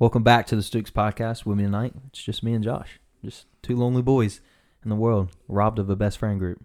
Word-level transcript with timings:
Welcome 0.00 0.22
back 0.22 0.46
to 0.46 0.56
the 0.56 0.62
Stooks 0.62 0.90
podcast 0.90 1.44
with 1.44 1.58
me 1.58 1.64
tonight. 1.64 1.92
It's 2.08 2.22
just 2.22 2.42
me 2.42 2.54
and 2.54 2.64
Josh, 2.64 2.98
just 3.24 3.44
two 3.62 3.76
lonely 3.76 4.00
boys 4.02 4.40
in 4.82 4.88
the 4.88 4.96
world, 4.96 5.28
robbed 5.46 5.78
of 5.78 5.90
a 5.90 5.94
best 5.96 6.16
friend 6.18 6.38
group. 6.38 6.64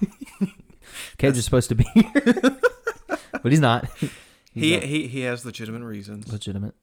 Cage 1.18 1.38
is 1.38 1.44
supposed 1.46 1.70
to 1.70 1.74
be 1.74 1.84
here, 1.94 2.12
but 3.42 3.50
he's 3.50 3.58
not. 3.60 3.88
He's 3.98 4.10
He, 4.52 4.74
not 4.74 4.82
he 4.84 5.06
he 5.08 5.20
has 5.22 5.44
legitimate 5.46 5.82
reasons. 5.84 6.30
legitimate. 6.30 6.74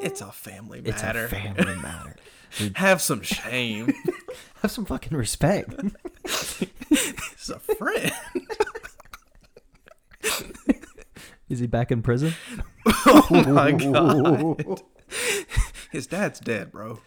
It's 0.00 0.20
a 0.20 0.30
family 0.30 0.80
It's 0.84 1.02
matter. 1.02 1.24
a 1.24 1.28
family 1.28 1.74
matter. 1.76 2.14
Have 2.76 3.02
some 3.02 3.20
shame. 3.22 3.92
Have 4.62 4.70
some 4.70 4.84
fucking 4.84 5.18
respect. 5.18 5.74
it's 6.24 7.48
a 7.50 7.58
friend. 7.58 8.12
Is 11.48 11.58
he 11.60 11.66
back 11.66 11.90
in 11.92 12.02
prison? 12.02 12.34
Oh 13.06 13.44
my 13.48 13.72
god. 13.72 14.82
His 15.90 16.06
dad's 16.06 16.40
dead, 16.40 16.70
bro. 16.72 17.00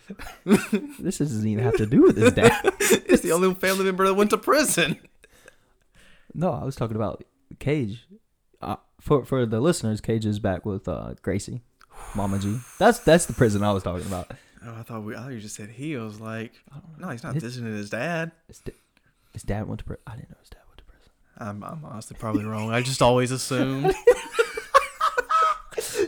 This 1.00 1.18
doesn't 1.20 1.48
even 1.48 1.64
have 1.64 1.76
to 1.78 1.86
do 1.86 2.02
with 2.04 2.18
his 2.18 2.34
dad. 2.34 2.52
It's 2.80 3.22
the 3.22 3.32
only 3.32 3.54
family 3.56 3.86
member 3.86 4.06
that 4.08 4.14
went 4.16 4.30
to 4.32 4.38
prison. 4.38 4.98
No, 6.34 6.52
I 6.52 6.64
was 6.64 6.76
talking 6.76 6.96
about 6.96 7.24
Cage. 7.60 8.08
Uh, 8.62 8.78
for 9.00 9.24
for 9.26 9.46
the 9.46 9.60
listeners, 9.60 10.02
Cage 10.02 10.26
is 10.26 10.40
back 10.40 10.66
with 10.66 10.88
uh, 10.88 11.14
Gracie, 11.22 11.62
Mama 12.16 12.40
G. 12.40 12.58
That's 12.80 13.00
that's 13.00 13.26
the 13.26 13.34
prison 13.34 13.64
I 13.64 13.72
was 13.72 13.84
talking 13.84 14.06
about. 14.08 14.32
Oh, 14.66 14.76
I 14.80 14.84
thought 14.84 15.04
we. 15.04 15.16
I 15.16 15.20
thought 15.20 15.32
you 15.34 15.40
just 15.40 15.56
said 15.56 15.70
he 15.70 15.96
I 15.98 16.04
was 16.04 16.20
like. 16.20 16.54
No, 16.98 17.10
he's 17.10 17.24
not 17.24 17.34
His- 17.36 17.44
visiting 17.44 17.72
his 17.76 17.90
dad. 17.90 18.32
His, 18.48 18.62
his 19.34 19.44
dad 19.44 19.68
went 19.68 19.80
to 19.80 19.86
prison. 19.86 20.02
I 20.08 20.16
didn't 20.16 20.30
know 20.32 20.38
his 20.40 20.50
dad 20.50 20.60
went 20.60 20.66
to 20.66 20.66
prison. 20.66 20.67
I'm, 21.40 21.64
I'm 21.64 21.86
honestly 21.86 22.18
probably 22.20 22.46
wrong. 22.46 22.72
I 22.72 22.82
just 22.82 23.02
always 23.02 23.32
assumed. 23.32 23.94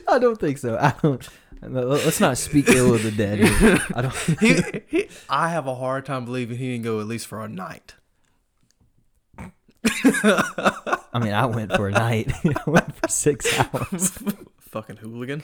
I 0.08 0.18
don't 0.20 0.40
think 0.40 0.58
so. 0.58 0.78
I 0.78 0.94
don't. 1.02 1.28
Let's 1.62 2.20
not 2.20 2.38
speak 2.38 2.70
ill 2.70 2.96
of 2.96 3.04
the 3.04 3.12
dead. 3.12 3.40
here. 3.40 3.80
I 3.94 4.02
don't. 4.02 4.16
he, 4.40 4.62
he, 4.88 5.10
I 5.30 5.50
have 5.50 5.68
a 5.68 5.76
hard 5.76 6.06
time 6.06 6.26
believing 6.26 6.58
he 6.58 6.72
didn't 6.72 6.84
go 6.86 7.00
at 7.00 7.08
least 7.08 7.28
for 7.28 7.44
a 7.44 7.50
night. 7.50 7.96
I 9.84 11.20
mean, 11.22 11.34
I 11.34 11.46
went 11.46 11.74
for 11.74 11.88
a 11.88 11.92
night. 11.92 12.32
I 12.46 12.70
went 12.70 12.96
for 12.96 13.08
six 13.08 13.48
hours. 13.60 14.18
Fucking 14.60 14.98
hooligan. 14.98 15.44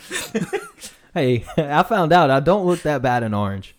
Hey, 1.13 1.45
I 1.58 1.83
found 1.83 2.11
out 2.11 2.30
I 2.30 2.39
don't 2.39 2.66
look 2.66 2.81
that 2.81 3.02
bad 3.02 3.23
in 3.23 3.33
orange. 3.33 3.75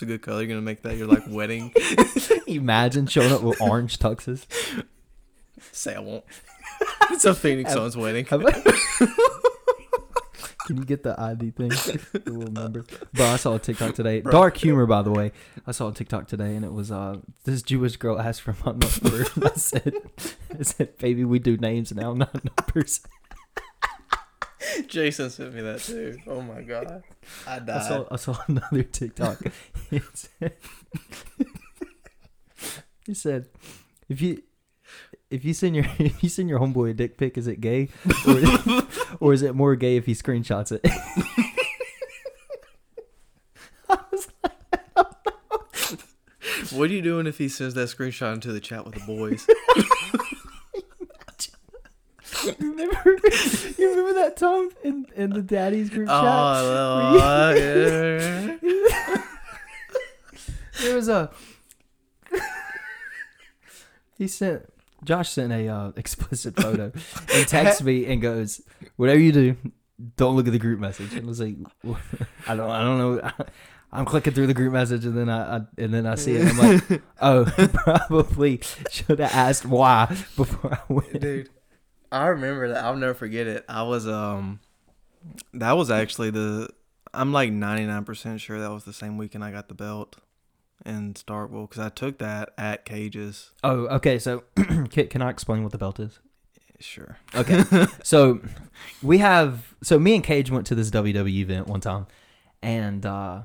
It's 0.00 0.04
a 0.04 0.06
good 0.06 0.22
color. 0.22 0.38
You're 0.40 0.48
gonna 0.48 0.62
make 0.62 0.80
that 0.80 0.96
your 0.96 1.08
like 1.08 1.24
wedding. 1.28 1.74
Imagine 2.46 3.06
showing 3.06 3.32
up 3.32 3.42
with 3.42 3.60
orange 3.60 3.98
tuxes. 3.98 4.46
Say 5.72 5.94
I 5.94 5.98
won't. 5.98 6.24
It's 7.10 7.26
a 7.26 7.34
Phoenix 7.34 7.74
Suns 7.74 7.98
wedding. 7.98 8.24
Can 8.24 8.38
you 10.68 10.86
get 10.86 11.02
the 11.02 11.14
ID 11.20 11.50
thing? 11.50 11.68
The 11.68 12.22
little 12.24 12.50
number. 12.50 12.86
Bro, 13.12 13.26
I 13.26 13.36
saw 13.36 13.56
a 13.56 13.58
TikTok 13.58 13.94
today. 13.94 14.22
Dark 14.22 14.56
humor, 14.56 14.86
by 14.86 15.02
the 15.02 15.10
way. 15.10 15.32
I 15.66 15.72
saw 15.72 15.88
a 15.90 15.92
TikTok 15.92 16.28
today, 16.28 16.56
and 16.56 16.64
it 16.64 16.72
was 16.72 16.90
uh 16.90 17.18
this 17.44 17.60
Jewish 17.60 17.98
girl 17.98 18.18
asked 18.18 18.40
for 18.40 18.56
my 18.64 18.72
number. 18.72 19.26
I 19.46 19.52
said, 19.56 19.92
I 20.58 20.62
said, 20.62 20.96
baby, 20.96 21.26
we 21.26 21.40
do 21.40 21.58
names 21.58 21.92
now, 21.92 22.14
not 22.14 22.40
numbers. 22.42 23.02
Jason 24.86 25.30
sent 25.30 25.54
me 25.54 25.62
that 25.62 25.80
too. 25.80 26.18
Oh 26.26 26.40
my 26.40 26.62
god, 26.62 27.02
I 27.46 27.56
I 27.56 27.58
died. 27.58 27.82
saw 27.86 28.04
I 28.10 28.16
saw 28.16 28.36
another 28.48 28.82
TikTok. 28.82 29.40
It 29.90 30.02
said, 30.14 30.56
he 33.06 33.14
said, 33.14 33.48
if 34.08 34.20
you 34.20 34.42
if 35.30 35.44
you 35.44 35.54
send 35.54 35.76
your 35.76 35.86
if 35.98 36.22
you 36.22 36.28
send 36.28 36.48
your 36.48 36.58
homeboy 36.58 36.90
a 36.90 36.94
dick 36.94 37.16
pic, 37.16 37.38
is 37.38 37.46
it 37.46 37.60
gay, 37.60 37.88
or, 38.26 38.82
or 39.20 39.32
is 39.32 39.42
it 39.42 39.54
more 39.54 39.76
gay 39.76 39.96
if 39.96 40.06
he 40.06 40.12
screenshots 40.14 40.72
it? 40.72 40.84
what 46.72 46.90
are 46.90 46.92
you 46.92 47.02
doing 47.02 47.26
if 47.26 47.38
he 47.38 47.48
sends 47.48 47.74
that 47.74 47.88
screenshot 47.88 48.32
into 48.34 48.52
the 48.52 48.60
chat 48.60 48.84
with 48.84 48.94
the 48.94 49.00
boys? 49.06 49.46
Remember, 52.58 53.18
you 53.78 53.90
remember 53.90 54.14
that 54.14 54.36
time 54.36 54.70
in, 54.82 55.06
in 55.14 55.30
the 55.30 55.42
daddy's 55.42 55.90
group 55.90 56.08
chat? 56.08 56.16
oh, 56.18 57.54
yeah. 57.56 58.56
There 60.82 60.96
was 60.96 61.08
a. 61.08 61.30
he 64.16 64.26
sent 64.28 64.72
Josh 65.04 65.30
sent 65.30 65.52
a 65.52 65.68
uh, 65.68 65.92
explicit 65.96 66.56
photo 66.56 66.92
and 67.34 67.48
texts 67.48 67.82
me 67.82 68.06
and 68.06 68.20
goes, 68.20 68.62
"Whatever 68.96 69.20
you 69.20 69.32
do, 69.32 69.56
don't 70.16 70.36
look 70.36 70.46
at 70.46 70.52
the 70.52 70.58
group 70.58 70.80
message." 70.80 71.12
And 71.14 71.24
I 71.24 71.28
was 71.28 71.40
like, 71.40 71.56
"I 72.46 72.54
don't, 72.56 72.70
I 72.70 72.82
don't 72.82 72.98
know." 72.98 73.30
I'm 73.92 74.04
clicking 74.04 74.32
through 74.32 74.46
the 74.46 74.54
group 74.54 74.72
message 74.72 75.04
and 75.04 75.18
then 75.18 75.28
I, 75.28 75.56
I 75.56 75.60
and 75.76 75.92
then 75.92 76.06
I 76.06 76.14
see 76.14 76.36
it. 76.36 76.42
And 76.42 76.50
I'm 76.50 76.58
like, 76.88 77.02
"Oh, 77.20 77.44
probably 77.72 78.60
should 78.88 79.18
have 79.18 79.34
asked 79.34 79.66
why 79.66 80.06
before 80.36 80.74
I 80.74 80.92
went." 80.92 81.20
dude. 81.20 81.50
I 82.12 82.26
remember 82.26 82.68
that. 82.68 82.84
I'll 82.84 82.96
never 82.96 83.14
forget 83.14 83.46
it. 83.46 83.64
I 83.68 83.82
was 83.82 84.06
um, 84.06 84.60
that 85.54 85.72
was 85.72 85.90
actually 85.90 86.30
the. 86.30 86.68
I'm 87.12 87.32
like 87.32 87.50
99% 87.50 88.38
sure 88.38 88.60
that 88.60 88.70
was 88.70 88.84
the 88.84 88.92
same 88.92 89.16
weekend 89.18 89.42
I 89.42 89.50
got 89.50 89.66
the 89.66 89.74
belt 89.74 90.16
in 90.86 91.14
Starkville 91.14 91.68
because 91.68 91.84
I 91.84 91.88
took 91.88 92.18
that 92.18 92.50
at 92.56 92.84
Cages. 92.84 93.50
Oh, 93.64 93.86
okay. 93.88 94.18
So, 94.18 94.44
can, 94.56 95.08
can 95.08 95.20
I 95.20 95.30
explain 95.30 95.64
what 95.64 95.72
the 95.72 95.78
belt 95.78 95.98
is? 95.98 96.20
Sure. 96.78 97.18
Okay. 97.34 97.64
so 98.02 98.40
we 99.02 99.18
have 99.18 99.74
so 99.82 99.98
me 99.98 100.14
and 100.14 100.24
Cage 100.24 100.50
went 100.50 100.66
to 100.68 100.74
this 100.74 100.90
WWE 100.90 101.40
event 101.40 101.66
one 101.66 101.80
time, 101.80 102.06
and 102.62 103.04
uh, 103.04 103.42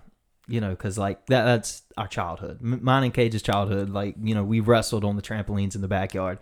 you 0.47 0.61
know, 0.61 0.75
cause 0.75 0.97
like 0.97 1.25
that 1.27 1.45
that's 1.45 1.83
our 1.97 2.07
childhood. 2.07 2.59
M- 2.61 2.83
mine 2.83 3.03
and 3.03 3.13
Cage's 3.13 3.41
childhood. 3.41 3.89
Like 3.89 4.15
you 4.21 4.35
know, 4.35 4.43
we 4.43 4.59
wrestled 4.59 5.03
on 5.03 5.15
the 5.15 5.21
trampolines 5.21 5.75
in 5.75 5.81
the 5.81 5.87
backyard. 5.87 6.39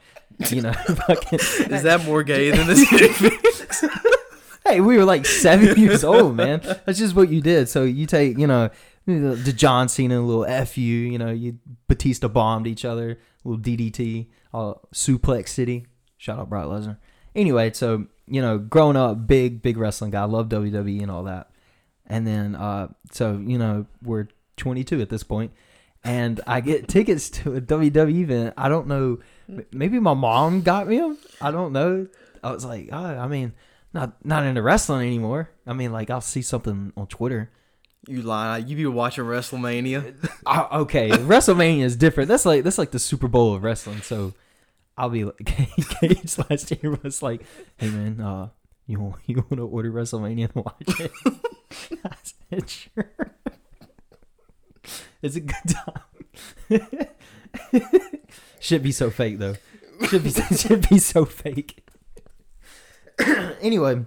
You 0.50 0.62
know, 0.62 0.74
fucking, 1.08 1.40
Is 1.40 1.84
that 1.84 2.04
more 2.06 2.24
gay 2.24 2.52
than 2.52 2.68
this? 2.68 2.90
hey, 4.66 4.82
we 4.82 4.98
were 4.98 5.06
like 5.06 5.26
seven 5.26 5.78
years 5.80 6.04
old, 6.04 6.36
man. 6.36 6.62
That's 6.86 7.00
just 7.00 7.16
what 7.16 7.30
you 7.30 7.42
did. 7.42 7.70
So 7.70 7.84
you 7.84 8.06
take, 8.06 8.38
you 8.38 8.48
know, 8.48 8.70
the 9.06 9.54
John 9.56 9.90
Cena 9.90 10.22
little 10.22 10.66
fu. 10.66 10.82
You 10.82 11.18
know, 11.18 11.32
you 11.32 11.60
Batista 11.88 12.28
bombed 12.28 12.68
each 12.68 12.86
other, 12.86 13.20
little 13.44 13.62
DDT, 13.62 14.28
uh, 14.54 14.74
Suplex 14.94 15.50
City. 15.50 15.88
Shout 16.18 16.40
out 16.40 16.50
Brock 16.50 16.68
Lesnar. 16.68 16.98
Anyway, 17.36 17.72
so 17.74 18.08
you 18.28 18.42
know, 18.42 18.58
growing 18.58 18.96
up, 18.96 19.28
big 19.28 19.62
big 19.62 19.78
wrestling 19.78 20.12
guy, 20.12 20.24
love 20.24 20.50
WWE 20.50 21.02
and 21.02 21.12
all 21.12 21.24
that. 21.24 21.50
And 22.08 22.28
then, 22.28 22.56
uh, 22.56 22.90
so 23.12 23.42
you 23.46 23.58
know, 23.58 23.86
we're 24.02 24.28
22 24.58 25.02
at 25.02 25.10
this 25.10 25.24
point, 25.24 25.52
and 26.04 26.42
I 26.46 26.62
get 26.62 26.88
tickets 26.90 27.30
to 27.32 27.56
a 27.56 27.62
WWE 27.62 28.22
event. 28.22 28.54
I 28.58 28.70
don't 28.70 28.88
know, 28.88 29.20
maybe 29.72 30.00
my 30.00 30.14
mom 30.14 30.62
got 30.62 30.88
me 30.88 30.98
them. 30.98 31.18
I 31.42 31.52
don't 31.52 31.72
know. 31.74 32.08
I 32.44 32.52
was 32.52 32.66
like, 32.66 32.90
oh, 32.92 32.98
I 32.98 33.28
mean, 33.28 33.54
not 33.94 34.26
not 34.26 34.44
into 34.44 34.62
wrestling 34.62 35.08
anymore. 35.08 35.50
I 35.66 35.74
mean, 35.74 35.92
like 35.92 36.10
I'll 36.10 36.22
see 36.22 36.42
something 36.42 36.92
on 36.98 37.08
Twitter. 37.08 37.52
you 38.08 38.22
lie. 38.22 38.58
You 38.58 38.76
be 38.76 38.86
watching 38.86 39.24
WrestleMania. 39.24 40.16
I, 40.46 40.68
okay, 40.80 41.10
WrestleMania 41.10 41.84
is 41.84 41.96
different. 41.96 42.28
That's 42.28 42.46
like 42.46 42.64
that's 42.64 42.78
like 42.78 42.92
the 42.92 43.00
Super 43.00 43.28
Bowl 43.30 43.56
of 43.56 43.64
wrestling. 43.64 44.02
So 44.02 44.34
I'll 44.98 45.10
be 45.10 45.24
like, 45.24 45.38
Cage 45.46 46.38
last 46.50 46.72
year 46.72 46.98
was 47.02 47.22
like, 47.24 47.44
hey 47.78 47.90
man, 47.90 48.20
uh, 48.20 48.50
you 48.88 49.00
want 49.00 49.16
you 49.26 49.36
want 49.36 49.58
to 49.58 49.68
order 49.68 49.92
WrestleMania 49.92 50.50
and 50.54 50.66
watch 50.66 51.00
it? 51.00 51.12
I 52.06 52.16
said 52.24 52.70
sure. 52.70 53.12
It's 55.22 55.36
a 55.36 55.40
good 55.40 55.56
time. 55.70 57.08
Should 58.64 58.84
be 58.84 58.92
so 58.92 59.10
fake 59.10 59.40
though. 59.40 59.56
Should 60.08 60.24
be 60.24 60.32
should 60.32 60.90
be 60.90 61.00
so 61.00 61.26
fake. 61.26 61.86
anyway, 63.62 64.06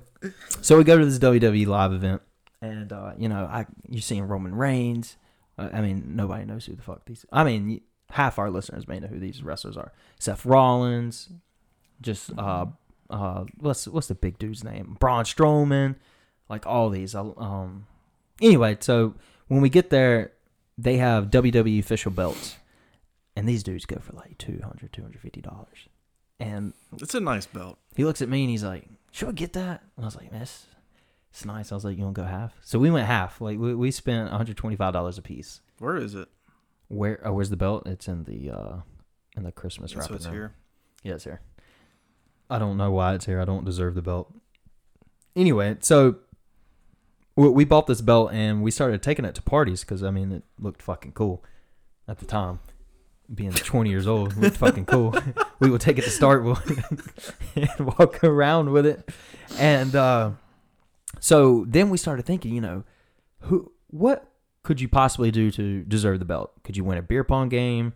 so 0.61 0.79
we 0.79 0.85
go 0.85 0.99
to 0.99 1.05
this 1.05 1.19
WWE 1.19 1.67
live 1.67 1.93
event, 1.93 2.23
and 2.61 2.93
uh, 2.93 3.13
you 3.19 3.29
know, 3.29 3.45
I 3.45 3.67
you're 3.89 4.01
seeing 4.01 4.27
Roman 4.27 4.55
Reigns. 4.55 5.17
Uh, 5.59 5.69
I 5.73 5.81
mean, 5.83 6.17
nobody 6.17 6.45
knows 6.45 6.67
who 6.67 6.75
the 6.75 6.83
fuck 6.83 7.05
these. 7.05 7.27
I 7.31 7.45
mean, 7.45 7.83
half 8.11 8.39
our 8.39 8.51
listeners 8.51 8.89
may 8.89 8.99
know 8.99 9.09
who 9.09 9.19
these 9.19 9.43
wrestlers 9.43 9.77
are. 9.77 9.93
Seth 10.19 10.47
Rollins, 10.47 11.29
just 12.01 12.31
uh, 12.39 12.67
uh, 13.11 13.45
what's 13.59 13.87
what's 13.89 14.09
the 14.09 14.15
big 14.15 14.39
dude's 14.39 14.63
name? 14.65 14.97
Braun 15.01 15.25
Strowman, 15.25 15.97
like 16.49 16.67
all 16.67 16.91
these. 16.91 17.15
Um, 17.15 17.87
anyway, 18.41 18.77
so 18.81 19.15
when 19.49 19.61
we 19.61 19.69
get 19.69 19.91
there, 19.91 20.33
they 20.79 20.97
have 20.99 21.31
WWE 21.31 21.79
official 21.79 22.11
belts, 22.11 22.57
and 23.37 23.49
these 23.49 23.63
dudes 23.63 23.87
go 23.87 23.99
for 24.01 24.13
like 24.15 24.37
200 24.39 24.93
250 24.93 25.41
dollars. 25.41 25.89
And 26.39 26.75
It's 27.01 27.15
a 27.15 27.21
nice 27.21 27.47
belt. 27.47 27.79
he 27.95 28.05
looks 28.05 28.21
at 28.21 28.29
me 28.29 28.43
and 28.43 28.51
he's 28.51 28.63
like, 28.65 28.85
"Should 29.11 29.29
I 29.29 29.33
get 29.33 29.55
that?" 29.55 29.83
And 29.97 30.05
I 30.05 30.07
was 30.07 30.17
like, 30.17 30.31
"Miss, 30.33 30.67
it's, 30.67 30.67
it's 31.31 31.45
nice." 31.47 31.73
I 31.73 31.75
was 31.77 31.85
like, 31.85 31.97
"You 31.97 32.05
want 32.05 32.17
to 32.17 32.23
go 32.23 32.27
half?" 32.29 32.53
So 32.63 32.79
we 32.79 32.91
went 32.91 33.07
half. 33.07 33.41
Like 33.41 33.59
we, 33.59 33.75
we 33.75 33.91
spent 33.91 34.29
one 34.29 34.37
hundred 34.37 34.57
twenty 34.59 34.77
five 34.77 34.93
dollars 34.93 35.17
a 35.17 35.23
piece. 35.23 35.61
Where 35.79 35.97
is 35.97 36.15
it? 36.15 36.29
Where? 36.89 37.21
Oh, 37.27 37.33
where's 37.33 37.49
the 37.51 37.57
belt? 37.57 37.87
It's 37.87 38.07
in 38.07 38.25
the 38.25 38.51
uh 38.51 38.77
in 39.37 39.45
the 39.45 39.53
Christmas 39.53 39.95
wrapping 39.97 40.13
what's 40.15 40.27
room. 40.27 40.35
here. 40.35 40.55
Yeah, 41.05 41.15
it's 41.15 41.25
here. 41.25 41.41
I 42.49 42.59
don't 42.59 42.77
know 42.77 42.91
why 42.91 43.15
it's 43.15 43.27
here. 43.27 43.41
I 43.41 43.45
don't 43.45 43.65
deserve 43.65 43.95
the 43.95 44.03
belt. 44.03 44.33
anyway, 45.35 45.77
so 45.81 46.17
we, 47.37 47.65
bought 47.65 47.87
this 47.87 48.01
belt 48.01 48.33
and 48.33 48.63
we 48.63 48.71
started 48.71 49.03
taking 49.03 49.25
it 49.25 49.35
to 49.35 49.43
parties 49.43 49.83
because 49.83 50.03
I 50.03 50.11
mean 50.11 50.33
it 50.33 50.43
looked 50.59 50.83
fucking 50.83 51.13
cool 51.13 51.45
at 52.09 52.19
the 52.19 52.25
time. 52.25 52.61
Being 53.33 53.51
20 53.51 53.91
years 53.91 54.07
old, 54.07 54.33
it 54.33 54.39
looked 54.39 54.57
fucking 54.57 54.87
cool. 54.87 55.15
we 55.59 55.69
would 55.69 55.81
take 55.81 55.99
it 55.99 56.05
to 56.05 56.11
Starkville 56.11 56.61
and 57.79 57.87
walk 57.99 58.23
around 58.23 58.71
with 58.71 58.87
it, 58.87 59.11
and 59.59 59.97
uh, 59.97 60.31
so 61.19 61.65
then 61.67 61.91
we 61.91 61.99
started 61.99 62.25
thinking, 62.25 62.55
you 62.55 62.61
know, 62.61 62.85
who, 63.41 63.73
what 63.89 64.31
could 64.63 64.81
you 64.81 64.89
possibly 64.89 65.33
do 65.33 65.51
to 65.51 65.83
deserve 65.83 66.21
the 66.21 66.25
belt? 66.25 66.53
Could 66.63 66.77
you 66.77 66.85
win 66.85 66.99
a 66.99 67.03
beer 67.03 67.25
pong 67.25 67.49
game? 67.49 67.95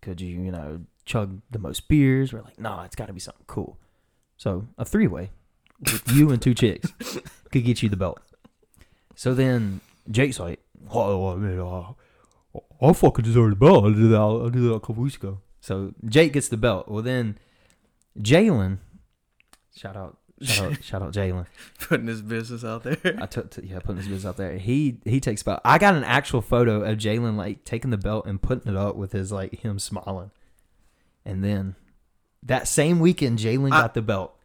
Could 0.00 0.22
you, 0.22 0.40
you 0.40 0.50
know, 0.50 0.80
chug 1.04 1.40
the 1.50 1.58
most 1.58 1.88
beers? 1.88 2.32
We're 2.32 2.42
like, 2.42 2.58
nah, 2.58 2.84
it's 2.84 2.96
got 2.96 3.06
to 3.06 3.12
be 3.12 3.20
something 3.20 3.44
cool. 3.46 3.78
So 4.36 4.66
a 4.78 4.84
three 4.84 5.06
way 5.06 5.30
with 5.80 6.12
you 6.12 6.30
and 6.30 6.40
two 6.40 6.54
chicks 6.54 6.90
could 7.52 7.64
get 7.64 7.82
you 7.82 7.88
the 7.88 7.96
belt. 7.96 8.20
So 9.14 9.34
then 9.34 9.80
Jake's 10.10 10.40
like, 10.40 10.60
oh, 10.90 11.32
I 11.32 11.36
mean, 11.36 11.58
uh, 11.58 11.92
I 12.80 12.92
fucking 12.92 13.24
deserve 13.24 13.50
the 13.50 13.56
belt. 13.56 13.84
I 13.84 13.88
did 13.88 14.10
that. 14.10 14.20
I 14.20 14.50
did 14.50 14.62
that 14.62 14.74
a 14.74 14.80
couple 14.80 15.02
weeks 15.02 15.16
ago. 15.16 15.40
So 15.60 15.94
Jake 16.06 16.32
gets 16.32 16.48
the 16.48 16.56
belt. 16.56 16.88
Well, 16.88 17.02
then 17.02 17.38
Jalen, 18.18 18.78
shout 19.74 19.96
out, 19.96 20.18
shout 20.42 20.72
out, 20.72 20.84
shout 20.84 21.02
out 21.02 21.12
Jalen. 21.12 21.46
Putting 21.80 22.06
his 22.06 22.22
business 22.22 22.64
out 22.64 22.82
there. 22.82 22.98
I 23.20 23.26
took, 23.26 23.50
to, 23.52 23.66
yeah, 23.66 23.78
putting 23.78 23.96
his 23.96 24.06
business 24.06 24.26
out 24.26 24.36
there. 24.36 24.58
He 24.58 24.98
he 25.04 25.20
takes 25.20 25.42
belt. 25.42 25.60
I 25.64 25.78
got 25.78 25.94
an 25.94 26.04
actual 26.04 26.42
photo 26.42 26.82
of 26.82 26.98
Jalen 26.98 27.36
like 27.36 27.64
taking 27.64 27.90
the 27.90 27.96
belt 27.96 28.26
and 28.26 28.40
putting 28.40 28.72
it 28.72 28.76
up 28.76 28.96
with 28.96 29.12
his 29.12 29.32
like 29.32 29.60
him 29.60 29.78
smiling. 29.78 30.30
And 31.24 31.42
then 31.42 31.74
that 32.42 32.68
same 32.68 33.00
weekend, 33.00 33.38
Jalen 33.38 33.70
got 33.70 33.94
the 33.94 34.02
belt. 34.02 34.36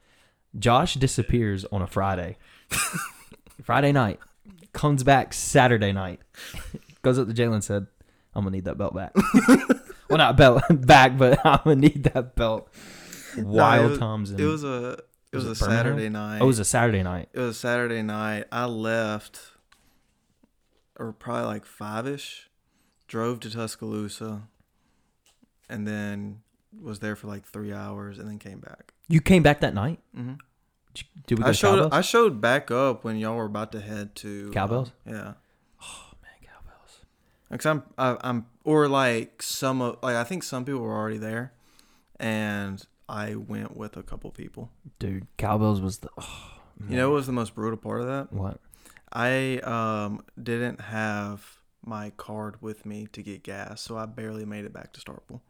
Josh 0.58 0.96
disappears 0.96 1.66
on 1.66 1.82
a 1.82 1.88
Friday. 1.88 2.38
Friday 3.64 3.92
night, 3.92 4.20
comes 4.74 5.04
back 5.04 5.34
Saturday 5.34 5.92
night. 5.92 6.20
Goes 7.02 7.20
up 7.20 7.28
to 7.28 7.34
Jalen 7.34 7.56
and 7.56 7.64
said, 7.64 7.88
"I'm 8.34 8.44
gonna 8.44 8.56
need 8.56 8.66
that 8.66 8.78
belt 8.78 8.96
back." 8.96 9.12
well, 10.10 10.18
not 10.18 10.38
belt 10.38 10.64
back, 10.86 11.18
but 11.18 11.40
I'm 11.46 11.60
gonna 11.64 11.76
need 11.76 12.04
that 12.06 12.36
belt. 12.36 12.70
Wild 13.38 13.92
was- 13.92 14.00
times. 14.00 14.32
In, 14.32 14.40
It 14.40 14.46
was 14.46 14.64
a 14.64 14.98
it 15.32 15.36
Was 15.36 15.46
was, 15.46 15.62
it 15.62 15.66
a 15.66 15.68
Birmingham? 15.68 15.86
Saturday 15.86 16.10
night. 16.10 16.40
oh, 16.42 16.44
it 16.44 16.48
was 16.48 16.60
a 16.60 16.66
Saturday 16.66 17.04
night. 17.04 17.30
It 17.34 17.40
was 17.40 17.56
a 17.56 17.60
Saturday 17.60 18.02
night. 18.02 18.46
I 18.52 18.66
left, 18.66 19.40
or 20.98 21.12
probably 21.14 21.46
like 21.46 21.66
five 21.66 22.08
ish. 22.08 22.50
Drove 23.08 23.40
to 23.42 23.50
Tuscaloosa, 23.52 24.44
and 25.70 25.88
then 25.88 26.42
was 26.82 27.00
there 27.00 27.16
for 27.16 27.28
like 27.28 27.46
three 27.46 27.74
hours, 27.74 28.20
and 28.20 28.28
then 28.30 28.40
came 28.40 28.60
back. 28.60 28.94
You 29.08 29.22
came 29.22 29.44
back 29.44 29.62
that 29.62 29.74
night. 29.74 30.00
hmm 30.14 30.34
Did, 30.94 31.04
you, 31.16 31.22
did 31.28 31.38
we 31.40 31.44
go 31.44 31.50
I 31.50 31.54
showed 31.54 31.76
Cowbells? 31.76 31.94
I 31.94 32.02
showed 32.02 32.42
back 32.42 32.72
up 32.72 33.04
when 33.04 33.18
y'all 33.18 33.36
were 33.36 33.46
about 33.46 33.72
to 33.74 33.82
head 33.82 34.16
to 34.18 34.48
uh, 34.50 34.54
Cowbells? 34.54 34.92
yeah, 35.06 35.34
oh 35.82 36.12
man, 36.22 36.32
cowbells. 36.44 37.02
because 37.50 37.66
I'm 37.66 37.84
I, 37.98 38.18
I'm 38.22 38.46
or 38.64 38.88
like 38.88 39.42
some 39.42 39.82
of 39.82 39.98
like 40.04 40.16
I 40.16 40.24
think 40.24 40.44
some 40.44 40.66
people 40.66 40.82
were 40.82 40.96
already 40.96 41.18
there, 41.18 41.54
and 42.20 42.86
I 43.08 43.36
went 43.36 43.76
with 43.76 43.98
a 43.98 44.04
couple 44.04 44.30
people. 44.32 44.70
Dude, 45.00 45.28
cowbells 45.38 45.82
was 45.82 46.00
the. 46.00 46.10
Oh, 46.20 46.54
You 46.88 46.96
know 46.96 47.10
what 47.10 47.16
was 47.16 47.26
the 47.28 47.34
most 47.34 47.56
brutal 47.56 47.78
part 47.78 48.02
of 48.02 48.08
that? 48.08 48.32
what? 48.32 48.60
I 49.12 49.58
um 49.64 50.24
didn't 50.42 50.80
have 50.82 51.58
my 51.84 52.12
card 52.12 52.62
with 52.62 52.86
me 52.86 53.08
to 53.14 53.24
get 53.24 53.42
gas, 53.44 53.82
so 53.82 53.98
I 53.98 54.06
barely 54.06 54.46
made 54.46 54.66
it 54.66 54.74
back 54.74 54.94
to 54.94 55.02
Starkville. 55.02 55.42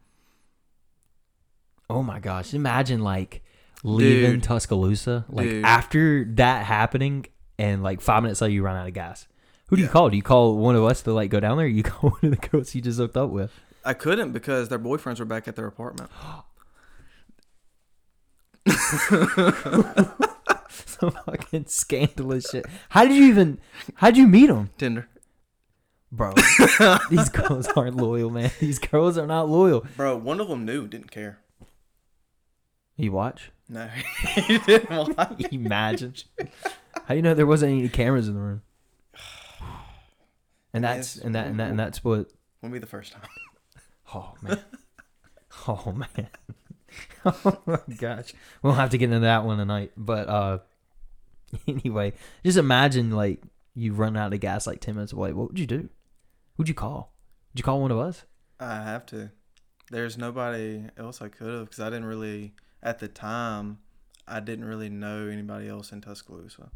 Oh 1.90 2.04
my 2.04 2.20
gosh! 2.20 2.54
Imagine 2.54 3.02
like 3.02 3.42
leaving 3.84 4.34
Dude. 4.34 4.44
Tuscaloosa, 4.44 5.26
like 5.30 5.50
Dude. 5.50 5.66
after 5.66 6.26
that 6.36 6.66
happening, 6.66 7.26
and 7.58 7.82
like 7.82 8.00
five 8.02 8.22
minutes 8.24 8.42
later 8.42 8.54
you 8.54 8.64
run 8.64 8.76
out 8.76 8.88
of 8.88 8.94
gas. 8.94 9.28
Who 9.70 9.76
do 9.76 9.82
you 9.82 9.88
Yeah. 9.88 9.92
call? 9.94 10.10
Do 10.10 10.18
you 10.18 10.24
call 10.24 10.58
one 10.58 10.76
of 10.76 10.84
us 10.84 11.02
to 11.04 11.14
like 11.14 11.30
go 11.32 11.40
down 11.40 11.58
there? 11.58 11.66
Or 11.66 11.70
you 11.70 11.84
call 11.92 12.12
one 12.12 12.20
of 12.34 12.40
the 12.40 12.48
girls 12.48 12.76
you 12.76 12.82
just 12.82 13.00
hooked 13.00 13.18
up 13.18 13.30
with? 13.32 13.52
I 13.84 13.94
couldn't 13.94 14.34
because 14.34 14.70
their 14.70 14.78
boyfriends 14.80 15.20
were 15.20 15.26
back 15.26 15.48
at 15.48 15.56
their 15.56 15.68
apartment. 15.68 16.12
Some 20.70 21.12
fucking 21.12 21.66
scandalous 21.68 22.50
shit. 22.50 22.66
How 22.90 23.06
did 23.06 23.16
you 23.16 23.26
even? 23.26 23.60
How 23.96 24.08
did 24.12 24.18
you 24.18 24.28
meet 24.28 24.48
them, 24.48 24.70
Tinder, 24.78 25.08
bro? 26.12 26.34
These 27.10 27.30
girls 27.34 27.68
aren't 27.70 27.96
loyal, 27.96 28.30
man. 28.30 28.52
These 28.60 28.80
girls 28.80 29.18
are 29.18 29.26
not 29.28 29.50
loyal. 29.50 29.86
bro. 29.96 30.18
One 30.18 30.40
of 30.40 30.48
them 30.50 30.66
knew, 30.66 30.88
didn't 30.88 31.10
care. 31.12 31.40
You 33.00 33.14
watch? 33.14 33.52
No, 33.70 33.88
he 34.36 34.58
didn't 34.58 34.90
want. 34.90 35.48
Imagine. 35.54 36.16
How 37.06 37.10
do 37.10 37.16
you 37.16 37.22
know 37.22 37.34
there 37.34 37.48
wasn't 37.48 37.72
any 37.72 37.88
cameras 37.88 38.28
in 38.28 38.34
the 38.34 38.42
room? 38.42 38.62
And 40.74 40.84
that's 40.84 41.16
and 41.16 41.34
that 41.34 41.48
and 41.48 41.60
that 41.62 41.70
and 41.70 41.80
that's 41.80 42.04
what 42.04 42.28
Won't 42.62 42.74
be 42.74 42.80
the 42.80 42.86
first 42.86 43.14
time. 43.14 43.22
Oh 44.12 44.34
man. 44.42 44.60
Oh 45.68 45.92
man. 45.94 46.30
oh 47.24 47.60
my 47.68 47.80
gosh. 47.96 48.34
We'll 48.64 48.74
have 48.74 48.90
to 48.90 48.98
get 48.98 49.06
into 49.06 49.20
that 49.20 49.46
one 49.46 49.60
tonight. 49.60 49.92
But 49.96 50.28
uh 50.28 50.58
anyway, 51.68 52.14
just 52.44 52.58
imagine 52.58 53.12
like 53.12 53.44
you 53.76 53.94
run 53.94 54.18
out 54.18 54.34
of 54.34 54.40
gas 54.40 54.66
like 54.66 54.82
ten 54.82 54.96
minutes 54.96 55.14
away. 55.14 55.32
What 55.32 55.50
would 55.50 55.60
you 55.60 55.68
do? 55.68 55.90
Who'd 56.58 56.68
you 56.68 56.74
call? 56.74 57.14
Would 57.54 57.60
you 57.60 57.64
call 57.64 57.82
one 57.82 57.92
of 57.92 58.00
us? 58.00 58.24
I 58.60 58.82
have 58.82 59.06
to. 59.08 59.30
There's 59.92 60.18
nobody 60.18 60.86
else 60.98 61.22
I 61.22 61.28
could 61.28 61.54
have 61.54 61.66
because 61.66 61.80
I 61.80 61.92
didn't 61.92 62.06
really 62.06 62.56
at 62.82 63.00
the 63.00 63.08
time. 63.08 63.80
I 64.28 64.40
didn't 64.40 64.66
really 64.66 64.90
know 64.90 65.28
anybody 65.28 65.68
else 65.68 65.92
in 65.92 66.02
Tuscaloosa. 66.02 66.70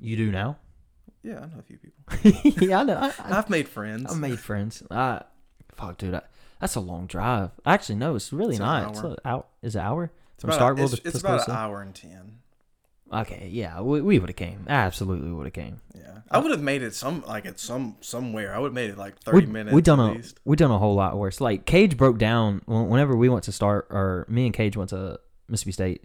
You 0.00 0.16
do 0.16 0.30
now? 0.30 0.58
Yeah, 1.22 1.40
I 1.40 1.46
know 1.46 1.58
a 1.58 1.62
few 1.62 1.78
people. 1.78 2.62
yeah, 2.68 2.80
I 2.80 2.84
know. 2.84 2.96
I, 2.96 3.12
I've 3.38 3.50
made 3.50 3.68
friends. 3.68 4.10
I've 4.12 4.18
made 4.18 4.38
friends. 4.38 4.82
I 4.90 5.22
fuck, 5.74 5.98
dude. 5.98 6.14
I, 6.14 6.22
that's 6.60 6.74
a 6.74 6.80
long 6.80 7.06
drive. 7.06 7.50
Actually, 7.64 7.96
no, 7.96 8.16
it's 8.16 8.32
really 8.32 8.54
It's 8.54 8.60
an 8.60 8.66
not. 8.66 8.90
It's 8.90 9.00
an 9.00 9.16
hour. 9.24 9.44
Is 9.62 9.76
an 9.76 9.82
hour 9.82 10.10
It's 10.34 10.42
from 10.42 10.50
about, 10.50 10.76
Starkville 10.76 10.92
it's, 10.92 11.02
to 11.02 11.08
it's 11.08 11.20
about 11.20 11.48
an 11.48 11.54
hour 11.54 11.80
and 11.82 11.94
ten. 11.94 12.38
Okay, 13.12 13.48
yeah, 13.50 13.80
we, 13.80 14.00
we 14.00 14.18
would 14.18 14.28
have 14.28 14.36
came. 14.36 14.66
Absolutely 14.68 15.32
would 15.32 15.46
have 15.46 15.54
came. 15.54 15.80
Yeah, 15.94 16.18
I 16.30 16.38
would 16.38 16.50
have 16.50 16.60
made 16.60 16.82
it 16.82 16.94
some 16.94 17.24
like 17.26 17.46
at 17.46 17.58
some 17.58 17.96
somewhere. 18.00 18.54
I 18.54 18.58
would 18.58 18.68
have 18.68 18.74
made 18.74 18.90
it 18.90 18.98
like 18.98 19.18
thirty 19.18 19.46
we, 19.46 19.52
minutes. 19.52 19.74
We 19.74 19.82
done 19.82 20.00
at 20.00 20.10
a 20.10 20.12
least. 20.16 20.40
we 20.44 20.56
done 20.56 20.70
a 20.70 20.78
whole 20.78 20.94
lot 20.94 21.16
worse. 21.16 21.40
Like 21.40 21.64
Cage 21.64 21.96
broke 21.96 22.18
down 22.18 22.62
whenever 22.66 23.16
we 23.16 23.28
went 23.28 23.44
to 23.44 23.52
start, 23.52 23.86
or 23.90 24.26
me 24.28 24.46
and 24.46 24.54
Cage 24.54 24.76
went 24.76 24.90
to 24.90 25.18
Mississippi 25.48 25.72
State 25.72 26.04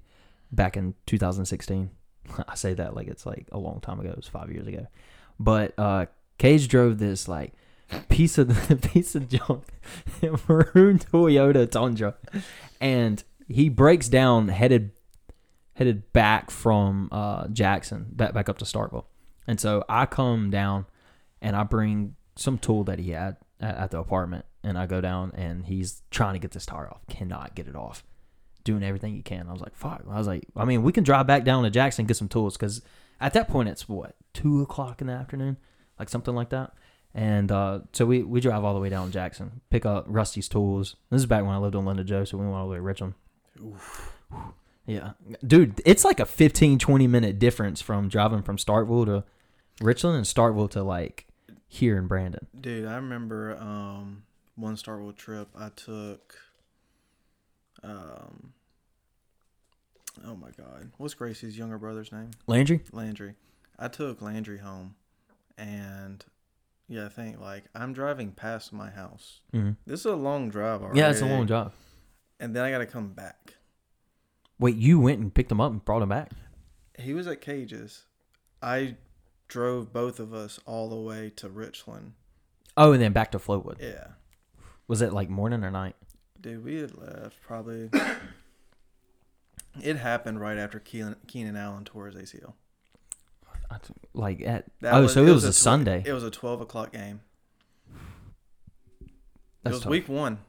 back 0.52 0.78
in 0.78 0.94
2016. 1.08 1.90
I 2.48 2.56
say 2.56 2.74
that 2.76 2.96
like 2.96 3.08
it's 3.08 3.26
like 3.26 3.48
a 3.52 3.58
long 3.58 3.82
time 3.82 4.00
ago. 4.00 4.10
It 4.10 4.16
was 4.16 4.28
five 4.28 4.52
years 4.52 4.68
ago. 4.68 4.88
But 5.40 5.78
uh, 5.78 6.06
Cage 6.38 6.68
drove 6.68 7.00
this 7.00 7.28
like 7.28 7.54
piece 8.10 8.38
of 8.38 8.82
piece 8.94 9.16
of 9.16 9.28
junk 9.28 9.66
maroon 10.48 11.00
Toyota 11.00 11.70
Tundra, 11.70 12.16
and 12.80 13.24
he 13.48 13.70
breaks 13.70 14.08
down 14.08 14.48
headed 14.48 14.92
headed 15.76 16.12
back 16.14 16.52
from 16.52 17.10
uh, 17.12 17.48
Jackson 17.48 18.08
back 18.12 18.34
back 18.34 18.50
up 18.50 18.58
to 18.60 18.66
Starkville. 18.66 19.06
And 19.48 19.60
so 19.60 19.84
I 19.90 20.06
come 20.06 20.50
down 20.50 20.86
and 21.42 21.56
I 21.56 21.64
bring 21.64 22.16
some 22.36 22.58
tool 22.58 22.84
that 22.86 23.00
he 23.00 23.12
had 23.12 23.38
at, 23.60 23.76
at 23.76 23.92
the 23.92 24.00
apartment 24.00 24.46
and 24.64 24.78
I 24.78 24.86
go 24.86 25.02
down 25.02 25.32
and 25.36 25.66
he's 25.66 26.02
trying 26.12 26.34
to 26.34 26.40
get 26.40 26.52
this 26.52 26.66
tire 26.66 26.90
off. 26.90 27.06
Cannot 27.08 27.56
get 27.56 27.68
it 27.68 27.76
off. 27.76 28.04
Doing 28.64 28.84
everything 28.84 29.16
he 29.16 29.22
can. 29.22 29.50
I 29.50 29.52
was 29.52 29.62
like, 29.62 29.76
fuck. 29.76 30.04
I 30.10 30.18
was 30.18 30.28
like, 30.28 30.46
I 30.56 30.64
mean, 30.64 30.84
we 30.84 30.94
can 30.94 31.04
drive 31.04 31.28
back 31.28 31.44
down 31.44 31.64
to 31.64 31.70
Jackson 31.70 32.06
get 32.06 32.16
some 32.16 32.30
tools 32.30 32.56
because 32.56 32.82
at 33.20 33.34
that 33.34 33.50
point 33.50 33.70
it's 33.70 33.90
what, 33.90 34.16
two 34.34 34.62
o'clock 34.62 35.02
in 35.02 35.08
the 35.08 35.14
afternoon? 35.14 35.58
Like 36.00 36.08
something 36.10 36.34
like 36.34 36.50
that. 36.50 36.74
And 37.14 37.52
uh, 37.52 37.82
so 37.92 38.06
we, 38.06 38.24
we 38.24 38.40
drive 38.40 38.64
all 38.64 38.74
the 38.74 38.80
way 38.80 38.90
down 38.90 39.08
to 39.08 39.14
Jackson, 39.14 39.62
pick 39.70 39.86
up 39.86 40.06
Rusty's 40.08 40.48
tools. 40.48 40.96
This 41.12 41.22
is 41.22 41.26
back 41.26 41.44
when 41.44 41.54
I 41.54 41.58
lived 41.58 41.76
on 41.76 41.86
Linda 41.86 42.04
Joe, 42.04 42.24
so 42.24 42.38
we 42.38 42.46
went 42.46 42.56
all 42.56 42.66
the 42.66 42.72
way 42.72 42.78
to 42.78 42.82
Richland. 42.82 43.14
Yeah. 44.86 45.12
Dude, 45.46 45.82
it's 45.86 46.04
like 46.04 46.20
a 46.20 46.26
15, 46.26 46.80
20 46.80 47.08
minute 47.08 47.40
difference 47.40 47.82
from 47.82 48.10
driving 48.10 48.42
from 48.42 48.58
Starkville 48.58 49.06
to 49.06 49.24
Richland 49.82 50.18
and 50.18 50.26
Starkville 50.26 50.70
to 50.72 50.84
like 50.84 51.28
here 51.68 51.98
in 51.98 52.08
Brandon. 52.08 52.48
Dude, 52.60 52.86
I 52.88 52.96
remember 52.96 53.58
um 53.58 54.24
one 54.56 54.76
Starkville 54.76 55.16
trip 55.16 55.50
I 55.58 55.70
took. 55.70 56.36
Um. 57.84 58.54
Oh 60.26 60.36
my 60.36 60.50
God, 60.52 60.92
what's 60.98 61.16
Gracie's 61.16 61.58
younger 61.58 61.78
brother's 61.78 62.12
name? 62.12 62.32
Landry? 62.46 62.82
Landry. 62.92 63.34
I 63.80 63.88
took 63.88 64.22
Landry 64.22 64.60
home, 64.60 64.96
and 65.58 66.24
yeah, 66.88 67.08
I 67.08 67.10
think 67.10 67.40
like 67.40 67.66
I'm 67.74 67.94
driving 67.94 68.32
past 68.32 68.72
my 68.72 68.90
house. 68.92 69.42
Mm-hmm. 69.54 69.72
This 69.88 70.02
is 70.02 70.06
a 70.06 70.16
long 70.16 70.50
drive 70.50 70.84
already. 70.84 71.00
Yeah, 71.00 71.10
it's 71.10 71.22
a 71.22 71.26
long 71.26 71.46
drive. 71.46 71.72
And 72.40 72.56
then 72.56 72.64
I 72.64 72.72
got 72.72 72.80
to 72.80 72.86
come 72.86 73.10
back. 73.10 73.56
Wait, 74.60 74.76
you 74.76 75.00
went 75.00 75.20
and 75.20 75.34
picked 75.34 75.52
him 75.52 75.62
up 75.62 75.72
and 75.72 75.84
brought 75.84 76.02
him 76.02 76.10
back? 76.10 76.32
He 76.98 77.14
was 77.14 77.28
at 77.28 77.42
Cage's. 77.42 78.04
I 78.62 78.96
drove 79.48 79.92
both 79.92 80.20
of 80.20 80.34
us 80.34 80.60
all 80.66 80.90
the 80.90 80.96
way 80.96 81.32
to 81.38 81.50
Richland. 81.50 82.14
Oh, 82.78 82.92
and 82.94 83.02
then 83.02 83.14
back 83.14 83.32
to 83.32 83.40
Flowwood. 83.40 83.80
Yeah. 83.80 84.08
Was 84.88 85.02
it 85.02 85.14
like 85.14 85.30
morning 85.30 85.64
or 85.64 85.72
night? 85.72 85.96
Dude, 86.40 86.64
we 86.64 86.78
had 86.78 86.98
left 86.98 87.42
probably. 87.42 87.90
it 89.82 89.98
happened 89.98 90.40
right 90.40 90.58
after 90.58 90.80
Keenan, 90.80 91.16
Keenan 91.28 91.56
Allen 91.56 91.86
tore 91.86 92.08
his 92.08 92.16
ACL. 92.16 92.54
Like 94.14 94.42
at 94.42 94.66
That 94.82 94.94
oh, 94.94 95.08
so 95.08 95.26
it 95.26 95.32
was, 95.32 95.46
a 95.46 95.52
tw- 95.52 95.56
Sunday. 95.56 96.04
It 96.06 96.14
was 96.14 96.24
a 96.24 96.30
twelve 96.30 96.62
o'clock 96.62 96.92
game. 96.92 97.22
That's 99.64 99.74
it 99.74 99.78
was 99.78 99.80
tough. 99.82 99.90
week 99.90 100.10
one. 100.10 100.40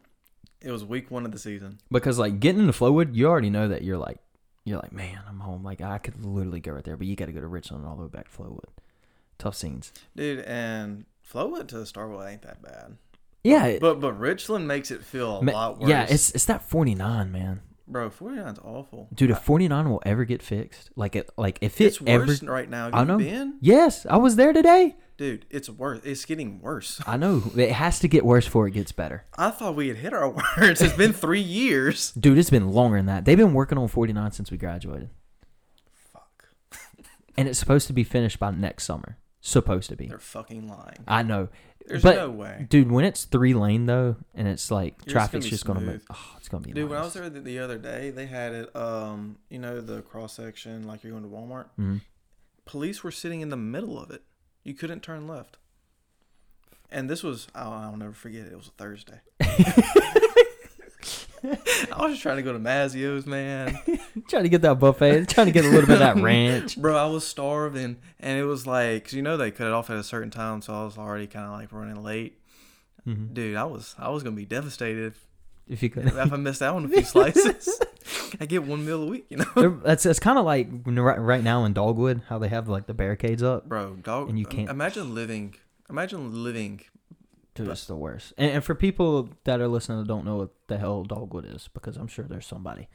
It 0.65 0.71
was 0.73 0.85
week 0.85 1.11
one 1.11 1.25
of 1.27 1.33
the 1.33 1.39
season. 1.39 1.79
because 1.91 2.19
like 2.19 2.41
getting 2.41 2.63
into 2.63 2.73
Flowwood, 2.73 3.15
you 3.15 3.27
already 3.27 3.51
know 3.51 3.69
that 3.69 3.83
you're 3.83 3.99
like 3.99 4.19
you're 4.65 4.79
like 4.79 4.93
man, 4.93 5.19
I'm 5.29 5.41
home. 5.41 5.63
Like 5.63 5.81
I 5.81 5.99
could 5.99 6.25
literally 6.25 6.61
go 6.61 6.73
right 6.73 6.85
there, 6.85 6.97
but 6.97 7.07
you 7.07 7.17
got 7.17 7.27
to 7.27 7.33
go 7.33 7.41
to 7.41 7.47
Richland 7.47 7.87
all 7.87 7.97
the 7.97 8.03
way 8.03 8.09
back 8.09 8.31
to 8.31 8.37
Flowwood. 8.43 8.71
Tough 9.39 9.55
scenes. 9.57 9.93
Dude, 10.17 10.41
and 10.41 11.05
Flowwood 11.31 11.69
to 11.69 11.77
Starkville 11.77 12.31
ain't 12.31 12.43
that 12.43 12.63
bad. 12.63 12.97
Yeah, 13.43 13.67
it- 13.67 13.81
But 13.81 14.01
but 14.01 14.13
Richland 14.19 14.67
makes 14.67 14.91
it 14.91 15.05
feel 15.05 15.39
a 15.39 15.43
ma- 15.43 15.53
lot 15.53 15.81
worse. 15.81 15.91
yeah. 15.91 16.07
It's 16.09 16.31
it's 16.31 16.47
that 16.47 16.63
49, 16.69 17.31
man. 17.31 17.61
bro, 17.87 18.09
49's 18.09 18.59
awful. 18.65 19.09
Dude, 19.13 19.31
if 19.31 19.39
49 19.41 19.91
will 19.91 20.03
ever 20.07 20.25
get 20.25 20.43
fixed, 20.43 20.91
like 20.97 21.15
it, 21.17 21.29
like 21.37 21.59
if 21.61 21.79
it 21.81 21.85
It's 21.85 22.01
worse 22.01 22.43
ever, 22.43 22.51
right 22.51 22.71
now. 22.71 22.85
Have 22.87 22.95
I 22.95 23.05
know. 23.05 23.19
been? 23.19 23.59
yes, 23.61 24.07
I 24.07 24.17
was 24.17 24.37
there 24.37 24.55
today. 24.55 24.97
Dude, 25.17 25.47
it's 25.49 25.71
worse. 25.71 26.01
It's 26.05 26.25
getting 26.25 26.61
worse. 26.61 27.01
I 27.07 27.17
know 27.17 27.43
it 27.57 27.71
has 27.73 28.01
to 28.01 28.09
get 28.09 28.25
worse 28.25 28.47
before 28.47 28.67
it 28.67 28.73
gets 28.73 28.91
better. 28.93 29.25
I 29.39 29.51
thought 29.51 29.77
we 29.77 29.89
had 29.89 29.99
hit 29.99 30.13
our 30.13 30.29
words. 30.59 30.81
It's 30.83 30.97
been 30.97 31.13
three 31.13 31.41
years. 31.41 32.11
Dude, 32.19 32.37
it's 32.39 32.51
been 32.51 32.69
longer 32.71 32.97
than 32.97 33.07
that. 33.07 33.25
They've 33.25 33.39
been 33.39 33.55
working 33.55 33.79
on 33.79 33.87
49 33.89 34.33
since 34.33 34.51
we 34.51 34.57
graduated, 34.59 35.11
Fuck. 36.13 36.49
and 37.37 37.49
it's 37.49 37.59
supposed 37.59 37.87
to 37.87 37.93
be 37.93 38.03
finished 38.05 38.39
by 38.39 38.51
next 38.51 38.85
summer. 38.85 39.19
Supposed 39.41 39.91
to 39.91 39.97
be. 39.97 40.07
They're 40.09 40.19
fucking 40.19 40.67
lying. 40.69 41.05
I 41.07 41.23
know, 41.23 41.49
There's 41.87 42.03
but 42.03 42.17
no 42.17 42.31
way. 42.31 42.67
dude, 42.71 42.91
when 42.91 43.05
it's 43.05 43.25
three 43.27 43.53
lane 43.53 43.85
though, 43.85 44.17
and 44.35 44.49
it's 44.49 44.71
like 44.71 44.95
It's 45.05 45.13
traffic's 45.13 45.45
gonna 45.45 45.51
just 45.51 45.65
gonna 45.67 45.81
move. 45.81 46.03
Oh, 46.11 46.35
it's 46.39 46.49
gonna 46.49 46.63
be. 46.65 46.73
Dude, 46.73 46.89
when 46.89 46.99
I 46.99 47.03
was 47.03 47.15
nice. 47.15 47.21
there 47.25 47.31
the, 47.31 47.41
the 47.41 47.59
other 47.59 47.77
day, 47.77 48.09
they 48.11 48.25
had 48.25 48.53
it. 48.55 48.75
Um, 48.75 49.37
you 49.51 49.59
know 49.59 49.83
the 49.83 50.01
cross 50.01 50.33
section, 50.33 50.87
like 50.87 51.05
you're 51.05 51.13
going 51.13 51.25
to 51.25 51.29
Walmart. 51.29 51.67
Mhm. 51.79 52.01
Police 52.65 53.05
were 53.05 53.11
sitting 53.11 53.43
in 53.43 53.51
the 53.51 53.57
middle 53.59 54.01
of 54.01 54.11
it. 54.11 54.23
You 54.65 54.75
couldn't 54.75 55.03
turn 55.03 55.29
left. 55.29 55.59
And 56.91 57.09
this 57.11 57.23
was 57.23 57.47
oh, 57.55 57.73
I'll 57.73 57.97
never 57.97 58.13
forget 58.13 58.47
it. 58.47 58.53
It 58.53 58.57
was 58.57 58.69
a 58.69 58.71
Thursday. 58.73 59.21
I 61.93 62.03
was 62.03 62.13
just 62.13 62.23
trying 62.23 62.37
to 62.37 62.43
go 62.43 62.55
to 62.55 62.59
Mazzio's, 62.59 63.27
man. 63.27 63.79
trying 64.29 64.45
to 64.45 64.49
get 64.49 64.63
that 64.63 64.79
buffet, 64.79 65.29
trying 65.29 65.47
to 65.47 65.53
get 65.53 65.65
a 65.67 65.69
little 65.69 65.87
bit 65.87 65.95
of 65.95 65.99
that 65.99 66.17
ranch. 66.23 66.79
Bro, 66.81 66.97
I 66.97 67.05
was 67.07 67.27
starving, 67.27 67.99
and 68.19 68.39
it 68.39 68.45
was 68.45 68.67
like, 68.67 69.05
'cause 69.05 69.13
you 69.13 69.21
know, 69.23 69.37
they 69.37 69.51
cut 69.51 69.67
it 69.67 69.73
off 69.75 69.91
at 69.91 69.97
a 69.97 70.03
certain 70.03 70.31
time, 70.31 70.63
so 70.63 70.73
I 70.75 70.85
was 70.85 70.97
already 70.97 71.27
kind 71.27 71.45
of 71.45 71.53
like 71.53 71.71
running 71.73 72.03
late. 72.03 72.39
Mhm. 73.07 73.35
Dude, 73.35 73.57
I 73.57 73.65
was 73.65 73.95
I 73.99 74.09
was 74.09 74.23
gonna 74.23 74.37
be 74.37 74.47
devastated 74.47 75.13
if, 75.13 75.27
If 75.69 75.83
you 75.83 75.91
could, 75.91 76.07
if 76.07 76.33
I 76.33 76.37
missed 76.37 76.63
out 76.63 76.77
on 76.77 76.87
a 76.87 76.89
few 76.89 77.03
slices. 77.05 77.79
I 78.41 78.47
get 78.47 78.65
one 78.65 78.85
meal 78.85 79.03
a 79.03 79.07
week, 79.07 79.27
you 79.29 79.39
know. 79.39 79.81
That's 79.85 80.07
it's 80.07 80.19
kind 80.21 80.39
of 80.39 80.45
like 80.45 80.69
right, 80.87 81.19
right 81.21 81.43
now 81.45 81.65
in 81.65 81.73
Dogwood, 81.73 82.23
how 82.29 82.39
they 82.39 82.49
have 82.49 82.69
like 82.69 82.87
the 82.87 82.95
barricades 82.95 83.43
up. 83.43 83.69
Bro, 83.69 83.97
dog. 84.03 84.29
And 84.29 84.39
you 84.39 84.47
can't- 84.47 84.71
imagine 84.71 85.15
living. 85.15 85.55
Imagine 85.91 86.43
living. 86.45 86.81
Dude, 87.55 87.69
it's 87.69 87.87
the 87.87 87.95
worst. 87.95 88.33
And, 88.37 88.51
and 88.51 88.65
for 88.65 88.75
people 88.75 89.29
that 89.45 89.61
are 89.61 89.69
listening 89.69 89.99
that 89.99 90.09
don't 90.09 90.25
know 90.25 90.37
what 90.37 90.51
the 90.67 90.77
hell 90.79 91.05
Dogwood 91.05 91.47
is, 91.47 91.69
because 91.73 91.97
I'm 91.97 92.09
sure 92.09 92.25
there's 92.25 92.47
somebody. 92.47 92.89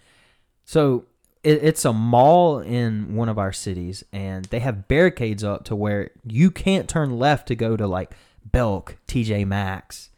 So 0.65 1.05
it, 1.43 1.63
it's 1.63 1.85
a 1.85 1.93
mall 1.93 2.59
in 2.59 3.15
one 3.15 3.29
of 3.29 3.37
our 3.37 3.53
cities, 3.53 4.03
and 4.11 4.45
they 4.45 4.59
have 4.59 4.87
barricades 4.87 5.43
up 5.43 5.63
to 5.65 5.75
where 5.75 6.11
you 6.25 6.51
can't 6.51 6.89
turn 6.89 7.17
left 7.17 7.47
to 7.47 7.55
go 7.55 7.77
to 7.77 7.87
like 7.87 8.11
Belk, 8.43 8.97
TJ 9.07 9.47
Maxx, 9.47 10.09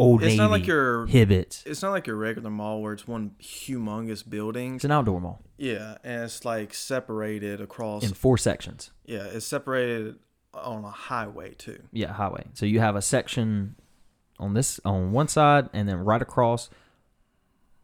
Old 0.00 0.22
It's 0.22 0.28
Navy, 0.30 0.36
not 0.38 0.50
like 0.50 0.66
your. 0.66 1.06
Hibbett's. 1.06 1.62
It's 1.66 1.82
not 1.82 1.90
like 1.90 2.06
your 2.06 2.16
regular 2.16 2.48
mall 2.50 2.80
where 2.80 2.92
it's 2.94 3.06
one 3.06 3.32
humongous 3.40 4.28
building. 4.28 4.76
It's 4.76 4.84
an 4.84 4.90
outdoor 4.92 5.20
mall 5.20 5.42
Yeah, 5.58 5.98
and 6.02 6.24
it's 6.24 6.44
like 6.44 6.72
separated 6.72 7.60
across. 7.60 8.02
in 8.02 8.14
four 8.14 8.38
sections. 8.38 8.90
yeah, 9.04 9.24
it's 9.24 9.44
separated 9.46 10.16
on 10.54 10.84
a 10.84 10.90
highway 10.90 11.54
too. 11.54 11.82
Yeah, 11.92 12.12
highway. 12.14 12.46
So 12.54 12.64
you 12.66 12.80
have 12.80 12.96
a 12.96 13.02
section 13.02 13.76
on 14.38 14.54
this 14.54 14.80
on 14.84 15.12
one 15.12 15.28
side, 15.28 15.68
and 15.74 15.86
then 15.88 15.98
right 15.98 16.22
across, 16.22 16.70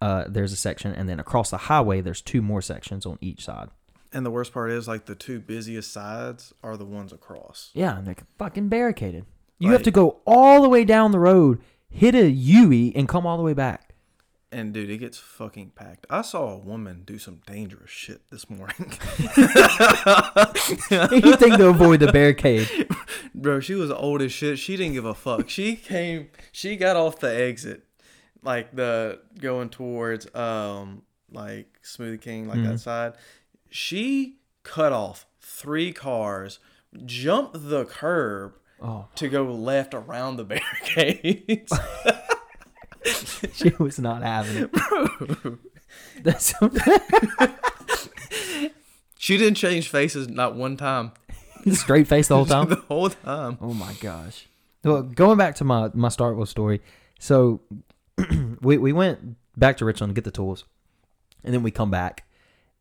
uh, 0.01 0.25
there's 0.27 0.53
a 0.53 0.57
section, 0.57 0.93
and 0.93 1.09
then 1.09 1.21
across 1.21 1.51
the 1.51 1.57
highway, 1.59 2.01
there's 2.01 2.21
two 2.23 2.41
more 2.43 2.63
sections 2.63 3.05
on 3.07 3.19
each 3.21 3.45
side. 3.45 3.69
And 4.13 4.25
the 4.25 4.31
worst 4.31 4.53
part 4.55 4.71
is 4.71 4.89
like 4.89 5.05
the 5.05 5.15
two 5.15 5.39
busiest 5.41 5.93
sides 5.93 6.55
are 6.63 6.77
the 6.79 6.85
ones 6.87 7.13
across. 7.13 7.71
Yeah, 7.75 7.99
and 7.99 8.07
they're 8.07 8.17
fucking 8.39 8.69
barricaded. 8.69 9.27
You 9.59 9.73
have 9.73 9.83
to 9.85 9.91
go 9.91 10.21
all 10.27 10.63
the 10.63 10.69
way 10.69 10.85
down 10.85 11.13
the 11.13 11.19
road, 11.19 11.61
hit 11.89 12.15
a 12.15 12.29
U 12.31 12.93
and 12.95 13.09
come 13.09 13.27
all 13.27 13.37
the 13.37 13.43
way 13.43 13.55
back. 13.55 13.83
And 14.53 14.73
dude, 14.73 14.89
it 14.91 14.99
gets 14.99 15.19
fucking 15.19 15.71
packed. 15.75 16.07
I 16.09 16.23
saw 16.23 16.49
a 16.53 16.57
woman 16.59 17.03
do 17.05 17.19
some 17.19 17.41
dangerous 17.47 17.91
shit 17.91 18.23
this 18.31 18.49
morning. 18.49 18.77
Anything 20.91 21.57
to 21.59 21.69
avoid 21.69 22.01
the 22.01 22.11
barricade. 22.13 22.89
Bro, 23.35 23.61
she 23.61 23.75
was 23.75 23.91
old 23.91 24.23
as 24.23 24.33
shit. 24.33 24.59
She 24.59 24.77
didn't 24.77 24.93
give 24.95 25.05
a 25.05 25.15
fuck. 25.15 25.49
She 25.51 25.77
came 25.77 26.29
she 26.53 26.77
got 26.77 26.97
off 26.97 27.19
the 27.19 27.35
exit. 27.35 27.85
Like 28.43 28.75
the 28.75 29.21
going 29.39 29.69
towards 29.71 30.33
um 30.35 31.03
like 31.33 31.81
Smoothie 31.83 32.21
King, 32.21 32.49
like 32.49 32.59
Mhm. 32.59 32.69
that 32.69 32.79
side. 32.81 33.15
She 33.69 34.39
cut 34.63 34.93
off 34.93 35.27
three 35.41 35.93
cars, 35.93 36.59
jumped 37.05 37.69
the 37.69 37.85
curb 37.85 38.55
Oh, 38.81 39.07
to 39.17 39.29
go 39.29 39.45
left 39.45 39.95
around 39.95 40.37
the 40.37 40.45
barricades. 41.05 41.73
she 43.55 43.71
was 43.79 43.99
not 43.99 44.23
having 44.23 44.65
it. 44.65 44.73
Bro. 44.73 45.59
That's 46.23 46.53
She 49.19 49.37
didn't 49.39 49.55
change 49.57 49.89
faces 49.89 50.29
not 50.29 50.55
one 50.55 50.77
time. 50.77 51.13
straight 51.73 52.07
face 52.07 52.29
the 52.29 52.37
whole 52.37 52.47
time. 52.47 52.69
the 52.69 52.77
whole 52.77 53.11
time. 53.11 53.59
Oh 53.61 53.73
my 53.75 53.93
gosh. 53.95 54.47
Well, 54.85 55.03
going 55.03 55.39
back 55.39 55.57
to 55.57 55.65
my 55.65 55.91
my 55.95 56.09
Starkville 56.09 56.47
story. 56.47 56.81
So 57.19 57.61
we 58.61 58.79
we 58.79 58.93
went 58.93 59.37
back 59.57 59.79
to 59.79 59.85
Richland 59.85 60.11
to 60.11 60.15
get 60.15 60.25
the 60.25 60.31
tools, 60.31 60.65
and 61.43 61.53
then 61.55 61.63
we 61.63 61.71
come 61.71 61.91
back, 61.91 62.25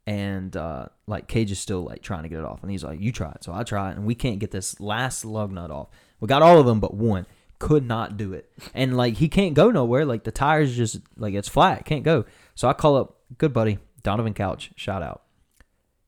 and 0.08 0.56
uh, 0.56 0.88
like 1.08 1.28
Cage 1.28 1.52
is 1.52 1.60
still 1.60 1.84
like 1.84 2.02
trying 2.02 2.24
to 2.24 2.30
get 2.30 2.40
it 2.40 2.46
off, 2.46 2.62
and 2.62 2.72
he's 2.72 2.84
like, 2.84 3.02
"You 3.02 3.12
try 3.12 3.32
it." 3.32 3.44
So 3.44 3.54
I 3.54 3.64
try 3.64 3.92
it, 3.92 3.98
and 3.98 4.06
we 4.06 4.16
can't 4.16 4.40
get 4.40 4.52
this 4.52 4.80
last 4.80 5.26
lug 5.26 5.52
nut 5.52 5.72
off. 5.72 5.90
We 6.20 6.28
got 6.28 6.42
all 6.42 6.60
of 6.60 6.66
them, 6.66 6.80
but 6.80 6.94
one 6.94 7.26
could 7.58 7.86
not 7.86 8.18
do 8.18 8.34
it, 8.34 8.52
and 8.74 8.96
like 8.96 9.16
he 9.16 9.28
can't 9.28 9.56
go 9.56 9.72
nowhere. 9.72 10.06
Like 10.06 10.24
the 10.24 10.32
tires 10.32 10.76
just 10.76 11.00
like 11.18 11.34
it's 11.34 11.50
flat, 11.50 11.86
can't 11.86 12.04
go. 12.04 12.26
So 12.54 12.68
I 12.68 12.74
call 12.74 12.98
up 12.98 13.18
good 13.38 13.54
buddy 13.54 13.80
Donovan 14.04 14.34
Couch, 14.34 14.72
shout 14.76 15.02
out. 15.02 15.24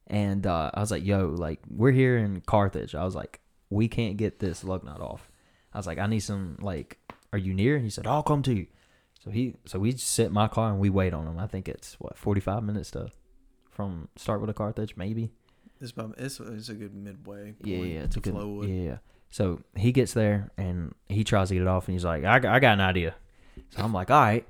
And 0.05 0.45
uh, 0.45 0.71
I 0.73 0.79
was 0.79 0.91
like, 0.91 1.03
"Yo, 1.03 1.27
like 1.27 1.59
we're 1.69 1.91
here 1.91 2.17
in 2.17 2.41
Carthage." 2.41 2.93
I 2.93 3.03
was 3.03 3.15
like, 3.15 3.39
"We 3.69 3.87
can't 3.87 4.15
get 4.15 4.39
this 4.39 4.63
lug 4.63 4.83
nut 4.83 5.01
off." 5.01 5.29
I 5.73 5.77
was 5.77 5.87
like, 5.87 5.97
"I 5.97 6.05
need 6.05 6.19
some 6.19 6.57
like, 6.61 6.99
are 7.33 7.39
you 7.39 7.53
near?" 7.53 7.75
And 7.75 7.83
he 7.83 7.89
said, 7.89 8.05
"I'll 8.05 8.23
come 8.23 8.43
to 8.43 8.53
you." 8.53 8.67
So 9.23 9.31
he, 9.31 9.55
so 9.65 9.79
we 9.79 9.91
just 9.91 10.07
sit 10.07 10.27
in 10.27 10.33
my 10.33 10.47
car 10.47 10.69
and 10.69 10.79
we 10.79 10.89
wait 10.89 11.13
on 11.13 11.27
him. 11.27 11.39
I 11.39 11.47
think 11.47 11.67
it's 11.67 11.95
what 11.99 12.17
forty 12.17 12.39
five 12.39 12.63
minutes 12.63 12.91
to 12.91 13.11
from 13.77 14.09
start 14.17 14.41
with 14.41 14.49
a 14.49 14.53
Carthage, 14.53 14.97
maybe. 14.97 15.31
It's 15.79 15.91
about 15.91 16.15
it's, 16.17 16.39
it's 16.39 16.69
a 16.69 16.73
good 16.73 16.93
midway. 16.95 17.53
Yeah, 17.63 17.77
yeah, 17.77 17.99
it's 18.01 18.17
a 18.17 18.19
good. 18.19 18.33
Flowwood. 18.33 18.67
Yeah, 18.67 18.89
yeah. 18.91 18.97
So 19.29 19.61
he 19.75 19.91
gets 19.91 20.13
there 20.13 20.49
and 20.57 20.95
he 21.07 21.23
tries 21.23 21.49
to 21.49 21.53
get 21.53 21.61
it 21.61 21.67
off, 21.67 21.87
and 21.87 21.93
he's 21.93 22.03
like, 22.03 22.23
"I, 22.25 22.39
got- 22.39 22.53
I 22.53 22.59
got 22.59 22.73
an 22.73 22.81
idea." 22.81 23.13
So 23.69 23.83
I'm 23.83 23.93
like, 23.93 24.09
"All 24.09 24.19
right, 24.19 24.45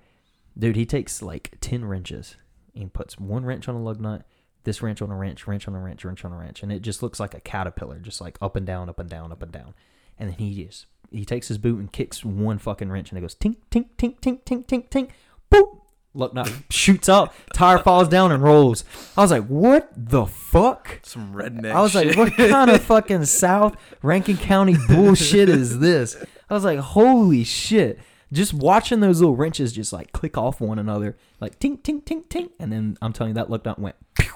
dude." 0.58 0.76
He 0.78 0.86
takes 0.86 1.22
like 1.22 1.58
ten 1.60 1.84
wrenches 1.86 2.38
and 2.74 2.92
puts 2.94 3.20
one 3.20 3.44
wrench 3.46 3.68
on 3.68 3.76
a 3.76 3.82
lug 3.84 4.00
nut, 4.00 4.26
this 4.64 4.82
wrench 4.82 5.02
on 5.02 5.12
a 5.12 5.16
wrench, 5.16 5.46
wrench 5.48 5.68
on 5.68 5.76
a 5.76 5.80
wrench, 5.80 6.06
wrench 6.06 6.24
on 6.24 6.32
a 6.32 6.38
wrench, 6.38 6.64
and 6.64 6.72
it 6.72 6.82
just 6.82 7.04
looks 7.04 7.20
like 7.20 7.34
a 7.34 7.42
caterpillar, 7.42 8.00
just 8.00 8.22
like 8.22 8.38
up 8.42 8.56
and 8.56 8.66
down, 8.66 8.88
up 8.88 9.00
and 9.00 9.10
down, 9.10 9.32
up 9.34 9.44
and 9.44 9.52
down. 9.52 9.74
And 10.18 10.30
then 10.30 10.38
he 10.38 10.64
just 10.64 10.86
he 11.12 11.26
takes 11.26 11.50
his 11.50 11.58
boot 11.58 11.80
and 11.80 11.92
kicks 11.92 12.24
one 12.24 12.58
fucking 12.58 12.90
wrench, 12.90 13.10
and 13.12 13.18
it 13.18 13.22
goes 13.22 13.36
tink, 13.36 13.58
tink, 13.70 13.88
tink, 13.98 14.20
tink, 14.22 14.44
tink, 14.44 14.66
tink, 14.66 14.90
tink, 14.90 15.10
boop. 15.52 15.77
Lug 16.18 16.34
nut 16.34 16.52
shoots 16.70 17.08
up, 17.08 17.34
tire 17.54 17.78
falls 17.78 18.10
down 18.10 18.32
and 18.32 18.42
rolls. 18.42 18.84
I 19.16 19.22
was 19.22 19.32
like, 19.32 19.46
"What 19.46 19.90
the 19.96 20.26
fuck?" 20.26 21.00
Some 21.04 21.34
redneck. 21.34 21.72
I 21.72 21.82
was 21.82 21.94
like, 21.94 22.18
what 22.18 22.34
kind 22.34 22.72
of 22.72 22.82
fucking 22.84 23.26
South 23.26 23.78
Rankin 24.02 24.38
County 24.38 24.76
bullshit 24.88 25.48
is 25.48 25.80
this? 25.80 26.18
I 26.50 26.54
was 26.54 26.64
like, 26.64 26.80
holy 26.80 27.44
shit. 27.44 28.00
Just 28.34 28.54
watching 28.54 29.00
those 29.00 29.22
little 29.22 29.36
wrenches 29.36 29.72
just 29.72 29.94
like 29.94 30.12
click 30.12 30.38
off 30.38 30.60
one 30.60 30.80
another, 30.80 31.16
like 31.40 31.60
tink, 31.60 31.82
tink, 31.82 32.04
tink, 32.04 32.28
tink. 32.28 32.50
And 32.60 32.72
then 32.72 32.98
I'm 33.02 33.14
telling 33.14 33.32
you, 33.32 33.36
that 33.36 33.50
looked 33.50 33.68
up 33.68 33.78
and 33.78 33.86
went 33.86 33.96
pew, 34.20 34.34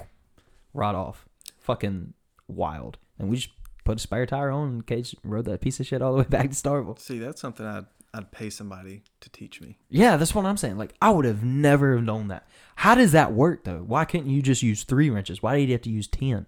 right 0.73 0.95
off. 0.95 1.27
Fucking 1.59 2.13
wild. 2.47 2.97
And 3.19 3.29
we 3.29 3.37
just 3.37 3.49
put 3.83 3.97
a 3.97 3.99
spare 3.99 4.25
tire 4.25 4.51
on 4.51 4.67
and 4.67 4.87
Cage 4.87 5.15
rode 5.23 5.45
that 5.45 5.61
piece 5.61 5.79
of 5.79 5.87
shit 5.87 6.01
all 6.01 6.13
the 6.13 6.19
way 6.19 6.27
back 6.29 6.49
to 6.49 6.55
Starkville. 6.55 6.99
See, 6.99 7.19
that's 7.19 7.41
something 7.41 7.65
I'd 7.65 7.85
I'd 8.13 8.31
pay 8.31 8.49
somebody 8.49 9.03
to 9.21 9.29
teach 9.29 9.61
me. 9.61 9.77
Yeah, 9.89 10.17
that's 10.17 10.35
what 10.35 10.45
I'm 10.45 10.57
saying. 10.57 10.77
Like, 10.77 10.93
I 11.01 11.11
would 11.11 11.25
have 11.25 11.43
never 11.43 11.95
have 11.95 12.03
known 12.03 12.27
that. 12.27 12.45
How 12.75 12.95
does 12.95 13.13
that 13.13 13.31
work 13.33 13.63
though? 13.63 13.83
Why 13.85 14.05
couldn't 14.05 14.29
you 14.29 14.41
just 14.41 14.61
use 14.61 14.83
three 14.83 15.09
wrenches? 15.09 15.41
Why 15.41 15.57
did 15.57 15.69
you 15.69 15.73
have 15.73 15.81
to 15.83 15.89
use 15.89 16.07
10? 16.07 16.45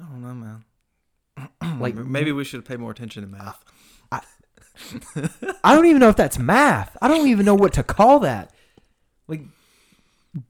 I 0.00 0.02
don't 0.04 0.22
know, 0.22 0.34
man. 0.34 0.64
Like, 1.80 1.94
maybe 1.94 2.32
we 2.32 2.44
should 2.44 2.64
pay 2.64 2.76
more 2.76 2.90
attention 2.90 3.22
to 3.22 3.28
math. 3.28 3.62
I 5.64 5.74
don't 5.74 5.86
even 5.86 6.00
know 6.00 6.08
if 6.08 6.16
that's 6.16 6.38
math. 6.38 6.96
I 7.00 7.08
don't 7.08 7.28
even 7.28 7.44
know 7.44 7.54
what 7.54 7.72
to 7.74 7.82
call 7.82 8.20
that. 8.20 8.52
Like 9.28 9.42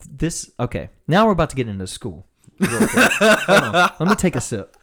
this. 0.09 0.51
Okay, 0.59 0.91
now 1.07 1.27
we're 1.27 1.33
about 1.33 1.51
to 1.51 1.57
get 1.57 1.69
into 1.69 1.87
school. 1.87 2.27
Let 2.59 4.01
me 4.01 4.15
take 4.15 4.37
a 4.37 4.41
sip. 4.41 4.77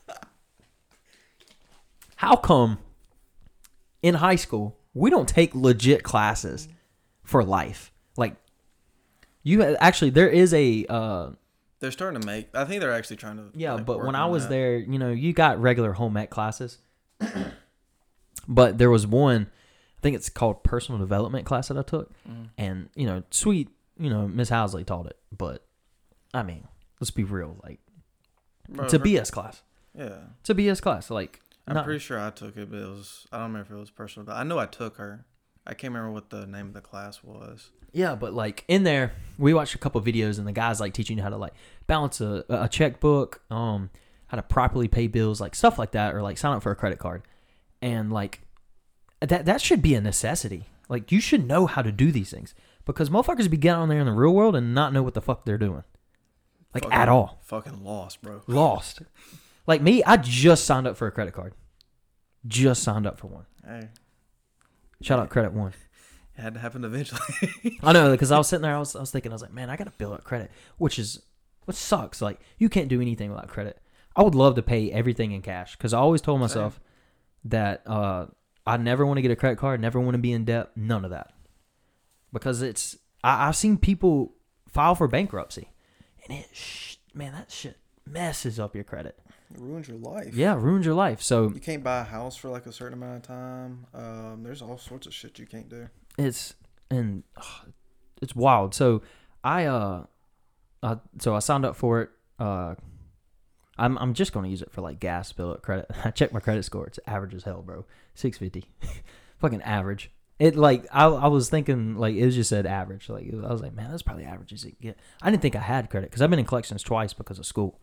How 2.17 2.35
come 2.35 2.79
in 4.01 4.15
high 4.15 4.35
school 4.35 4.77
we 4.93 5.09
don't 5.09 5.27
take 5.27 5.55
legit 5.55 6.03
classes 6.03 6.67
for 7.23 7.43
life? 7.43 7.91
Like 8.17 8.35
you 9.43 9.61
actually 9.61 10.11
there 10.11 10.29
is 10.29 10.53
a 10.53 10.85
uh 10.87 11.31
They're 11.79 11.91
starting 11.91 12.21
to 12.21 12.25
make. 12.25 12.55
I 12.55 12.65
think 12.65 12.81
they're 12.81 12.93
actually 12.93 13.17
trying 13.17 13.37
to. 13.37 13.51
yeah, 13.53 13.73
like, 13.73 13.85
but 13.85 14.03
when 14.03 14.15
I 14.15 14.25
was 14.25 14.43
that. 14.43 14.49
there, 14.49 14.77
you 14.77 14.99
know, 14.99 15.11
you 15.11 15.33
got 15.33 15.61
regular 15.61 15.93
home 15.93 16.15
ec 16.17 16.29
classes. 16.29 16.79
but 18.47 18.77
there 18.77 18.89
was 18.89 19.07
one, 19.07 19.49
I 19.97 20.01
think 20.01 20.15
it's 20.15 20.29
called 20.29 20.63
personal 20.63 20.99
development 20.99 21.45
class 21.45 21.67
that 21.69 21.77
I 21.77 21.83
took. 21.83 22.11
Mm. 22.29 22.49
And, 22.57 22.89
you 22.95 23.05
know, 23.05 23.23
sweet, 23.31 23.69
you 23.97 24.09
know, 24.09 24.27
Miss 24.27 24.49
Housley 24.49 24.85
taught 24.85 25.07
it. 25.07 25.17
But 25.35 25.65
I 26.33 26.43
mean, 26.43 26.67
let's 26.99 27.11
be 27.11 27.23
real. 27.23 27.57
Like 27.63 27.79
Bro, 28.69 28.85
it's 28.85 28.93
a 28.93 28.99
BS 28.99 29.31
class. 29.31 29.61
Yeah, 29.97 30.15
It's 30.39 30.49
a 30.49 30.55
BS 30.55 30.81
class. 30.81 31.09
Like 31.09 31.39
I'm 31.67 31.83
pretty 31.83 31.99
sure 31.99 32.19
I 32.19 32.29
took 32.29 32.57
it, 32.57 32.69
but 32.69 32.79
it 32.79 32.87
was. 32.87 33.27
I 33.31 33.37
don't 33.37 33.47
remember 33.53 33.73
if 33.73 33.77
it 33.77 33.79
was 33.79 33.89
personal. 33.91 34.25
But 34.25 34.35
I 34.35 34.43
know 34.43 34.59
I 34.59 34.65
took 34.65 34.97
her. 34.97 35.25
I 35.65 35.73
can't 35.73 35.93
remember 35.93 36.11
what 36.11 36.29
the 36.29 36.45
name 36.45 36.67
of 36.67 36.73
the 36.73 36.81
class 36.81 37.23
was. 37.23 37.69
Yeah, 37.93 38.15
but 38.15 38.33
like 38.33 38.65
in 38.67 38.83
there, 38.83 39.13
we 39.37 39.53
watched 39.53 39.75
a 39.75 39.77
couple 39.77 40.01
videos, 40.01 40.37
and 40.39 40.47
the 40.47 40.51
guys 40.51 40.79
like 40.81 40.93
teaching 40.93 41.17
you 41.17 41.23
how 41.23 41.29
to 41.29 41.37
like 41.37 41.53
balance 41.87 42.19
a, 42.19 42.43
a 42.49 42.67
checkbook, 42.67 43.41
um, 43.49 43.89
how 44.27 44.35
to 44.35 44.43
properly 44.43 44.87
pay 44.89 45.07
bills, 45.07 45.39
like 45.39 45.55
stuff 45.55 45.79
like 45.79 45.91
that, 45.91 46.13
or 46.13 46.21
like 46.21 46.37
sign 46.37 46.53
up 46.53 46.63
for 46.63 46.71
a 46.71 46.75
credit 46.75 46.99
card, 46.99 47.21
and 47.81 48.11
like 48.11 48.41
that 49.21 49.45
that 49.45 49.61
should 49.61 49.81
be 49.81 49.95
a 49.95 50.01
necessity. 50.01 50.65
Like 50.89 51.11
you 51.13 51.21
should 51.21 51.47
know 51.47 51.65
how 51.65 51.81
to 51.81 51.91
do 51.93 52.11
these 52.11 52.29
things 52.29 52.53
because 52.83 53.09
motherfuckers 53.09 53.49
be 53.49 53.55
getting 53.57 53.79
on 53.79 53.87
there 53.89 53.99
in 53.99 54.05
the 54.05 54.11
real 54.11 54.33
world 54.33 54.55
and 54.57 54.75
not 54.75 54.91
know 54.91 55.01
what 55.01 55.13
the 55.13 55.21
fuck 55.21 55.45
they're 55.45 55.57
doing, 55.57 55.83
like 56.73 56.83
Fucking- 56.83 56.97
at 56.99 57.07
all, 57.07 57.39
Fucking 57.43 57.83
lost, 57.85 58.21
bro. 58.21 58.41
lost. 58.47 59.03
Like 59.67 59.81
me, 59.81 60.03
I 60.03 60.17
just 60.17 60.65
signed 60.65 60.87
up 60.87 60.97
for 60.97 61.07
a 61.07 61.11
credit 61.11 61.33
card, 61.33 61.53
just 62.47 62.83
signed 62.83 63.07
up 63.07 63.19
for 63.19 63.27
one. 63.27 63.45
Hey, 63.65 63.87
Shout 65.01 65.19
out 65.19 65.29
Credit 65.29 65.53
One. 65.53 65.73
it 66.37 66.41
had 66.41 66.53
to 66.53 66.59
happen 66.59 66.83
eventually. 66.83 67.19
I 67.81 67.91
know 67.93 68.11
because 68.11 68.31
I 68.31 68.37
was 68.37 68.47
sitting 68.47 68.61
there, 68.63 68.75
I 68.75 68.79
was, 68.79 68.95
I 68.95 68.99
was 68.99 69.11
thinking, 69.11 69.31
I 69.31 69.35
was 69.35 69.41
like, 69.41 69.53
man, 69.53 69.69
I 69.69 69.75
got 69.77 69.85
to 69.85 69.91
build 69.91 70.13
up 70.13 70.23
credit, 70.23 70.51
which 70.77 70.97
is 70.99 71.21
what 71.65 71.75
sucks. 71.75 72.21
Like 72.21 72.39
you 72.57 72.69
can't 72.69 72.87
do 72.89 73.01
anything 73.01 73.29
without 73.29 73.47
credit. 73.47 73.79
I 74.15 74.21
would 74.23 74.35
love 74.35 74.55
to 74.55 74.61
pay 74.61 74.91
everything 74.91 75.31
in 75.31 75.41
cash 75.41 75.75
because 75.75 75.93
I 75.93 75.97
always 75.99 76.21
told 76.21 76.39
myself 76.39 76.79
that 77.45 77.81
uh, 77.87 78.27
I 78.67 78.77
never 78.77 79.05
want 79.05 79.17
to 79.17 79.21
get 79.21 79.31
a 79.31 79.35
credit 79.35 79.57
card, 79.57 79.79
never 79.81 79.99
want 79.99 80.13
to 80.13 80.19
be 80.19 80.31
in 80.33 80.45
debt, 80.45 80.69
none 80.75 81.03
of 81.03 81.11
that, 81.11 81.33
because 82.31 82.61
it's 82.61 82.95
I, 83.23 83.47
I've 83.47 83.55
seen 83.55 83.77
people 83.77 84.33
file 84.69 84.93
for 84.95 85.07
bankruptcy, 85.07 85.71
and 86.27 86.37
it 86.39 86.47
sh- 86.53 86.97
man 87.13 87.33
that 87.33 87.51
shit 87.51 87.77
messes 88.05 88.59
up 88.59 88.75
your 88.75 88.83
credit. 88.83 89.17
It 89.53 89.59
ruins 89.59 89.87
your 89.87 89.97
life. 89.97 90.33
Yeah, 90.33 90.55
ruins 90.55 90.85
your 90.85 90.95
life. 90.95 91.21
So 91.21 91.49
You 91.49 91.59
can't 91.59 91.83
buy 91.83 92.01
a 92.01 92.03
house 92.03 92.35
for 92.35 92.49
like 92.49 92.65
a 92.65 92.71
certain 92.71 92.93
amount 92.93 93.17
of 93.17 93.21
time. 93.23 93.85
Um, 93.93 94.43
there's 94.43 94.61
all 94.61 94.77
sorts 94.77 95.07
of 95.07 95.13
shit 95.13 95.37
you 95.39 95.45
can't 95.45 95.69
do. 95.69 95.89
it's 96.17 96.55
and 96.89 97.23
ugh, 97.37 97.71
it's 98.21 98.35
wild. 98.35 98.73
So 98.73 99.01
I 99.43 99.65
uh, 99.65 100.05
uh 100.81 100.95
so 101.19 101.35
I 101.35 101.39
signed 101.39 101.65
up 101.65 101.75
for 101.75 102.01
it. 102.01 102.09
Uh, 102.39 102.75
I'm 103.77 103.97
I'm 103.97 104.13
just 104.13 104.33
gonna 104.33 104.47
use 104.47 104.61
it 104.61 104.71
for 104.71 104.81
like 104.81 104.99
gas 104.99 105.31
bill 105.31 105.51
up 105.51 105.61
credit. 105.61 105.87
I 106.03 106.11
checked 106.11 106.33
my 106.33 106.39
credit 106.39 106.63
score. 106.63 106.87
It's 106.87 106.99
average 107.07 107.33
as 107.33 107.43
hell, 107.43 107.61
bro. 107.61 107.85
Six 108.15 108.37
fifty, 108.37 108.65
fucking 109.39 109.61
average. 109.61 110.11
It 110.39 110.55
like 110.55 110.85
I 110.91 111.05
I 111.05 111.27
was 111.27 111.49
thinking 111.49 111.95
like 111.95 112.15
it 112.15 112.29
just 112.31 112.49
said 112.49 112.65
average. 112.65 113.09
Like 113.09 113.31
I 113.31 113.51
was 113.51 113.61
like, 113.61 113.73
man, 113.73 113.91
that's 113.91 114.03
probably 114.03 114.25
average 114.25 114.53
as 114.53 114.63
it 114.63 114.79
get. 114.81 114.97
I 115.21 115.29
didn't 115.29 115.41
think 115.41 115.55
I 115.55 115.59
had 115.61 115.89
credit 115.89 116.09
because 116.09 116.21
I've 116.21 116.29
been 116.29 116.39
in 116.39 116.45
collections 116.45 116.83
twice 116.83 117.13
because 117.13 117.39
of 117.39 117.45
school. 117.45 117.79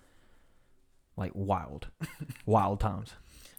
Like 1.16 1.32
wild, 1.34 1.88
wild 2.46 2.80
times. 2.80 3.14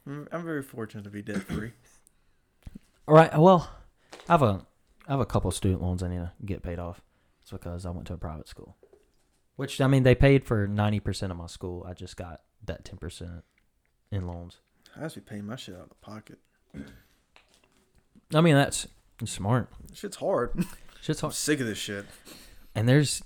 I'm 0.08 0.28
I'm 0.32 0.44
very 0.44 0.64
fortunate 0.64 1.04
to 1.04 1.10
be 1.10 1.22
debt 1.22 1.44
free. 1.44 1.74
All 3.08 3.14
right. 3.16 3.38
Well, 3.38 3.70
I 4.28 4.34
have 4.34 4.42
a 4.42 4.66
I 5.08 5.12
have 5.12 5.20
a 5.20 5.26
couple 5.26 5.52
student 5.52 5.82
loans 5.82 6.02
I 6.02 6.08
need 6.10 6.18
to 6.18 6.32
get 6.46 6.64
paid 6.64 6.80
off. 6.80 7.02
It's 7.42 7.52
because 7.52 7.86
I 7.86 7.90
went 7.92 8.08
to 8.08 8.14
a 8.14 8.18
private 8.18 8.48
school, 8.48 8.78
which 9.58 9.80
I 9.82 9.88
mean 9.88 10.04
they 10.04 10.16
paid 10.16 10.44
for 10.46 10.68
ninety 10.68 11.00
percent 11.00 11.32
of 11.32 11.38
my 11.38 11.48
school. 11.48 11.86
I 11.88 11.94
just 11.94 12.18
got 12.18 12.42
that 12.66 12.86
ten 12.86 12.98
percent 12.98 13.44
in 14.12 14.26
loans. 14.28 14.58
I 14.96 15.02
have 15.02 15.14
to 15.14 15.20
be 15.22 15.26
paying 15.30 15.46
my 15.46 15.56
shit 15.56 15.76
out 15.76 15.82
of 15.84 15.90
the 15.90 15.96
pocket. 15.96 16.40
I 18.34 18.42
mean 18.42 18.56
that's 18.56 18.88
smart. 19.26 19.70
Shit's 19.94 20.18
hard. 20.18 20.66
Shit's 21.02 21.22
I'm 21.22 21.28
hard. 21.28 21.36
sick 21.36 21.60
of 21.60 21.68
this 21.68 21.78
shit. 21.78 22.06
And 22.74 22.88
there's 22.88 23.22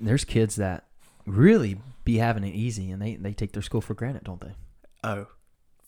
there's 0.00 0.24
kids 0.24 0.56
that 0.56 0.84
really 1.26 1.78
be 2.04 2.18
having 2.18 2.44
it 2.44 2.54
easy, 2.54 2.90
and 2.90 3.00
they 3.00 3.16
they 3.16 3.32
take 3.32 3.52
their 3.52 3.62
school 3.62 3.80
for 3.80 3.94
granted, 3.94 4.24
don't 4.24 4.40
they? 4.40 4.54
Oh, 5.02 5.26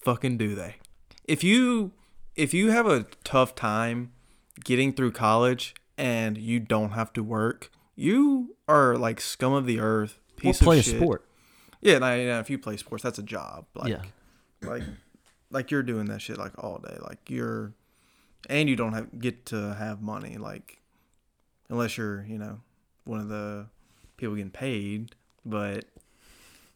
fucking 0.00 0.38
do 0.38 0.54
they? 0.54 0.76
If 1.24 1.44
you 1.44 1.92
if 2.34 2.52
you 2.54 2.70
have 2.70 2.86
a 2.86 3.06
tough 3.24 3.54
time 3.54 4.12
getting 4.64 4.92
through 4.92 5.12
college 5.12 5.74
and 5.98 6.38
you 6.38 6.60
don't 6.60 6.90
have 6.90 7.12
to 7.14 7.22
work, 7.22 7.70
you 7.94 8.56
are 8.68 8.96
like 8.96 9.20
scum 9.20 9.52
of 9.52 9.66
the 9.66 9.80
earth. 9.80 10.20
Piece 10.36 10.60
play 10.60 10.80
of 10.80 10.86
a 10.86 10.88
sport. 10.88 11.26
Yeah, 11.80 11.98
nah, 11.98 12.14
yeah. 12.14 12.40
If 12.40 12.50
you 12.50 12.58
play 12.58 12.76
sports, 12.76 13.02
that's 13.02 13.18
a 13.18 13.22
job. 13.22 13.66
Like, 13.74 13.90
yeah. 13.90 14.02
like, 14.62 14.82
like 15.50 15.70
you're 15.70 15.82
doing 15.82 16.06
that 16.06 16.20
shit 16.20 16.36
like 16.36 16.52
all 16.62 16.78
day. 16.78 16.96
Like 17.00 17.30
you're, 17.30 17.72
and 18.50 18.68
you 18.68 18.76
don't 18.76 18.92
have 18.92 19.18
get 19.18 19.46
to 19.46 19.74
have 19.74 20.02
money. 20.02 20.36
Like, 20.36 20.80
unless 21.68 21.96
you're, 21.96 22.24
you 22.26 22.38
know, 22.38 22.60
one 23.04 23.20
of 23.20 23.28
the 23.28 23.68
people 24.16 24.34
getting 24.34 24.50
paid. 24.50 25.14
But, 25.44 25.84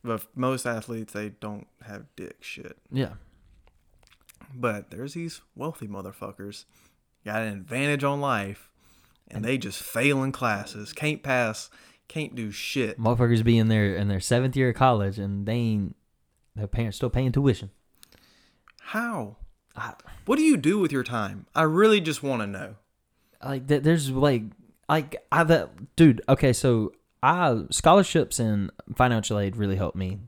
but 0.03 0.25
most 0.35 0.67
athletes 0.67 1.13
they 1.13 1.31
don't 1.31 1.67
have 1.87 2.05
dick 2.17 2.37
shit. 2.41 2.77
Yeah. 2.91 3.15
But 4.55 4.91
there's 4.91 5.15
these 5.15 5.41
wealthy 5.55 5.87
motherfuckers 5.87 6.65
got 7.25 7.43
an 7.43 7.53
advantage 7.53 8.03
on 8.03 8.21
life, 8.21 8.71
and 9.31 9.45
they 9.45 9.59
just 9.59 9.83
fail 9.83 10.23
in 10.25 10.33
classes, 10.33 10.93
can't 10.93 11.23
pass, 11.23 11.71
can't 12.09 12.35
do 12.35 12.51
shit. 12.51 12.99
Motherfuckers 12.99 13.45
be 13.45 13.59
in 13.59 13.69
their 13.69 13.95
in 13.95 14.09
their 14.09 14.21
seventh 14.21 14.57
year 14.57 14.71
of 14.71 14.77
college, 14.77 15.19
and 15.19 15.47
they 15.47 15.53
ain't 15.55 15.97
their 16.57 16.67
parents 16.67 16.97
still 16.97 17.11
paying 17.11 17.31
tuition. 17.33 17.71
How? 18.81 19.37
I, 19.77 19.95
What 20.27 20.37
do 20.37 20.43
you 20.43 20.57
do 20.57 20.79
with 20.81 20.91
your 20.91 21.05
time? 21.05 21.47
I 21.55 21.63
really 21.63 22.01
just 22.01 22.23
want 22.25 22.43
to 22.43 22.47
know. 22.47 22.75
like 23.45 23.69
there's 23.69 24.11
like 24.11 24.43
like 24.89 25.17
I 25.31 25.45
that 25.45 25.95
dude 25.95 26.21
okay 26.29 26.53
so 26.53 26.93
I 27.23 27.65
scholarships 27.71 28.39
and 28.39 28.71
financial 28.95 29.39
aid 29.39 29.57
really 29.57 29.77
helped 29.77 29.97
me. 29.97 30.19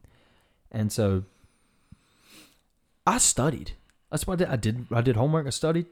And 0.70 0.92
so 0.92 1.24
I 3.06 3.18
studied. 3.18 3.72
That's 4.10 4.26
what 4.26 4.34
I 4.34 4.36
did 4.36 4.48
I 4.48 4.56
did 4.56 4.86
I 4.92 5.00
did 5.00 5.16
homework 5.16 5.46
I 5.46 5.50
studied 5.50 5.86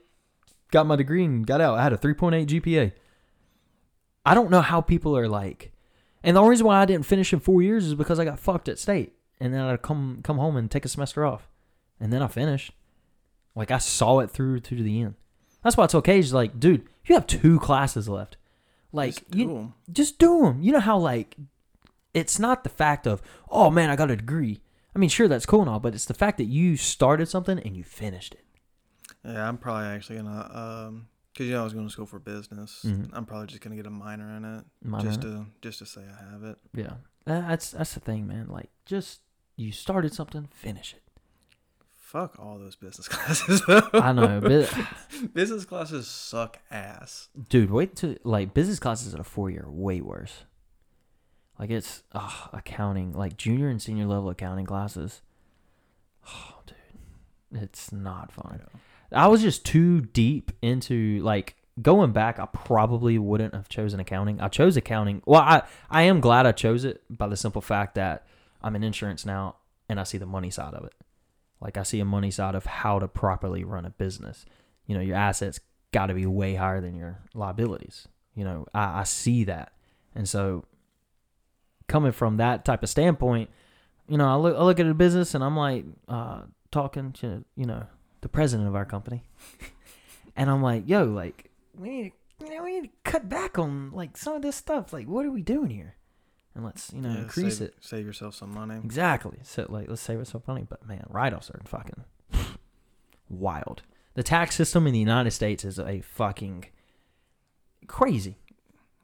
got 0.71 0.87
my 0.87 0.95
degree 0.95 1.25
and 1.25 1.45
got 1.45 1.59
out. 1.59 1.77
I 1.77 1.83
had 1.83 1.93
a 1.93 1.97
3.8 1.97 2.45
GPA 2.47 2.91
I 4.25 4.33
don't 4.33 4.51
know 4.51 4.61
how 4.61 4.79
people 4.81 5.17
are 5.17 5.27
like 5.27 5.71
and 6.23 6.35
the 6.35 6.39
only 6.39 6.51
reason 6.51 6.67
why 6.67 6.81
I 6.81 6.85
didn't 6.85 7.05
finish 7.05 7.33
in 7.33 7.39
four 7.39 7.61
years 7.61 7.85
is 7.85 7.95
because 7.95 8.19
I 8.19 8.25
got 8.25 8.39
fucked 8.39 8.69
at 8.69 8.79
state 8.79 9.13
and 9.39 9.53
then 9.53 9.61
I'd 9.61 9.81
come 9.81 10.21
come 10.23 10.37
home 10.37 10.55
and 10.55 10.69
take 10.69 10.85
a 10.85 10.89
semester 10.89 11.25
off 11.25 11.49
and 11.99 12.11
then 12.11 12.21
I 12.21 12.27
finished. 12.27 12.73
Like 13.55 13.71
I 13.71 13.79
saw 13.79 14.19
it 14.19 14.31
through 14.31 14.61
to 14.61 14.75
the 14.75 15.01
end. 15.01 15.15
That's 15.63 15.77
why 15.77 15.85
it's 15.85 15.95
okay. 15.95 16.19
It's 16.19 16.33
like, 16.33 16.59
dude, 16.59 16.87
you 17.05 17.15
have 17.15 17.27
two 17.27 17.59
classes 17.59 18.07
left. 18.07 18.37
Like, 18.91 19.15
Just 19.15 19.35
you 19.35 19.45
do 19.45 19.57
'em. 19.57 19.73
just 19.91 20.19
do 20.19 20.41
them. 20.41 20.61
You 20.61 20.73
know 20.73 20.79
how 20.79 20.97
like, 20.97 21.35
it's 22.13 22.39
not 22.39 22.63
the 22.63 22.69
fact 22.69 23.07
of, 23.07 23.21
oh 23.49 23.69
man, 23.69 23.89
I 23.89 23.95
got 23.95 24.11
a 24.11 24.15
degree. 24.17 24.61
I 24.95 24.99
mean, 24.99 25.09
sure, 25.09 25.27
that's 25.29 25.45
cool 25.45 25.61
and 25.61 25.69
all, 25.69 25.79
but 25.79 25.93
it's 25.95 26.05
the 26.05 26.13
fact 26.13 26.37
that 26.37 26.45
you 26.45 26.75
started 26.75 27.27
something 27.27 27.57
and 27.59 27.77
you 27.77 27.83
finished 27.83 28.33
it. 28.33 28.45
Yeah, 29.23 29.47
I'm 29.47 29.57
probably 29.57 29.85
actually 29.87 30.17
gonna 30.17 30.49
um, 30.89 31.07
cause 31.37 31.45
you 31.45 31.53
know 31.53 31.61
I 31.61 31.63
was 31.63 31.73
going 31.73 31.85
to 31.85 31.91
school 31.93 32.05
for 32.07 32.19
business. 32.19 32.81
Mhm. 32.85 33.09
I'm 33.13 33.25
probably 33.25 33.47
just 33.47 33.61
gonna 33.61 33.75
get 33.77 33.85
a 33.85 33.89
minor 33.91 34.35
in 34.35 34.43
it, 34.43 34.65
Minor 34.83 35.03
just 35.05 35.21
to 35.21 35.45
just 35.61 35.79
to 35.79 35.85
say 35.85 36.01
I 36.01 36.31
have 36.31 36.43
it. 36.43 36.57
Yeah, 36.73 36.95
that's 37.25 37.71
that's 37.71 37.93
the 37.93 37.99
thing, 37.99 38.27
man. 38.27 38.47
Like, 38.47 38.69
just 38.85 39.21
you 39.55 39.71
started 39.71 40.13
something, 40.13 40.47
finish 40.51 40.93
it. 40.95 41.03
Fuck 42.11 42.37
all 42.39 42.59
those 42.59 42.75
business 42.75 43.07
classes. 43.07 43.63
I 43.93 44.11
know, 44.11 44.41
but 44.41 45.33
business 45.33 45.63
classes 45.63 46.09
suck 46.09 46.59
ass. 46.69 47.29
dude, 47.47 47.71
wait 47.71 47.95
to 47.97 48.17
like 48.25 48.53
business 48.53 48.79
classes 48.79 49.13
at 49.13 49.21
a 49.21 49.23
four 49.23 49.49
year 49.49 49.63
way 49.65 50.01
worse. 50.01 50.43
Like 51.57 51.69
it's 51.69 52.03
ugh, 52.11 52.49
accounting, 52.51 53.13
like 53.13 53.37
junior 53.37 53.69
and 53.69 53.81
senior 53.81 54.07
level 54.07 54.29
accounting 54.29 54.65
classes. 54.65 55.21
Oh, 56.27 56.55
dude, 56.65 57.61
it's 57.63 57.93
not 57.93 58.29
fun. 58.29 58.59
I 59.13 59.27
was 59.27 59.41
just 59.41 59.63
too 59.63 60.01
deep 60.01 60.51
into 60.61 61.21
like 61.21 61.55
going 61.81 62.11
back. 62.11 62.39
I 62.39 62.45
probably 62.45 63.19
wouldn't 63.19 63.55
have 63.55 63.69
chosen 63.69 64.01
accounting. 64.01 64.41
I 64.41 64.49
chose 64.49 64.75
accounting. 64.75 65.21
Well, 65.25 65.39
I 65.39 65.61
I 65.89 66.01
am 66.01 66.19
glad 66.19 66.45
I 66.45 66.51
chose 66.51 66.83
it 66.83 67.03
by 67.09 67.27
the 67.27 67.37
simple 67.37 67.61
fact 67.61 67.95
that 67.95 68.27
I'm 68.61 68.75
in 68.75 68.83
insurance 68.83 69.25
now 69.25 69.55
and 69.87 69.97
I 69.97 70.03
see 70.03 70.17
the 70.17 70.25
money 70.25 70.49
side 70.49 70.73
of 70.73 70.83
it. 70.83 70.93
Like 71.61 71.77
I 71.77 71.83
see 71.83 71.99
a 71.99 72.05
money 72.05 72.31
side 72.31 72.55
of 72.55 72.65
how 72.65 72.99
to 72.99 73.07
properly 73.07 73.63
run 73.63 73.85
a 73.85 73.91
business. 73.91 74.45
You 74.87 74.95
know, 74.95 75.01
your 75.01 75.15
assets 75.15 75.59
got 75.91 76.07
to 76.07 76.13
be 76.13 76.25
way 76.25 76.55
higher 76.55 76.81
than 76.81 76.95
your 76.95 77.19
liabilities. 77.33 78.07
You 78.35 78.45
know, 78.45 78.65
I, 78.73 79.01
I 79.01 79.03
see 79.03 79.43
that, 79.45 79.73
and 80.15 80.27
so 80.27 80.65
coming 81.87 82.13
from 82.13 82.37
that 82.37 82.63
type 82.63 82.81
of 82.81 82.89
standpoint, 82.89 83.49
you 84.07 84.17
know, 84.17 84.27
I 84.27 84.35
look 84.35 84.55
I 84.57 84.63
look 84.63 84.79
at 84.79 84.87
a 84.87 84.93
business 84.93 85.35
and 85.35 85.43
I'm 85.43 85.57
like, 85.57 85.85
uh, 86.07 86.43
talking 86.71 87.11
to 87.13 87.43
you 87.55 87.65
know 87.65 87.85
the 88.21 88.29
president 88.29 88.67
of 88.69 88.75
our 88.75 88.85
company, 88.85 89.23
and 90.35 90.49
I'm 90.49 90.63
like, 90.63 90.87
"Yo, 90.87 91.03
like 91.03 91.51
we 91.77 91.89
need, 91.89 92.13
you 92.39 92.49
know, 92.49 92.63
we 92.63 92.79
need 92.79 92.87
to 92.87 93.11
cut 93.11 93.29
back 93.29 93.59
on 93.59 93.91
like 93.91 94.17
some 94.17 94.35
of 94.35 94.41
this 94.41 94.55
stuff. 94.55 94.93
Like, 94.93 95.07
what 95.07 95.25
are 95.25 95.31
we 95.31 95.41
doing 95.41 95.69
here? 95.69 95.95
And 96.53 96.65
let's 96.65 96.91
you 96.93 97.01
know 97.01 97.09
Yeah, 97.13 97.19
increase 97.19 97.59
save, 97.59 97.67
it 97.69 97.75
Save 97.79 98.05
yourself 98.05 98.35
some 98.35 98.53
money. 98.53 98.75
exactly. 98.83 99.39
So 99.43 99.65
like, 99.69 99.87
let's 99.87 100.01
save 100.01 100.19
it 100.19 100.27
money. 100.47 100.65
But 100.67 100.85
man, 100.85 101.05
write-offs 101.09 101.49
are 101.49 101.61
fucking 101.65 102.03
wild. 103.29 103.83
The 104.13 104.23
tax 104.23 104.55
system 104.55 104.85
in 104.87 104.93
the 104.93 104.99
United 104.99 105.31
States 105.31 105.63
is 105.63 105.79
a 105.79 106.01
fucking 106.01 106.65
crazy. 107.87 108.37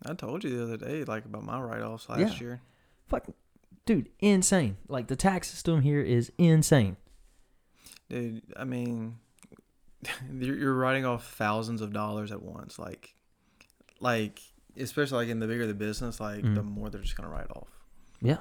I 0.06 0.14
told 0.14 0.44
you 0.44 0.56
the 0.56 0.64
other 0.64 0.78
day, 0.78 1.04
like 1.06 1.26
about 1.26 1.44
my 1.44 1.60
write-offs 1.60 2.10
last 2.10 2.20
Yeah. 2.20 2.40
year. 2.40 2.62
Fucking 3.08 3.34
dude, 3.86 4.10
insane. 4.20 4.78
Like 4.90 5.08
the 5.08 5.16
tax 5.16 5.50
system 5.50 5.82
here 5.82 6.02
is 6.02 6.32
insane. 6.38 6.98
Dude, 8.10 8.42
I 8.58 8.66
mean, 8.66 9.18
you're 10.40 10.74
writing 10.74 11.06
off 11.06 11.34
thousands 11.34 11.82
of 11.82 11.94
dollars 11.94 12.32
at 12.32 12.42
once. 12.42 12.78
Like, 12.78 13.16
like 14.02 14.42
especially 14.80 15.18
like 15.26 15.30
in 15.30 15.40
the 15.40 15.48
bigger 15.48 15.66
the 15.68 15.74
business, 15.74 16.20
like 16.20 16.42
the 16.42 16.62
Mhm. 16.62 16.66
more 16.72 16.90
they're 16.90 17.02
just 17.02 17.16
gonna 17.16 17.30
write 17.30 17.50
off. 17.56 17.70
Yeah. 18.22 18.38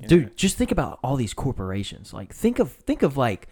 you 0.00 0.08
Dude, 0.08 0.22
know? 0.24 0.30
just 0.36 0.56
think 0.56 0.70
about 0.72 0.98
all 1.02 1.16
these 1.16 1.32
corporations. 1.34 2.12
Like 2.12 2.32
think 2.34 2.58
of 2.58 2.72
think 2.72 3.02
of 3.02 3.16
like 3.16 3.48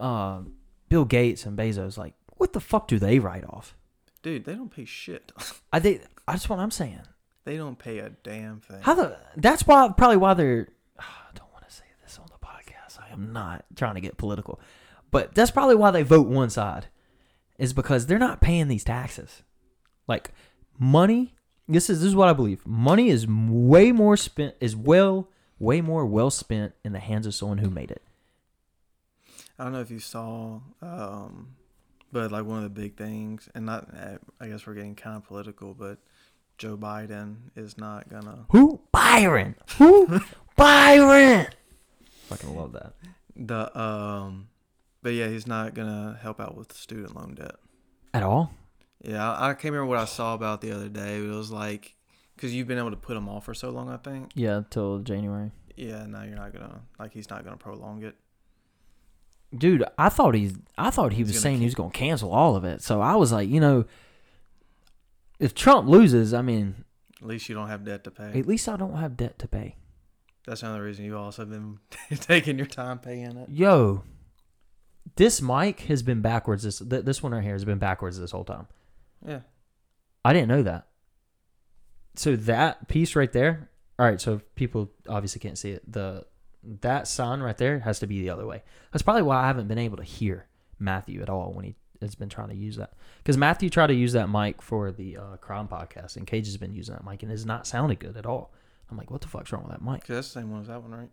uh, 0.00 0.42
Bill 0.88 1.04
Gates 1.04 1.46
and 1.46 1.56
Bezos. 1.58 1.96
Like 1.96 2.14
what 2.36 2.52
the 2.52 2.60
fuck 2.60 2.88
do 2.88 2.98
they 2.98 3.18
write 3.18 3.44
off? 3.44 3.76
dude, 4.22 4.44
they 4.46 4.54
don't 4.54 4.70
pay 4.74 4.84
shit. 4.86 5.32
I 5.72 5.80
think 5.80 6.02
that's 6.26 6.48
what 6.48 6.58
I'm 6.58 6.70
saying. 6.70 7.02
they 7.44 7.56
don't 7.58 7.78
pay 7.78 7.98
a 7.98 8.08
damn 8.22 8.60
thing. 8.60 8.78
How 8.82 8.94
the 8.94 9.18
that's 9.36 9.66
why 9.66 9.90
probably 9.96 10.16
why 10.16 10.34
they're 10.34 10.68
I 10.98 11.04
don't 11.34 11.52
want 11.52 11.66
to 11.68 11.74
say 11.74 11.84
this 12.02 12.18
on 12.18 12.26
the 12.28 12.46
podcast. 12.46 12.98
I 13.00 13.12
am 13.12 13.32
not 13.32 13.64
trying 13.76 13.94
to 13.96 14.00
get 14.00 14.16
political. 14.18 14.60
But 15.10 15.34
that's 15.34 15.50
probably 15.52 15.76
why 15.76 15.90
they 15.92 16.02
vote 16.02 16.26
one 16.26 16.50
side. 16.50 16.86
Is 17.58 17.72
because 17.72 18.06
they're 18.06 18.18
not 18.18 18.40
paying 18.40 18.66
these 18.68 18.82
taxes. 18.84 19.42
Like 20.08 20.32
money, 20.78 21.34
this 21.68 21.88
is 21.88 22.00
this 22.00 22.08
is 22.08 22.16
what 22.16 22.28
I 22.28 22.32
believe. 22.32 22.66
Money 22.66 23.08
is 23.08 23.26
way 23.26 23.92
more 23.92 24.16
spent 24.16 24.54
is 24.60 24.76
well 24.76 25.28
way 25.58 25.80
more 25.80 26.04
well 26.04 26.30
spent 26.30 26.74
in 26.84 26.92
the 26.92 26.98
hands 26.98 27.26
of 27.26 27.34
someone 27.34 27.58
who 27.58 27.70
made 27.70 27.90
it. 27.90 28.02
I 29.58 29.64
don't 29.64 29.72
know 29.72 29.80
if 29.80 29.90
you 29.90 30.00
saw, 30.00 30.60
um, 30.82 31.54
but 32.12 32.32
like 32.32 32.44
one 32.44 32.58
of 32.58 32.64
the 32.64 32.70
big 32.70 32.96
things, 32.96 33.48
and 33.54 33.66
not, 33.66 33.88
uh, 33.96 34.18
I 34.40 34.48
guess 34.48 34.66
we're 34.66 34.74
getting 34.74 34.96
kind 34.96 35.16
of 35.16 35.24
political, 35.24 35.74
but 35.74 35.98
Joe 36.58 36.76
Biden 36.76 37.36
is 37.54 37.78
not 37.78 38.08
gonna 38.08 38.46
Who? 38.50 38.80
Byron. 38.92 39.54
Who? 39.78 40.20
Byron. 40.56 41.46
Fucking 42.28 42.56
love 42.56 42.72
that. 42.72 42.94
the 43.36 43.80
um, 43.80 44.48
but 45.02 45.12
yeah, 45.14 45.28
he's 45.28 45.46
not 45.46 45.74
gonna 45.74 46.18
help 46.20 46.40
out 46.40 46.56
with 46.56 46.72
student 46.72 47.14
loan 47.14 47.34
debt. 47.34 47.56
At 48.12 48.22
all? 48.22 48.52
Yeah, 49.04 49.30
I, 49.38 49.48
can't 49.54 49.64
remember 49.72 49.86
what 49.86 49.98
I 49.98 50.06
saw 50.06 50.34
about 50.34 50.60
the 50.60 50.72
other 50.72 50.88
day. 50.88 51.20
But 51.20 51.26
it 51.32 51.36
was 51.36 51.50
like, 51.50 51.94
cause 52.38 52.52
you've 52.52 52.66
been 52.66 52.78
able 52.78 52.90
to 52.90 52.96
put 52.96 53.16
him 53.16 53.28
off 53.28 53.44
for 53.44 53.54
so 53.54 53.70
long, 53.70 53.90
I 53.90 53.98
think. 53.98 54.30
Yeah, 54.34 54.62
till 54.70 54.98
January. 55.00 55.52
Yeah, 55.76 56.06
now 56.06 56.22
you're 56.22 56.36
not 56.36 56.52
gonna 56.52 56.80
like 56.98 57.12
he's 57.12 57.28
not 57.28 57.44
gonna 57.44 57.56
prolong 57.56 58.02
it. 58.04 58.14
Dude, 59.56 59.84
I 59.98 60.08
thought 60.08 60.34
he's 60.34 60.54
I 60.78 60.90
thought 60.90 61.12
he 61.12 61.18
He's 61.18 61.28
was 61.28 61.40
saying 61.40 61.58
he 61.58 61.64
was 61.64 61.74
going 61.74 61.90
to 61.90 61.96
cancel 61.98 62.32
all 62.32 62.56
of 62.56 62.64
it. 62.64 62.82
So 62.82 63.00
I 63.00 63.14
was 63.16 63.30
like, 63.32 63.48
you 63.48 63.60
know, 63.60 63.84
if 65.38 65.54
Trump 65.54 65.88
loses, 65.88 66.32
I 66.34 66.42
mean, 66.42 66.84
At 67.20 67.26
least 67.28 67.48
you 67.48 67.54
don't 67.54 67.68
have 67.68 67.84
debt 67.84 68.04
to 68.04 68.10
pay. 68.10 68.38
at 68.38 68.46
least 68.46 68.68
I 68.68 68.76
don't 68.76 68.96
have 68.96 69.16
debt 69.16 69.38
to 69.40 69.48
pay. 69.48 69.76
That's 70.46 70.62
another 70.62 70.82
reason 70.82 71.04
you 71.04 71.16
also 71.16 71.44
been 71.44 71.78
taking 72.20 72.56
your 72.58 72.66
time 72.66 72.98
paying 72.98 73.36
it. 73.36 73.48
Yo, 73.50 74.02
this 75.16 75.40
mic 75.40 75.80
has 75.82 76.02
been 76.02 76.20
backwards. 76.20 76.62
This 76.64 76.78
th- 76.80 77.04
this 77.04 77.22
one 77.22 77.32
right 77.32 77.42
here 77.42 77.52
has 77.52 77.64
been 77.64 77.78
backwards 77.78 78.18
this 78.18 78.30
whole 78.32 78.44
time. 78.44 78.66
Yeah. 79.26 79.40
I 80.24 80.32
didn't 80.32 80.48
know 80.48 80.62
that. 80.62 80.86
So 82.16 82.36
that 82.36 82.88
piece 82.88 83.16
right 83.16 83.32
there. 83.32 83.70
All 83.98 84.06
right, 84.06 84.20
so 84.20 84.40
people 84.54 84.90
obviously 85.08 85.40
can't 85.40 85.58
see 85.58 85.70
it. 85.70 85.90
The 85.90 86.26
that 86.80 87.06
sign 87.06 87.40
right 87.40 87.56
there 87.56 87.80
has 87.80 87.98
to 88.00 88.06
be 88.06 88.20
the 88.20 88.30
other 88.30 88.46
way. 88.46 88.62
That's 88.92 89.02
probably 89.02 89.22
why 89.22 89.42
I 89.42 89.46
haven't 89.46 89.68
been 89.68 89.78
able 89.78 89.98
to 89.98 90.02
hear 90.02 90.46
Matthew 90.78 91.20
at 91.22 91.28
all 91.28 91.52
when 91.52 91.64
he 91.64 91.74
has 92.00 92.14
been 92.14 92.28
trying 92.28 92.48
to 92.48 92.54
use 92.56 92.76
that. 92.76 92.94
Because 93.18 93.36
Matthew 93.36 93.68
tried 93.70 93.88
to 93.88 93.94
use 93.94 94.12
that 94.14 94.28
mic 94.30 94.62
for 94.62 94.90
the 94.90 95.16
uh, 95.18 95.36
Crown 95.36 95.68
podcast, 95.68 96.16
and 96.16 96.26
Cage 96.26 96.46
has 96.46 96.56
been 96.56 96.74
using 96.74 96.94
that 96.94 97.04
mic, 97.04 97.22
and 97.22 97.30
it's 97.30 97.44
not 97.44 97.66
sounding 97.66 97.98
good 98.00 98.16
at 98.16 98.26
all. 98.26 98.52
I'm 98.90 98.96
like, 98.96 99.10
what 99.10 99.20
the 99.20 99.28
fuck's 99.28 99.52
wrong 99.52 99.62
with 99.62 99.72
that 99.72 99.82
mic? 99.82 100.00
'Cause 100.02 100.16
that's 100.16 100.28
the 100.32 100.40
same 100.40 100.50
one 100.50 100.62
as 100.62 100.68
that 100.68 100.82
one, 100.82 100.92
right? 100.92 101.10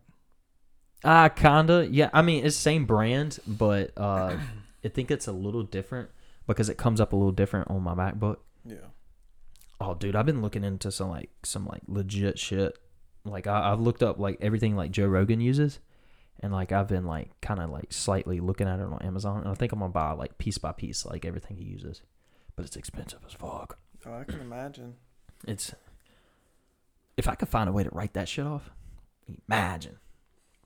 Uh 1.03 1.29
kinda. 1.29 1.87
Yeah, 1.89 2.09
I 2.13 2.21
mean 2.21 2.45
it's 2.45 2.55
same 2.55 2.85
brand, 2.85 3.39
but 3.47 3.91
uh 3.97 4.37
I 4.85 4.87
think 4.87 5.09
it's 5.11 5.27
a 5.27 5.31
little 5.31 5.63
different 5.63 6.09
because 6.53 6.69
it 6.69 6.77
comes 6.77 6.99
up 7.01 7.13
a 7.13 7.15
little 7.15 7.31
different 7.31 7.69
on 7.69 7.81
my 7.81 7.93
MacBook. 7.93 8.37
Yeah. 8.65 8.77
Oh 9.79 9.95
dude, 9.95 10.15
I've 10.15 10.25
been 10.25 10.41
looking 10.41 10.63
into 10.63 10.91
some 10.91 11.09
like 11.09 11.29
some 11.43 11.65
like 11.65 11.81
legit 11.87 12.37
shit. 12.37 12.77
Like 13.25 13.47
I, 13.47 13.71
I've 13.71 13.79
looked 13.79 14.03
up 14.03 14.19
like 14.19 14.37
everything 14.41 14.75
like 14.75 14.91
Joe 14.91 15.07
Rogan 15.07 15.41
uses, 15.41 15.79
and 16.39 16.51
like 16.53 16.71
I've 16.71 16.87
been 16.87 17.05
like 17.05 17.29
kind 17.41 17.59
of 17.59 17.69
like 17.69 17.91
slightly 17.91 18.39
looking 18.39 18.67
at 18.67 18.79
it 18.79 18.83
on 18.85 19.01
Amazon, 19.01 19.41
and 19.41 19.49
I 19.49 19.53
think 19.55 19.71
I'm 19.71 19.79
gonna 19.79 19.91
buy 19.91 20.11
like 20.11 20.37
piece 20.37 20.57
by 20.57 20.71
piece 20.71 21.05
like 21.05 21.25
everything 21.25 21.57
he 21.57 21.63
uses, 21.65 22.01
but 22.55 22.65
it's 22.65 22.75
expensive 22.75 23.19
as 23.25 23.33
fuck. 23.33 23.77
Oh, 24.05 24.13
I 24.13 24.23
can 24.23 24.39
imagine. 24.41 24.95
It's 25.47 25.73
if 27.17 27.27
I 27.27 27.35
could 27.35 27.49
find 27.49 27.69
a 27.69 27.73
way 27.73 27.83
to 27.83 27.89
write 27.91 28.13
that 28.13 28.27
shit 28.29 28.45
off, 28.45 28.69
imagine. 29.49 29.97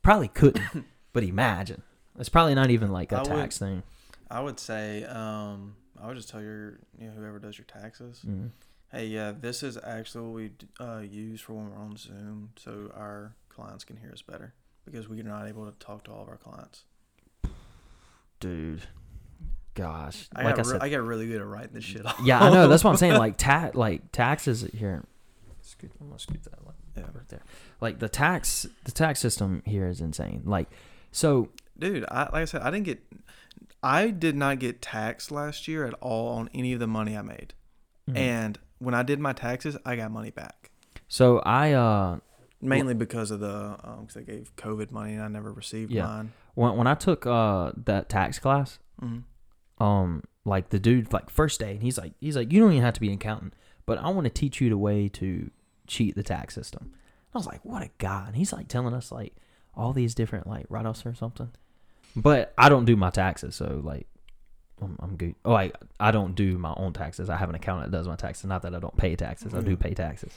Probably 0.02 0.28
couldn't, 0.28 0.86
but 1.14 1.24
imagine. 1.24 1.82
It's 2.20 2.30
probably 2.30 2.56
not 2.56 2.70
even 2.70 2.92
like 2.92 3.12
a 3.12 3.18
I 3.18 3.20
would- 3.20 3.28
tax 3.30 3.58
thing. 3.58 3.84
I 4.30 4.40
would 4.42 4.60
say, 4.60 5.04
um, 5.06 5.76
I 6.02 6.08
would 6.08 6.16
just 6.16 6.30
tell 6.30 6.42
your, 6.42 6.80
you 7.00 7.08
know, 7.08 7.14
whoever 7.14 7.40
does 7.40 7.58
your 7.58 7.66
taxes, 7.66 8.22
Mm. 8.28 8.50
hey, 8.92 9.06
yeah, 9.08 9.32
this 9.38 9.64
is 9.64 9.78
actually 9.84 10.24
what 10.26 10.34
we 10.34 10.52
uh, 10.80 11.00
use 11.00 11.42
for 11.42 11.54
when 11.54 11.70
we're 11.70 11.78
on 11.78 11.96
Zoom, 11.98 12.50
so 12.58 12.92
our 12.96 13.36
clients 13.50 13.84
can 13.84 13.98
hear 13.98 14.12
us 14.12 14.22
better 14.22 14.54
because 14.86 15.08
we're 15.08 15.24
not 15.24 15.48
able 15.48 15.66
to 15.66 15.78
talk 15.80 16.04
to 16.06 16.12
all 16.12 16.22
of 16.24 16.30
our 16.30 16.38
clients. 16.38 16.84
Dude, 18.40 18.82
gosh, 19.74 20.28
I 20.36 20.44
like 20.44 20.56
got 20.58 20.66
I 20.66 20.68
re- 20.70 20.74
said, 20.74 20.84
I 20.84 20.90
got 20.90 21.02
really 21.04 21.28
good 21.28 21.42
at 21.42 21.48
writing 21.48 21.74
this 21.74 21.84
shit 21.84 22.06
off. 22.06 22.20
yeah, 22.24 22.40
I 22.44 22.50
know. 22.52 22.68
That's 22.68 22.84
what 22.84 22.92
I'm 22.92 22.98
saying. 22.98 23.14
Like 23.18 23.38
ta- 23.38 23.72
like 23.74 24.12
taxes 24.12 24.62
here. 24.74 25.04
Scoot, 25.62 25.92
I'm 26.00 26.08
gonna 26.08 26.20
scoot 26.20 26.44
that 26.44 26.64
like, 26.66 26.76
Yeah. 26.98 27.04
right 27.14 27.28
there. 27.30 27.42
Like 27.82 28.00
the 28.00 28.10
tax, 28.10 28.68
the 28.84 28.92
tax 28.92 29.20
system 29.20 29.64
here 29.66 29.88
is 29.88 30.02
insane. 30.02 30.42
Like, 30.46 30.68
so 31.12 31.50
Dude, 31.80 32.06
I, 32.10 32.24
like 32.24 32.34
I 32.36 32.46
said, 32.46 32.62
I 32.62 32.72
didn't 32.72 32.86
get, 32.86 33.00
I 33.86 34.10
did 34.10 34.36
not 34.36 34.60
get 34.60 34.82
taxed 34.82 35.32
last 35.32 35.68
year 35.68 35.86
at 35.86 35.94
all 36.02 36.30
on 36.38 36.50
any 36.54 36.74
of 36.74 36.80
the 36.80 36.88
money 36.88 37.16
I 37.16 37.22
made. 37.22 37.54
mm. 38.10 38.18
And 38.18 38.58
when 38.80 38.94
I 38.96 39.04
did 39.04 39.20
my 39.20 39.34
taxes, 39.34 39.78
I 39.86 39.96
got 39.96 40.12
money 40.12 40.32
back. 40.32 40.72
so 41.08 41.40
I 41.40 41.72
uh 41.74 42.20
Mainly 42.62 42.96
because 42.96 43.30
of 43.32 43.40
the, 43.42 43.78
um, 43.84 43.98
because 44.02 44.16
they 44.16 44.24
gave 44.24 44.56
COVID 44.56 44.90
money 44.90 45.14
and 45.14 45.22
I 45.22 45.28
never 45.28 45.52
received 45.54 45.92
Yeah. 45.92 46.06
mine. 46.08 46.32
when 46.56 46.76
when 46.78 46.88
I 46.88 46.96
took 46.96 47.26
uh 47.28 47.72
that 47.86 48.10
tax 48.10 48.40
class, 48.40 48.80
Mm-hmm. 49.02 49.84
um 49.84 50.24
like 50.46 50.70
the 50.70 50.80
dude 50.80 51.12
like 51.12 51.30
first 51.30 51.60
day 51.60 51.72
and 51.72 51.84
he's 51.84 51.98
like 51.98 52.14
he's 52.22 52.36
like 52.38 52.52
you 52.52 52.60
don't 52.62 52.72
even 52.72 52.84
have 52.84 52.94
to 52.94 53.02
be 53.02 53.08
an 53.08 53.16
accountant 53.16 53.54
but 53.86 53.98
i 53.98 54.08
want 54.10 54.24
to 54.26 54.30
teach 54.30 54.62
you 54.62 54.70
the 54.70 54.78
way 54.78 55.10
to 55.10 55.50
cheat 55.88 56.16
the 56.16 56.24
tax 56.24 56.54
system 56.56 56.94
i 57.34 57.38
was 57.38 57.46
like 57.48 57.60
what 57.66 57.82
a 57.84 57.90
guy 57.98 58.24
and 58.28 58.36
he's 58.38 58.54
like 58.54 58.68
telling 58.70 58.94
us 58.94 59.12
like 59.12 59.34
all 59.76 59.92
these 59.92 60.16
different 60.16 60.48
like 60.48 60.66
write-offs 60.70 61.06
or 61.06 61.14
something 61.14 61.50
but 62.16 62.54
i 62.58 62.70
don't 62.70 62.86
do 62.86 62.96
my 62.96 63.10
taxes 63.10 63.56
so 63.56 63.82
like 63.84 64.08
i'm, 64.82 64.98
I'm 65.00 65.16
good. 65.16 65.36
Oh 65.44 65.54
I, 65.54 65.72
I 66.00 66.12
don't 66.12 66.36
do 66.36 66.58
my 66.58 66.74
own 66.76 66.94
taxes. 66.94 67.30
I 67.30 67.38
have 67.38 67.50
an 67.50 67.56
accountant 67.56 67.92
that 67.92 67.98
does 67.98 68.08
my 68.08 68.16
taxes. 68.16 68.46
Not 68.46 68.62
that 68.64 68.76
i 68.76 68.80
don't 68.80 68.96
pay 68.98 69.16
taxes. 69.16 69.54
I 69.54 69.62
do 69.62 69.78
pay 69.78 69.94
taxes. 69.94 70.34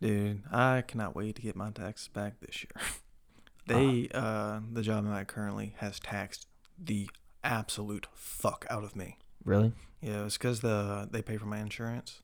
Dude, 0.00 0.42
I 0.50 0.82
cannot 0.82 1.14
wait 1.14 1.36
to 1.36 1.42
get 1.42 1.56
my 1.56 1.70
taxes 1.70 2.08
back 2.08 2.40
this 2.40 2.64
year. 2.64 2.86
they, 3.66 4.08
uh, 4.14 4.60
the 4.72 4.80
job 4.80 5.04
I'm 5.06 5.12
at 5.12 5.28
currently 5.28 5.74
has 5.78 6.00
taxed 6.00 6.46
the 6.82 7.10
absolute 7.44 8.06
fuck 8.14 8.66
out 8.70 8.82
of 8.82 8.96
me. 8.96 9.18
really? 9.44 9.72
Yeah, 10.00 10.24
it's 10.24 10.38
because 10.38 10.60
the 10.60 11.08
they 11.10 11.20
pay 11.20 11.36
for 11.36 11.44
my 11.46 11.58
insurance. 11.58 12.22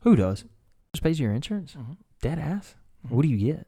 who 0.00 0.16
does? 0.16 0.44
Just 0.94 1.02
pays 1.02 1.20
your 1.20 1.32
insurance? 1.32 1.74
Mm-hmm. 1.74 1.92
dead 2.22 2.38
ass? 2.38 2.74
What 3.08 3.22
do 3.22 3.28
you 3.28 3.36
get? 3.36 3.66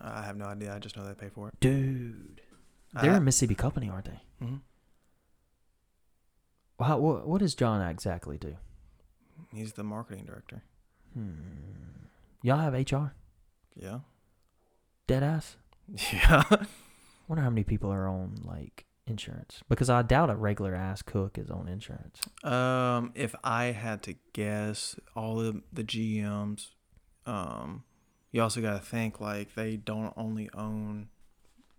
I 0.00 0.22
have 0.22 0.36
no 0.36 0.44
idea. 0.44 0.74
I 0.74 0.78
just 0.78 0.96
know 0.96 1.04
they 1.04 1.14
pay 1.14 1.30
for 1.30 1.48
it. 1.48 1.54
dude 1.58 2.40
they're 3.00 3.12
I- 3.12 3.16
a 3.16 3.20
mississippi 3.20 3.54
company 3.54 3.88
aren't 3.88 4.06
they 4.06 4.20
Mhm. 4.42 4.60
Well, 6.78 6.88
How, 6.88 6.98
what, 6.98 7.26
what 7.28 7.38
does 7.40 7.54
John 7.54 7.80
exactly 7.88 8.38
do? 8.38 8.56
He's 9.52 9.74
the 9.74 9.84
marketing 9.84 10.24
director. 10.24 10.62
Hmm. 11.14 11.32
Y'all 12.42 12.58
have 12.58 12.74
HR? 12.74 13.12
Yeah. 13.76 14.00
Dead 15.06 15.22
ass? 15.22 15.56
Yeah. 16.12 16.42
Wonder 17.28 17.42
how 17.44 17.50
many 17.50 17.64
people 17.64 17.90
are 17.92 18.06
on 18.08 18.34
like 18.44 18.86
insurance 19.06 19.62
because 19.68 19.88
I 19.90 20.02
doubt 20.02 20.30
a 20.30 20.34
regular 20.36 20.74
ass 20.74 21.02
cook 21.02 21.38
is 21.38 21.50
on 21.50 21.68
insurance. 21.68 22.20
Um, 22.44 23.12
if 23.14 23.34
I 23.44 23.66
had 23.66 24.02
to 24.04 24.14
guess, 24.32 24.96
all 25.14 25.36
the 25.36 25.62
the 25.72 25.84
GMs, 25.84 26.70
um, 27.26 27.84
you 28.32 28.42
also 28.42 28.60
got 28.60 28.74
to 28.80 28.84
think 28.86 29.20
like 29.20 29.54
they 29.54 29.76
don't 29.76 30.12
only 30.16 30.50
own 30.54 31.08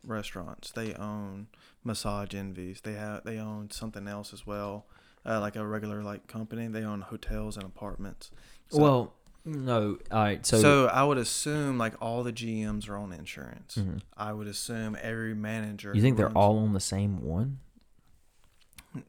restaurants. 0.04 0.72
They 0.72 0.94
own 0.94 1.48
Massage 1.84 2.34
Envies. 2.34 2.82
They 2.82 2.94
have 2.94 3.24
they 3.24 3.38
own 3.39 3.72
something 3.72 4.08
else 4.08 4.34
as 4.34 4.46
well, 4.46 4.86
uh, 5.26 5.39
like 5.39 5.56
a 5.56 5.66
regular 5.66 6.02
like 6.04 6.28
company. 6.28 6.68
They 6.68 6.84
own 6.84 7.02
hotels 7.02 7.56
and 7.58 7.66
apartments. 7.66 8.32
So, 8.70 8.80
well, 8.80 9.13
no. 9.46 9.98
All 10.12 10.24
right. 10.24 10.46
So, 10.46 10.60
so, 10.62 10.86
I 10.88 11.04
would 11.04 11.18
assume 11.18 11.78
like 11.78 11.94
all 12.02 12.24
the 12.24 12.34
GMs 12.34 12.88
are 12.89 12.96
on 12.98 13.12
insurance. 13.13 13.76
Mhm. 13.76 14.02
I 14.16 14.34
would 14.34 14.48
assume 14.48 14.98
every 15.02 15.34
manager. 15.36 15.92
you 15.94 16.02
think 16.02 16.18
they're 16.18 16.28
runs- 16.28 16.36
all 16.38 16.60
on 16.60 16.74
the 16.74 16.80
same 16.80 17.22
one? 17.22 17.60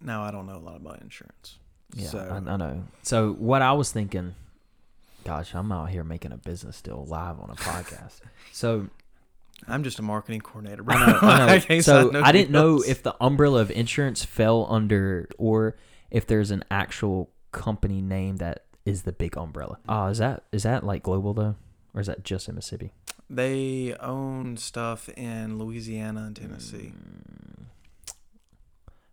Now 0.01 0.23
I 0.23 0.31
don't 0.31 0.47
know 0.47 0.57
a 0.57 0.59
lot 0.59 0.77
about 0.77 1.01
insurance. 1.03 1.59
Yeah, 1.95 2.09
So 2.09 2.19
I, 2.19 2.37
I 2.51 2.57
know. 2.57 2.85
So 3.03 3.35
what 3.35 3.63
I 3.63 3.73
was 3.73 3.93
thinking, 3.93 4.35
gosh, 5.25 5.55
I'm 5.55 5.71
out 5.71 5.91
here 5.91 6.03
making 6.03 6.33
a 6.33 6.37
business 6.39 6.81
deal 6.81 7.05
live 7.07 7.39
on 7.39 7.51
a 7.51 7.55
podcast. 7.55 8.21
So 8.53 8.89
I'm 9.67 9.83
just 9.85 9.99
a 9.99 10.03
marketing 10.03 10.41
coordinator. 10.41 10.83
Bro. 10.83 10.97
I 10.97 11.07
know, 11.07 11.19
I 11.23 11.47
know. 11.57 11.61
can't 11.61 11.85
so 11.85 12.11
I 12.23 12.33
didn't 12.33 12.51
know 12.51 12.83
if 12.87 13.03
the 13.03 13.15
umbrella 13.21 13.61
of 13.61 13.71
insurance 13.71 14.25
fell 14.25 14.67
under, 14.71 15.29
or 15.39 15.77
if 16.11 16.27
there's 16.27 16.51
an 16.51 16.65
actual 16.71 17.31
company 17.53 18.01
name 18.03 18.37
that 18.37 18.65
is 18.85 19.03
the 19.03 19.13
big 19.13 19.37
umbrella. 19.39 19.79
Oh, 19.89 20.07
is 20.07 20.19
that 20.19 20.45
is 20.53 20.65
that 20.65 20.85
like 20.85 21.03
global 21.03 21.33
though, 21.35 21.57
or 21.95 22.01
is 22.01 22.07
that 22.09 22.25
just 22.25 22.49
in 22.49 22.55
Mississippi? 22.57 22.93
they 23.31 23.95
own 24.01 24.55
stuff 24.57 25.09
in 25.17 25.59
Louisiana 25.59 26.25
and 26.25 26.37
Tennessee. 26.37 26.93
Mm, 26.95 27.65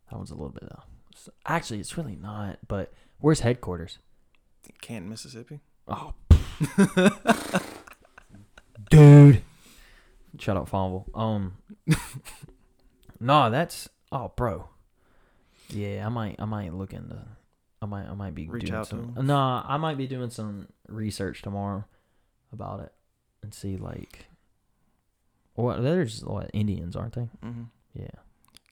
that 0.09 0.17
one's 0.17 0.31
a 0.31 0.35
little 0.35 0.49
bit. 0.49 0.63
Uh, 0.69 0.81
actually, 1.45 1.79
it's 1.79 1.97
really 1.97 2.17
not. 2.17 2.59
But 2.67 2.91
where's 3.19 3.39
headquarters? 3.39 3.99
Canton, 4.81 5.09
Mississippi. 5.09 5.61
Oh, 5.87 6.13
dude. 8.89 9.41
Shut 10.39 10.57
up, 10.57 10.69
Fumble. 10.69 11.07
Um, 11.13 11.57
no, 13.19 13.49
that's 13.49 13.89
oh, 14.11 14.31
bro. 14.35 14.67
Yeah, 15.69 16.05
I 16.05 16.09
might, 16.09 16.35
I 16.39 16.45
might 16.45 16.73
look 16.73 16.93
into, 16.93 17.17
I 17.81 17.85
might, 17.85 18.05
I 18.07 18.13
might 18.13 18.35
be 18.35 18.47
Reach 18.47 18.65
doing 18.65 18.75
out 18.79 18.85
to 18.85 18.89
some. 19.15 19.25
No, 19.25 19.37
I 19.37 19.77
might 19.77 19.97
be 19.97 20.07
doing 20.07 20.29
some 20.29 20.67
research 20.87 21.41
tomorrow 21.41 21.85
about 22.51 22.81
it 22.81 22.91
and 23.43 23.53
see 23.53 23.77
like, 23.77 24.25
what 25.55 25.81
there's 25.81 26.23
what 26.23 26.49
Indians 26.53 26.95
aren't 26.95 27.13
they? 27.13 27.29
Mm-hmm. 27.43 27.63
Yeah. 27.93 28.07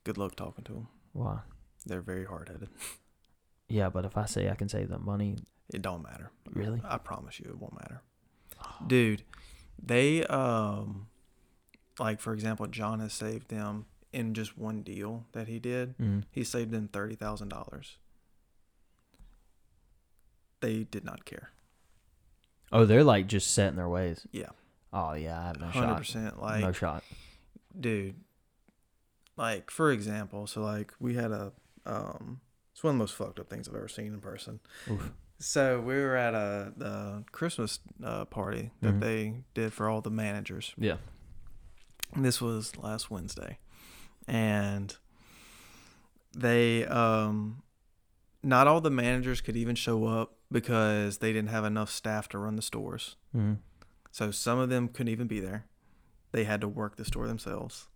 Good 0.03 0.17
luck 0.17 0.35
talking 0.35 0.63
to 0.65 0.71
them. 0.73 0.87
Why? 1.13 1.39
They're 1.85 2.01
very 2.01 2.25
hard 2.25 2.49
headed. 2.49 2.69
Yeah, 3.71 3.89
but 3.89 4.03
if 4.03 4.17
I 4.17 4.25
say 4.25 4.49
I 4.49 4.55
can 4.55 4.67
save 4.67 4.89
them 4.89 5.05
money, 5.05 5.35
It 5.71 5.83
don't 5.83 6.01
matter. 6.01 6.31
really? 6.55 6.81
I 6.83 6.97
promise 6.97 7.39
you, 7.39 7.45
it 7.51 7.59
won't 7.59 7.75
matter. 7.79 8.01
Dude, 8.87 9.21
they 9.79 10.23
um, 10.23 11.05
like 11.99 12.19
for 12.19 12.33
example, 12.33 12.65
John 12.67 12.99
has 12.99 13.13
saved 13.13 13.49
them 13.49 13.85
in 14.11 14.33
just 14.33 14.57
one 14.57 14.81
deal 14.81 15.25
that 15.33 15.47
he 15.47 15.59
did. 15.59 15.97
Mm. 15.97 16.23
He 16.31 16.43
saved 16.43 16.71
them 16.71 16.87
thirty 16.91 17.15
thousand 17.15 17.49
dollars. 17.49 17.97
They 20.61 20.83
did 20.83 21.05
not 21.05 21.25
care. 21.25 21.51
Oh, 22.71 22.85
they're 22.85 23.03
like 23.03 23.27
just 23.27 23.51
set 23.53 23.69
in 23.69 23.75
their 23.77 23.89
ways. 23.89 24.27
Yeah, 24.31 24.49
Oh 24.93 25.13
yeah, 25.13 25.39
I 25.39 25.47
have 25.47 25.59
no 25.59 25.67
hundred 25.67 25.87
shot. 25.87 25.97
percent. 25.97 26.41
Like 26.41 26.61
no 26.61 26.71
shot. 26.71 27.03
dude 27.79 28.15
like 29.37 29.71
for 29.71 29.89
example 29.91 30.45
so 30.47 30.61
like 30.61 30.91
we 30.99 31.13
had 31.13 31.31
a 31.31 31.53
um 31.85 32.41
it's 32.73 32.83
one 32.83 32.91
of 32.91 32.95
the 32.97 32.99
most 33.03 33.15
fucked 33.15 33.39
up 33.39 33.49
things 33.49 33.69
i've 33.69 33.75
ever 33.75 33.87
seen 33.87 34.07
in 34.07 34.19
person 34.19 34.59
Oof. 34.91 35.13
so 35.37 35.79
we 35.79 35.93
were 35.93 36.17
at 36.17 36.33
a 36.33 36.73
the 36.75 37.23
christmas 37.31 37.79
uh, 38.03 38.25
party 38.25 38.71
that 38.81 38.95
Mhm. 38.95 38.99
they 38.99 39.33
did 39.53 39.71
for 39.71 39.87
all 39.87 40.01
the 40.01 40.09
managers 40.09 40.73
Yeah. 40.77 40.97
This 42.15 42.41
was 42.41 42.75
last 42.77 43.09
wednesday 43.11 43.57
and 44.27 44.97
they 46.35 46.85
um 46.85 47.61
not 48.43 48.67
all 48.67 48.79
the 48.81 48.89
managers 48.89 49.41
could 49.41 49.55
even 49.57 49.75
show 49.75 50.05
up 50.05 50.33
because 50.51 51.17
they 51.19 51.33
didn't 51.33 51.49
have 51.49 51.65
enough 51.65 51.89
staff 51.91 52.27
to 52.29 52.37
run 52.37 52.55
the 52.55 52.61
stores 52.61 53.15
Mm. 53.35 53.57
so 54.11 54.31
some 54.31 54.57
of 54.59 54.69
them 54.69 54.87
couldn't 54.87 55.11
even 55.11 55.27
be 55.27 55.39
there. 55.39 55.65
They 56.31 56.43
had 56.45 56.61
to 56.61 56.67
work 56.67 56.95
the 56.95 57.05
store 57.05 57.27
themselves. 57.27 57.87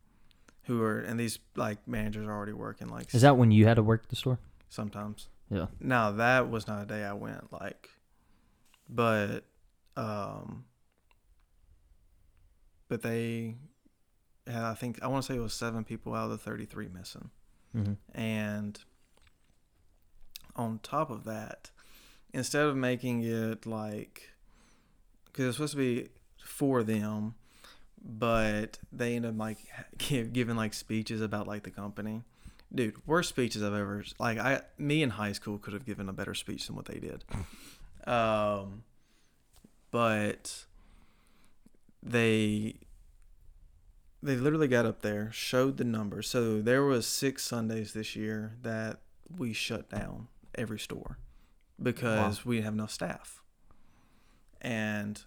Who 0.66 0.82
are 0.84 1.00
and 1.00 1.20
these 1.20 1.40
like 1.56 1.88
managers 1.88 2.28
are 2.28 2.32
already 2.32 2.54
working 2.54 2.88
like 2.90 3.14
Is 3.16 3.22
that 3.24 3.36
when 3.38 3.50
you 3.52 3.66
had 3.68 3.76
to 3.76 3.84
work 3.84 4.10
the 4.10 4.16
store? 4.16 4.38
sometimes. 4.70 5.30
Yeah. 5.50 5.68
Now 5.80 6.12
that 6.12 6.50
was 6.52 6.68
not 6.68 6.84
a 6.84 6.86
day 6.86 7.04
I 7.04 7.14
went 7.14 7.52
like 7.52 7.90
but 8.90 9.46
um 9.98 10.66
but 12.90 13.02
they 13.02 13.56
had 14.48 14.64
I 14.64 14.74
think 14.74 15.02
I 15.02 15.08
want 15.08 15.26
to 15.26 15.32
say 15.32 15.38
it 15.38 15.42
was 15.42 15.54
7 15.54 15.84
people 15.84 16.14
out 16.14 16.26
of 16.26 16.32
the 16.32 16.38
33 16.38 16.90
missing. 16.90 17.30
Mm-hmm. 17.76 17.94
And 18.20 18.80
on 20.56 20.80
top 20.84 21.10
of 21.10 21.24
that, 21.26 21.72
instead 22.34 22.66
of 22.66 22.76
making 22.76 23.24
it 23.24 23.66
like, 23.66 24.32
because 25.26 25.48
it's 25.48 25.58
supposed 25.58 25.74
to 25.74 25.78
be 25.78 26.10
for 26.44 26.84
them, 26.84 27.36
but 28.04 28.80
they 28.92 29.16
end 29.16 29.26
up 29.26 29.38
like 29.38 29.60
giving 29.98 30.56
like 30.56 30.74
speeches 30.74 31.22
about 31.22 31.48
like 31.48 31.64
the 31.64 31.72
company. 31.72 32.22
Dude, 32.74 32.96
worst 33.06 33.30
speeches 33.30 33.62
I've 33.62 33.74
ever 33.74 34.04
like. 34.20 34.40
I 34.40 34.62
me 34.80 35.04
in 35.04 35.12
high 35.12 35.32
school 35.32 35.60
could 35.60 35.74
have 35.74 35.86
given 35.86 36.10
a 36.10 36.14
better 36.14 36.34
speech 36.34 36.68
than 36.68 36.76
what 36.76 36.86
they 36.86 37.00
did. 37.00 37.24
Um, 38.06 38.84
but 39.92 40.66
they 42.02 42.76
they 44.24 44.36
literally 44.36 44.68
got 44.68 44.86
up 44.86 45.02
there, 45.02 45.30
showed 45.32 45.78
the 45.78 45.84
numbers. 45.84 46.28
So 46.28 46.62
there 46.62 46.84
was 46.84 47.06
six 47.06 47.44
Sundays 47.44 47.94
this 47.94 48.16
year 48.16 48.54
that 48.62 49.02
we 49.38 49.54
shut 49.54 49.90
down 49.90 50.28
every 50.56 50.80
store 50.80 51.18
because 51.82 52.46
we 52.46 52.56
didn't 52.56 52.66
have 52.66 52.74
enough 52.74 52.92
staff. 52.92 53.42
And 54.62 55.22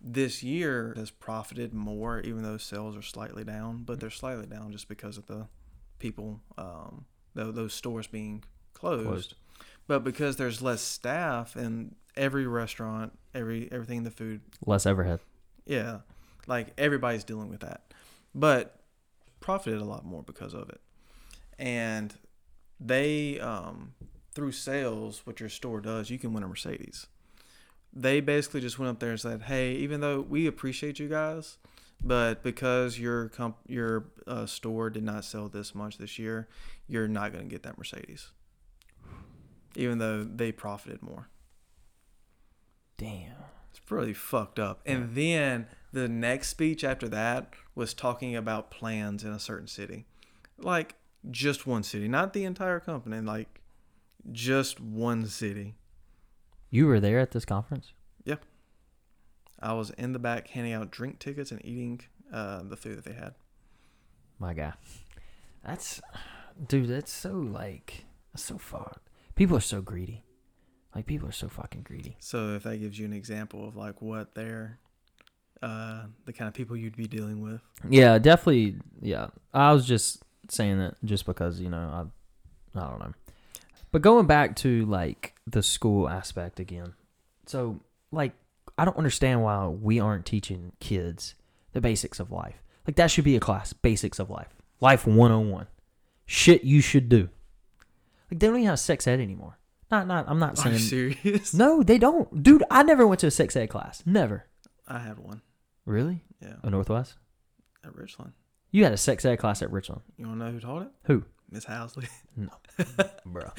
this 0.00 0.42
year 0.42 0.94
has 0.96 1.10
profited 1.10 1.72
more, 1.74 2.20
even 2.20 2.42
though 2.42 2.58
sales 2.58 2.96
are 2.96 3.02
slightly 3.02 3.44
down, 3.44 3.82
but 3.84 4.00
they're 4.00 4.10
slightly 4.10 4.46
down 4.46 4.72
just 4.72 4.88
because 4.88 5.18
of 5.18 5.26
the 5.26 5.48
people, 5.98 6.40
um, 6.58 7.04
tho- 7.34 7.52
those 7.52 7.74
stores 7.74 8.06
being 8.06 8.44
closed. 8.74 9.06
Closed. 9.06 9.34
But 9.88 10.04
because 10.04 10.36
there's 10.36 10.62
less 10.62 10.80
staff 10.80 11.56
and 11.56 11.96
every 12.16 12.46
restaurant, 12.46 13.18
every 13.34 13.68
everything 13.72 13.98
in 13.98 14.04
the 14.04 14.10
food 14.10 14.40
Less 14.64 14.86
overhead. 14.86 15.20
yeah, 15.66 16.00
like 16.46 16.72
everybody's 16.78 17.24
dealing 17.24 17.48
with 17.50 17.60
that, 17.60 17.91
but 18.34 18.80
profited 19.40 19.80
a 19.80 19.84
lot 19.84 20.04
more 20.04 20.22
because 20.22 20.54
of 20.54 20.68
it. 20.68 20.80
And 21.58 22.14
they, 22.80 23.38
um, 23.40 23.94
through 24.34 24.52
sales, 24.52 25.22
what 25.24 25.40
your 25.40 25.48
store 25.48 25.80
does, 25.80 26.10
you 26.10 26.18
can 26.18 26.32
win 26.32 26.42
a 26.42 26.48
Mercedes. 26.48 27.06
They 27.92 28.20
basically 28.20 28.60
just 28.60 28.78
went 28.78 28.90
up 28.90 29.00
there 29.00 29.10
and 29.10 29.20
said, 29.20 29.42
"Hey, 29.42 29.74
even 29.74 30.00
though 30.00 30.20
we 30.20 30.46
appreciate 30.46 30.98
you 30.98 31.08
guys, 31.08 31.58
but 32.02 32.42
because 32.42 32.98
your 32.98 33.28
comp- 33.28 33.58
your 33.68 34.06
uh, 34.26 34.46
store 34.46 34.88
did 34.88 35.02
not 35.02 35.24
sell 35.24 35.48
this 35.48 35.74
much 35.74 35.98
this 35.98 36.18
year, 36.18 36.48
you're 36.88 37.06
not 37.08 37.32
going 37.32 37.44
to 37.44 37.50
get 37.50 37.62
that 37.64 37.76
Mercedes." 37.76 38.30
Even 39.76 39.98
though 39.98 40.24
they 40.24 40.52
profited 40.52 41.02
more. 41.02 41.28
Damn. 42.96 43.32
It's 43.70 43.90
really 43.90 44.12
fucked 44.12 44.58
up. 44.58 44.80
And 44.86 45.14
then 45.14 45.66
the 45.92 46.08
next 46.08 46.48
speech 46.48 46.84
after 46.84 47.08
that 47.08 47.52
was 47.74 47.94
talking 47.94 48.34
about 48.34 48.70
plans 48.70 49.24
in 49.24 49.30
a 49.30 49.38
certain 49.38 49.68
city. 49.68 50.06
Like 50.58 50.94
just 51.30 51.66
one 51.66 51.82
city, 51.82 52.08
not 52.08 52.32
the 52.32 52.44
entire 52.44 52.80
company, 52.80 53.20
like 53.20 53.60
just 54.30 54.80
one 54.80 55.26
city. 55.26 55.74
You 56.70 56.86
were 56.86 57.00
there 57.00 57.18
at 57.18 57.32
this 57.32 57.44
conference? 57.44 57.92
Yeah. 58.24 58.36
I 59.60 59.74
was 59.74 59.90
in 59.90 60.12
the 60.12 60.18
back 60.18 60.48
handing 60.48 60.72
out 60.72 60.90
drink 60.90 61.18
tickets 61.18 61.50
and 61.50 61.64
eating 61.64 62.00
uh, 62.32 62.62
the 62.64 62.76
food 62.76 62.98
that 62.98 63.04
they 63.04 63.12
had. 63.12 63.34
My 64.38 64.54
guy. 64.54 64.72
That's 65.64 66.00
dude, 66.66 66.88
that's 66.88 67.12
so 67.12 67.32
like 67.32 68.04
that's 68.32 68.44
so 68.44 68.58
fucked. 68.58 69.08
People 69.34 69.56
are 69.56 69.60
so 69.60 69.80
greedy. 69.80 70.24
Like 70.94 71.06
people 71.06 71.28
are 71.28 71.32
so 71.32 71.48
fucking 71.48 71.82
greedy. 71.82 72.16
So 72.18 72.54
if 72.54 72.64
that 72.64 72.78
gives 72.78 72.98
you 72.98 73.06
an 73.06 73.12
example 73.12 73.66
of 73.66 73.76
like 73.76 74.02
what 74.02 74.34
they're 74.34 74.78
uh, 75.62 76.02
the 76.24 76.32
kind 76.32 76.48
of 76.48 76.54
people 76.54 76.76
you'd 76.76 76.96
be 76.96 77.06
dealing 77.06 77.40
with. 77.40 77.60
Yeah, 77.88 78.18
definitely 78.18 78.76
yeah. 79.00 79.28
I 79.54 79.72
was 79.72 79.86
just 79.86 80.22
saying 80.48 80.78
that 80.78 80.96
just 81.04 81.24
because, 81.24 81.60
you 81.60 81.68
know, 81.68 81.78
I 82.74 82.78
I 82.78 82.88
don't 82.88 82.98
know. 82.98 83.14
But 83.92 84.02
going 84.02 84.26
back 84.26 84.56
to 84.56 84.84
like 84.86 85.34
the 85.46 85.62
school 85.62 86.08
aspect 86.08 86.58
again. 86.58 86.94
So 87.46 87.80
like 88.10 88.32
I 88.76 88.84
don't 88.84 88.96
understand 88.96 89.42
why 89.42 89.66
we 89.68 90.00
aren't 90.00 90.26
teaching 90.26 90.72
kids 90.80 91.34
the 91.72 91.80
basics 91.80 92.18
of 92.18 92.30
life. 92.30 92.62
Like 92.86 92.96
that 92.96 93.10
should 93.10 93.24
be 93.24 93.36
a 93.36 93.40
class, 93.40 93.72
basics 93.72 94.18
of 94.18 94.30
life. 94.30 94.48
Life 94.80 95.06
101. 95.06 95.68
Shit 96.26 96.64
you 96.64 96.80
should 96.80 97.08
do. 97.08 97.28
Like 98.30 98.40
they 98.40 98.46
don't 98.46 98.56
even 98.56 98.68
have 98.68 98.80
sex 98.80 99.06
ed 99.06 99.20
anymore. 99.20 99.58
Not 99.90 100.06
not 100.06 100.24
I'm 100.26 100.38
not 100.38 100.64
Are 100.64 100.70
you 100.70 100.78
saying 100.78 101.12
serious? 101.20 101.54
No, 101.54 101.82
they 101.82 101.98
don't. 101.98 102.42
Dude, 102.42 102.64
I 102.70 102.82
never 102.82 103.06
went 103.06 103.20
to 103.20 103.26
a 103.26 103.30
sex 103.30 103.54
ed 103.54 103.68
class. 103.68 104.02
Never. 104.06 104.46
I 104.88 104.98
had 104.98 105.18
one. 105.18 105.42
Really? 105.84 106.22
Yeah, 106.40 106.54
A 106.62 106.70
Northwest? 106.70 107.14
at 107.84 107.94
Richland. 107.96 108.32
You 108.70 108.84
had 108.84 108.92
a 108.92 108.96
sex 108.96 109.24
ed 109.24 109.36
class 109.36 109.60
at 109.62 109.70
Richland, 109.72 110.02
You 110.16 110.26
want 110.28 110.38
to 110.40 110.46
know 110.46 110.52
who 110.52 110.60
taught 110.60 110.82
it? 110.82 110.88
Who? 111.04 111.24
Miss 111.50 111.64
Housley. 111.66 112.08
No. 112.36 112.48
Bro. 113.26 113.50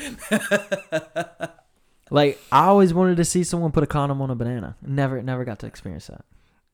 like 2.09 2.39
I 2.51 2.65
always 2.65 2.93
wanted 2.93 3.17
to 3.17 3.25
see 3.25 3.43
someone 3.43 3.71
put 3.71 3.83
a 3.83 3.87
condom 3.87 4.21
on 4.21 4.31
a 4.31 4.35
banana. 4.35 4.75
Never, 4.81 5.21
never 5.21 5.45
got 5.45 5.59
to 5.59 5.67
experience 5.67 6.07
that. 6.07 6.25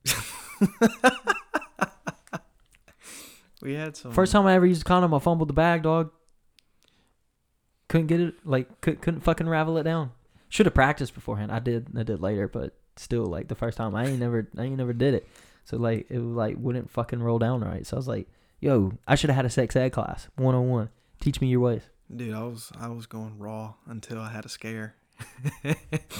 We 3.61 3.73
had 3.73 3.97
some. 3.97 4.13
First 4.13 4.31
time 4.31 4.45
I 4.45 4.53
ever 4.53 4.65
used 4.65 4.83
a 4.83 4.85
condom, 4.85 5.13
I 5.13 5.19
fumbled 5.19 5.49
the 5.49 5.53
bag, 5.53 5.83
dog. 5.83 6.11
Couldn't 7.89 8.07
get 8.07 8.21
it, 8.21 8.35
like 8.45 8.79
could, 8.79 9.01
couldn't 9.01 9.19
fucking 9.21 9.49
ravel 9.49 9.77
it 9.77 9.83
down. 9.83 10.11
Should 10.47 10.65
have 10.65 10.73
practiced 10.75 11.13
beforehand. 11.13 11.51
I 11.51 11.59
did, 11.59 11.87
I 11.97 12.03
did 12.03 12.21
later, 12.21 12.47
but 12.47 12.78
still, 12.99 13.25
like 13.25 13.47
the 13.47 13.55
first 13.55 13.77
time, 13.77 13.95
I 13.95 14.05
ain't 14.05 14.19
never, 14.19 14.47
I 14.57 14.63
ain't 14.63 14.77
never 14.77 14.93
did 14.93 15.13
it. 15.13 15.27
So 15.65 15.77
like 15.77 16.09
it 16.09 16.19
like 16.19 16.57
wouldn't 16.57 16.89
fucking 16.89 17.21
roll 17.21 17.39
down 17.39 17.61
right. 17.61 17.85
So 17.85 17.95
I 17.95 17.99
was 17.99 18.07
like, 18.07 18.27
yo, 18.59 18.93
I 19.07 19.15
should 19.15 19.29
have 19.29 19.35
had 19.37 19.45
a 19.45 19.49
sex 19.49 19.75
ed 19.75 19.89
class, 19.89 20.27
one 20.35 20.55
on 20.55 20.67
one. 20.67 20.89
Teach 21.21 21.41
me 21.41 21.47
your 21.47 21.59
ways, 21.59 21.83
Dude, 22.13 22.33
I 22.33 22.43
was 22.43 22.71
I 22.79 22.87
was 22.87 23.05
going 23.05 23.37
raw 23.37 23.75
until 23.85 24.19
I 24.19 24.31
had 24.31 24.45
a 24.45 24.49
scare. 24.49 24.95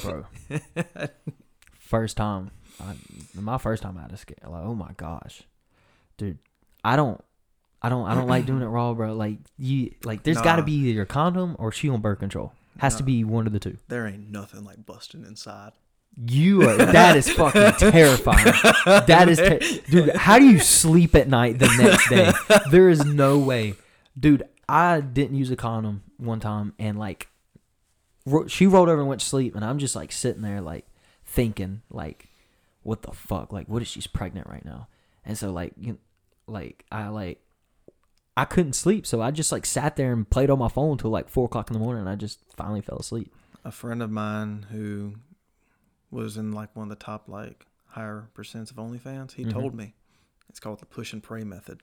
bro. 0.04 0.26
first 1.80 2.18
time, 2.18 2.52
I, 2.80 2.96
my 3.34 3.58
first 3.58 3.82
time 3.82 3.98
I 3.98 4.02
had 4.02 4.12
a 4.12 4.18
scare. 4.18 4.38
Like, 4.44 4.64
oh 4.64 4.76
my 4.76 4.92
gosh, 4.98 5.44
dude, 6.18 6.38
I 6.84 6.96
don't. 6.96 7.24
I 7.82 7.88
don't 7.88 8.06
I 8.08 8.14
don't 8.14 8.28
like 8.28 8.46
doing 8.46 8.62
it 8.62 8.66
raw, 8.68 8.94
bro. 8.94 9.14
Like 9.14 9.38
you 9.58 9.96
like 10.04 10.24
there's 10.24 10.42
gotta 10.42 10.64
be 10.64 10.74
either 10.74 10.92
your 10.92 11.06
condom 11.06 11.56
or 11.58 11.72
she 11.72 11.90
on 11.90 12.02
birth 12.02 12.20
control. 12.20 12.52
Has 12.78 12.96
to 12.98 13.04
be 13.04 13.24
one 13.24 13.48
of 13.48 13.54
the 13.54 13.60
two. 13.60 13.78
There 13.88 14.06
ain't 14.06 14.30
nothing 14.30 14.64
like 14.64 14.86
busting 14.86 15.26
inside. 15.26 15.72
You 16.16 16.64
are 16.68 16.76
that 16.78 17.16
is 17.16 17.30
fucking 17.30 17.92
terrifying. 17.92 18.54
That 18.86 19.30
is 19.30 19.38
ter- 19.38 19.60
dude, 19.90 20.16
how 20.16 20.38
do 20.40 20.46
you 20.46 20.60
sleep 20.60 21.16
at 21.16 21.30
night 21.30 21.60
the 21.60 21.70
next 21.78 22.10
day? 22.10 22.60
There 22.72 22.90
is 22.90 23.06
no 23.06 23.38
way. 23.40 23.76
Dude, 24.20 24.44
I 24.68 25.02
didn't 25.02 25.38
use 25.38 25.50
a 25.50 25.56
condom 25.56 26.04
one 26.18 26.40
time 26.40 26.74
and 26.78 27.00
like 27.00 27.30
ro- 28.26 28.48
she 28.48 28.68
rolled 28.68 28.90
over 28.90 29.00
and 29.00 29.08
went 29.08 29.22
to 29.22 29.28
sleep 29.28 29.56
and 29.56 29.64
I'm 29.64 29.80
just 29.80 29.96
like 29.96 30.12
sitting 30.12 30.42
there 30.42 30.62
like 30.62 30.86
thinking 31.26 31.82
like 31.90 32.28
what 32.84 33.02
the 33.04 33.12
fuck? 33.12 33.54
Like 33.54 33.68
what 33.68 33.82
if 33.82 33.88
she's 33.88 34.08
pregnant 34.08 34.48
right 34.48 34.66
now? 34.66 34.88
And 35.26 35.38
so 35.38 35.52
like 35.52 35.74
you 35.78 35.98
like 36.48 36.86
I 36.92 37.08
like 37.08 37.42
I 38.36 38.46
couldn't 38.46 38.74
sleep, 38.74 39.06
so 39.06 39.22
I 39.22 39.32
just 39.32 39.52
like 39.52 39.66
sat 39.66 39.96
there 39.96 40.14
and 40.14 40.30
played 40.30 40.50
on 40.50 40.60
my 40.60 40.70
phone 40.70 40.94
until 40.94 41.10
like 41.10 41.30
four 41.30 41.46
o'clock 41.46 41.70
in 41.70 41.74
the 41.74 41.80
morning 41.80 42.02
and 42.02 42.10
I 42.10 42.16
just 42.16 42.40
finally 42.56 42.82
fell 42.82 42.98
asleep. 42.98 43.34
A 43.66 43.72
friend 43.72 44.02
of 44.02 44.10
mine 44.10 44.66
who 44.72 45.16
was 46.12 46.38
in 46.38 46.52
like 46.52 46.76
one 46.76 46.84
of 46.92 46.98
the 46.98 47.04
top 47.04 47.28
like 47.28 47.66
higher 47.90 48.30
percents 48.36 48.72
of 48.72 48.78
OnlyFans, 48.78 49.34
he 49.34 49.46
Mhm. 49.46 49.52
told 49.52 49.74
me 49.76 49.94
it's 50.50 50.60
called 50.60 50.80
the 50.80 50.86
push 50.86 51.14
and 51.14 51.22
pray 51.24 51.44
method. 51.44 51.82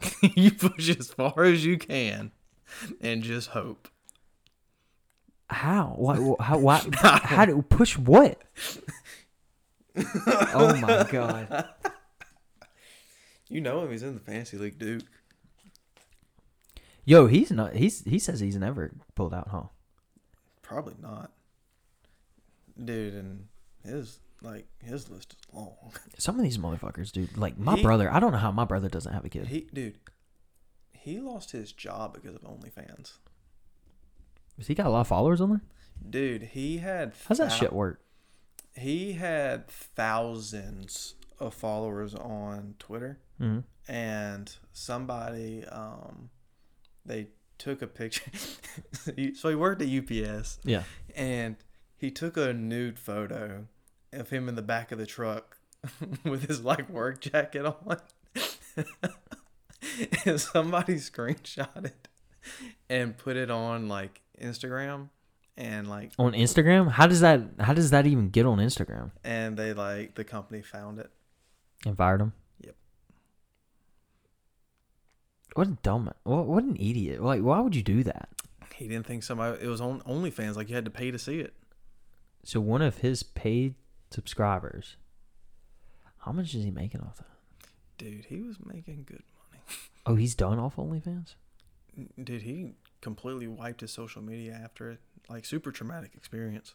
you 0.34 0.50
push 0.50 0.88
as 0.90 1.08
far 1.12 1.44
as 1.44 1.64
you 1.64 1.78
can 1.78 2.32
and 3.00 3.22
just 3.22 3.48
hope. 3.50 3.88
How? 5.50 5.94
Why? 5.96 6.16
How? 6.40 6.58
Why? 6.58 6.82
How 6.94 7.44
do 7.44 7.60
push 7.62 7.96
what? 7.98 8.42
oh 10.54 10.74
my 10.80 11.06
god! 11.10 11.68
You 13.48 13.60
know 13.60 13.84
him, 13.84 13.90
he's 13.92 14.02
in 14.02 14.14
the 14.14 14.20
fantasy 14.20 14.56
league, 14.56 14.78
Duke. 14.78 15.04
Yo, 17.04 17.26
he's 17.26 17.50
not. 17.52 17.74
He's 17.74 18.02
he 18.04 18.18
says 18.18 18.40
he's 18.40 18.56
never 18.56 18.92
pulled 19.14 19.34
out, 19.34 19.48
huh? 19.48 19.64
Probably 20.62 20.94
not. 21.00 21.30
Dude, 22.82 23.14
and 23.14 23.46
his 23.84 24.18
like 24.42 24.66
his 24.82 25.08
list 25.08 25.34
is 25.38 25.54
long. 25.54 25.76
Some 26.18 26.36
of 26.38 26.42
these 26.44 26.58
motherfuckers, 26.58 27.12
dude. 27.12 27.36
Like 27.36 27.58
my 27.58 27.76
He- 27.76 27.82
brother. 27.82 28.12
I 28.12 28.20
don't 28.20 28.32
know 28.32 28.38
how 28.38 28.50
my 28.52 28.64
brother 28.64 28.88
doesn't 28.88 29.12
have 29.12 29.24
a 29.24 29.28
kid. 29.28 29.46
He 29.48 29.68
dude, 29.72 29.98
he 30.92 31.20
lost 31.20 31.52
his 31.52 31.72
job 31.72 32.14
because 32.14 32.34
of 32.34 32.42
OnlyFans. 32.42 33.14
Has 34.58 34.66
he 34.68 34.74
got 34.74 34.86
a 34.86 34.90
lot 34.90 35.00
of 35.02 35.08
followers 35.08 35.40
on 35.40 35.50
there? 35.50 35.60
Dude, 36.10 36.42
he 36.52 36.78
had 36.78 37.12
How's 37.28 37.38
that 37.38 37.50
thou- 37.50 37.54
shit 37.56 37.72
work? 37.72 38.00
He 38.76 39.12
had 39.12 39.68
thousands 39.68 41.14
of 41.38 41.54
followers 41.54 42.14
on 42.14 42.74
Twitter, 42.78 43.18
hmm 43.38 43.60
and 43.86 44.56
somebody 44.72 45.62
um, 45.66 46.30
they 47.04 47.28
took 47.58 47.82
a 47.82 47.86
picture. 47.86 48.30
so 49.34 49.48
he 49.48 49.54
worked 49.54 49.82
at 49.82 49.88
UPS, 49.88 50.58
Yeah. 50.64 50.82
and 51.14 51.56
he 51.96 52.10
took 52.10 52.36
a 52.36 52.52
nude 52.52 52.98
photo 52.98 53.66
of 54.12 54.30
him 54.30 54.48
in 54.48 54.54
the 54.54 54.62
back 54.62 54.92
of 54.92 54.98
the 54.98 55.06
truck 55.06 55.56
with 56.24 56.48
his 56.48 56.62
like 56.62 56.88
work 56.88 57.20
jacket 57.20 57.64
on. 57.66 57.98
and 60.24 60.40
somebody 60.40 60.94
screenshot 60.94 61.84
it 61.84 62.08
and 62.88 63.16
put 63.16 63.36
it 63.36 63.50
on 63.50 63.88
like 63.88 64.22
Instagram 64.40 65.08
and 65.56 65.88
like 65.88 66.12
On 66.18 66.32
Instagram, 66.32 66.90
how 66.90 67.06
does 67.06 67.20
that? 67.20 67.40
How 67.60 67.72
does 67.72 67.90
that 67.90 68.06
even 68.06 68.30
get 68.30 68.44
on 68.46 68.58
Instagram? 68.58 69.12
and 69.22 69.56
they 69.56 69.72
like 69.72 70.14
the 70.14 70.24
company 70.24 70.62
found 70.62 70.98
it. 70.98 71.10
And 71.86 71.96
fired 71.96 72.20
him. 72.20 72.32
Yep. 72.62 72.74
What 75.54 75.68
a 75.68 75.70
dumb. 75.82 76.10
What, 76.24 76.46
what 76.46 76.64
an 76.64 76.76
idiot. 76.76 77.22
Like, 77.22 77.42
why 77.42 77.60
would 77.60 77.76
you 77.76 77.82
do 77.82 78.02
that? 78.04 78.28
He 78.74 78.88
didn't 78.88 79.06
think 79.06 79.22
somebody 79.22 79.62
it 79.62 79.68
was 79.68 79.80
on 79.80 80.00
OnlyFans 80.02 80.56
like 80.56 80.68
you 80.68 80.74
had 80.74 80.84
to 80.86 80.90
pay 80.90 81.10
to 81.12 81.18
see 81.18 81.38
it. 81.40 81.54
So 82.44 82.60
one 82.60 82.82
of 82.82 82.98
his 82.98 83.22
paid 83.22 83.74
subscribers. 84.10 84.96
How 86.18 86.32
much 86.32 86.54
is 86.54 86.64
he 86.64 86.70
making 86.70 87.00
off 87.00 87.16
that? 87.18 87.26
Dude, 87.98 88.26
he 88.26 88.40
was 88.42 88.56
making 88.64 89.04
good 89.06 89.22
money. 89.50 89.62
Oh, 90.06 90.16
he's 90.16 90.34
done 90.34 90.58
off 90.58 90.76
OnlyFans. 90.76 91.34
Dude, 92.22 92.42
he 92.42 92.72
completely 93.00 93.46
wiped 93.46 93.80
his 93.80 93.90
social 93.90 94.20
media 94.20 94.60
after 94.62 94.90
it. 94.90 95.00
Like 95.30 95.46
super 95.46 95.72
traumatic 95.72 96.10
experience. 96.14 96.74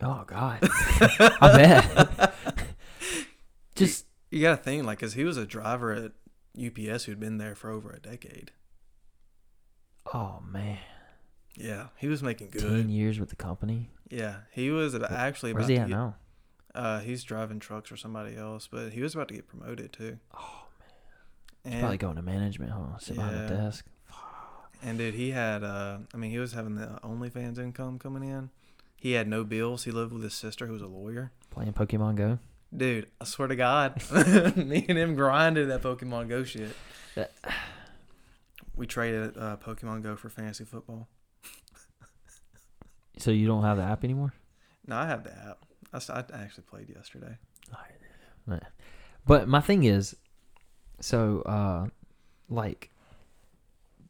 Oh 0.00 0.24
God, 0.26 0.60
I 0.62 1.38
bet. 1.56 2.34
Just 3.74 4.06
You 4.30 4.40
got 4.40 4.56
to 4.56 4.62
think 4.62 4.86
like 4.86 4.98
cuz 5.00 5.12
he 5.12 5.24
was 5.24 5.36
a 5.36 5.44
driver 5.44 5.92
at 5.92 6.12
UPS 6.58 7.04
who'd 7.04 7.20
been 7.20 7.36
there 7.36 7.54
for 7.54 7.68
over 7.68 7.90
a 7.90 8.00
decade. 8.00 8.52
oh 10.14 10.40
man, 10.50 10.78
Yeah, 11.56 11.88
he 11.96 12.08
was 12.08 12.22
making 12.22 12.50
good. 12.50 12.62
ten 12.62 12.88
years 12.88 13.18
with 13.20 13.28
the 13.30 13.36
company. 13.36 13.90
Yeah, 14.08 14.36
he 14.52 14.70
was 14.70 14.94
actually 14.94 15.52
Where's 15.52 15.66
about 15.66 15.70
he 15.70 15.76
to 15.76 15.80
at 15.82 15.88
get, 15.88 15.94
now? 15.94 16.16
Uh, 16.74 17.00
he's 17.00 17.24
driving 17.24 17.58
trucks 17.58 17.88
for 17.88 17.96
somebody 17.96 18.36
else, 18.36 18.68
but 18.70 18.92
he 18.92 19.02
was 19.02 19.14
about 19.14 19.28
to 19.28 19.34
get 19.34 19.48
promoted 19.48 19.92
too. 19.92 20.18
Oh 20.34 20.66
man. 21.64 21.72
And, 21.72 21.80
Probably 21.80 21.98
going 21.98 22.16
to 22.16 22.22
management, 22.22 22.70
huh? 22.72 22.98
Sit 22.98 23.16
behind 23.16 23.36
the 23.36 23.54
Yeah. 23.54 23.60
desk. 23.62 23.86
and 24.82 24.96
dude, 24.98 25.14
he 25.14 25.30
had 25.32 25.62
uh, 25.64 25.98
I 26.14 26.16
mean, 26.16 26.30
he 26.30 26.38
was 26.38 26.52
having 26.52 26.76
the 26.76 26.98
OnlyFans 27.02 27.58
income 27.58 27.98
coming 27.98 28.22
in. 28.28 28.50
He 28.96 29.12
had 29.12 29.26
no 29.28 29.44
bills. 29.44 29.84
He 29.84 29.90
lived 29.90 30.12
with 30.12 30.22
his 30.22 30.34
sister, 30.34 30.66
who 30.66 30.74
was 30.74 30.82
a 30.82 30.86
lawyer. 30.86 31.32
Playing 31.50 31.72
Pokemon 31.72 32.16
Go. 32.16 32.38
Dude, 32.76 33.08
I 33.20 33.24
swear 33.24 33.48
to 33.48 33.56
God, 33.56 34.00
me 34.56 34.84
and 34.88 34.96
him 34.98 35.14
grinded 35.16 35.68
that 35.70 35.82
Pokemon 35.82 36.28
Go 36.28 36.44
shit. 36.44 36.74
That- 37.16 37.32
We 38.76 38.86
traded 38.86 39.36
uh, 39.36 39.56
Pokemon 39.56 40.02
Go 40.02 40.16
for 40.16 40.28
fantasy 40.28 40.64
football. 40.64 41.08
So 43.20 43.30
you 43.30 43.46
don't 43.46 43.62
have 43.62 43.76
the 43.76 43.82
app 43.84 44.04
anymore? 44.04 44.32
No, 44.86 44.96
I 44.96 45.06
have 45.06 45.24
the 45.24 45.32
app. 45.32 45.64
I 45.92 46.42
actually 46.42 46.64
played 46.64 46.88
yesterday. 46.88 47.36
But 49.26 49.48
my 49.48 49.60
thing 49.60 49.84
is, 49.84 50.16
so 51.00 51.42
uh, 51.42 51.86
like, 52.48 52.90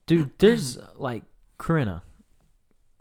dude, 0.06 0.30
there's 0.38 0.78
like 0.96 1.24
Corinna. 1.58 2.02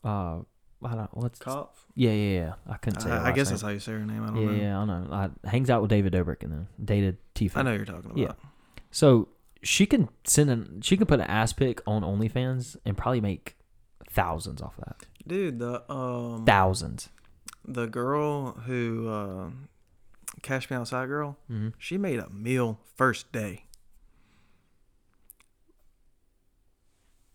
Uh, 0.04 0.40
I 0.84 0.96
don't 0.96 1.10
what's 1.18 1.40
Kopf. 1.40 1.70
yeah 1.96 2.12
yeah 2.12 2.40
yeah. 2.40 2.54
I 2.68 2.78
couldn't 2.78 3.02
say. 3.02 3.10
her 3.10 3.16
I, 3.16 3.30
I 3.30 3.32
guess 3.32 3.48
name. 3.48 3.52
that's 3.54 3.62
how 3.62 3.70
you 3.70 3.80
say 3.80 3.92
her 3.94 4.06
name. 4.06 4.24
I 4.24 4.28
don't 4.28 4.38
yeah 4.38 4.46
know. 4.46 4.54
yeah 4.54 4.82
I 4.82 4.86
don't 4.86 5.10
know. 5.10 5.16
I 5.44 5.50
hangs 5.50 5.70
out 5.70 5.82
with 5.82 5.90
David 5.90 6.14
Dobrik 6.14 6.44
and 6.44 6.52
then 6.52 6.68
dated 6.84 7.18
Tfue. 7.36 7.52
I 7.56 7.64
know 7.64 7.74
you're 7.74 7.86
talking 7.86 8.12
about. 8.12 8.18
Yeah. 8.18 8.32
So 8.92 9.28
she 9.62 9.86
can 9.86 10.10
send 10.24 10.50
an 10.50 10.82
she 10.82 10.96
can 10.96 11.06
put 11.06 11.20
an 11.20 11.28
ass 11.28 11.52
pic 11.52 11.82
on 11.86 12.02
OnlyFans 12.02 12.78
and 12.86 12.98
probably 12.98 13.22
make 13.22 13.58
thousands 14.10 14.62
off 14.62 14.78
of 14.78 14.86
that. 14.86 15.06
Dude, 15.30 15.60
the 15.60 15.90
um 15.92 16.44
Thousands. 16.46 17.10
the 17.64 17.86
girl 17.88 18.52
who 18.66 19.08
uh, 19.08 19.50
cashed 20.42 20.70
me 20.72 20.76
outside 20.78 21.08
girl, 21.08 21.38
Mm-hmm. 21.52 21.70
she 21.78 21.98
made 21.98 22.20
a 22.20 22.30
meal 22.30 22.80
first 22.96 23.32
day. 23.32 23.66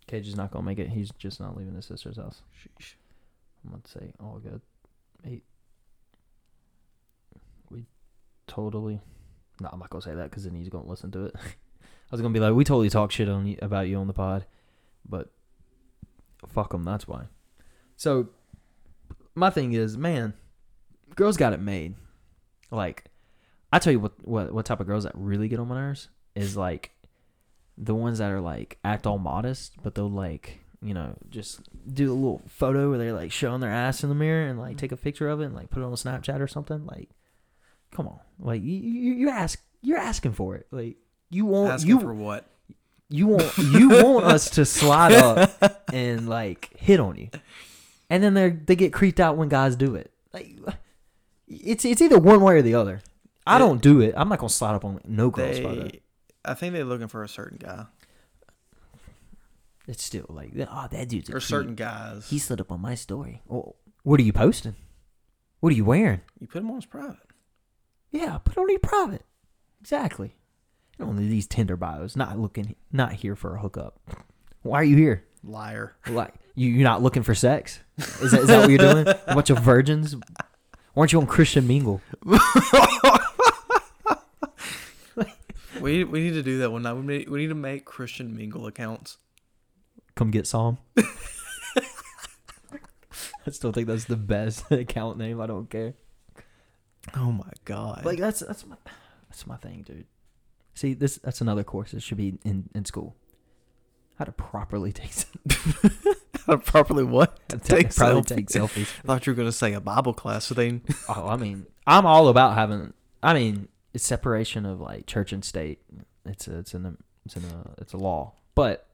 Cage 0.06 0.28
is 0.28 0.36
not 0.36 0.50
gonna 0.50 0.64
make 0.64 0.78
it. 0.78 0.90
He's 0.90 1.10
just 1.18 1.40
not 1.40 1.56
leaving 1.56 1.74
his 1.74 1.86
sister's 1.86 2.16
house. 2.16 2.42
Sheesh. 2.60 2.94
I'm 3.64 3.70
gonna 3.70 3.82
say 3.86 4.12
all 4.20 4.38
good. 4.42 4.60
Eight. 5.26 5.44
We 7.70 7.86
totally. 8.46 9.00
No, 9.60 9.68
I'm 9.72 9.78
not 9.78 9.88
gonna 9.90 10.02
say 10.02 10.14
that 10.14 10.30
because 10.30 10.44
then 10.44 10.54
he's 10.54 10.68
gonna 10.68 10.86
listen 10.88 11.10
to 11.12 11.26
it. 11.26 11.34
I 11.38 12.10
was 12.10 12.20
gonna 12.20 12.34
be 12.34 12.40
like, 12.40 12.52
we 12.54 12.64
totally 12.64 12.90
talk 12.90 13.10
shit 13.12 13.28
on 13.28 13.46
you, 13.46 13.56
about 13.62 13.88
you 13.88 13.96
on 13.96 14.06
the 14.06 14.12
pod, 14.12 14.44
but 15.08 15.30
fuck 16.48 16.70
them. 16.72 16.84
That's 16.84 17.08
why. 17.08 17.24
So 18.04 18.28
my 19.34 19.50
thing 19.50 19.72
is, 19.72 19.96
man, 19.96 20.34
girls 21.16 21.36
got 21.36 21.52
it 21.54 21.60
made. 21.60 21.94
Like, 22.70 23.04
I 23.72 23.78
tell 23.78 23.92
you 23.92 24.00
what, 24.00 24.12
what, 24.26 24.52
what 24.52 24.66
type 24.66 24.80
of 24.80 24.86
girls 24.86 25.04
that 25.04 25.12
really 25.14 25.48
get 25.48 25.58
on 25.58 25.68
my 25.68 25.76
nerves? 25.76 26.08
is 26.34 26.56
like 26.56 26.90
the 27.78 27.94
ones 27.94 28.18
that 28.18 28.30
are 28.30 28.40
like 28.40 28.78
act 28.84 29.06
all 29.06 29.18
modest, 29.18 29.74
but 29.82 29.94
they'll 29.94 30.10
like 30.10 30.60
you 30.82 30.92
know 30.92 31.14
just 31.30 31.60
do 31.92 32.12
a 32.12 32.14
little 32.14 32.42
photo 32.46 32.90
where 32.90 32.98
they're 32.98 33.12
like 33.12 33.32
showing 33.32 33.60
their 33.60 33.70
ass 33.70 34.02
in 34.02 34.08
the 34.08 34.14
mirror 34.14 34.46
and 34.46 34.58
like 34.58 34.76
take 34.76 34.92
a 34.92 34.96
picture 34.96 35.28
of 35.28 35.40
it 35.40 35.46
and 35.46 35.54
like 35.54 35.70
put 35.70 35.80
it 35.80 35.86
on 35.86 35.92
a 35.92 35.96
Snapchat 35.96 36.40
or 36.40 36.48
something. 36.48 36.84
Like, 36.86 37.10
come 37.92 38.06
on, 38.06 38.18
like 38.38 38.62
you 38.62 38.74
you, 38.74 39.12
you 39.14 39.30
ask 39.30 39.60
you're 39.82 39.98
asking 39.98 40.32
for 40.32 40.56
it. 40.56 40.66
Like 40.70 40.96
you 41.30 41.46
want 41.46 41.72
Asking 41.72 41.90
you 41.90 42.00
for 42.00 42.14
what? 42.14 42.46
you 43.10 43.28
want 43.28 43.58
you 43.58 43.88
want 43.90 44.24
us 44.24 44.50
to 44.50 44.64
slide 44.64 45.12
up 45.12 45.86
and 45.92 46.28
like 46.28 46.70
hit 46.76 47.00
on 47.00 47.16
you, 47.16 47.28
and 48.10 48.22
then 48.22 48.34
they 48.34 48.50
they 48.50 48.76
get 48.76 48.92
creeped 48.92 49.20
out 49.20 49.36
when 49.36 49.48
guys 49.48 49.76
do 49.76 49.94
it. 49.94 50.12
Like 50.32 50.56
it's 51.48 51.84
it's 51.84 52.00
either 52.02 52.18
one 52.18 52.40
way 52.40 52.54
or 52.56 52.62
the 52.62 52.74
other. 52.74 53.00
I 53.46 53.58
They- 53.58 53.64
don't 53.64 53.82
do 53.82 54.00
it. 54.00 54.14
I'm 54.16 54.28
not 54.28 54.38
gonna 54.38 54.48
slide 54.50 54.74
up 54.74 54.84
on 54.84 55.00
no 55.06 55.30
girls 55.30 55.60
by 55.60 55.74
that. 55.74 55.92
They, 55.92 56.00
I 56.44 56.54
think 56.54 56.72
they're 56.74 56.84
looking 56.84 57.08
for 57.08 57.22
a 57.22 57.28
certain 57.28 57.58
guy 57.58 57.86
It's 59.86 60.02
still 60.02 60.26
like 60.28 60.52
oh 60.56 60.88
that 60.90 61.08
dude's 61.08 61.28
a 61.28 61.32
or 61.32 61.34
creep. 61.36 61.42
certain 61.42 61.74
guys. 61.74 62.28
He 62.30 62.38
slid 62.38 62.60
up 62.60 62.72
on 62.72 62.80
my 62.80 62.94
story. 62.94 63.42
Oh, 63.50 63.76
what 64.02 64.18
are 64.20 64.22
you 64.22 64.32
posting? 64.32 64.76
What 65.60 65.72
are 65.72 65.76
you 65.76 65.84
wearing? 65.84 66.20
you 66.40 66.46
put 66.46 66.62
him 66.62 66.70
on 66.70 66.78
as 66.78 66.86
private. 66.86 67.16
Yeah, 68.10 68.38
put 68.38 68.56
on 68.58 68.68
your 68.68 68.78
private. 68.78 69.24
Exactly. 69.80 70.36
You 70.98 71.04
don't 71.06 71.16
need 71.18 71.28
these 71.28 71.46
Tinder 71.46 71.76
bios. 71.76 72.14
Not 72.16 72.38
looking, 72.38 72.76
not 72.92 73.14
here 73.14 73.34
for 73.34 73.56
a 73.56 73.60
hookup. 73.60 73.98
Why 74.62 74.78
are 74.80 74.84
you 74.84 74.96
here? 74.96 75.24
Liar. 75.42 75.96
Like 76.08 76.34
you, 76.54 76.70
you're 76.70 76.84
not 76.84 77.02
looking 77.02 77.22
for 77.22 77.34
sex? 77.34 77.80
Is 77.98 78.30
that, 78.30 78.42
is 78.42 78.46
that 78.48 78.60
what 78.60 78.70
you're 78.70 78.78
doing? 78.78 79.08
A 79.08 79.34
bunch 79.34 79.50
of 79.50 79.58
virgins? 79.58 80.14
Why 80.94 81.02
aren't 81.02 81.12
you 81.12 81.20
on 81.20 81.26
Christian 81.26 81.66
Mingle? 81.66 82.00
We 85.84 86.02
we 86.02 86.20
need 86.20 86.32
to 86.32 86.42
do 86.42 86.60
that 86.60 86.70
one 86.70 86.82
night. 86.82 86.94
We 86.94 87.02
need, 87.02 87.28
we 87.28 87.40
need 87.40 87.48
to 87.48 87.54
make 87.54 87.84
Christian 87.84 88.34
Mingle 88.34 88.66
accounts. 88.66 89.18
Come 90.14 90.30
get 90.30 90.46
some. 90.46 90.78
I 93.46 93.50
still 93.50 93.70
think 93.70 93.88
that's 93.88 94.06
the 94.06 94.16
best 94.16 94.64
account 94.72 95.18
name. 95.18 95.42
I 95.42 95.46
don't 95.46 95.68
care. 95.68 95.92
Oh 97.14 97.32
my 97.32 97.50
god! 97.66 98.06
Like 98.06 98.18
that's 98.18 98.40
that's 98.40 98.64
my 98.64 98.76
that's 99.28 99.46
my 99.46 99.56
thing, 99.56 99.84
dude. 99.86 100.06
See, 100.72 100.94
this 100.94 101.18
that's 101.18 101.42
another 101.42 101.64
course 101.64 101.90
that 101.90 102.02
should 102.02 102.16
be 102.16 102.38
in 102.46 102.70
in 102.74 102.86
school. 102.86 103.14
How 104.18 104.24
to 104.24 104.32
properly 104.32 104.92
take 104.92 105.10
selfies. 105.10 106.16
How 106.46 106.52
to 106.54 106.58
properly 106.58 107.04
what? 107.04 107.38
take 107.64 107.94
probably 107.94 108.22
selfies. 108.22 108.26
take 108.26 108.46
selfies. 108.46 108.92
I 109.02 109.06
thought 109.06 109.26
you 109.26 109.32
were 109.32 109.36
gonna 109.36 109.52
say 109.52 109.72
a 109.72 109.80
Bible 109.80 110.14
class. 110.14 110.48
They 110.48 110.80
Oh, 111.08 111.26
I 111.28 111.36
mean, 111.36 111.66
I'm 111.86 112.06
all 112.06 112.28
about 112.28 112.54
having. 112.54 112.92
I 113.22 113.34
mean, 113.34 113.68
it's 113.92 114.06
separation 114.06 114.66
of 114.66 114.80
like 114.80 115.06
church 115.06 115.32
and 115.32 115.44
state. 115.44 115.80
It's 116.24 116.46
a, 116.48 116.58
it's 116.58 116.74
in 116.74 116.86
a, 116.86 116.94
it's 117.26 117.36
in 117.36 117.44
a, 117.44 117.48
uh, 117.48 117.74
it's 117.78 117.92
a 117.92 117.96
law. 117.96 118.34
But 118.54 118.86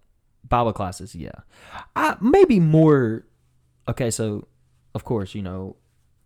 Bible 0.48 0.72
classes, 0.72 1.14
yeah, 1.14 1.32
I 1.94 2.16
maybe 2.20 2.60
more. 2.60 3.26
Okay, 3.88 4.10
so 4.10 4.46
of 4.94 5.04
course, 5.04 5.34
you 5.34 5.42
know, 5.42 5.76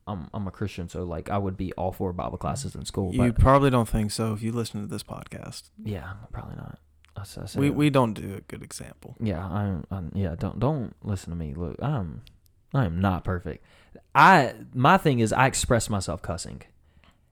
I'm 0.07 0.29
I'm 0.33 0.47
a 0.47 0.51
Christian, 0.51 0.89
so 0.89 1.05
like 1.05 1.31
I 1.31 1.39
would 1.39 1.57
be 1.57 1.73
all 1.73 1.93
for 1.93 2.13
Bible 2.13 2.39
classes 2.39 2.75
in 2.75 2.85
school. 2.85 3.13
you 3.15 3.33
but 3.33 3.39
probably 3.39 3.71
don't 3.71 3.89
think 3.89 4.11
so 4.13 4.33
if 4.35 4.43
you 4.43 4.53
listen 4.53 4.83
to 4.83 4.87
this 4.87 5.03
podcast. 5.03 5.71
yeah, 5.83 6.13
probably 6.33 6.57
not. 6.57 6.79
I, 7.17 7.23
I 7.23 7.59
We 7.59 7.71
we 7.71 7.91
don't 7.91 8.15
do 8.15 8.35
a 8.35 8.41
good 8.41 8.63
example. 8.63 9.17
Yeah, 9.21 9.45
I'm, 9.45 9.85
I'm. 9.91 10.13
Yeah, 10.15 10.35
don't 10.39 10.59
don't 10.59 10.95
listen 11.03 11.31
to 11.31 11.37
me. 11.37 11.55
Look, 11.55 11.77
I'm. 11.83 12.23
I 12.73 12.85
am 12.87 13.01
not 13.01 13.25
perfect. 13.25 13.65
I 14.15 14.55
my 14.75 14.97
thing 14.97 15.21
is 15.21 15.33
I 15.33 15.47
express 15.47 15.89
myself 15.89 16.23
cussing. 16.23 16.63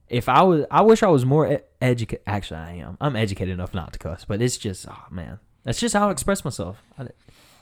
If 0.09 0.29
I 0.29 0.43
was, 0.43 0.65
I 0.69 0.81
wish 0.81 1.01
I 1.01 1.07
was 1.07 1.25
more 1.25 1.61
educated. 1.81 2.23
Actually, 2.27 2.59
I 2.59 2.71
am. 2.75 2.97
I'm 3.01 3.15
educated 3.15 3.53
enough 3.53 3.73
not 3.73 3.93
to 3.93 3.99
cuss, 3.99 4.25
but 4.25 4.41
it's 4.41 4.57
just, 4.57 4.87
oh 4.87 5.05
man, 5.09 5.39
that's 5.63 5.79
just 5.79 5.95
how 5.95 6.09
I 6.09 6.11
express 6.11 6.45
myself. 6.45 6.81
I, 6.99 7.07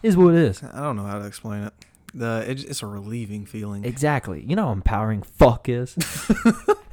is 0.04 0.18
what 0.18 0.34
it 0.34 0.42
is. 0.42 0.64
I 0.64 0.82
don't 0.82 0.96
know 0.96 1.06
how 1.06 1.20
to 1.20 1.26
explain 1.26 1.64
it. 1.64 1.74
The 2.14 2.44
it, 2.50 2.64
it's 2.66 2.82
a 2.82 2.88
relieving 2.88 3.46
feeling. 3.46 3.86
Exactly. 3.86 4.44
You 4.46 4.56
know 4.56 4.66
how 4.66 4.72
empowering 4.74 5.22
fuck 5.22 5.70
is. 5.70 5.96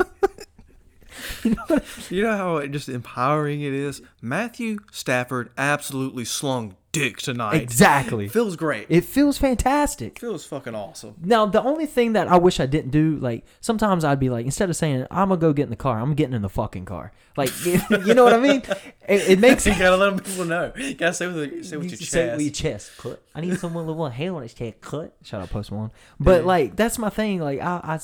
You 2.11 2.23
know 2.23 2.37
how 2.37 2.67
just 2.67 2.89
empowering 2.89 3.61
it 3.61 3.73
is. 3.73 4.03
Matthew 4.21 4.79
Stafford 4.93 5.51
absolutely 5.59 6.25
slung 6.25 6.77
dick 6.93 7.19
tonight. 7.19 7.61
exactly. 7.61 8.29
Feels 8.29 8.57
great. 8.57 8.87
It 8.89 9.05
feels 9.05 9.37
fantastic. 9.39 10.19
feels 10.19 10.45
fucking 10.47 10.75
awesome. 10.75 11.15
Now, 11.23 11.47
the 11.47 11.63
only 11.63 11.87
thing 11.87 12.15
that 12.15 12.29
I 12.29 12.37
wish 12.39 12.61
I 12.61 12.67
didn't 12.67 12.91
do, 12.91 13.17
like, 13.21 13.45
sometimes 13.61 14.05
I'd 14.05 14.19
be 14.19 14.31
like, 14.31 14.47
instead 14.47 14.71
of 14.71 14.77
saying, 14.77 15.07
I'm 15.11 15.29
going 15.29 15.39
to 15.41 15.47
go 15.47 15.53
get 15.53 15.65
in 15.65 15.71
the 15.71 15.77
car, 15.77 16.01
I'm 16.01 16.15
getting 16.15 16.35
in 16.35 16.43
the 16.43 16.49
fucking 16.49 16.87
car. 16.87 17.13
Like, 17.37 17.51
you 17.67 18.15
know 18.15 18.25
what 18.25 18.33
I 18.33 18.39
mean? 18.41 18.63
It, 19.07 19.29
it 19.31 19.39
makes 19.39 19.67
You 19.67 19.79
gotta 19.79 19.97
let 19.97 20.25
people 20.25 20.45
know. 20.45 20.73
You 20.77 20.95
gotta 20.95 21.15
say 21.15 21.27
with, 21.29 21.37
the, 21.37 21.63
say 21.63 21.77
with 21.77 21.85
You 21.85 21.91
your 21.91 21.99
say 21.99 22.27
chest. 22.27 22.37
with 22.37 22.47
your 22.47 22.53
chest. 22.53 22.91
Cut. 22.99 23.23
I 23.35 23.41
need 23.43 23.59
someone 23.59 23.87
with 23.87 23.97
one 23.97 24.11
hair 24.11 24.35
on 24.35 24.43
his 24.43 24.55
chest. 24.55 24.81
Cut. 24.81 25.15
Shout 25.23 25.43
out 25.43 25.51
Post 25.51 25.71
Malone. 25.71 25.93
But 26.19 26.45
like 26.45 26.75
that's 26.75 26.99
my 26.99 27.11
thing. 27.11 27.39
Like 27.39 27.61
I, 27.61 28.01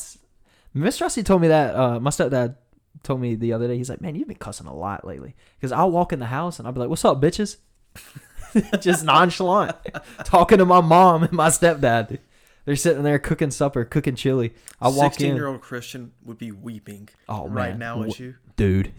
Miss 0.73 1.01
Rusty 1.01 1.23
told 1.25 1.43
me 1.43 1.49
that. 1.49 1.75
Uh, 1.75 1.99
my 2.01 2.11
stepdad 2.11 2.57
told 3.03 3.21
me 3.21 3.35
the 3.35 3.53
other 3.53 3.67
day. 3.69 3.77
He's 3.77 3.91
like, 3.91 4.01
"Man, 4.01 4.15
you've 4.15 4.29
been 4.29 4.37
cussing 4.37 4.67
a 4.67 4.75
lot 4.75 5.07
lately." 5.07 5.35
Because 5.57 5.73
I'll 5.73 5.91
walk 5.91 6.13
in 6.13 6.19
the 6.21 6.27
house 6.27 6.59
and 6.59 6.67
I'll 6.67 6.73
be 6.75 6.81
like, 6.81 6.89
"What's 6.89 7.05
up, 7.05 7.21
bitches?" 7.21 7.57
Just 8.81 9.05
nonchalant, 9.05 9.77
talking 10.25 10.59
to 10.59 10.65
my 10.65 10.81
mom 10.81 11.25
and 11.25 11.33
my 11.33 11.49
stepdad. 11.49 12.19
They're 12.65 12.77
sitting 12.77 13.03
there 13.03 13.19
cooking 13.19 13.51
supper, 13.51 13.85
cooking 13.85 14.15
chili. 14.15 14.55
I 14.81 14.89
walk 14.89 14.97
in, 14.97 15.11
Sixteen-year-old 15.11 15.61
Christian 15.61 16.13
would 16.23 16.39
be 16.39 16.51
weeping 16.53 17.09
oh 17.29 17.49
right 17.49 17.71
man, 17.71 17.79
now 17.79 18.03
at 18.05 18.19
you. 18.19 18.37
dude. 18.57 18.93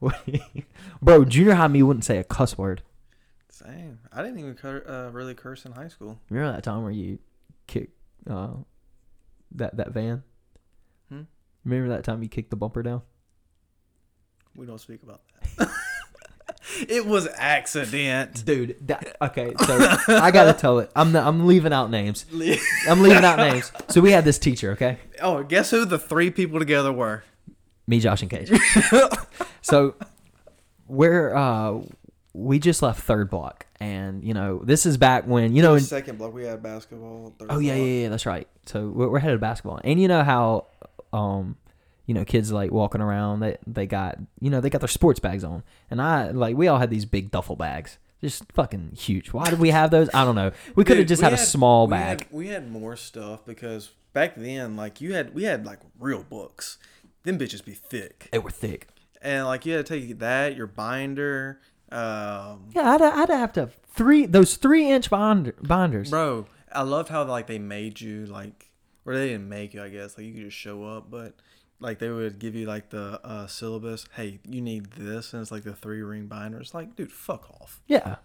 Bro, 1.02 1.24
junior 1.26 1.54
high 1.54 1.68
me 1.68 1.82
wouldn't 1.82 2.04
say 2.04 2.18
a 2.18 2.24
cuss 2.24 2.56
word. 2.58 2.82
Same. 3.50 4.00
I 4.12 4.22
didn't 4.22 4.38
even 4.38 4.54
cur- 4.54 4.84
uh, 4.86 5.10
really 5.12 5.34
curse 5.34 5.64
in 5.64 5.72
high 5.72 5.88
school. 5.88 6.18
Remember 6.30 6.52
that 6.52 6.62
time 6.62 6.82
where 6.82 6.92
you 6.92 7.18
kicked 7.66 7.94
uh, 8.28 8.48
that 9.52 9.76
that 9.76 9.90
van? 9.92 10.22
Remember 11.64 11.94
that 11.94 12.04
time 12.04 12.22
you 12.22 12.28
kicked 12.28 12.50
the 12.50 12.56
bumper 12.56 12.82
down? 12.82 13.02
We 14.56 14.66
don't 14.66 14.80
speak 14.80 15.02
about 15.02 15.22
that. 15.58 15.70
it 16.88 17.06
was 17.06 17.28
accident. 17.36 18.44
Dude, 18.44 18.76
that, 18.88 19.16
okay, 19.22 19.52
so 19.64 19.96
I 20.08 20.30
gotta 20.30 20.52
tell 20.52 20.78
it. 20.78 20.90
I'm 20.96 21.12
not, 21.12 21.26
I'm 21.26 21.46
leaving 21.46 21.72
out 21.72 21.90
names. 21.90 22.26
I'm 22.88 23.02
leaving 23.02 23.24
out 23.24 23.38
names. 23.38 23.70
So 23.88 24.00
we 24.00 24.12
had 24.12 24.24
this 24.24 24.38
teacher, 24.38 24.72
okay? 24.72 24.98
oh, 25.22 25.42
guess 25.42 25.70
who 25.70 25.84
the 25.84 25.98
three 25.98 26.30
people 26.30 26.58
together 26.58 26.92
were? 26.92 27.24
Me, 27.86 28.00
Josh, 28.00 28.22
and 28.22 28.30
Cage. 28.30 28.50
so 29.62 29.94
we're 30.86 31.34
uh 31.34 31.80
we 32.32 32.58
just 32.58 32.82
left 32.82 33.02
third 33.02 33.30
block, 33.30 33.66
and 33.80 34.22
you 34.22 34.34
know 34.34 34.60
this 34.64 34.86
is 34.86 34.96
back 34.96 35.26
when 35.26 35.54
you 35.54 35.62
know 35.62 35.74
in, 35.74 35.80
second 35.80 36.18
block 36.18 36.32
we 36.32 36.44
had 36.44 36.62
basketball. 36.62 37.34
Oh 37.48 37.58
yeah, 37.58 37.74
yeah, 37.74 38.02
yeah, 38.02 38.08
that's 38.08 38.26
right. 38.26 38.46
So 38.66 38.88
we're, 38.88 39.08
we're 39.08 39.18
headed 39.18 39.36
to 39.36 39.40
basketball, 39.40 39.80
and 39.82 40.00
you 40.00 40.06
know 40.06 40.22
how, 40.22 40.66
um, 41.12 41.56
you 42.06 42.14
know, 42.14 42.24
kids 42.24 42.50
like 42.52 42.70
walking 42.72 43.00
around. 43.00 43.40
They 43.40 43.56
they 43.66 43.86
got 43.86 44.18
you 44.40 44.50
know 44.50 44.60
they 44.60 44.70
got 44.70 44.80
their 44.80 44.88
sports 44.88 45.20
bags 45.20 45.44
on, 45.44 45.62
and 45.90 46.00
I 46.02 46.30
like 46.30 46.56
we 46.56 46.68
all 46.68 46.78
had 46.78 46.90
these 46.90 47.04
big 47.04 47.30
duffel 47.30 47.56
bags, 47.56 47.98
just 48.20 48.50
fucking 48.52 48.92
huge. 48.96 49.32
Why 49.32 49.48
did 49.50 49.58
we 49.60 49.70
have 49.70 49.90
those? 49.90 50.08
I 50.14 50.24
don't 50.24 50.34
know. 50.34 50.52
We 50.74 50.84
could 50.84 50.98
have 50.98 51.06
just 51.06 51.22
we 51.22 51.24
had, 51.24 51.32
a 51.34 51.38
small 51.38 51.86
we 51.86 51.92
bag. 51.92 52.24
Had, 52.24 52.32
we 52.32 52.48
had 52.48 52.70
more 52.70 52.96
stuff 52.96 53.44
because 53.44 53.90
back 54.12 54.34
then, 54.36 54.76
like 54.76 55.00
you 55.00 55.14
had, 55.14 55.34
we 55.34 55.44
had 55.44 55.64
like 55.64 55.78
real 55.98 56.22
books. 56.24 56.78
Them 57.22 57.38
bitches 57.38 57.62
be 57.64 57.74
thick, 57.74 58.28
They 58.32 58.38
were 58.38 58.50
thick. 58.50 58.88
and 59.20 59.44
like 59.46 59.66
you 59.66 59.74
had 59.74 59.84
to 59.84 60.00
take 60.00 60.18
that, 60.20 60.56
your 60.56 60.66
binder, 60.66 61.60
um, 61.92 62.70
Yeah, 62.74 62.92
I'd, 62.92 63.02
I'd 63.02 63.28
have 63.28 63.52
to 63.52 63.60
have 63.60 63.74
three 63.92 64.24
those 64.26 64.56
three 64.56 64.88
inch 64.90 65.10
binder, 65.10 65.54
binders. 65.62 66.08
bro. 66.10 66.46
I 66.72 66.80
loved 66.82 67.10
how 67.10 67.24
like 67.24 67.46
they 67.46 67.58
made 67.58 68.00
you 68.00 68.24
like, 68.26 68.69
or 69.04 69.14
they 69.14 69.28
didn't 69.28 69.48
make 69.48 69.74
you, 69.74 69.82
I 69.82 69.88
guess. 69.88 70.16
Like 70.16 70.26
you 70.26 70.34
could 70.34 70.44
just 70.44 70.56
show 70.56 70.84
up, 70.84 71.10
but 71.10 71.34
like 71.80 71.98
they 71.98 72.10
would 72.10 72.38
give 72.38 72.54
you 72.54 72.66
like 72.66 72.90
the 72.90 73.20
uh, 73.24 73.46
syllabus. 73.46 74.06
Hey, 74.14 74.40
you 74.48 74.60
need 74.60 74.92
this, 74.92 75.32
and 75.32 75.40
it's 75.42 75.50
like 75.50 75.64
the 75.64 75.74
three 75.74 76.02
ring 76.02 76.26
binder. 76.26 76.60
It's 76.60 76.74
like, 76.74 76.96
dude, 76.96 77.10
fuck 77.12 77.50
off. 77.60 77.80
Yeah, 77.86 78.16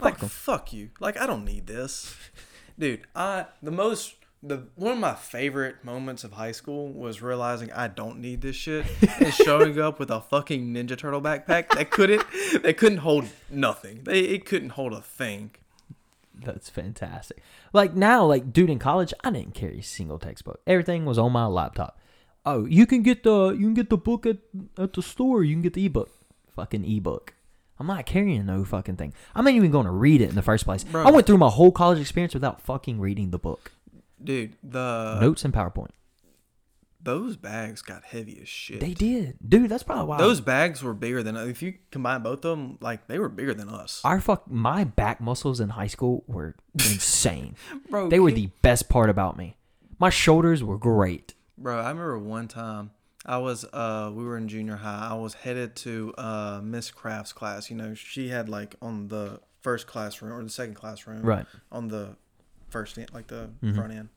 Like 0.00 0.22
'em. 0.22 0.28
fuck 0.28 0.72
you. 0.72 0.90
Like 1.00 1.20
I 1.20 1.26
don't 1.26 1.44
need 1.44 1.66
this. 1.66 2.14
Dude, 2.78 3.02
I 3.14 3.46
the 3.62 3.70
most 3.70 4.16
the 4.42 4.64
one 4.74 4.92
of 4.94 4.98
my 4.98 5.14
favorite 5.14 5.84
moments 5.84 6.24
of 6.24 6.32
high 6.32 6.50
school 6.50 6.88
was 6.92 7.22
realizing 7.22 7.70
I 7.72 7.86
don't 7.86 8.18
need 8.18 8.40
this 8.42 8.56
shit 8.56 8.84
and 9.20 9.32
showing 9.44 9.78
up 9.80 10.00
with 10.00 10.10
a 10.10 10.20
fucking 10.20 10.74
Ninja 10.74 10.98
Turtle 10.98 11.22
backpack 11.22 11.68
that 11.70 11.90
couldn't 11.90 12.24
that 12.64 12.76
couldn't 12.76 12.98
hold 12.98 13.26
nothing. 13.48 14.00
They 14.02 14.20
it 14.22 14.44
couldn't 14.44 14.70
hold 14.70 14.92
a 14.92 15.00
thing. 15.00 15.52
That's 16.42 16.70
fantastic. 16.70 17.42
Like 17.72 17.94
now, 17.94 18.24
like 18.24 18.52
dude 18.52 18.70
in 18.70 18.78
college, 18.78 19.12
I 19.22 19.30
didn't 19.30 19.54
carry 19.54 19.80
a 19.80 19.82
single 19.82 20.18
textbook. 20.18 20.60
Everything 20.66 21.04
was 21.04 21.18
on 21.18 21.32
my 21.32 21.46
laptop. 21.46 22.00
Oh, 22.46 22.66
you 22.66 22.86
can 22.86 23.02
get 23.02 23.22
the 23.22 23.50
you 23.50 23.66
can 23.66 23.74
get 23.74 23.90
the 23.90 23.96
book 23.96 24.26
at 24.26 24.38
at 24.78 24.92
the 24.92 25.02
store. 25.02 25.42
You 25.42 25.54
can 25.54 25.62
get 25.62 25.74
the 25.74 25.86
ebook. 25.86 26.10
Fucking 26.54 26.84
ebook. 26.84 27.34
I'm 27.78 27.86
not 27.86 28.06
carrying 28.06 28.46
no 28.46 28.64
fucking 28.64 28.96
thing. 28.96 29.12
I'm 29.34 29.44
not 29.44 29.54
even 29.54 29.70
going 29.72 29.86
to 29.86 29.92
read 29.92 30.20
it 30.20 30.28
in 30.28 30.36
the 30.36 30.42
first 30.42 30.64
place. 30.64 30.84
Bro. 30.84 31.04
I 31.04 31.10
went 31.10 31.26
through 31.26 31.38
my 31.38 31.48
whole 31.48 31.72
college 31.72 31.98
experience 31.98 32.32
without 32.32 32.60
fucking 32.62 33.00
reading 33.00 33.30
the 33.30 33.38
book, 33.38 33.72
Dude, 34.22 34.54
the 34.62 35.18
notes 35.20 35.44
and 35.44 35.52
PowerPoint. 35.52 35.90
Those 37.04 37.36
bags 37.36 37.82
got 37.82 38.02
heavy 38.04 38.38
as 38.42 38.48
shit. 38.48 38.80
They 38.80 38.94
did, 38.94 39.36
dude. 39.46 39.70
That's 39.70 39.82
probably 39.82 40.06
why 40.06 40.18
Those 40.18 40.40
bags 40.40 40.82
were 40.82 40.94
bigger 40.94 41.22
than 41.22 41.36
if 41.36 41.62
you 41.62 41.74
combine 41.90 42.22
both 42.22 42.44
of 42.44 42.56
them, 42.58 42.78
like 42.80 43.06
they 43.06 43.18
were 43.18 43.28
bigger 43.28 43.54
than 43.54 43.68
us. 43.68 44.00
our 44.04 44.20
fuck 44.20 44.50
my 44.50 44.84
back 44.84 45.20
muscles 45.20 45.60
in 45.60 45.68
high 45.70 45.86
school 45.86 46.24
were 46.26 46.56
insane. 46.74 47.56
Bro, 47.90 48.08
they 48.10 48.18
were 48.20 48.32
the 48.32 48.50
best 48.62 48.88
part 48.88 49.10
about 49.10 49.36
me. 49.36 49.56
My 49.98 50.10
shoulders 50.10 50.64
were 50.64 50.78
great. 50.78 51.34
Bro, 51.56 51.78
I 51.78 51.88
remember 51.88 52.18
one 52.18 52.48
time 52.48 52.90
I 53.26 53.38
was 53.38 53.64
uh 53.72 54.10
we 54.12 54.24
were 54.24 54.36
in 54.36 54.48
junior 54.48 54.76
high. 54.76 55.08
I 55.10 55.14
was 55.14 55.34
headed 55.34 55.76
to 55.76 56.12
uh 56.18 56.60
Miss 56.62 56.90
Craft's 56.90 57.32
class. 57.32 57.70
You 57.70 57.76
know, 57.76 57.94
she 57.94 58.28
had 58.28 58.48
like 58.48 58.74
on 58.82 59.08
the 59.08 59.40
first 59.60 59.86
classroom 59.86 60.32
or 60.32 60.42
the 60.42 60.50
second 60.50 60.74
classroom. 60.74 61.22
Right. 61.22 61.46
On 61.72 61.88
the 61.88 62.16
first 62.68 62.98
end, 62.98 63.10
like 63.14 63.28
the 63.28 63.50
Mhm. 63.62 63.74
front 63.76 63.92
end. 63.92 64.08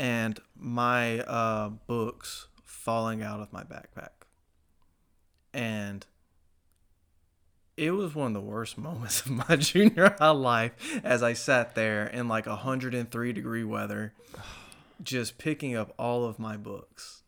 And 0.00 0.40
my 0.56 1.20
uh 1.20 1.68
books 1.86 2.48
falling 2.64 3.22
out 3.22 3.40
of 3.40 3.52
my 3.52 3.62
backpack. 3.64 4.24
And 5.52 6.06
it 7.76 7.90
was 7.90 8.14
one 8.14 8.28
of 8.28 8.32
the 8.32 8.40
worst 8.40 8.78
moments 8.88 9.26
of 9.26 9.32
my 9.32 9.56
junior 9.58 10.16
high 10.18 10.30
life 10.30 10.72
as 11.04 11.22
I 11.22 11.34
sat 11.34 11.74
there 11.74 12.06
in 12.06 12.28
like 12.28 12.46
103 12.46 13.32
degree 13.34 13.64
weather 13.64 14.14
just 15.02 15.36
picking 15.36 15.76
up 15.76 15.92
all 15.98 16.24
of 16.24 16.38
my 16.38 16.56
books. 16.56 17.22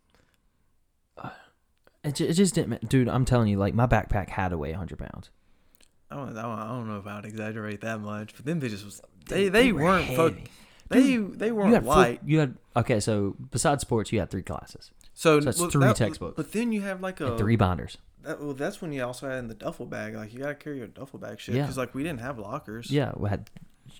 It, 2.05 2.16
ju- 2.16 2.25
it 2.27 2.33
just 2.33 2.57
didn't, 2.57 2.89
dude. 2.89 3.07
I'm 3.07 3.25
telling 3.25 3.47
you, 3.47 3.59
like 3.59 3.75
my 3.75 3.87
backpack 3.87 4.29
had 4.31 4.49
to 4.49 4.59
weigh 4.59 4.73
100 4.73 4.99
pounds. 4.99 5.31
I 6.11 6.16
don't, 6.16 6.37
I 6.37 6.66
don't, 6.66 6.89
know 6.89 6.99
if 6.99 7.07
I 7.07 7.14
would 7.14 7.27
exaggerate 7.27 7.83
that 7.83 8.01
much, 8.01 8.35
but 8.35 8.45
them 8.45 8.61
bitches 8.61 8.85
was 8.85 9.01
they 9.29 9.49
they, 9.49 9.70
were 9.70 9.85
weren't 9.85 10.09
they 10.93 11.16
they 11.16 11.47
You 11.49 11.55
weren't 11.55 11.74
had 11.74 11.82
full- 11.84 11.93
light. 11.95 12.20
you 12.24 12.38
had 12.38 12.57
okay. 12.76 13.01
So 13.01 13.36
besides 13.51 13.80
sports, 13.82 14.12
you 14.12 14.18
had 14.20 14.30
three 14.30 14.43
classes, 14.43 14.90
so 15.14 15.40
so 15.40 15.45
that's 15.45 15.59
well, 15.61 15.70
three 15.70 15.84
that- 15.86 15.97
textbooks. 15.97 16.34
But 16.36 16.53
then 16.53 16.72
you 16.72 16.80
have 16.82 17.01
like 17.01 17.20
a 17.20 17.28
and 17.30 17.38
three 17.38 17.57
binders. 17.57 17.99
That, 18.22 18.40
well, 18.40 18.55
that's 18.55 18.80
when 18.80 18.93
you 18.93 19.05
also 19.05 19.28
had 19.28 19.38
in 19.40 19.49
the 19.49 19.55
duffel 19.55 19.84
bag. 19.86 20.14
Like 20.14 20.32
you 20.32 20.38
gotta 20.40 20.55
carry 20.55 20.78
your 20.78 20.86
duffel 20.86 21.18
bag 21.18 21.40
shit 21.40 21.55
Yeah. 21.57 21.62
because 21.62 21.76
like 21.76 21.95
we 21.95 22.03
didn't 22.05 22.20
have 22.20 22.38
lockers. 22.38 22.90
Yeah, 22.90 23.12
we 23.16 23.28
had 23.28 23.51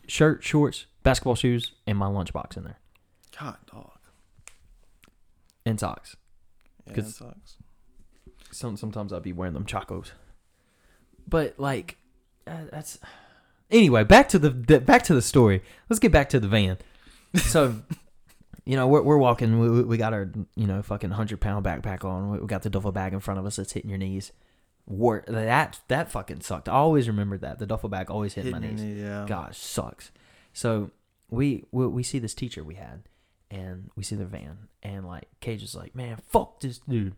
shirt, 0.07 0.45
shorts, 0.45 0.87
basketball 1.03 1.35
shoes, 1.35 1.73
and 1.87 1.99
my 1.99 2.07
lunchbox 2.07 2.57
in 2.57 2.63
there, 2.65 2.79
God, 3.39 3.57
dog. 3.71 3.99
and 5.67 5.79
socks. 5.79 6.17
Yeah, 6.87 6.95
that 6.95 7.07
sucks. 7.07 7.57
Some 8.53 8.77
sometimes 8.77 9.13
I'd 9.13 9.23
be 9.23 9.33
wearing 9.33 9.55
them 9.55 9.65
chacos, 9.67 10.13
but 11.27 11.55
like 11.59 11.97
uh, 12.47 12.65
that's 12.71 12.99
anyway. 13.73 14.05
Back 14.05 14.29
to 14.31 14.39
the, 14.39 14.51
the 14.51 14.81
back 14.81 15.03
to 15.05 15.15
the 15.15 15.23
story. 15.23 15.63
Let's 15.89 15.99
get 15.99 16.13
back 16.13 16.29
to 16.31 16.41
the 16.41 16.49
van. 16.49 16.79
So. 17.37 17.77
You 18.65 18.77
know, 18.77 18.87
we're, 18.87 19.03
we're 19.03 19.17
walking. 19.19 19.59
We, 19.59 19.83
we- 19.83 19.97
got 19.97 20.13
our, 20.13 20.31
you 20.55 20.69
know, 20.69 20.83
fucking 20.83 21.11
hundred 21.11 21.41
pound 21.41 21.65
backpack 21.67 22.05
on. 22.05 22.31
We, 22.31 22.39
we 22.39 22.47
got 22.47 22.63
the 22.63 22.71
duffel 22.71 22.93
bag 22.93 23.13
in 23.13 23.19
front 23.19 23.41
of 23.41 23.45
us 23.45 23.57
that's 23.57 23.73
hitting 23.73 23.91
your 23.91 23.99
knees. 23.99 24.31
War, 24.87 25.25
that 25.27 25.81
that 25.89 26.13
fucking 26.13 26.43
sucked. 26.43 26.69
I 26.69 26.73
always 26.75 27.09
remember 27.09 27.37
that 27.39 27.59
the 27.59 27.67
duffel 27.67 27.89
bag 27.89 28.09
always 28.09 28.35
hit 28.35 28.45
my 28.47 28.61
Hitting 28.61 28.79
your 28.79 28.87
knees. 28.87 28.97
knee, 28.99 29.03
yeah. 29.03 29.25
Gosh, 29.27 29.59
sucks. 29.59 30.13
So 30.53 30.93
we, 31.29 31.65
we 31.73 31.89
we 31.89 32.03
see 32.05 32.21
this 32.21 32.35
teacher 32.35 32.63
we 32.63 32.77
had, 32.77 33.03
and 33.51 33.91
we 33.97 34.05
see 34.05 34.15
the 34.15 34.27
van, 34.27 34.69
and 34.85 35.09
like 35.09 35.27
Cage 35.41 35.65
is 35.65 35.75
like, 35.75 35.97
man, 35.97 36.19
fuck 36.29 36.61
this 36.61 36.79
dude, 36.79 37.17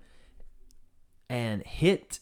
and 1.29 1.63
hit 1.63 2.21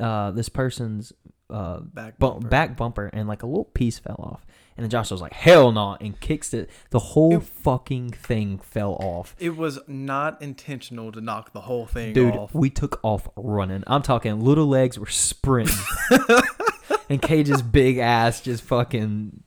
uh 0.00 0.32
this 0.32 0.48
person's 0.48 1.12
uh 1.50 1.80
Back 1.80 2.18
bu- 2.18 2.26
bumper. 2.32 2.48
back 2.48 2.76
bumper, 2.76 3.10
and 3.12 3.28
like 3.28 3.42
a 3.42 3.46
little 3.46 3.64
piece 3.64 3.98
fell 3.98 4.16
off, 4.18 4.46
and 4.76 4.84
then 4.84 4.90
Josh 4.90 5.10
was 5.10 5.20
like, 5.20 5.32
hell 5.32 5.72
no, 5.72 5.96
and 6.00 6.18
kicks 6.20 6.54
it. 6.54 6.70
The 6.90 6.98
whole 6.98 7.36
It- 7.38 7.42
fucking 7.44 8.10
thing 8.12 8.58
fell 8.58 8.94
off. 8.94 9.34
It 9.38 9.56
was 9.56 9.78
not 9.86 10.40
intentional 10.40 11.12
to 11.12 11.20
knock 11.20 11.52
the 11.52 11.62
whole 11.62 11.86
thing 11.86 12.12
Dude, 12.12 12.34
off. 12.36 12.54
we 12.54 12.70
took 12.70 13.00
off 13.02 13.28
running. 13.36 13.82
I'm 13.86 14.02
talking 14.02 14.40
little 14.40 14.66
legs 14.66 14.98
were 14.98 15.06
sprinting. 15.06 15.76
and 17.08 17.20
Cage's 17.20 17.62
big 17.62 17.98
ass 17.98 18.40
just 18.40 18.62
fucking 18.62 19.42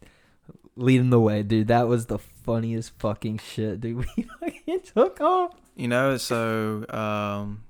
leading 0.76 1.10
the 1.10 1.20
way, 1.20 1.44
dude. 1.44 1.68
That 1.68 1.88
was 1.88 2.08
the 2.08 2.18
funniest 2.20 2.92
fucking 3.00 3.40
shit, 3.40 3.80
dude. 3.82 4.06
We 4.18 4.24
fucking 4.40 4.82
took 4.94 5.22
off. 5.22 5.52
You 5.76 5.88
know, 5.88 6.18
so 6.18 6.86
um, 6.90 7.64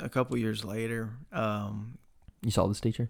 a 0.00 0.08
couple 0.08 0.36
years 0.36 0.64
later, 0.64 1.10
um, 1.32 1.98
You 2.42 2.50
saw 2.52 2.66
this 2.68 2.80
teacher? 2.80 3.08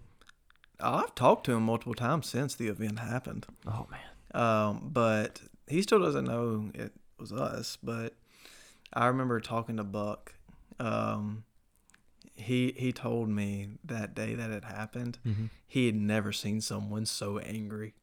I've 0.79 1.15
talked 1.15 1.45
to 1.45 1.53
him 1.53 1.63
multiple 1.63 1.93
times 1.95 2.27
since 2.27 2.55
the 2.55 2.67
event 2.67 2.99
happened. 2.99 3.45
Oh 3.65 3.87
man. 3.89 3.99
Um, 4.43 4.89
but 4.93 5.41
he 5.67 5.81
still 5.81 5.99
doesn't 5.99 6.25
know 6.25 6.69
it 6.73 6.91
was 7.19 7.31
us. 7.31 7.77
But 7.81 8.13
I 8.93 9.07
remember 9.07 9.39
talking 9.39 9.77
to 9.77 9.83
Buck. 9.83 10.33
Um, 10.79 11.43
he 12.35 12.73
he 12.77 12.91
told 12.91 13.29
me 13.29 13.69
that 13.83 14.13
day 14.13 14.35
that 14.35 14.51
it 14.51 14.63
happened, 14.65 15.17
Mm-hmm. 15.25 15.45
he 15.67 15.87
had 15.87 15.95
never 15.95 16.31
seen 16.31 16.61
someone 16.61 17.05
so 17.07 17.39
angry. 17.39 17.93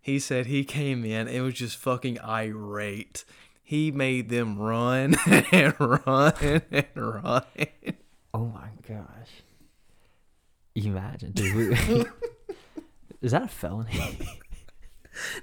He 0.00 0.18
said 0.18 0.46
he 0.46 0.62
came 0.64 1.04
in 1.04 1.26
and 1.26 1.42
was 1.44 1.54
just 1.54 1.76
fucking 1.78 2.20
irate. 2.20 3.24
He 3.62 3.90
made 3.90 4.28
them 4.28 4.58
run 4.58 5.16
and 5.26 5.74
run 5.80 6.62
and 6.70 6.86
run. 6.94 7.42
Oh 8.34 8.44
my 8.46 8.68
gosh. 8.86 9.30
Imagine, 10.84 11.32
dude. 11.32 11.54
we- 11.88 12.04
Is 13.22 13.32
that 13.32 13.42
a 13.44 13.48
felony? 13.48 13.90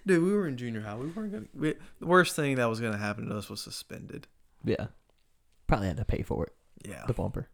Dude, 0.06 0.24
we 0.24 0.32
were 0.32 0.48
in 0.48 0.56
junior 0.56 0.82
high. 0.82 0.96
We 0.96 1.08
weren't 1.08 1.32
gonna. 1.32 1.46
We, 1.56 1.74
the 2.00 2.06
worst 2.06 2.36
thing 2.36 2.56
that 2.58 2.70
was 2.70 2.80
gonna 2.80 2.98
happen 2.98 3.28
to 3.30 3.36
us 3.38 3.50
was 3.50 3.60
suspended. 3.62 4.28
yeah. 4.64 4.88
Probably 5.66 5.88
had 5.88 5.98
to 5.98 6.06
pay 6.06 6.22
for 6.22 6.46
it. 6.46 6.54
Yeah. 6.88 7.04
The 7.08 7.14
bumper. 7.14 7.50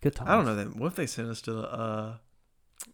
Good 0.00 0.16
times. 0.16 0.28
I 0.30 0.34
don't 0.34 0.44
know 0.46 0.56
that. 0.56 0.74
What 0.76 0.88
if 0.88 0.96
they 0.96 1.06
sent 1.06 1.28
us 1.28 1.40
to 1.42 1.52
the 1.52 1.62
uh, 1.72 2.14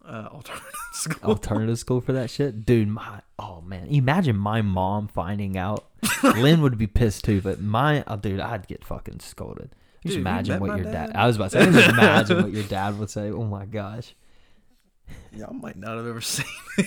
uh, 0.04 0.28
alternative 0.30 0.70
school? 0.92 1.30
alternative 1.30 1.78
school 1.78 2.00
for 2.02 2.12
that 2.12 2.28
shit, 2.28 2.66
dude. 2.66 2.88
My 2.88 3.22
oh 3.38 3.62
man, 3.62 3.86
imagine 3.86 4.36
my 4.36 4.60
mom 4.60 5.08
finding 5.08 5.56
out. 5.56 5.86
Lynn 6.22 6.60
would 6.60 6.76
be 6.76 6.86
pissed 6.86 7.24
too, 7.24 7.40
but 7.40 7.60
my 7.62 8.04
oh, 8.06 8.16
dude, 8.16 8.40
I'd 8.40 8.66
get 8.68 8.84
fucking 8.84 9.20
scolded. 9.20 9.74
Just 10.08 10.16
Dude, 10.16 10.20
imagine 10.26 10.60
what 10.60 10.76
your 10.76 10.84
dad. 10.84 11.08
dad? 11.08 11.16
I 11.16 11.26
was 11.26 11.36
about 11.36 11.50
to 11.50 11.64
say, 11.64 11.70
just 11.70 11.88
imagine 11.90 12.42
what 12.42 12.52
your 12.52 12.62
dad 12.64 12.98
would 12.98 13.10
say. 13.10 13.30
Oh 13.30 13.44
my 13.44 13.66
gosh, 13.66 14.14
Y'all 15.32 15.52
might 15.54 15.76
not 15.76 15.96
have 15.96 16.06
ever 16.06 16.20
seen 16.22 16.46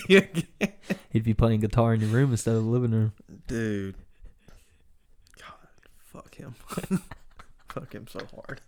me 0.09 0.15
again. 0.17 0.73
he'd 1.11 1.23
be 1.23 1.33
playing 1.33 1.59
guitar 1.59 1.93
in 1.93 2.01
your 2.01 2.09
room 2.09 2.31
instead 2.31 2.55
of 2.55 2.63
the 2.63 2.69
living 2.69 2.91
room. 2.91 3.13
Dude. 3.47 3.95
God, 5.39 5.53
fuck 5.99 6.35
him. 6.35 6.55
fuck 7.69 7.93
him 7.93 8.07
so 8.07 8.19
hard. 8.35 8.61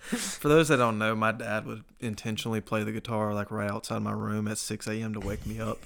For 0.00 0.48
those 0.48 0.68
that 0.68 0.78
don't 0.78 0.98
know, 0.98 1.14
my 1.14 1.30
dad 1.32 1.64
would 1.66 1.84
intentionally 2.00 2.60
play 2.60 2.82
the 2.82 2.90
guitar 2.92 3.32
like 3.34 3.50
right 3.52 3.70
outside 3.70 4.02
my 4.02 4.12
room 4.12 4.48
at 4.48 4.58
6 4.58 4.86
a.m. 4.88 5.14
to 5.14 5.20
wake 5.20 5.46
me 5.46 5.60
up. 5.60 5.78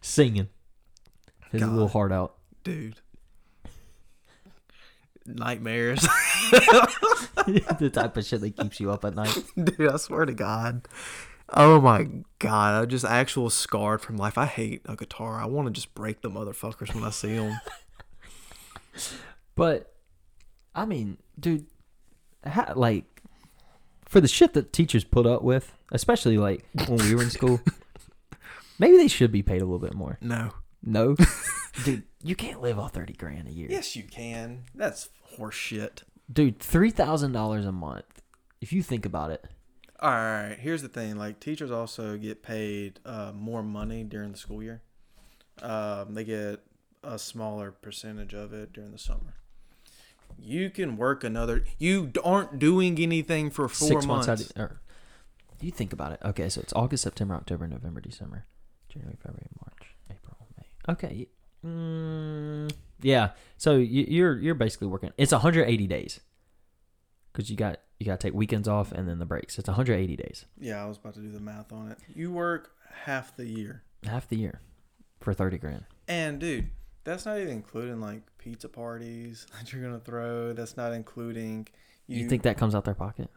Singing 0.00 0.48
his 1.52 1.60
God. 1.62 1.72
little 1.72 1.88
heart 1.88 2.12
out. 2.12 2.34
Dude. 2.64 3.00
Nightmares. 5.28 6.00
the 6.50 7.90
type 7.92 8.16
of 8.16 8.24
shit 8.24 8.40
that 8.40 8.56
keeps 8.56 8.80
you 8.80 8.90
up 8.90 9.04
at 9.04 9.14
night. 9.14 9.36
Dude, 9.56 9.92
I 9.92 9.96
swear 9.96 10.24
to 10.24 10.32
God. 10.32 10.88
Oh 11.50 11.80
my 11.80 12.08
God. 12.38 12.82
I'm 12.82 12.88
just 12.88 13.04
actual 13.04 13.50
scarred 13.50 14.00
from 14.00 14.16
life. 14.16 14.36
I 14.38 14.46
hate 14.46 14.82
a 14.86 14.96
guitar. 14.96 15.40
I 15.40 15.46
want 15.46 15.66
to 15.66 15.72
just 15.72 15.94
break 15.94 16.22
the 16.22 16.30
motherfuckers 16.30 16.94
when 16.94 17.04
I 17.04 17.10
see 17.10 17.36
them. 17.36 17.60
But 19.54 19.92
I 20.72 20.84
mean, 20.84 21.18
dude, 21.38 21.66
ha, 22.46 22.72
like 22.76 23.22
for 24.06 24.20
the 24.20 24.28
shit 24.28 24.52
that 24.54 24.72
teachers 24.72 25.02
put 25.02 25.26
up 25.26 25.42
with, 25.42 25.72
especially 25.90 26.38
like 26.38 26.64
when 26.86 26.98
we 26.98 27.12
were 27.14 27.22
in 27.22 27.30
school, 27.30 27.60
maybe 28.78 28.96
they 28.96 29.08
should 29.08 29.32
be 29.32 29.42
paid 29.42 29.60
a 29.60 29.64
little 29.64 29.80
bit 29.80 29.94
more. 29.94 30.16
No. 30.20 30.52
No, 30.84 31.16
dude, 31.84 32.02
you 32.22 32.34
can't 32.34 32.60
live 32.60 32.78
off 32.78 32.92
thirty 32.92 33.12
grand 33.12 33.48
a 33.48 33.52
year. 33.52 33.68
Yes, 33.70 33.96
you 33.96 34.02
can. 34.04 34.64
That's 34.74 35.08
horseshit. 35.38 36.02
dude, 36.32 36.58
three 36.58 36.90
thousand 36.90 37.32
dollars 37.32 37.64
a 37.66 37.72
month. 37.72 38.22
If 38.60 38.72
you 38.72 38.82
think 38.82 39.06
about 39.06 39.30
it, 39.30 39.44
All 40.00 40.10
right. 40.10 40.56
Here's 40.58 40.82
the 40.82 40.88
thing. 40.88 41.16
Like 41.16 41.38
teachers 41.40 41.70
also 41.70 42.16
get 42.16 42.42
paid 42.42 43.00
uh, 43.04 43.32
more 43.34 43.62
money 43.62 44.02
during 44.04 44.32
the 44.32 44.38
school 44.38 44.62
year. 44.62 44.82
Um, 45.62 46.14
they 46.14 46.24
get 46.24 46.60
a 47.04 47.18
smaller 47.18 47.70
percentage 47.72 48.34
of 48.34 48.52
it 48.52 48.72
during 48.72 48.90
the 48.92 48.98
summer. 48.98 49.34
You 50.40 50.70
can 50.70 50.96
work 50.96 51.24
another. 51.24 51.64
You 51.78 52.12
aren't 52.24 52.58
doing 52.58 52.98
anything 53.00 53.50
for 53.50 53.68
four 53.68 53.88
six 53.88 54.06
months. 54.06 54.26
months, 54.28 54.52
or, 54.56 54.80
you 55.60 55.72
think 55.72 55.92
about 55.92 56.12
it. 56.12 56.20
Okay, 56.24 56.48
so 56.48 56.60
it's 56.60 56.72
August, 56.74 57.02
September, 57.02 57.34
October, 57.34 57.66
November, 57.66 58.00
December, 58.00 58.46
January, 58.88 59.16
February, 59.20 59.48
March, 59.64 59.94
April, 60.10 60.36
May. 60.56 60.92
Okay, 60.92 61.26
mm, 61.64 62.70
yeah. 63.00 63.30
So 63.56 63.76
you, 63.76 64.04
you're 64.08 64.38
you're 64.38 64.54
basically 64.54 64.86
working. 64.88 65.12
It's 65.18 65.32
180 65.32 65.86
days 65.86 66.20
because 67.32 67.50
you 67.50 67.56
got 67.56 67.78
you 67.98 68.06
got 68.06 68.20
to 68.20 68.26
take 68.28 68.34
weekends 68.34 68.68
off 68.68 68.92
and 68.92 69.08
then 69.08 69.18
the 69.18 69.26
breaks. 69.26 69.58
It's 69.58 69.68
180 69.68 70.16
days, 70.16 70.44
yeah, 70.60 70.82
I 70.82 70.86
was 70.86 70.96
about 70.98 71.14
to 71.14 71.20
do 71.20 71.30
the 71.30 71.40
math 71.40 71.72
on 71.72 71.90
it. 71.90 71.98
You 72.14 72.32
work 72.32 72.70
half 73.04 73.36
the 73.36 73.44
year, 73.46 73.82
half 74.04 74.28
the 74.28 74.36
year, 74.36 74.60
for 75.20 75.32
30 75.34 75.58
grand. 75.58 75.84
and 76.06 76.38
dude, 76.38 76.70
That's 77.04 77.26
not 77.26 77.38
even 77.38 77.52
including 77.54 78.00
like 78.00 78.22
pizza 78.38 78.68
parties 78.68 79.46
that 79.58 79.72
you're 79.72 79.82
gonna 79.82 79.98
throw. 80.00 80.52
That's 80.52 80.76
not 80.76 80.92
including 80.92 81.66
You, 82.06 82.28
think 82.28 82.42
that 82.42 82.56
comes 82.56 82.74
out 82.74 82.84
their 82.84 82.94
pocket, 82.94 83.30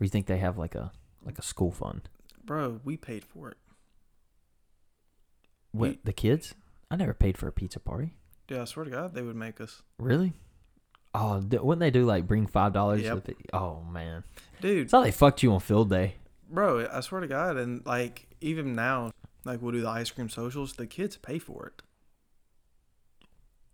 or 0.00 0.04
you 0.04 0.08
think 0.08 0.26
they 0.26 0.38
have 0.38 0.56
like 0.58 0.74
a 0.76 0.92
like 1.24 1.38
a 1.38 1.42
school 1.42 1.72
fund? 1.72 2.08
bro? 2.44 2.80
We 2.84 2.96
paid 2.96 3.24
for 3.24 3.50
it. 3.50 3.56
What 5.72 5.90
We- 5.90 5.98
the 6.04 6.12
kids? 6.12 6.54
I 6.90 6.96
never 6.96 7.14
paid 7.14 7.36
for 7.36 7.48
a 7.48 7.52
pizza 7.52 7.80
party. 7.80 8.14
Yeah, 8.48 8.62
I 8.62 8.64
swear 8.64 8.84
to 8.84 8.90
God, 8.90 9.14
they 9.14 9.22
would 9.22 9.36
make 9.36 9.60
us, 9.60 9.82
Really? 9.98 10.32
Oh, 11.14 11.40
d- 11.40 11.58
wouldn't 11.58 11.80
they 11.80 11.90
do 11.90 12.04
like 12.04 12.26
bring 12.26 12.46
five 12.46 12.72
dollars? 12.72 13.02
Yep. 13.02 13.28
Oh 13.52 13.82
man, 13.90 14.24
dude. 14.60 14.82
it's 14.84 14.92
how 14.92 15.02
they 15.02 15.10
fucked 15.10 15.42
you 15.42 15.52
on 15.52 15.60
field 15.60 15.90
day. 15.90 16.16
Bro, 16.50 16.88
I 16.92 17.00
swear 17.00 17.20
to 17.22 17.26
God, 17.26 17.56
and 17.56 17.84
like 17.86 18.26
even 18.40 18.74
now, 18.74 19.10
like 19.44 19.60
we'll 19.62 19.72
do 19.72 19.80
the 19.80 19.88
ice 19.88 20.10
cream 20.10 20.28
socials. 20.28 20.74
The 20.74 20.86
kids 20.86 21.16
pay 21.16 21.38
for 21.38 21.66
it. 21.66 21.82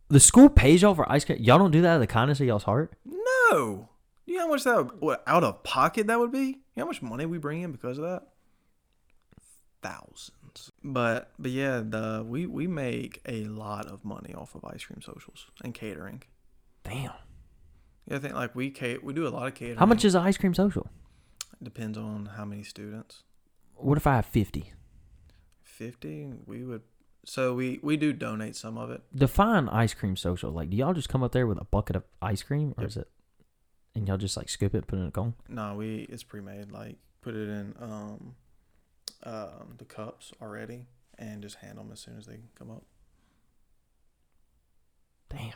The 0.08 0.20
school 0.20 0.48
pays 0.48 0.82
y'all 0.82 0.94
for 0.94 1.10
ice 1.10 1.24
cream. 1.24 1.38
Y'all 1.42 1.58
don't 1.58 1.70
do 1.72 1.82
that 1.82 1.88
out 1.88 1.94
of 1.96 2.00
the 2.00 2.06
kindness 2.06 2.40
of 2.40 2.46
y'all's 2.46 2.62
heart. 2.64 2.94
No, 3.04 3.88
you 4.26 4.36
know 4.36 4.42
how 4.46 4.48
much 4.48 4.64
that 4.64 5.00
what, 5.02 5.22
out 5.26 5.42
of 5.44 5.62
pocket 5.64 6.06
that 6.06 6.18
would 6.20 6.32
be? 6.32 6.38
You 6.38 6.54
know 6.76 6.84
how 6.84 6.86
much 6.86 7.02
money 7.02 7.26
we 7.26 7.38
bring 7.38 7.62
in 7.62 7.72
because 7.72 7.98
of 7.98 8.04
that? 8.04 8.28
Thousands. 9.82 10.30
But 10.82 11.30
but 11.38 11.50
yeah, 11.50 11.82
the 11.84 12.24
we 12.26 12.46
we 12.46 12.66
make 12.66 13.20
a 13.26 13.44
lot 13.44 13.86
of 13.86 14.04
money 14.04 14.34
off 14.34 14.54
of 14.54 14.64
ice 14.64 14.84
cream 14.84 15.02
socials 15.02 15.46
and 15.62 15.74
catering. 15.74 16.22
Damn. 16.84 17.12
Yeah, 18.06 18.16
I 18.16 18.18
think 18.18 18.34
like 18.34 18.54
we 18.54 18.74
we 19.02 19.12
do 19.12 19.26
a 19.26 19.30
lot 19.30 19.46
of 19.46 19.54
catering. 19.54 19.78
How 19.78 19.86
much 19.86 20.04
is 20.04 20.14
an 20.14 20.22
ice 20.22 20.36
cream 20.36 20.54
social? 20.54 20.88
depends 21.62 21.96
on 21.96 22.26
how 22.36 22.44
many 22.44 22.62
students. 22.62 23.22
What 23.74 23.96
if 23.96 24.06
I 24.06 24.16
have 24.16 24.26
fifty? 24.26 24.72
Fifty, 25.62 26.28
we 26.46 26.62
would. 26.64 26.82
So 27.24 27.54
we 27.54 27.80
we 27.82 27.96
do 27.96 28.12
donate 28.12 28.54
some 28.54 28.76
of 28.76 28.90
it. 28.90 29.02
Define 29.14 29.68
ice 29.68 29.94
cream 29.94 30.16
social. 30.16 30.50
Like, 30.50 30.70
do 30.70 30.76
y'all 30.76 30.92
just 30.92 31.08
come 31.08 31.22
up 31.22 31.32
there 31.32 31.46
with 31.46 31.58
a 31.58 31.64
bucket 31.64 31.96
of 31.96 32.04
ice 32.20 32.42
cream, 32.42 32.74
or 32.76 32.82
Yep. 32.82 32.90
is 32.90 32.96
it? 32.98 33.08
And 33.94 34.06
y'all 34.08 34.16
just 34.18 34.36
like 34.36 34.48
scoop 34.48 34.74
it, 34.74 34.86
put 34.86 34.98
it 34.98 35.02
in 35.02 35.08
a 35.08 35.10
cone. 35.10 35.34
No, 35.48 35.74
we 35.74 36.06
it's 36.10 36.22
pre-made. 36.22 36.70
Like 36.70 36.96
put 37.22 37.34
it 37.34 37.48
in 37.48 37.74
um, 37.80 38.34
um 39.24 39.74
the 39.78 39.84
cups 39.84 40.32
already, 40.40 40.86
and 41.18 41.42
just 41.42 41.56
hand 41.56 41.78
them 41.78 41.90
as 41.92 42.00
soon 42.00 42.16
as 42.18 42.26
they 42.26 42.40
come 42.58 42.70
up. 42.70 42.84
Damn. 45.30 45.52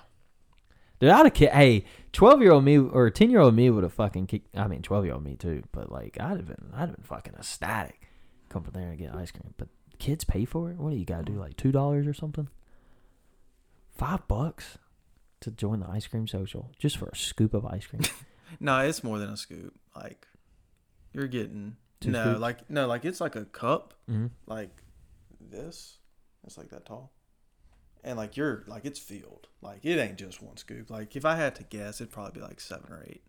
Dude, 1.00 1.10
I'd 1.10 1.26
have 1.26 1.34
ki- 1.34 1.46
hey, 1.46 1.84
twelve 2.12 2.42
year 2.42 2.50
old 2.52 2.64
me 2.64 2.76
or 2.78 3.08
ten 3.10 3.30
year 3.30 3.40
old 3.40 3.54
me 3.54 3.70
would 3.70 3.84
have 3.84 3.92
fucking 3.92 4.26
kicked. 4.26 4.56
I 4.56 4.66
mean, 4.66 4.82
twelve 4.82 5.04
year 5.04 5.14
old 5.14 5.22
me 5.24 5.36
too. 5.36 5.62
But 5.70 5.92
like, 5.92 6.18
I'd 6.20 6.36
have 6.38 6.46
been, 6.48 6.70
I'd 6.74 6.88
have 6.88 6.96
been 6.96 7.04
fucking 7.04 7.34
ecstatic. 7.34 8.08
Come 8.48 8.64
from 8.64 8.72
there 8.72 8.88
and 8.88 8.98
get 8.98 9.14
ice 9.14 9.30
cream. 9.30 9.54
But 9.56 9.68
kids 9.98 10.24
pay 10.24 10.44
for 10.44 10.70
it. 10.70 10.76
What 10.78 10.90
do 10.90 10.96
you 10.96 11.04
gotta 11.04 11.24
do? 11.24 11.34
Like 11.34 11.56
two 11.56 11.70
dollars 11.70 12.06
or 12.06 12.14
something? 12.14 12.48
Five 13.96 14.26
bucks 14.26 14.78
to 15.40 15.50
join 15.52 15.80
the 15.80 15.88
ice 15.88 16.06
cream 16.08 16.26
social 16.26 16.72
just 16.78 16.96
for 16.96 17.06
a 17.06 17.16
scoop 17.16 17.54
of 17.54 17.64
ice 17.66 17.86
cream. 17.86 18.02
No, 18.60 18.78
it's 18.78 19.04
more 19.04 19.18
than 19.18 19.28
a 19.28 19.36
scoop. 19.36 19.74
Like 19.94 20.26
you're 21.12 21.26
getting 21.26 21.76
Two 22.00 22.10
no, 22.10 22.22
scoops? 22.24 22.40
like 22.40 22.70
no, 22.70 22.86
like 22.86 23.04
it's 23.04 23.20
like 23.20 23.36
a 23.36 23.44
cup, 23.44 23.94
mm-hmm. 24.10 24.26
like 24.46 24.82
this. 25.40 25.98
It's 26.46 26.56
like 26.56 26.70
that 26.70 26.86
tall, 26.86 27.12
and 28.04 28.16
like 28.16 28.36
you're 28.36 28.64
like 28.66 28.84
it's 28.84 28.98
filled. 28.98 29.48
Like 29.60 29.84
it 29.84 29.98
ain't 29.98 30.16
just 30.16 30.40
one 30.42 30.56
scoop. 30.56 30.90
Like 30.90 31.16
if 31.16 31.24
I 31.24 31.36
had 31.36 31.54
to 31.56 31.64
guess, 31.64 32.00
it'd 32.00 32.12
probably 32.12 32.40
be 32.40 32.46
like 32.46 32.60
seven 32.60 32.92
or 32.92 33.04
eight. 33.06 33.22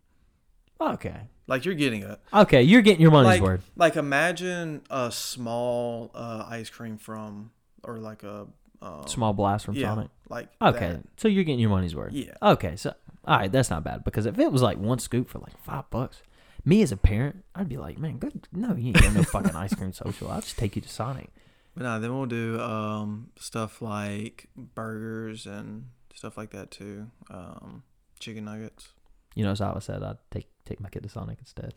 Okay. 0.81 1.21
Like 1.47 1.65
you're 1.65 1.73
getting 1.75 2.03
a 2.03 2.19
Okay, 2.33 2.61
you're 2.61 2.81
getting 2.81 3.01
your 3.01 3.11
money's 3.11 3.27
like 3.27 3.41
worth. 3.41 3.69
like 3.75 3.95
imagine 3.95 4.81
a 4.89 5.11
small 5.11 6.11
uh, 6.13 6.45
ice 6.47 6.69
cream 6.69 6.97
from 6.97 7.51
or 7.83 7.97
like 7.97 8.23
a 8.23 8.47
um, 8.81 9.07
Small 9.07 9.33
blast 9.33 9.65
from 9.65 9.75
yeah, 9.75 9.87
Sonic. 9.93 10.09
like 10.29 10.47
Okay, 10.61 10.91
that. 10.91 11.03
so 11.17 11.27
you're 11.27 11.43
getting 11.43 11.59
your 11.59 11.69
money's 11.69 11.95
worth. 11.95 12.13
Yeah. 12.13 12.35
Okay, 12.41 12.75
so 12.77 12.93
all 13.25 13.37
right, 13.37 13.51
that's 13.51 13.69
not 13.69 13.83
bad 13.83 14.03
because 14.05 14.25
if 14.25 14.39
it 14.39 14.51
was 14.51 14.61
like 14.61 14.77
one 14.77 14.99
scoop 14.99 15.29
for 15.29 15.39
like 15.39 15.57
five 15.63 15.89
bucks, 15.89 16.21
me 16.69 16.83
as 16.83 16.91
a 16.91 16.97
parent, 16.97 17.43
I'd 17.55 17.67
be 17.67 17.77
like, 17.77 17.97
man, 17.97 18.17
good. 18.17 18.47
No, 18.53 18.75
you 18.75 18.87
ain't 18.87 19.01
got 19.01 19.13
no 19.13 19.23
fucking 19.23 19.55
ice 19.55 19.73
cream 19.73 19.91
social. 19.91 20.29
I'll 20.29 20.41
just 20.41 20.57
take 20.57 20.75
you 20.75 20.81
to 20.81 20.87
Sonic. 20.87 21.29
But 21.75 21.83
no, 21.83 21.99
then 21.99 22.15
we'll 22.15 22.27
do 22.27 22.59
um, 22.61 23.31
stuff 23.39 23.81
like 23.81 24.47
burgers 24.55 25.45
and 25.45 25.85
stuff 26.13 26.37
like 26.37 26.51
that 26.51 26.71
too. 26.71 27.07
Um, 27.29 27.83
chicken 28.19 28.45
nuggets. 28.45 28.93
You 29.35 29.43
know, 29.43 29.51
as 29.51 29.61
I 29.61 29.79
said, 29.79 30.03
I'd 30.03 30.17
take 30.31 30.47
take 30.65 30.79
my 30.79 30.89
kid 30.89 31.03
to 31.03 31.09
Sonic 31.09 31.39
instead. 31.39 31.73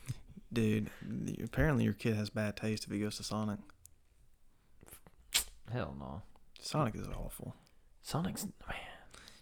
Dude, 0.52 0.90
apparently 1.42 1.84
your 1.84 1.92
kid 1.94 2.16
has 2.16 2.28
bad 2.28 2.56
taste 2.56 2.84
if 2.84 2.90
he 2.90 3.00
goes 3.00 3.16
to 3.16 3.22
Sonic. 3.22 3.58
Hell 5.72 5.94
no. 5.98 6.22
Sonic 6.60 6.94
is 6.96 7.06
awful. 7.08 7.54
Sonic's 8.02 8.44
man, 8.44 8.76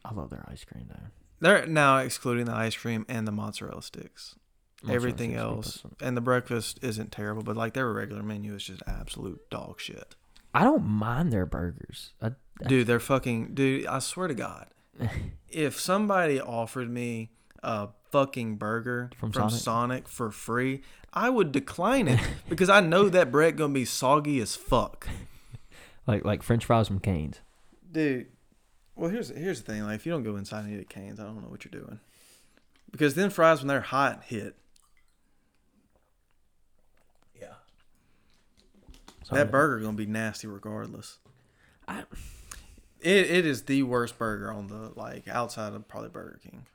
I 0.05 0.13
love 0.13 0.31
their 0.31 0.45
ice 0.49 0.65
cream 0.65 0.87
though. 0.89 1.09
They're 1.41 1.67
now 1.67 1.99
excluding 1.99 2.45
the 2.45 2.55
ice 2.55 2.77
cream 2.77 3.07
and 3.09 3.27
the 3.27 3.33
mozzarella 3.33 3.83
sticks. 3.83 4.37
Mozzarella 4.83 4.97
Everything 4.97 5.35
else 5.35 5.83
and 6.01 6.17
the 6.17 6.23
breakfast 6.23 6.79
isn't 6.83 7.13
terrible, 7.13 7.43
but 7.43 7.57
like 7.57 7.75
their 7.75 7.93
regular 7.93 8.23
menu 8.23 8.55
is 8.55 8.65
just 8.65 8.83
absolute 8.87 9.41
dog 9.51 9.81
shit. 9.81 10.15
I 10.55 10.65
don't 10.65 10.85
mind 10.85 11.33
their 11.33 11.47
burgers. 11.47 12.13
I, 12.21 12.33
Dude, 12.67 12.87
they're 12.87 13.01
fucking 13.01 13.55
dude, 13.55 13.87
I 13.87 13.99
swear 13.99 14.29
to 14.29 14.35
God. 14.35 14.69
if 15.49 15.79
somebody 15.79 16.41
offered 16.41 16.91
me 16.91 17.31
a 17.63 17.89
fucking 18.11 18.57
burger 18.57 19.11
From 19.19 19.33
from, 19.33 19.51
Sonic? 19.51 19.61
Sonic? 19.63 20.09
for 20.09 20.31
free, 20.31 20.83
I 21.13 21.31
would 21.31 21.53
decline 21.53 22.09
it 22.09 22.21
because 22.49 22.69
I 22.69 22.81
know 22.81 23.09
that 23.09 23.31
bread 23.31 23.57
gonna 23.57 23.73
be 23.73 23.85
soggy 23.85 24.41
as 24.41 24.57
fuck. 24.57 25.09
like 26.07 26.25
like 26.25 26.43
French 26.43 26.65
fries 26.65 26.89
from 26.89 27.01
Canes. 27.01 27.41
Dude, 27.91 28.29
well 28.97 29.11
here's 29.11 29.29
here's 29.31 29.63
the 29.63 29.73
thing. 29.73 29.83
Like 29.85 29.97
if 29.97 30.07
you 30.07 30.13
don't 30.13 30.23
go 30.23 30.37
inside 30.37 30.65
and 30.65 30.75
eat 30.75 30.81
at 30.81 30.89
Canes, 30.89 31.21
I 31.21 31.25
don't 31.25 31.43
know 31.43 31.49
what 31.49 31.65
you're 31.65 31.81
doing. 31.83 32.01
Because 32.91 33.15
then 33.15 33.31
fries 33.31 33.61
when 33.61 33.69
they're 33.69 33.81
hot 33.81 34.25
hit. 34.25 34.57
Sorry. 39.31 39.43
That 39.45 39.51
burger 39.51 39.81
gonna 39.81 39.97
be 39.97 40.07
nasty 40.07 40.47
regardless. 40.47 41.19
I- 41.89 42.05
It 43.01 43.31
it 43.31 43.47
is 43.47 43.63
the 43.63 43.83
worst 43.85 44.19
burger 44.19 44.53
on 44.53 44.67
the 44.67 44.93
like 44.95 45.27
outside 45.29 45.73
of 45.73 45.89
probably 45.89 46.11
Burger 46.11 46.39
King. 46.43 46.67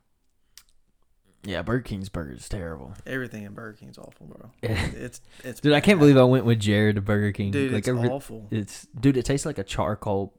Yeah, 1.43 1.61
Burger 1.61 1.83
King's 1.83 2.09
burger 2.09 2.33
is 2.33 2.49
terrible. 2.49 2.95
Everything 3.05 3.43
in 3.43 3.53
Burger 3.53 3.77
King's 3.77 3.99
awful, 3.99 4.25
bro. 4.25 4.49
It's 4.63 5.21
it's 5.43 5.59
Dude, 5.61 5.73
I 5.73 5.79
can't 5.81 5.99
believe 5.99 6.17
I 6.17 6.23
went 6.23 6.45
with 6.45 6.59
Jared 6.59 6.95
to 6.95 7.01
Burger 7.01 7.31
King. 7.31 7.51
dude, 7.51 7.71
like 7.71 7.79
it's 7.79 7.87
every- 7.87 8.09
awful, 8.09 8.47
It's 8.49 8.87
dude. 8.99 9.17
It 9.17 9.25
tastes 9.25 9.45
like 9.45 9.59
a 9.59 9.63
charcoal. 9.63 10.33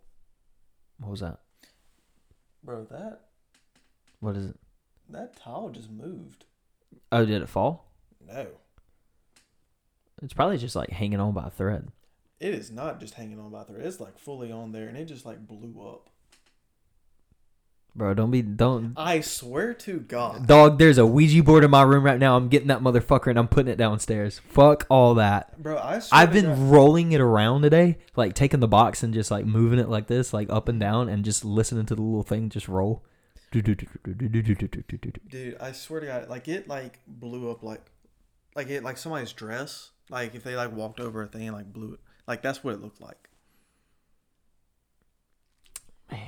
What 0.99 1.11
was 1.11 1.21
that? 1.21 1.39
bro. 2.65 2.85
That 2.91 3.21
What 4.19 4.35
is 4.37 4.47
it? 4.47 4.57
that 5.11 5.37
towel 5.37 5.69
just 5.71 5.89
moved. 5.91 6.47
Oh, 7.13 7.25
did 7.25 7.41
it 7.43 7.49
fall? 7.49 7.93
No, 8.27 8.49
It's 10.21 10.33
probably 10.33 10.59
just 10.59 10.75
like 10.75 10.91
hanging 10.91 11.21
on 11.21 11.33
by 11.33 11.47
a 11.47 11.51
thread. 11.51 11.93
It 12.41 12.55
is 12.55 12.71
not 12.71 13.01
just 13.01 13.15
hanging 13.15 13.39
on 13.41 13.51
by 13.51 13.65
there. 13.65 13.79
It's 13.79 14.01
like 14.01 14.19
fully 14.19 14.53
on 14.53 14.73
there, 14.73 14.89
and 14.89 14.97
it 14.97 15.07
just 15.07 15.27
like 15.27 15.47
blew 15.47 15.83
up. 15.87 16.11
Bro, 17.95 18.13
don't 18.13 18.31
be 18.31 18.43
don't 18.43 18.93
I 18.95 19.23
swear 19.23 19.73
to 19.73 20.01
God, 20.01 20.47
dog. 20.47 20.79
There's 20.79 20.99
a 20.99 21.07
Ouija 21.07 21.43
board 21.43 21.65
in 21.65 21.71
my 21.71 21.81
room 21.83 22.05
right 22.05 22.19
now. 22.19 22.37
I'm 22.37 22.49
getting 22.49 22.69
that 22.69 22.83
motherfucker 22.83 23.29
and 23.29 23.39
I'm 23.39 23.49
putting 23.49 23.73
it 23.73 23.79
downstairs. 23.79 24.39
Fuck 24.39 24.87
all 24.91 25.15
that. 25.15 25.63
bro. 25.63 25.79
I 25.79 26.01
swear 26.01 26.21
I've 26.21 26.31
been 26.31 26.45
God- 26.45 26.59
rolling 26.59 27.13
it 27.13 27.23
around 27.23 27.63
today, 27.63 27.97
like 28.15 28.35
taking 28.35 28.61
the 28.61 28.69
box 28.69 29.03
and 29.03 29.15
just 29.15 29.31
like 29.31 29.47
moving 29.47 29.79
it 29.79 29.89
like 29.89 30.09
this, 30.09 30.35
like 30.35 30.51
up 30.51 30.69
and 30.69 30.79
down, 30.79 31.09
and 31.09 31.25
just 31.25 31.43
listening 31.43 31.87
to 31.87 31.95
the 31.95 32.03
little 32.03 32.23
thing 32.23 32.51
just 32.51 32.69
roll. 32.69 33.03
dude. 33.51 33.89
I 35.59 35.73
swear 35.73 36.01
to 36.01 36.07
God, 36.07 36.29
like 36.29 36.49
it 36.49 36.69
like 36.69 36.99
blew 37.07 37.51
up 37.51 37.63
like 37.63 37.81
like 38.55 38.69
it 38.69 38.85
like 38.85 38.99
somebody's 38.99 39.33
dress. 39.33 39.93
Like 40.11 40.35
if 40.35 40.45
they 40.45 40.55
like 40.55 40.77
walked 40.77 41.01
over 41.01 41.23
a 41.23 41.29
thing 41.29 41.49
and 41.49 41.57
like 41.57 41.73
blew 41.73 41.95
it. 41.95 42.01
Like 42.27 42.43
that's 42.43 42.63
what 42.65 42.75
it 42.75 42.81
looked 42.81 43.01
like. 43.01 43.29
Man, 46.11 46.21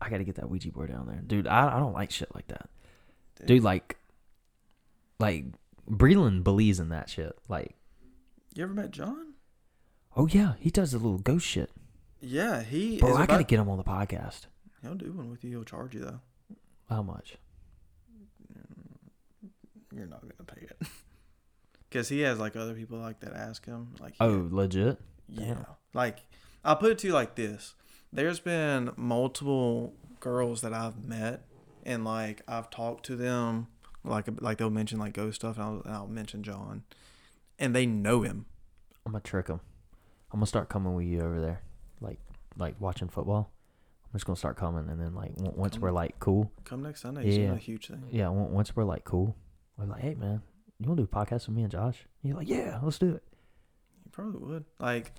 I 0.00 0.08
gotta 0.10 0.24
get 0.24 0.36
that 0.36 0.48
Ouija 0.50 0.70
board 0.70 0.90
down 0.90 1.06
there, 1.06 1.20
dude. 1.26 1.46
I, 1.46 1.76
I 1.76 1.78
don't 1.78 1.92
like 1.92 2.10
shit 2.10 2.34
like 2.34 2.46
that, 2.48 2.68
dude. 3.46 3.62
like, 3.62 3.96
like 5.18 5.44
Breland 5.90 6.42
believes 6.44 6.80
in 6.80 6.88
that 6.90 7.08
shit. 7.10 7.36
Like, 7.48 7.74
You 8.54 8.64
ever 8.64 8.72
met 8.74 8.90
John? 8.90 9.34
oh 10.16 10.26
yeah, 10.26 10.54
he 10.58 10.70
does 10.70 10.92
the 10.92 10.98
little 10.98 11.18
ghost 11.18 11.46
shit, 11.46 11.70
Yeah, 12.20 12.62
he 12.62 12.98
bro. 12.98 13.14
I 13.14 13.26
gotta 13.26 13.44
get 13.44 13.58
him 13.58 13.68
on 13.68 13.78
the 13.78 13.84
podcast. 13.84 14.46
He'll 14.82 14.94
do 14.94 15.12
one 15.12 15.30
with 15.30 15.42
you. 15.44 15.50
He'll 15.50 15.64
charge 15.64 15.94
you 15.94 16.00
though. 16.00 16.20
How 16.90 17.02
much? 17.02 17.36
You're 19.94 20.06
not 20.06 20.22
gonna 20.22 20.44
pay 20.46 20.66
it. 20.66 20.88
Cause 21.94 22.08
he 22.08 22.20
has 22.20 22.38
like 22.40 22.56
other 22.56 22.74
people 22.74 22.98
like 22.98 23.20
that 23.20 23.32
ask 23.34 23.64
him 23.64 23.94
like 24.00 24.14
Oh, 24.20 24.48
legit. 24.50 24.98
yeah 25.28 25.44
damn. 25.54 25.66
like 25.94 26.18
I'll 26.64 26.76
put 26.76 26.90
it 26.90 26.98
to 26.98 27.06
you 27.06 27.12
like 27.14 27.36
this. 27.36 27.74
There's 28.12 28.40
been 28.40 28.90
multiple 28.96 29.94
girls 30.20 30.60
that 30.62 30.72
I've 30.74 31.04
met 31.04 31.44
and 31.84 32.04
like 32.04 32.42
I've 32.48 32.68
talked 32.70 33.06
to 33.06 33.16
them 33.16 33.68
like 34.02 34.26
like 34.40 34.58
they'll 34.58 34.70
mention 34.70 34.98
like 34.98 35.12
ghost 35.12 35.36
stuff 35.36 35.56
and 35.56 35.64
I'll, 35.64 35.82
and 35.84 35.94
I'll 35.94 36.06
mention 36.08 36.42
John 36.42 36.82
and 37.58 37.74
they 37.76 37.86
know 37.86 38.22
him. 38.22 38.46
I'm 39.06 39.12
gonna 39.12 39.22
trick 39.22 39.46
him. 39.48 39.60
I'm 40.32 40.40
gonna 40.40 40.46
start 40.46 40.68
coming 40.68 40.94
with 40.94 41.06
you 41.06 41.20
over 41.20 41.40
there. 41.40 41.60
Like, 42.00 42.18
like 42.58 42.74
watching 42.80 43.08
football. 43.08 43.52
I'm 44.06 44.18
just 44.18 44.26
gonna 44.26 44.36
start 44.36 44.56
coming, 44.56 44.88
and 44.88 45.00
then 45.00 45.14
like 45.14 45.30
once 45.36 45.74
Come- 45.74 45.82
we're 45.82 45.90
like 45.92 46.18
cool, 46.18 46.50
Come 46.64 46.82
next 46.82 47.02
Sunday. 47.02 47.28
Yeah. 47.42 47.52
a 47.52 47.56
huge 47.56 47.86
thing. 47.88 48.02
yeah, 48.10 48.28
once 48.28 48.74
we're 48.74 48.82
like 48.84 49.04
cool, 49.04 49.36
we're 49.76 49.84
like, 49.86 50.00
hey 50.00 50.14
man, 50.14 50.42
you 50.84 50.90
wanna 50.90 51.02
do 51.02 51.08
a 51.10 51.24
podcast 51.24 51.46
with 51.46 51.56
me 51.56 51.62
and 51.62 51.70
Josh? 51.70 52.06
And 52.22 52.28
you're 52.30 52.38
like, 52.38 52.48
yeah, 52.48 52.78
let's 52.82 52.98
do 52.98 53.14
it. 53.14 53.22
You 54.04 54.10
probably 54.12 54.40
would. 54.40 54.64
Like, 54.78 55.12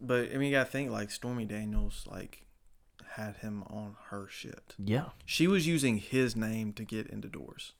but 0.00 0.32
I 0.32 0.36
mean, 0.36 0.50
you 0.50 0.56
gotta 0.56 0.70
think 0.70 0.90
like 0.90 1.10
Stormy 1.10 1.44
Daniels 1.44 2.06
like 2.10 2.46
had 3.14 3.36
him 3.36 3.62
on 3.64 3.96
her 4.10 4.26
shit. 4.30 4.74
Yeah, 4.78 5.06
She 5.24 5.46
was 5.46 5.66
using 5.66 5.98
his 5.98 6.36
name 6.36 6.72
to 6.74 6.84
get 6.84 7.06
into 7.08 7.28
doors. 7.28 7.72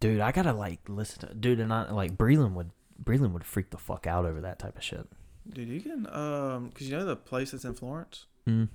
dude, 0.00 0.20
I 0.20 0.32
gotta 0.32 0.52
like 0.52 0.80
listen 0.88 1.28
to 1.28 1.34
dude, 1.34 1.60
and 1.60 1.72
I 1.72 1.90
like 1.90 2.16
Breland 2.16 2.52
would 2.54 2.70
Breland 3.02 3.32
would 3.32 3.44
freak 3.44 3.70
the 3.70 3.78
fuck 3.78 4.06
out 4.06 4.24
over 4.24 4.40
that 4.42 4.58
type 4.58 4.76
of 4.76 4.82
shit. 4.82 5.08
Dude, 5.48 5.68
you 5.68 5.80
can 5.80 6.06
um, 6.06 6.70
cause 6.70 6.82
you 6.88 6.96
know 6.96 7.04
the 7.04 7.16
place 7.16 7.50
that's 7.52 7.64
in 7.64 7.74
Florence. 7.74 8.26
Mm. 8.46 8.68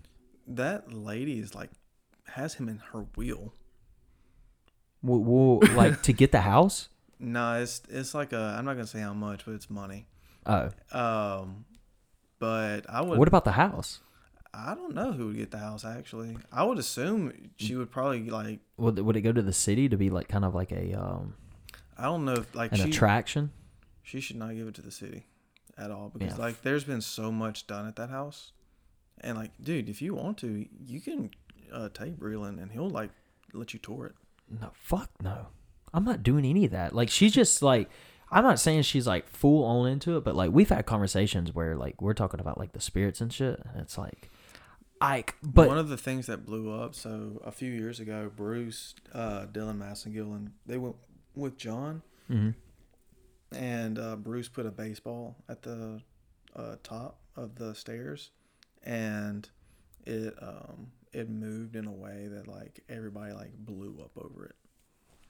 That 0.47 0.91
lady 0.93 1.39
is 1.39 1.53
like 1.55 1.69
has 2.27 2.55
him 2.55 2.67
in 2.67 2.77
her 2.91 3.05
wheel. 3.15 3.53
Well, 5.03 5.59
like 5.75 6.01
to 6.03 6.13
get 6.13 6.31
the 6.31 6.41
house. 6.41 6.89
No, 7.19 7.59
it's 7.59 7.81
it's 7.89 8.13
like 8.13 8.31
a. 8.31 8.55
I'm 8.59 8.63
not 8.65 8.73
gonna 8.73 8.85
say 8.85 8.99
how 8.99 9.11
much, 9.13 9.43
but 9.43 9.53
it's 9.55 9.71
money. 9.71 10.05
Oh, 10.45 10.69
Um, 10.91 11.65
but 12.37 12.81
I 12.87 13.01
would. 13.01 13.17
what 13.17 13.27
about 13.27 13.43
the 13.43 13.53
house? 13.53 14.01
I 14.53 14.75
don't 14.75 14.93
know 14.93 15.11
who 15.13 15.25
would 15.27 15.35
get 15.35 15.49
the 15.49 15.57
house. 15.57 15.83
Actually, 15.83 16.37
I 16.51 16.63
would 16.63 16.77
assume 16.77 17.49
she 17.57 17.75
would 17.75 17.89
probably 17.89 18.29
like. 18.29 18.59
Would 18.77 18.99
would 18.99 19.15
it 19.17 19.21
go 19.21 19.31
to 19.31 19.41
the 19.41 19.51
city 19.51 19.89
to 19.89 19.97
be 19.97 20.11
like 20.11 20.27
kind 20.27 20.45
of 20.45 20.53
like 20.53 20.71
a 20.71 20.93
um 20.93 21.33
I 21.97 22.03
don't 22.03 22.23
know 22.23 22.33
if 22.33 22.53
like 22.53 22.71
an 22.71 22.77
she 22.77 22.89
attraction? 22.91 23.49
she 24.03 24.19
should 24.21 24.35
not 24.37 24.53
give 24.53 24.67
it 24.67 24.75
to 24.75 24.81
the 24.83 24.91
city 24.91 25.25
at 25.75 25.89
all 25.89 26.09
because 26.09 26.37
Yeah. 26.37 26.43
like 26.45 26.61
there's 26.61 26.83
been 26.83 27.01
so 27.01 27.31
much 27.31 27.65
done 27.65 27.87
at 27.87 27.95
that 27.95 28.11
house, 28.11 28.51
and 29.21 29.37
like 29.39 29.51
dude, 29.59 29.89
if 29.89 30.03
you 30.03 30.13
want 30.13 30.37
to, 30.39 30.67
you 30.85 31.01
can 31.01 31.31
uh, 31.73 31.89
take 31.91 32.17
Breland 32.19 32.61
and 32.61 32.71
he'll 32.71 32.91
like 32.91 33.09
let 33.53 33.73
you 33.73 33.79
tour 33.79 34.05
it. 34.05 34.15
No, 34.49 34.71
fuck 34.73 35.09
no. 35.21 35.47
I'm 35.93 36.03
not 36.03 36.23
doing 36.23 36.45
any 36.45 36.65
of 36.65 36.71
that. 36.71 36.93
Like 36.93 37.09
she's 37.09 37.33
just 37.33 37.61
like 37.61 37.89
I'm 38.31 38.43
not 38.43 38.59
saying 38.59 38.81
she's 38.83 39.07
like 39.07 39.27
full 39.27 39.63
on 39.63 39.87
into 39.89 40.17
it, 40.17 40.23
but 40.23 40.35
like 40.35 40.51
we've 40.51 40.69
had 40.69 40.85
conversations 40.85 41.53
where 41.55 41.75
like 41.75 42.01
we're 42.01 42.13
talking 42.13 42.39
about 42.39 42.57
like 42.57 42.73
the 42.73 42.81
spirits 42.81 43.21
and 43.21 43.31
shit, 43.31 43.59
and 43.71 43.81
it's 43.81 43.97
like, 43.97 44.29
like, 45.01 45.35
but 45.41 45.67
one 45.69 45.77
of 45.77 45.87
the 45.89 45.97
things 45.97 46.27
that 46.27 46.45
blew 46.45 46.71
up. 46.73 46.93
So 46.93 47.41
a 47.45 47.51
few 47.51 47.71
years 47.71 47.99
ago, 47.99 48.29
Bruce, 48.35 48.95
uh, 49.13 49.45
Dylan 49.45 49.77
Massengill, 49.77 50.35
and 50.35 50.51
they 50.65 50.77
went 50.77 50.95
with 51.35 51.57
John, 51.57 52.01
Mhm. 52.29 52.55
and 53.53 53.97
uh, 53.99 54.15
Bruce 54.17 54.49
put 54.49 54.65
a 54.65 54.71
baseball 54.71 55.35
at 55.47 55.61
the 55.61 56.01
uh, 56.55 56.75
top 56.83 57.19
of 57.35 57.55
the 57.55 57.73
stairs, 57.75 58.31
and 58.83 59.47
it 60.05 60.33
um, 60.41 60.91
it 61.13 61.29
moved 61.29 61.75
in 61.75 61.85
a 61.85 61.91
way 61.91 62.27
that 62.29 62.47
like 62.47 62.83
everybody 62.89 63.33
like 63.33 63.53
blew 63.57 63.99
up 64.01 64.11
over 64.17 64.45
it. 64.45 64.55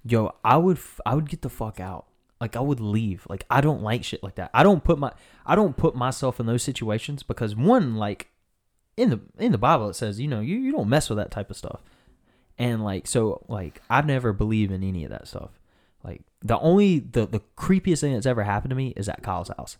yo, 0.04 0.34
I 0.44 0.58
would 0.58 0.78
f- 0.78 1.02
I 1.06 1.16
would 1.16 1.30
get 1.30 1.42
the 1.42 1.50
fuck 1.50 1.80
out. 1.80 2.06
Like 2.40 2.56
I 2.56 2.60
would 2.60 2.80
leave. 2.80 3.26
Like 3.30 3.46
I 3.50 3.62
don't 3.62 3.82
like 3.82 4.04
shit 4.04 4.24
like 4.24 4.36
that. 4.36 4.52
I 4.54 4.64
don't 4.64 4.84
put 4.84 5.00
my 5.00 5.12
I 5.46 5.56
don't 5.56 5.76
put 5.76 5.96
myself 5.96 6.40
in 6.40 6.46
those 6.46 6.64
situations 6.64 7.24
because 7.24 7.56
one 7.56 7.96
like 7.96 8.30
in 8.96 9.10
the 9.10 9.20
in 9.38 9.52
the 9.52 9.58
Bible 9.58 9.90
it 9.90 9.96
says 9.96 10.20
you 10.20 10.28
know 10.28 10.40
you 10.40 10.58
you 10.58 10.72
don't 10.72 10.90
mess 10.90 11.10
with 11.10 11.18
that 11.18 11.32
type 11.32 11.50
of 11.50 11.58
stuff. 11.58 11.82
And 12.58 12.84
like 12.84 13.08
so 13.08 13.44
like 13.48 13.82
I 13.90 14.02
never 14.02 14.34
believe 14.34 14.72
in 14.72 14.84
any 14.84 15.04
of 15.04 15.12
that 15.12 15.28
stuff. 15.28 15.60
Like 16.04 16.22
the 16.42 16.60
only 16.60 17.00
the 17.00 17.26
the 17.26 17.42
creepiest 17.58 18.02
thing 18.02 18.14
that's 18.14 18.26
ever 18.26 18.44
happened 18.44 18.70
to 18.70 18.76
me 18.76 18.94
is 18.96 19.10
at 19.10 19.24
Kyle's 19.24 19.50
house. 19.50 19.78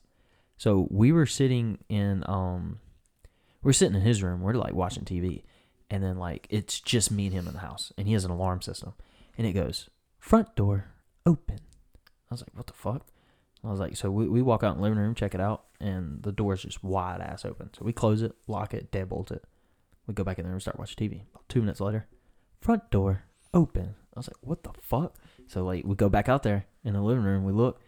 So 0.58 0.88
we 0.90 1.12
were 1.12 1.28
sitting 1.28 1.78
in 1.90 2.24
um 2.26 2.80
we're 3.62 3.74
sitting 3.74 3.96
in 3.96 4.02
his 4.02 4.24
room, 4.24 4.42
we're 4.42 4.54
like 4.54 4.74
watching 4.74 5.04
TV, 5.04 5.44
and 5.90 6.04
then 6.04 6.18
like 6.18 6.48
it's 6.50 6.80
just 6.80 7.12
me 7.12 7.26
and 7.26 7.34
him 7.34 7.48
in 7.48 7.54
the 7.54 7.60
house, 7.60 7.92
and 7.98 8.08
he 8.08 8.14
has 8.14 8.26
an 8.26 8.32
alarm 8.32 8.62
system. 8.62 8.94
And 9.38 9.46
it 9.46 9.54
goes, 9.54 9.90
front 10.20 10.56
door 10.56 10.86
open. 11.26 11.60
I 12.30 12.34
was 12.34 12.42
like, 12.42 12.56
what 12.56 12.68
the 12.68 12.74
fuck? 12.74 13.06
I 13.64 13.72
was 13.72 13.80
like, 13.80 13.98
so 13.98 14.10
we, 14.10 14.28
we 14.28 14.42
walk 14.42 14.64
out 14.64 14.72
in 14.72 14.78
the 14.78 14.84
living 14.84 14.98
room, 14.98 15.16
check 15.16 15.36
it 15.36 15.42
out, 15.42 15.66
and 15.80 16.24
the 16.24 16.32
door's 16.32 16.64
just 16.64 16.84
wide 16.84 17.22
ass 17.22 17.46
open. 17.46 17.70
So 17.78 17.86
we 17.86 17.94
close 17.94 18.22
it, 18.22 18.34
lock 18.48 18.74
it, 18.74 18.92
deadbolt 18.92 19.32
it. 19.32 19.44
We 20.06 20.14
go 20.14 20.24
back 20.24 20.40
in 20.40 20.46
there 20.46 20.54
and 20.54 20.62
start 20.62 20.80
watching 20.80 21.10
TV. 21.10 21.22
Two 21.50 21.62
minutes 21.62 21.82
later, 21.82 22.08
front 22.62 22.90
door 22.92 23.24
open. 23.54 23.96
I 24.16 24.20
was 24.20 24.30
like, 24.30 24.38
what 24.42 24.64
the 24.64 24.72
fuck? 24.82 25.16
So 25.48 25.64
like 25.64 25.86
we 25.86 25.96
go 25.96 26.10
back 26.10 26.30
out 26.30 26.44
there 26.44 26.66
in 26.84 26.94
the 26.94 27.02
living 27.02 27.24
room, 27.24 27.44
we 27.44 27.52
look, 27.52 27.82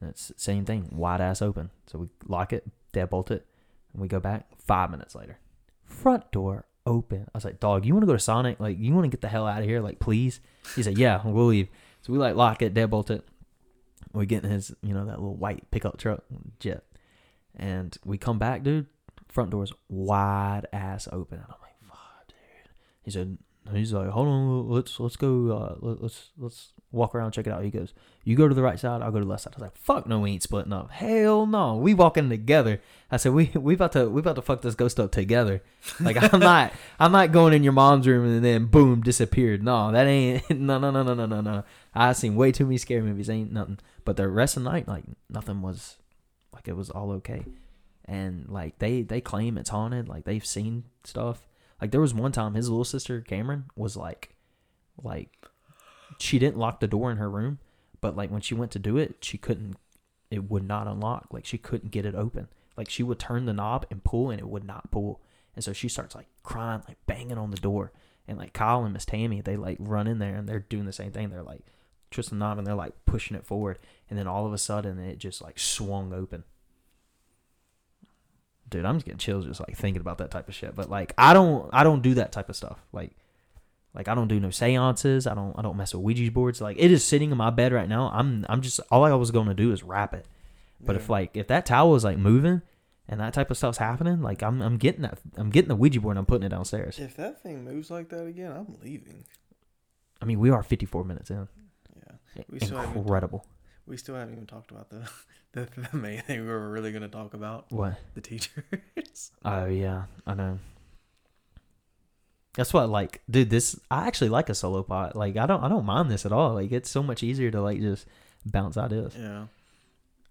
and 0.00 0.10
it's 0.10 0.28
the 0.28 0.34
same 0.36 0.64
thing, 0.64 0.88
wide 0.92 1.20
ass 1.20 1.42
open. 1.42 1.70
So 1.86 1.98
we 1.98 2.08
lock 2.26 2.52
it, 2.52 2.64
deadbolt 2.92 3.30
it, 3.30 3.46
and 3.92 4.00
we 4.00 4.08
go 4.08 4.20
back 4.20 4.46
five 4.58 4.90
minutes 4.90 5.14
later. 5.14 5.38
Front 5.84 6.30
door 6.32 6.66
open. 6.86 7.22
I 7.22 7.36
was 7.36 7.44
like, 7.44 7.60
dog, 7.60 7.84
you 7.84 7.94
want 7.94 8.02
to 8.02 8.06
go 8.06 8.12
to 8.12 8.18
Sonic? 8.18 8.60
Like, 8.60 8.78
you 8.78 8.92
want 8.92 9.04
to 9.04 9.08
get 9.10 9.20
the 9.20 9.28
hell 9.28 9.46
out 9.46 9.60
of 9.60 9.64
here? 9.64 9.80
Like, 9.80 9.98
please? 9.98 10.40
He 10.74 10.82
said, 10.82 10.98
yeah, 10.98 11.20
we'll 11.24 11.46
leave. 11.46 11.68
So 12.02 12.12
we 12.12 12.18
like 12.18 12.36
lock 12.36 12.62
it, 12.62 12.74
deadbolt 12.74 13.10
it. 13.10 13.24
We 14.12 14.26
get 14.26 14.44
in 14.44 14.50
his, 14.50 14.74
you 14.82 14.94
know, 14.94 15.06
that 15.06 15.18
little 15.18 15.36
white 15.36 15.70
pickup 15.70 15.96
truck, 15.96 16.22
jet. 16.60 16.84
And 17.56 17.96
we 18.04 18.18
come 18.18 18.38
back, 18.38 18.62
dude. 18.62 18.86
Front 19.28 19.50
door's 19.50 19.72
wide 19.88 20.66
ass 20.72 21.08
open. 21.10 21.38
And 21.38 21.46
I'm 21.48 21.56
like, 21.62 21.88
fuck, 21.88 22.28
dude. 22.28 22.36
He 23.02 23.10
said, 23.10 23.38
he's 23.72 23.92
like, 23.92 24.08
hold 24.08 24.28
on, 24.28 24.68
let's 24.68 25.00
let's 25.00 25.16
go, 25.16 25.50
uh, 25.50 25.74
let, 25.80 26.02
let's 26.02 26.30
let's 26.38 26.72
walk 26.94 27.14
around, 27.14 27.32
check 27.32 27.46
it 27.46 27.52
out. 27.52 27.64
He 27.64 27.70
goes, 27.70 27.92
you 28.22 28.36
go 28.36 28.48
to 28.48 28.54
the 28.54 28.62
right 28.62 28.78
side, 28.78 29.02
I'll 29.02 29.10
go 29.10 29.18
to 29.18 29.24
the 29.24 29.30
left 29.30 29.42
side. 29.42 29.54
I 29.54 29.56
was 29.56 29.62
like, 29.62 29.76
fuck 29.76 30.06
no, 30.06 30.20
we 30.20 30.30
ain't 30.30 30.42
splitting 30.42 30.72
up. 30.72 30.90
Hell 30.90 31.46
no, 31.46 31.76
we 31.76 31.92
walking 31.92 32.30
together. 32.30 32.80
I 33.10 33.16
said, 33.16 33.32
we 33.32 33.50
we 33.54 33.74
about 33.74 33.92
to 33.92 34.08
we 34.08 34.20
about 34.20 34.36
to 34.36 34.42
fuck 34.42 34.62
this 34.62 34.74
ghost 34.74 34.98
up 35.00 35.12
together. 35.12 35.62
Like 36.00 36.16
I'm 36.32 36.40
not 36.40 36.72
I'm 36.98 37.12
not 37.12 37.32
going 37.32 37.52
in 37.52 37.64
your 37.64 37.72
mom's 37.72 38.06
room 38.06 38.24
and 38.26 38.44
then 38.44 38.66
boom 38.66 39.02
disappeared. 39.02 39.62
No, 39.62 39.92
that 39.92 40.06
ain't 40.06 40.48
no 40.58 40.78
no 40.78 40.90
no 40.90 41.02
no 41.02 41.14
no 41.14 41.26
no 41.26 41.40
no. 41.40 41.64
I 41.94 42.12
seen 42.12 42.36
way 42.36 42.52
too 42.52 42.64
many 42.64 42.78
scary 42.78 43.02
movies. 43.02 43.28
Ain't 43.28 43.52
nothing. 43.52 43.78
But 44.04 44.16
the 44.16 44.28
rest 44.28 44.56
of 44.56 44.64
the 44.64 44.70
night, 44.70 44.88
like 44.88 45.04
nothing 45.28 45.62
was, 45.62 45.96
like 46.52 46.68
it 46.68 46.76
was 46.76 46.90
all 46.90 47.10
okay. 47.12 47.44
And 48.04 48.48
like 48.48 48.78
they 48.78 49.02
they 49.02 49.20
claim 49.20 49.58
it's 49.58 49.70
haunted. 49.70 50.08
Like 50.08 50.24
they've 50.24 50.44
seen 50.44 50.84
stuff. 51.04 51.48
Like 51.80 51.90
there 51.90 52.00
was 52.00 52.14
one 52.14 52.32
time 52.32 52.54
his 52.54 52.68
little 52.68 52.84
sister 52.84 53.20
Cameron 53.20 53.64
was 53.76 53.96
like, 53.96 54.34
like, 55.02 55.30
she 56.18 56.38
didn't 56.38 56.58
lock 56.58 56.80
the 56.80 56.88
door 56.88 57.10
in 57.10 57.16
her 57.18 57.30
room, 57.30 57.58
but 58.00 58.16
like 58.16 58.30
when 58.30 58.40
she 58.40 58.54
went 58.54 58.72
to 58.72 58.78
do 58.78 58.96
it, 58.96 59.16
she 59.20 59.38
couldn't. 59.38 59.76
It 60.30 60.50
would 60.50 60.66
not 60.66 60.86
unlock. 60.86 61.28
Like 61.30 61.46
she 61.46 61.58
couldn't 61.58 61.92
get 61.92 62.06
it 62.06 62.14
open. 62.14 62.48
Like 62.76 62.90
she 62.90 63.02
would 63.02 63.18
turn 63.18 63.46
the 63.46 63.52
knob 63.52 63.86
and 63.90 64.02
pull, 64.02 64.30
and 64.30 64.40
it 64.40 64.48
would 64.48 64.64
not 64.64 64.90
pull. 64.90 65.20
And 65.54 65.64
so 65.64 65.72
she 65.72 65.88
starts 65.88 66.14
like 66.14 66.26
crying, 66.42 66.82
like 66.88 66.98
banging 67.06 67.38
on 67.38 67.50
the 67.50 67.56
door. 67.56 67.92
And 68.26 68.38
like 68.38 68.52
Kyle 68.52 68.84
and 68.84 68.92
Miss 68.92 69.04
Tammy, 69.04 69.40
they 69.40 69.56
like 69.56 69.76
run 69.78 70.06
in 70.06 70.18
there 70.18 70.34
and 70.34 70.48
they're 70.48 70.60
doing 70.60 70.86
the 70.86 70.92
same 70.92 71.12
thing. 71.12 71.28
They're 71.28 71.42
like 71.42 71.66
twisting 72.10 72.38
the 72.38 72.44
knob 72.44 72.58
and 72.58 72.66
they're 72.66 72.74
like 72.74 72.94
pushing 73.06 73.36
it 73.36 73.46
forward. 73.46 73.78
And 74.08 74.18
then 74.18 74.26
all 74.26 74.46
of 74.46 74.52
a 74.52 74.58
sudden 74.58 74.98
it 74.98 75.18
just 75.18 75.42
like 75.42 75.58
swung 75.58 76.12
open. 76.12 76.44
Dude, 78.70 78.84
I'm 78.84 78.96
just 78.96 79.04
getting 79.04 79.18
chills 79.18 79.44
just 79.44 79.60
like 79.60 79.76
thinking 79.76 80.00
about 80.00 80.18
that 80.18 80.30
type 80.30 80.48
of 80.48 80.54
shit. 80.54 80.74
But 80.74 80.88
like 80.88 81.12
I 81.18 81.34
don't 81.34 81.68
I 81.72 81.84
don't 81.84 82.02
do 82.02 82.14
that 82.14 82.32
type 82.32 82.48
of 82.48 82.56
stuff. 82.56 82.82
Like 82.92 83.12
like 83.94 84.08
I 84.08 84.14
don't 84.14 84.28
do 84.28 84.40
no 84.40 84.50
seances. 84.50 85.26
I 85.26 85.34
don't 85.34 85.56
I 85.58 85.62
don't 85.62 85.76
mess 85.76 85.94
with 85.94 86.02
Ouija 86.02 86.30
boards. 86.32 86.60
Like 86.60 86.76
it 86.78 86.90
is 86.90 87.04
sitting 87.04 87.30
in 87.30 87.36
my 87.36 87.50
bed 87.50 87.72
right 87.72 87.88
now. 87.88 88.10
I'm 88.12 88.44
I'm 88.48 88.60
just 88.60 88.80
all 88.90 89.04
I 89.04 89.12
was 89.14 89.30
gonna 89.30 89.54
do 89.54 89.72
is 89.72 89.82
wrap 89.82 90.14
it. 90.14 90.26
But 90.80 90.96
if 90.96 91.08
like 91.08 91.36
if 91.36 91.46
that 91.48 91.64
towel 91.66 91.94
is 91.94 92.04
like 92.04 92.18
moving 92.18 92.60
and 93.08 93.20
that 93.20 93.32
type 93.34 93.50
of 93.50 93.56
stuff's 93.56 93.78
happening, 93.78 94.20
like 94.20 94.42
I'm 94.42 94.60
I'm 94.60 94.76
getting 94.76 95.02
that 95.02 95.18
I'm 95.36 95.50
getting 95.50 95.68
the 95.68 95.76
Ouija 95.76 96.00
board 96.00 96.12
and 96.12 96.18
I'm 96.18 96.26
putting 96.26 96.44
it 96.44 96.50
downstairs. 96.50 96.98
if 96.98 97.16
that 97.16 97.42
thing 97.42 97.64
moves 97.64 97.90
like 97.90 98.08
that 98.10 98.26
again, 98.26 98.52
I'm 98.52 98.76
leaving. 98.82 99.24
I 100.20 100.26
mean, 100.26 100.38
we 100.40 100.50
are 100.50 100.62
54 100.62 101.04
minutes 101.04 101.30
in. 101.30 101.48
Yeah, 101.96 102.42
We 102.48 102.60
still 102.60 102.80
Incredible. 102.80 103.46
we 103.86 103.96
still 103.96 104.14
haven't 104.14 104.34
even 104.34 104.46
talked 104.46 104.70
about 104.70 104.90
the 104.90 105.08
the, 105.52 105.68
the 105.90 105.96
main 105.96 106.20
thing 106.22 106.40
we 106.42 106.46
were 106.48 106.68
really 106.70 106.92
gonna 106.92 107.08
talk 107.08 107.34
about 107.34 107.66
What? 107.70 107.94
the 108.14 108.20
teachers. 108.20 109.30
Oh 109.44 109.66
yeah, 109.66 110.04
I 110.26 110.34
know. 110.34 110.58
That's 112.54 112.72
what 112.72 112.88
like, 112.88 113.20
dude. 113.28 113.50
This 113.50 113.78
I 113.90 114.06
actually 114.06 114.30
like 114.30 114.48
a 114.48 114.54
solo 114.54 114.82
pot. 114.82 115.16
Like 115.16 115.36
I 115.36 115.46
don't 115.46 115.62
I 115.62 115.68
don't 115.68 115.84
mind 115.84 116.10
this 116.10 116.24
at 116.24 116.32
all. 116.32 116.54
Like 116.54 116.72
it's 116.72 116.88
so 116.88 117.02
much 117.02 117.22
easier 117.22 117.50
to 117.50 117.60
like 117.60 117.80
just 117.80 118.06
bounce 118.46 118.76
ideas. 118.76 119.14
yeah, 119.18 119.46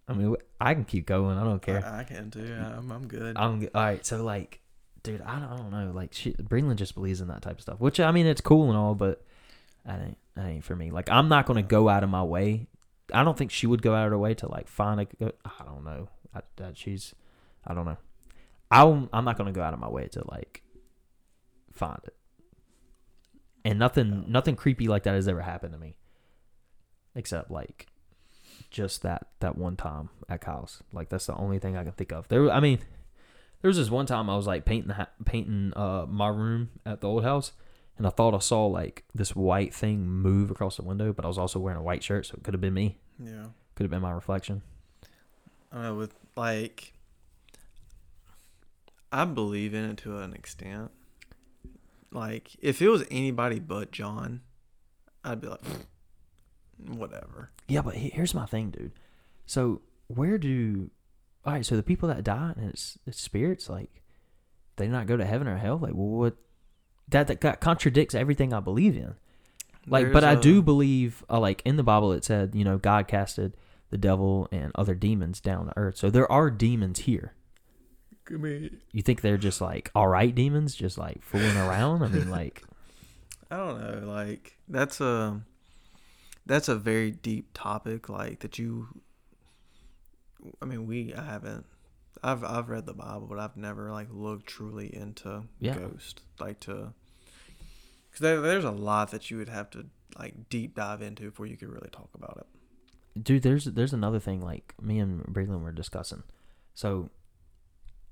I 0.08 0.14
mean, 0.14 0.36
I 0.60 0.74
can 0.74 0.86
keep 0.86 1.06
going. 1.06 1.38
I 1.38 1.44
don't 1.44 1.62
care. 1.62 1.86
I, 1.86 2.00
I 2.00 2.04
can 2.04 2.32
too. 2.32 2.54
I'm 2.60 2.92
I'm 2.92 3.08
good. 3.08 3.38
I'm 3.38 3.68
all 3.76 3.82
right. 3.82 4.06
So 4.06 4.24
like, 4.24 4.62
dude, 5.04 5.22
I 5.22 5.40
don't, 5.40 5.50
I 5.50 5.58
don't 5.58 5.72
know. 5.72 5.92
Like, 5.94 6.14
she, 6.14 6.32
Breland 6.34 6.78
just 6.78 6.96
believes 6.96 7.20
in 7.20 7.28
that 7.28 7.42
type 7.42 7.56
of 7.56 7.62
stuff, 7.62 7.80
which 7.80 8.00
I 8.00 8.12
mean, 8.12 8.26
it's 8.26 8.42
cool 8.42 8.70
and 8.70 8.78
all, 8.78 8.96
but 8.96 9.22
that 9.86 10.02
ain't 10.02 10.18
that 10.36 10.46
ain't 10.46 10.64
for 10.64 10.76
me. 10.76 10.92
Like, 10.92 11.10
I'm 11.10 11.28
not 11.28 11.46
gonna 11.46 11.62
go 11.62 11.90
out 11.90 12.04
of 12.04 12.10
my 12.10 12.24
way. 12.24 12.68
I 13.14 13.24
don't 13.24 13.38
think 13.38 13.52
she 13.52 13.68
would 13.68 13.82
go 13.82 13.94
out 13.94 14.06
of 14.06 14.12
her 14.12 14.18
way 14.18 14.34
to 14.36 14.50
like 14.50 14.68
find 14.70 15.02
a. 15.02 15.34
I 15.46 15.66
don't 15.66 15.84
know. 15.84 16.08
I, 16.34 16.42
that 16.56 16.78
she's, 16.78 17.14
I 17.68 17.74
don't 17.74 17.86
know. 17.86 17.98
I'm 18.72 19.10
I'm 19.14 19.26
not 19.26 19.38
gonna 19.38 19.52
go 19.52 19.62
out 19.62 19.74
of 19.74 19.80
my 19.80 19.90
way 19.90 20.08
to 20.08 20.24
like 20.32 20.63
find 21.74 22.00
it. 22.06 22.16
And 23.66 23.80
nothing 23.80 24.26
nothing 24.28 24.56
creepy 24.56 24.88
like 24.88 25.04
that 25.04 25.14
has 25.14 25.28
ever 25.28 25.42
happened 25.42 25.74
to 25.74 25.80
me, 25.80 25.96
except 27.16 27.50
like 27.50 27.88
just 28.70 29.02
that 29.04 29.28
that 29.40 29.58
one 29.58 29.76
time 29.76 30.10
at 30.28 30.42
Kyle's. 30.42 30.84
Like 30.92 31.10
that's 31.10 31.26
the 31.28 31.36
only 31.36 31.60
thing 31.60 31.78
I 31.78 31.84
can 31.84 31.94
think 31.94 32.12
of. 32.12 32.28
There, 32.28 32.52
I 32.52 32.60
mean, 32.60 32.80
There 33.62 33.70
was 33.70 33.78
this 33.78 33.90
one 33.90 34.06
time 34.06 34.30
I 34.30 34.36
was 34.36 34.46
like 34.46 34.66
painting 34.66 34.90
the 34.90 35.08
painting 35.26 35.72
uh 35.76 36.06
my 36.08 36.28
room 36.28 36.70
at 36.86 37.00
the 37.00 37.08
old 37.08 37.24
house, 37.24 37.54
and 37.98 38.06
I 38.06 38.10
thought 38.10 38.34
I 38.36 38.40
saw 38.40 38.66
like 38.68 39.06
this 39.16 39.34
white 39.36 39.74
thing 39.74 40.06
move 40.06 40.52
across 40.52 40.76
the 40.76 40.84
window, 40.84 41.14
but 41.14 41.24
I 41.24 41.30
was 41.30 41.38
also 41.38 41.60
wearing 41.60 41.80
a 41.80 41.84
white 41.84 42.04
shirt, 42.04 42.26
so 42.26 42.36
it 42.36 42.44
could 42.44 42.54
have 42.54 42.62
been 42.62 42.74
me. 42.74 42.98
Yeah. 43.18 43.46
Could 43.76 43.86
have 43.86 43.92
been 43.92 44.02
my 44.02 44.12
reflection. 44.12 44.62
I 45.72 45.84
know 45.84 45.96
with 45.96 46.14
like 46.36 46.92
I 49.14 49.24
believe 49.24 49.74
in 49.74 49.86
it 49.86 49.98
to 50.00 50.18
an 50.18 50.34
extent. 50.34 50.92
Like 52.14 52.52
if 52.62 52.82
it 52.82 52.88
was 52.90 53.04
anybody 53.12 53.60
but 53.60 53.92
John, 53.92 54.42
I'd 55.24 55.42
be 55.42 55.48
like 55.48 55.62
whatever. 56.78 57.52
Yeah, 57.68 57.82
but 57.82 57.96
he- 57.96 58.10
here's 58.10 58.34
my 58.34 58.46
thing, 58.46 58.70
dude. 58.72 58.92
So 59.46 59.82
where 60.08 60.38
do 60.38 60.90
all 61.46 61.54
right? 61.54 61.66
So 61.66 61.76
the 61.76 61.84
people 61.84 62.08
that 62.10 62.24
die 62.24 62.54
and 62.56 62.70
it's, 62.70 62.98
it's 63.06 63.20
spirits, 63.22 63.70
like 63.70 64.02
they 64.76 64.88
not 64.88 65.08
go 65.08 65.18
to 65.18 65.26
heaven 65.26 65.48
or 65.48 65.58
hell. 65.58 65.78
Like, 65.78 65.94
well, 65.94 66.08
what? 66.08 66.36
That 67.10 67.28
that, 67.42 67.60
contradicts 67.62 68.16
everything 68.16 68.54
I 68.54 68.60
believe 68.60 68.96
in. 68.96 69.16
Like, 69.86 70.14
but 70.14 70.22
There's 70.22 70.36
I 70.36 70.40
a- 70.40 70.42
do 70.42 70.62
believe, 70.62 71.24
uh, 71.30 71.40
like 71.40 71.62
in 71.66 71.76
the 71.76 71.84
Bible, 71.84 72.14
it 72.14 72.24
said, 72.24 72.56
you 72.56 72.64
know, 72.64 72.78
God 72.78 73.08
casted 73.08 73.58
the 73.90 73.98
devil 73.98 74.48
and 74.52 74.72
other 74.76 74.96
demons 74.96 75.42
down 75.42 75.66
to 75.68 75.74
earth. 75.76 75.98
So 75.98 76.10
there 76.10 76.32
are 76.32 76.50
demons 76.50 77.00
here. 77.00 77.34
You 78.30 79.02
think 79.02 79.22
they're 79.22 79.38
just 79.38 79.62
like 79.62 79.92
all 79.96 80.08
right 80.08 80.34
demons, 80.34 80.76
just 80.76 80.98
like 80.98 81.24
fooling 81.24 81.58
around? 81.58 82.04
I 82.04 82.08
mean, 82.08 82.30
like, 82.30 82.64
I 83.52 83.58
don't 83.58 83.80
know, 83.82 84.08
like 84.12 84.58
that's 84.68 85.00
a 85.02 85.42
that's 86.46 86.68
a 86.68 86.76
very 86.76 87.12
deep 87.12 87.50
topic 87.54 88.10
like 88.10 88.40
that 88.40 88.58
you 88.60 88.88
I 90.62 90.66
mean, 90.66 90.88
we 90.88 91.14
I 91.14 91.24
haven't 91.24 91.66
I've 92.24 92.44
I've 92.44 92.70
read 92.70 92.86
the 92.86 92.94
Bible, 92.94 93.28
but 93.30 93.40
I've 93.40 93.58
never 93.58 93.92
like 93.92 94.08
looked 94.12 94.48
truly 94.48 94.94
into 94.94 95.44
Yeah. 95.60 95.76
ghost 95.78 96.22
like 96.40 96.60
to 96.62 96.94
cuz 98.12 98.20
there, 98.20 98.42
there's 98.42 98.64
a 98.66 98.72
lot 98.72 99.12
that 99.12 99.30
you 99.32 99.38
would 99.38 99.50
have 99.50 99.70
to 99.72 99.86
like 100.18 100.50
deep 100.50 100.76
dive 100.76 101.02
into 101.02 101.24
before 101.24 101.46
you 101.46 101.58
could 101.58 101.70
really 101.70 101.90
talk 101.92 102.10
about 102.14 102.38
it. 102.38 103.24
dude 103.24 103.42
there's 103.44 103.66
there's 103.66 103.94
another 103.94 104.20
thing 104.20 104.42
like 104.42 104.74
me 104.82 105.00
and 105.00 105.24
Braylon 105.26 105.62
were 105.64 105.72
discussing 105.72 106.24
so 106.76 107.10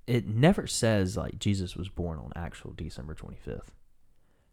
it 0.08 0.28
never 0.28 0.68
says 0.68 1.16
like 1.18 1.40
jesus 1.40 1.76
was 1.76 1.90
born 1.90 2.18
on 2.20 2.32
actual 2.36 2.72
december 2.74 3.16
25th 3.16 3.70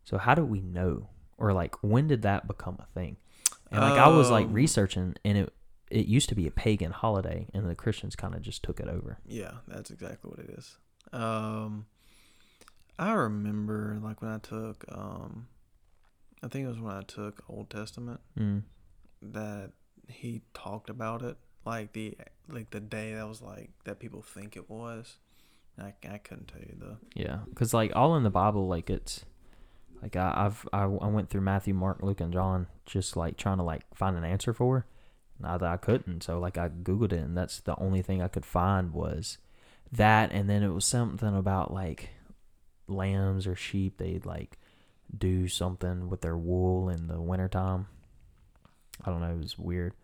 so 0.05 0.18
how 0.18 0.34
do 0.34 0.44
we 0.44 0.61
know 0.61 1.09
or 1.36 1.53
like 1.53 1.74
when 1.82 2.07
did 2.07 2.22
that 2.22 2.46
become 2.46 2.76
a 2.80 2.86
thing 2.99 3.16
and 3.70 3.80
like 3.80 3.99
i 3.99 4.09
was 4.09 4.30
like 4.30 4.46
Um, 4.46 4.53
researching 4.53 5.14
and 5.24 5.38
it 5.38 5.53
it 5.90 6.07
used 6.07 6.28
to 6.28 6.34
be 6.34 6.46
a 6.46 6.51
pagan 6.51 6.92
holiday 6.92 7.46
and 7.55 7.68
the 7.68 7.74
christians 7.74 8.14
kind 8.14 8.34
of 8.34 8.42
just 8.42 8.62
took 8.62 8.78
it 8.80 8.88
over 8.88 9.18
Yeah, 9.26 9.53
that's 9.66 9.90
exactly 9.90 10.30
what 10.30 10.38
it 10.38 10.51
is. 10.51 10.76
Um, 11.12 11.86
I 12.99 13.12
remember 13.12 13.99
like 14.03 14.20
when 14.20 14.30
I 14.30 14.38
took, 14.38 14.84
um, 14.90 15.49
I 16.42 16.49
think 16.49 16.66
it 16.66 16.68
was 16.68 16.80
when 16.80 16.94
I 16.94 17.03
took 17.03 17.42
Old 17.49 17.70
Testament 17.70 18.20
mm. 18.38 18.62
that 19.22 19.70
he 20.09 20.42
talked 20.53 20.90
about 20.90 21.22
it, 21.22 21.36
like 21.64 21.92
the 21.92 22.16
like 22.49 22.70
the 22.70 22.80
day 22.80 23.14
that 23.14 23.26
was 23.28 23.40
like 23.40 23.70
that 23.84 23.99
people 24.01 24.22
think 24.22 24.57
it 24.57 24.68
was. 24.68 25.16
I 25.81 25.95
I 26.09 26.18
couldn't 26.18 26.49
tell 26.49 26.61
you 26.61 26.74
though. 26.79 26.97
yeah 27.14 27.39
because 27.49 27.72
like 27.72 27.93
all 27.95 28.16
in 28.16 28.22
the 28.22 28.31
bible 28.31 28.66
like 28.66 28.91
it's 28.91 29.24
like 30.03 30.16
I, 30.16 30.33
i've 30.37 30.68
I, 30.72 30.83
I 30.83 31.07
went 31.07 31.31
through 31.31 31.41
matthew 31.43 31.74
mark 31.74 32.03
luke 32.03 32.20
and 32.20 32.33
john 32.33 32.66
just 32.87 33.16
like 33.16 33.37
trying 33.37 33.59
to 33.59 33.62
like 33.64 33.83
find 33.95 34.16
an 34.16 34.24
answer 34.24 34.53
for 34.53 34.87
not 35.41 35.61
that 35.61 35.68
i 35.70 35.76
couldn't. 35.76 36.22
So 36.24 36.39
like 36.41 36.59
i 36.59 36.68
googled 36.68 37.12
it 37.12 37.20
and 37.20 37.37
that's 37.37 37.61
the 37.61 37.79
only 37.79 38.03
thing 38.03 38.20
i 38.22 38.29
could 38.29 38.45
find 38.47 38.93
was 38.93 39.39
that 39.93 40.33
and 40.33 40.51
then 40.51 40.62
it 40.62 40.68
was 40.70 40.85
something 40.85 41.37
about 41.37 41.72
like 41.72 42.11
lambs 42.89 43.47
or 43.47 43.55
sheep 43.55 43.99
they'd 43.99 44.26
like 44.26 44.59
do 45.16 45.47
something 45.49 46.09
with 46.09 46.20
their 46.20 46.37
wool 46.37 46.89
in 46.91 47.07
the 47.07 47.20
wintertime. 47.20 47.87
I 49.05 49.11
don't 49.11 49.20
know 49.20 49.31
it 49.31 49.39
was 49.39 49.59
weird. 49.59 49.95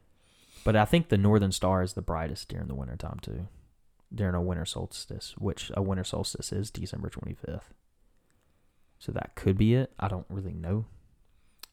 But 0.64 0.76
i 0.76 0.84
think 0.84 1.08
the 1.08 1.18
northern 1.18 1.52
star 1.52 1.82
is 1.82 1.92
the 1.94 2.00
brightest 2.02 2.48
during 2.48 2.68
the 2.68 2.74
wintertime 2.74 3.18
too 3.20 3.48
during 4.14 4.34
a 4.34 4.40
winter 4.42 4.64
solstice 4.64 5.34
which 5.38 5.70
a 5.74 5.82
winter 5.82 6.04
solstice 6.04 6.52
is 6.52 6.70
december 6.70 7.08
25th 7.10 7.62
so 8.98 9.12
that 9.12 9.34
could 9.34 9.58
be 9.58 9.74
it 9.74 9.92
i 9.98 10.08
don't 10.08 10.26
really 10.28 10.52
know 10.54 10.84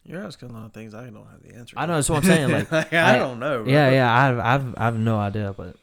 You're 0.04 0.24
asking 0.26 0.50
a 0.50 0.54
lot 0.54 0.66
of 0.66 0.74
things 0.74 0.94
I 0.96 1.06
don't 1.12 1.28
have 1.30 1.44
the 1.44 1.54
answer. 1.56 1.76
I 1.78 1.86
know, 1.86 1.96
that's 1.96 2.10
what 2.10 2.24
I'm 2.24 2.24
saying, 2.24 2.50
like, 2.72 2.94
I, 2.94 3.16
I- 3.16 3.18
don't 3.20 3.39
know. 3.39 3.64
bro. 3.64 3.72
yeah 3.72 3.89
yeah 3.92 4.12
i've 4.14 4.39
i've, 4.39 4.76
I've 4.78 5.00
no 5.00 5.20
idea 5.20 5.54
but 5.56 5.76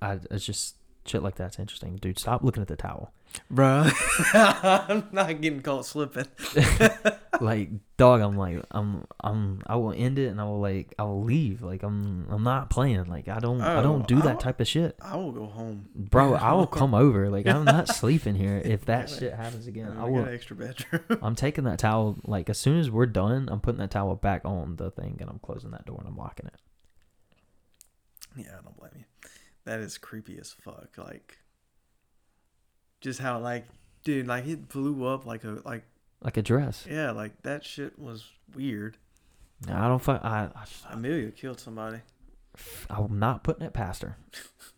i 0.00 0.18
it's 0.30 0.44
just 0.46 0.76
shit 1.04 1.22
like 1.22 1.34
that's 1.36 1.58
interesting 1.58 1.96
dude 1.96 2.18
stop 2.18 2.42
looking 2.42 2.62
at 2.62 2.68
the 2.68 2.76
towel 2.76 3.12
bro. 3.50 3.88
I'm 4.34 5.04
not 5.12 5.40
getting 5.40 5.60
caught 5.62 5.86
slipping. 5.86 6.26
like 7.40 7.70
dog 7.96 8.20
i'm 8.20 8.36
like 8.36 8.62
i'm 8.70 9.04
i'm 9.20 9.62
i 9.66 9.76
will 9.76 9.92
end 9.92 10.18
it 10.18 10.26
and 10.28 10.40
i 10.40 10.44
will 10.44 10.60
like 10.60 10.94
i 10.98 11.02
will 11.02 11.22
leave 11.22 11.62
like 11.62 11.82
i'm 11.82 12.26
i'm 12.30 12.42
not 12.42 12.70
playing 12.70 13.04
like 13.04 13.28
i 13.28 13.38
don't 13.38 13.60
i 13.60 13.82
don't 13.82 14.02
Oh, 14.02 14.06
do 14.06 14.16
that 14.22 14.26
I'll- 14.32 14.36
type 14.38 14.60
of 14.60 14.68
shit 14.68 14.96
I 15.02 15.16
will 15.16 15.32
go 15.32 15.46
home. 15.46 15.88
bro 15.94 16.34
i 16.34 16.52
will 16.52 16.66
come 16.80 16.94
over 16.94 17.28
like 17.30 17.46
i'm 17.46 17.64
not 17.64 17.88
sleeping 17.88 18.34
here 18.34 18.60
if 18.64 18.84
that 18.86 19.08
shit 19.10 19.34
happens 19.34 19.66
again 19.66 19.92
i 19.98 20.02
I 20.06 20.08
will 20.08 20.26
extra 20.26 20.56
bedroom. 20.56 21.02
i'm 21.22 21.34
taking 21.34 21.64
that 21.64 21.78
towel 21.78 22.16
like 22.24 22.48
as 22.50 22.58
soon 22.58 22.78
as 22.78 22.90
we're 22.90 23.06
done 23.06 23.48
i'm 23.50 23.60
putting 23.60 23.78
that 23.80 23.90
towel 23.90 24.14
back 24.16 24.42
on 24.44 24.76
the 24.76 24.90
thing 24.90 25.16
and 25.20 25.28
i'm 25.30 25.38
closing 25.40 25.70
that 25.72 25.84
door 25.86 25.96
and 25.98 26.08
i'm 26.08 26.16
locking 26.16 26.46
it 26.46 26.56
Yeah, 28.36 28.56
I 28.58 28.62
don't 28.62 28.76
blame 28.76 28.92
you. 28.96 29.04
That 29.64 29.80
is 29.80 29.98
creepy 29.98 30.38
as 30.38 30.52
fuck. 30.52 30.96
Like, 30.96 31.38
just 33.00 33.20
how 33.20 33.38
like, 33.40 33.66
dude, 34.04 34.26
like 34.26 34.46
it 34.46 34.68
blew 34.68 35.04
up 35.06 35.26
like 35.26 35.44
a 35.44 35.60
like 35.64 35.84
like 36.22 36.36
a 36.36 36.42
dress 36.42 36.86
yeah, 36.90 37.10
like 37.12 37.40
that 37.42 37.64
shit 37.64 37.98
was 37.98 38.24
weird. 38.54 38.96
i 39.68 39.88
don't 39.88 40.00
fuck 40.02 40.22
i, 40.24 40.48
I 40.54 40.92
Amelia 40.94 41.30
killed 41.30 41.60
somebody. 41.60 41.98
I'm 42.90 43.18
not 43.18 43.44
putting 43.44 43.64
it 43.64 43.72
past 43.72 44.02
her. 44.02 44.16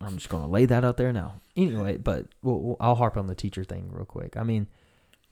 I'm 0.01 0.17
just 0.19 0.29
gonna 0.29 0.47
lay 0.47 0.67
that 0.67 0.85
out 0.85 0.99
there 0.99 1.13
now. 1.13 1.41
Anyway, 1.57 1.97
but 1.97 2.27
we'll, 2.43 2.61
we'll- 2.61 2.77
I'll 2.81 2.95
harp 2.95 3.17
on 3.17 3.27
the 3.27 3.35
teacher 3.35 3.65
thing 3.65 3.89
real 3.91 4.05
quick. 4.05 4.37
I 4.37 4.43
mean, 4.43 4.69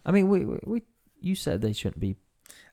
I 0.06 0.10
mean, 0.10 0.28
we, 0.28 0.44
we, 0.44 0.58
we 0.64 0.82
you 1.20 1.34
said 1.34 1.60
they 1.60 1.72
shouldn't 1.74 2.00
be. 2.00 2.16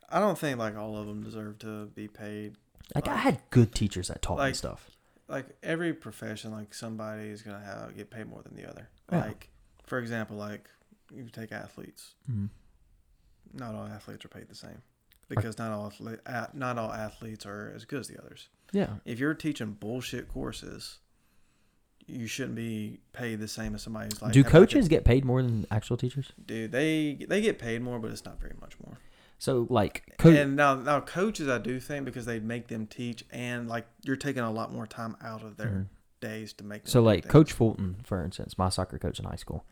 I 0.10 0.20
don't 0.20 0.38
think 0.38 0.58
like 0.58 0.78
all 0.78 0.96
of 0.98 1.06
them 1.06 1.22
deserve 1.22 1.60
to 1.60 1.88
be 1.88 2.08
paid. 2.08 2.56
Like 2.96 3.08
I 3.10 3.18
had 3.18 3.42
good 3.50 3.76
teachers 3.76 4.08
that 4.08 4.22
taught 4.22 4.40
me 4.40 4.54
stuff. 4.54 4.90
Like 5.28 5.46
every 5.62 5.94
profession, 5.94 6.52
like 6.54 6.74
somebody 6.74 7.28
is 7.28 7.42
gonna 7.42 7.64
have 7.64 7.96
get 7.96 8.10
paid 8.10 8.28
more 8.28 8.42
than 8.42 8.56
the 8.56 8.68
other. 8.68 8.90
Yeah. 9.12 9.26
Like, 9.26 9.50
for 9.86 10.00
example, 10.00 10.38
like 10.38 10.70
you 11.14 11.28
take 11.30 11.52
athletes. 11.52 12.16
Mhm. 12.32 12.50
Not 13.54 13.76
all 13.76 13.86
athletes 13.86 14.26
are 14.26 14.30
paid 14.30 14.48
the 14.50 14.56
same 14.56 14.82
because 15.30 15.58
not 15.58 15.72
all 15.72 15.92
not 16.54 16.78
all 16.78 16.92
athletes 16.92 17.46
are 17.46 17.72
as 17.76 17.86
good 17.86 18.00
as 18.00 18.08
the 18.08 18.20
others. 18.22 18.50
Yeah, 18.72 18.90
if 19.06 19.20
you're 19.20 19.34
teaching 19.34 19.72
bullshit 19.80 20.28
courses, 20.28 21.00
you 22.06 22.28
shouldn't 22.28 22.56
be 22.56 23.00
paid 23.14 23.40
the 23.40 23.48
same 23.48 23.76
as 23.76 23.82
somebody 23.84 24.06
who's 24.12 24.22
like. 24.22 24.32
do 24.32 24.40
have, 24.40 24.46
like, 24.46 24.52
coaches 24.52 24.88
get 24.88 25.04
paid 25.06 25.26
more 25.26 25.42
than 25.42 25.66
actual 25.72 25.98
teachers? 25.98 26.32
dude, 26.46 26.72
they 26.72 27.18
they 27.28 27.42
get 27.42 27.60
paid 27.60 27.82
more, 27.82 28.00
but 28.00 28.12
it's 28.12 28.26
not 28.26 28.40
very 28.40 28.56
much 28.62 28.74
more. 28.86 28.98
So 29.40 29.68
like, 29.70 30.16
co- 30.18 30.32
and 30.32 30.56
now 30.56 30.76
now 30.76 31.00
coaches, 31.00 31.48
I 31.48 31.60
do 31.60 31.80
think 31.80 32.06
because 32.06 32.26
they 32.26 32.40
make 32.40 32.68
them 32.70 32.88
teach, 32.88 33.24
and 33.32 33.68
like 33.68 33.86
you're 34.04 34.16
taking 34.16 34.42
a 34.44 34.52
lot 34.52 34.72
more 34.74 34.88
time 34.88 35.16
out 35.24 35.44
of 35.44 35.58
their 35.58 35.68
Mhm. 35.68 35.86
days 36.22 36.54
to 36.54 36.64
make. 36.64 36.84
Them 36.86 36.90
so 36.92 37.04
like 37.04 37.28
Coach 37.28 37.52
Fulton, 37.54 37.98
for 38.04 38.24
instance, 38.24 38.58
my 38.58 38.70
soccer 38.70 38.98
coach 38.98 39.20
in 39.20 39.26
high 39.26 39.36
school, 39.36 39.64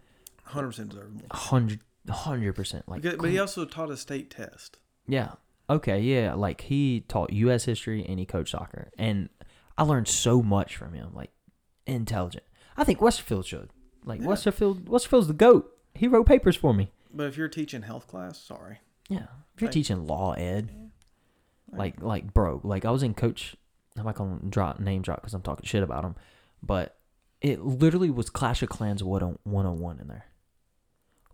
hundred 0.43 0.67
percent 0.67 0.89
deserve 0.89 1.13
more. 1.13 1.23
hundred 1.32 1.80
hundred 2.10 2.53
percent 2.53 2.88
like. 2.88 3.01
Because- 3.01 3.18
but 3.20 3.30
he 3.30 3.39
also 3.39 3.66
taught 3.66 3.89
a 3.89 3.97
state 3.97 4.30
test. 4.30 4.78
Yeah. 5.08 5.34
Okay. 5.70 5.99
Yeah. 5.99 6.34
Like 6.36 6.62
he 6.62 7.01
taught 7.08 7.32
U.S. 7.34 7.66
history 7.66 8.06
and 8.08 8.20
he 8.20 8.26
coached 8.26 8.51
soccer, 8.51 8.91
and 8.97 9.30
I 9.78 9.84
learned 9.84 10.08
so 10.08 10.41
much 10.41 10.76
from 10.78 10.93
him. 10.93 11.12
Like 11.14 11.32
intelligent. 11.88 12.43
I 12.78 12.84
think 12.84 12.99
Westerfield 12.99 13.45
should. 13.45 13.70
Like 14.03 14.22
Yeah. 14.22 14.28
Westerfield. 14.28 14.86
Westerfield's 14.88 15.28
the 15.28 15.34
goat. 15.34 15.72
He 15.93 16.08
wrote 16.08 16.26
papers 16.28 16.56
for 16.56 16.74
me. 16.74 16.91
But 17.14 17.28
if 17.28 17.38
you're 17.38 17.47
teaching 17.47 17.84
health 17.84 18.08
class, 18.08 18.38
sorry. 18.39 18.80
Yeah. 19.10 19.28
If 19.56 19.62
you're 19.62 19.68
Like- 19.70 19.74
teaching 19.74 20.06
law 20.06 20.34
ed, 20.34 20.70
like 21.72 22.01
like 22.01 22.34
bro, 22.34 22.62
like 22.64 22.86
I 22.86 22.91
was 22.91 23.03
in 23.03 23.14
coach. 23.14 23.56
I'm 23.97 24.03
not 24.06 24.16
gonna 24.16 24.39
drop 24.49 24.80
name 24.80 25.01
drop 25.01 25.22
because 25.22 25.34
I'm 25.34 25.41
talking 25.41 25.66
shit 25.66 25.82
about 25.84 26.03
him, 26.03 26.16
but 26.62 26.97
it 27.41 27.62
literally 27.64 28.10
was 28.10 28.30
Clash 28.30 28.62
of 28.62 28.68
Clans 28.70 29.01
101 29.03 29.99
in 29.99 30.08
there. 30.08 30.26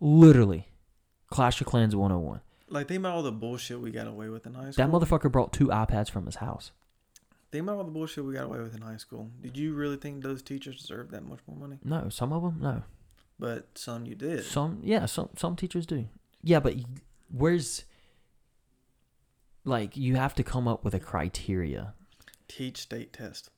Literally, 0.02 0.68
Clash 1.28 1.62
of 1.62 1.68
Clans 1.68 1.96
101. 1.96 2.42
like 2.70 2.88
think 2.88 3.00
about 3.00 3.14
all 3.16 3.24
the 3.24 3.32
bullshit 3.32 3.80
we 3.80 3.92
got 3.92 4.08
away 4.08 4.28
with 4.30 4.46
in 4.48 4.56
high 4.56 4.72
school. 4.72 4.86
That 4.86 4.92
motherfucker 4.92 5.32
brought 5.32 5.54
two 5.54 5.68
iPads 5.68 6.10
from 6.10 6.26
his 6.26 6.36
house. 6.36 6.72
Think 7.52 7.64
about 7.64 7.78
all 7.78 7.84
the 7.84 7.92
bullshit 7.92 8.26
we 8.26 8.34
got 8.34 8.46
away 8.46 8.60
with 8.60 8.74
in 8.76 8.82
high 8.82 8.98
school. 8.98 9.30
Did 9.42 9.56
you 9.58 9.74
really 9.74 9.98
think 9.98 10.24
those 10.24 10.42
teachers 10.42 10.80
deserve 10.82 11.12
that 11.12 11.24
much 11.26 11.40
more 11.48 11.56
money? 11.58 11.78
No, 11.84 12.10
some 12.10 12.34
of 12.34 12.42
them 12.42 12.58
no. 12.62 12.84
But 13.38 13.68
some 13.76 14.06
you 14.06 14.16
did. 14.16 14.44
Some 14.44 14.80
yeah, 14.84 15.06
some 15.06 15.30
some 15.38 15.56
teachers 15.56 15.86
do. 15.86 16.08
Yeah, 16.44 16.60
but 16.60 16.76
where's 17.30 17.84
like 19.66 19.96
you 19.96 20.16
have 20.16 20.34
to 20.36 20.44
come 20.44 20.68
up 20.68 20.84
with 20.84 20.94
a 20.96 21.00
criteria 21.00 21.94
Teach 22.48 22.78
state 22.80 23.14
test. 23.14 23.50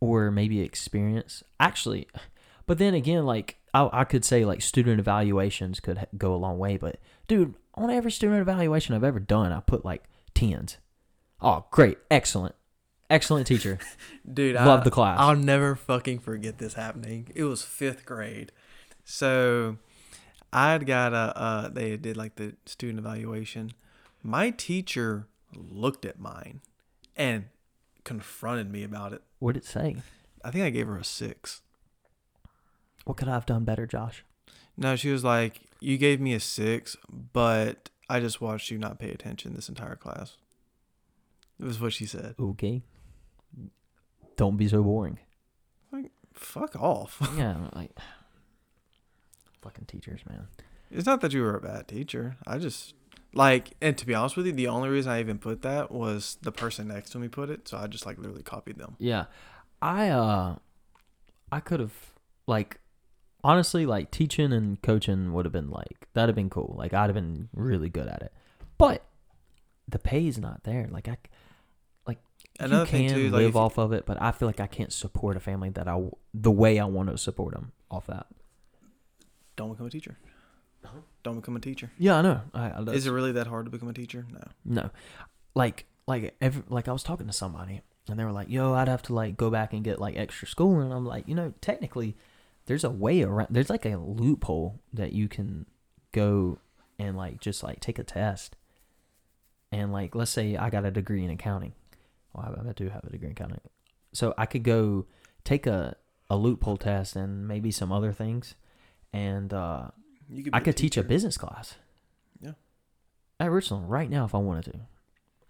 or 0.00 0.30
maybe 0.30 0.60
experience. 0.60 1.42
Actually, 1.60 2.08
but 2.66 2.78
then 2.78 2.94
again, 2.94 3.24
like 3.24 3.58
I, 3.74 3.90
I 3.92 4.04
could 4.04 4.24
say 4.24 4.44
like 4.44 4.62
student 4.62 5.00
evaluations 5.00 5.80
could 5.80 6.06
go 6.16 6.32
a 6.34 6.36
long 6.36 6.58
way, 6.58 6.76
but 6.76 6.98
dude, 7.26 7.54
on 7.74 7.90
every 7.90 8.12
student 8.12 8.40
evaluation 8.40 8.94
I've 8.94 9.04
ever 9.04 9.20
done, 9.20 9.52
I 9.52 9.60
put 9.60 9.84
like 9.84 10.04
tens. 10.32 10.78
Oh, 11.42 11.66
great, 11.72 11.98
excellent, 12.10 12.54
excellent 13.10 13.46
teacher. 13.46 13.78
Dude, 14.32 14.54
Love 14.54 14.80
I, 14.80 14.84
the 14.84 14.90
class. 14.90 15.18
I'll 15.18 15.36
never 15.36 15.74
fucking 15.74 16.20
forget 16.20 16.56
this 16.56 16.74
happening. 16.74 17.28
It 17.34 17.44
was 17.44 17.62
fifth 17.62 18.06
grade, 18.06 18.52
so 19.04 19.76
I'd 20.52 20.86
got 20.86 21.12
a. 21.12 21.36
Uh, 21.36 21.68
they 21.68 21.96
did 21.96 22.16
like 22.16 22.36
the 22.36 22.54
student 22.64 23.00
evaluation. 23.00 23.72
My 24.22 24.50
teacher 24.50 25.26
looked 25.54 26.06
at 26.06 26.18
mine 26.18 26.60
and 27.16 27.46
confronted 28.04 28.70
me 28.70 28.84
about 28.84 29.12
it. 29.12 29.22
What'd 29.40 29.62
it 29.62 29.66
say? 29.66 29.96
I 30.42 30.50
think 30.50 30.64
I 30.64 30.70
gave 30.70 30.86
her 30.86 30.96
a 30.96 31.04
six. 31.04 31.60
What 33.04 33.16
could 33.16 33.28
I 33.28 33.34
have 33.34 33.46
done 33.46 33.64
better, 33.64 33.86
Josh? 33.86 34.24
No, 34.76 34.96
she 34.96 35.10
was 35.10 35.24
like, 35.24 35.60
"You 35.80 35.98
gave 35.98 36.20
me 36.20 36.34
a 36.34 36.40
six, 36.40 36.96
but 37.32 37.90
I 38.08 38.20
just 38.20 38.40
watched 38.40 38.70
you 38.70 38.78
not 38.78 38.98
pay 38.98 39.10
attention 39.10 39.54
this 39.54 39.68
entire 39.68 39.96
class." 39.96 40.36
It 41.58 41.64
was 41.64 41.80
what 41.80 41.92
she 41.92 42.06
said. 42.06 42.34
Okay. 42.38 42.82
Don't 44.36 44.56
be 44.56 44.66
so 44.68 44.82
boring. 44.82 45.18
Like, 45.92 46.10
fuck 46.32 46.74
off. 46.76 47.18
yeah, 47.36 47.68
like 47.74 47.92
fucking 49.62 49.86
teachers, 49.86 50.20
man. 50.28 50.48
It's 50.90 51.06
not 51.06 51.20
that 51.20 51.32
you 51.32 51.42
were 51.42 51.56
a 51.56 51.60
bad 51.60 51.88
teacher. 51.88 52.36
I 52.46 52.58
just 52.58 52.94
like, 53.32 53.72
and 53.80 53.96
to 53.98 54.06
be 54.06 54.14
honest 54.14 54.36
with 54.36 54.46
you, 54.46 54.52
the 54.52 54.68
only 54.68 54.88
reason 54.88 55.12
I 55.12 55.20
even 55.20 55.38
put 55.38 55.62
that 55.62 55.90
was 55.90 56.38
the 56.42 56.52
person 56.52 56.88
next 56.88 57.10
to 57.10 57.18
me 57.18 57.28
put 57.28 57.50
it, 57.50 57.68
so 57.68 57.78
I 57.78 57.86
just 57.86 58.06
like 58.06 58.18
literally 58.18 58.42
copied 58.42 58.78
them. 58.78 58.96
Yeah. 58.98 59.26
I 59.80 60.08
uh 60.08 60.56
I 61.52 61.60
could 61.60 61.80
have 61.80 61.94
like 62.46 62.80
honestly 63.44 63.86
like 63.86 64.10
teaching 64.10 64.52
and 64.52 64.82
coaching 64.82 65.32
would 65.32 65.44
have 65.44 65.52
been 65.52 65.70
like 65.70 66.08
that'd 66.14 66.28
have 66.28 66.36
been 66.36 66.50
cool. 66.50 66.74
Like 66.76 66.92
I'd 66.92 67.06
have 67.06 67.14
been 67.14 67.48
really 67.54 67.88
good 67.88 68.08
at 68.08 68.22
it. 68.22 68.32
But 68.78 69.04
the 69.86 70.00
pay's 70.00 70.38
not 70.38 70.64
there. 70.64 70.88
Like 70.90 71.08
I 71.08 71.18
Another 72.60 72.84
you 72.84 73.08
can 73.08 73.14
too, 73.14 73.30
like 73.30 73.40
live 73.40 73.56
off 73.56 73.78
of 73.78 73.92
it, 73.92 74.06
but 74.06 74.20
I 74.22 74.30
feel 74.30 74.46
like 74.46 74.60
I 74.60 74.68
can't 74.68 74.92
support 74.92 75.36
a 75.36 75.40
family 75.40 75.70
that 75.70 75.88
I 75.88 76.00
the 76.32 76.52
way 76.52 76.78
I 76.78 76.84
want 76.84 77.10
to 77.10 77.18
support 77.18 77.54
them 77.54 77.72
off 77.90 78.06
that. 78.06 78.26
don't 79.56 79.72
become 79.72 79.86
a 79.86 79.90
teacher. 79.90 80.16
Uh-huh. 80.84 80.98
Don't 81.24 81.36
become 81.36 81.56
a 81.56 81.60
teacher. 81.60 81.90
Yeah, 81.98 82.18
I 82.18 82.22
know. 82.22 82.40
I, 82.52 82.70
I 82.70 82.82
Is 82.92 83.06
it 83.06 83.10
really 83.10 83.32
that 83.32 83.48
hard 83.48 83.64
to 83.64 83.70
become 83.70 83.88
a 83.88 83.92
teacher? 83.92 84.26
No. 84.30 84.82
No, 84.82 84.90
like 85.54 85.86
like 86.06 86.36
every 86.40 86.62
like 86.68 86.86
I 86.86 86.92
was 86.92 87.02
talking 87.02 87.26
to 87.26 87.32
somebody 87.32 87.80
and 88.08 88.18
they 88.18 88.24
were 88.24 88.32
like, 88.32 88.48
"Yo, 88.48 88.72
I'd 88.72 88.88
have 88.88 89.02
to 89.04 89.14
like 89.14 89.36
go 89.36 89.50
back 89.50 89.72
and 89.72 89.82
get 89.82 89.98
like 89.98 90.16
extra 90.16 90.46
school," 90.46 90.78
and 90.78 90.92
I'm 90.92 91.04
like, 91.04 91.26
you 91.26 91.34
know, 91.34 91.54
technically, 91.60 92.16
there's 92.66 92.84
a 92.84 92.90
way 92.90 93.22
around. 93.22 93.48
There's 93.50 93.70
like 93.70 93.86
a 93.86 93.96
loophole 93.96 94.80
that 94.92 95.12
you 95.12 95.28
can 95.28 95.66
go 96.12 96.58
and 96.98 97.16
like 97.16 97.40
just 97.40 97.62
like 97.62 97.80
take 97.80 97.98
a 97.98 98.04
test, 98.04 98.56
and 99.72 99.92
like 99.92 100.14
let's 100.14 100.30
say 100.30 100.56
I 100.56 100.70
got 100.70 100.84
a 100.84 100.90
degree 100.90 101.24
in 101.24 101.30
accounting. 101.30 101.74
Well, 102.32 102.54
I, 102.64 102.68
I 102.68 102.72
do 102.72 102.88
have 102.88 103.04
a 103.04 103.10
degree 103.10 103.26
in 103.26 103.32
accounting, 103.32 103.60
so 104.12 104.34
I 104.38 104.46
could 104.46 104.62
go 104.62 105.06
take 105.44 105.66
a 105.66 105.96
a 106.30 106.36
loophole 106.36 106.76
test 106.76 107.16
and 107.16 107.46
maybe 107.46 107.70
some 107.70 107.92
other 107.92 108.12
things, 108.12 108.54
and 109.12 109.52
uh, 109.52 109.88
could. 110.28 110.50
I 110.52 110.60
could 110.60 110.76
teach 110.76 110.96
a 110.96 111.02
business 111.02 111.36
class. 111.36 111.76
Yeah. 112.40 112.52
At 113.38 113.50
Richland 113.50 113.90
right 113.90 114.08
now 114.08 114.24
if 114.24 114.34
I 114.34 114.38
wanted 114.38 114.64
to. 114.72 114.80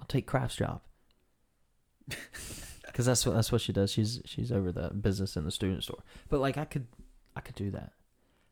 I'll 0.00 0.06
take 0.06 0.26
Craft's 0.26 0.56
job. 0.56 0.80
Cuz 2.92 3.06
that's 3.06 3.24
what 3.26 3.34
that's 3.34 3.50
what 3.50 3.60
she 3.60 3.72
does. 3.72 3.90
She's 3.90 4.20
she's 4.24 4.52
over 4.52 4.70
the 4.70 4.90
business 4.90 5.36
in 5.36 5.44
the 5.44 5.50
student 5.50 5.82
store. 5.82 6.02
But 6.28 6.40
like 6.40 6.58
I 6.58 6.64
could 6.64 6.86
I 7.36 7.40
could 7.40 7.54
do 7.54 7.70
that. 7.72 7.92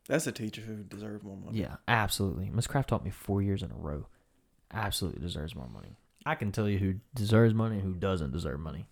That's 0.09 0.27
a 0.27 0.33
teacher 0.33 0.63
who 0.63 0.83
deserves 0.83 1.23
more 1.23 1.37
money. 1.37 1.61
Yeah, 1.61 1.77
absolutely. 1.87 2.51
Miss 2.51 2.67
Craft 2.67 2.89
taught 2.89 3.05
me 3.05 3.11
4 3.11 3.41
years 3.43 3.63
in 3.63 3.71
a 3.71 3.77
row. 3.77 4.07
Absolutely 4.73 5.21
deserves 5.21 5.55
more 5.55 5.69
money. 5.69 5.97
I 6.27 6.35
can 6.35 6.53
tell 6.53 6.69
you 6.69 6.79
who 6.79 6.95
deserves 7.15 7.55
money 7.55 7.77
and 7.77 7.85
who 7.85 7.95
doesn't 7.95 8.33
deserve 8.33 8.61
money. 8.61 8.87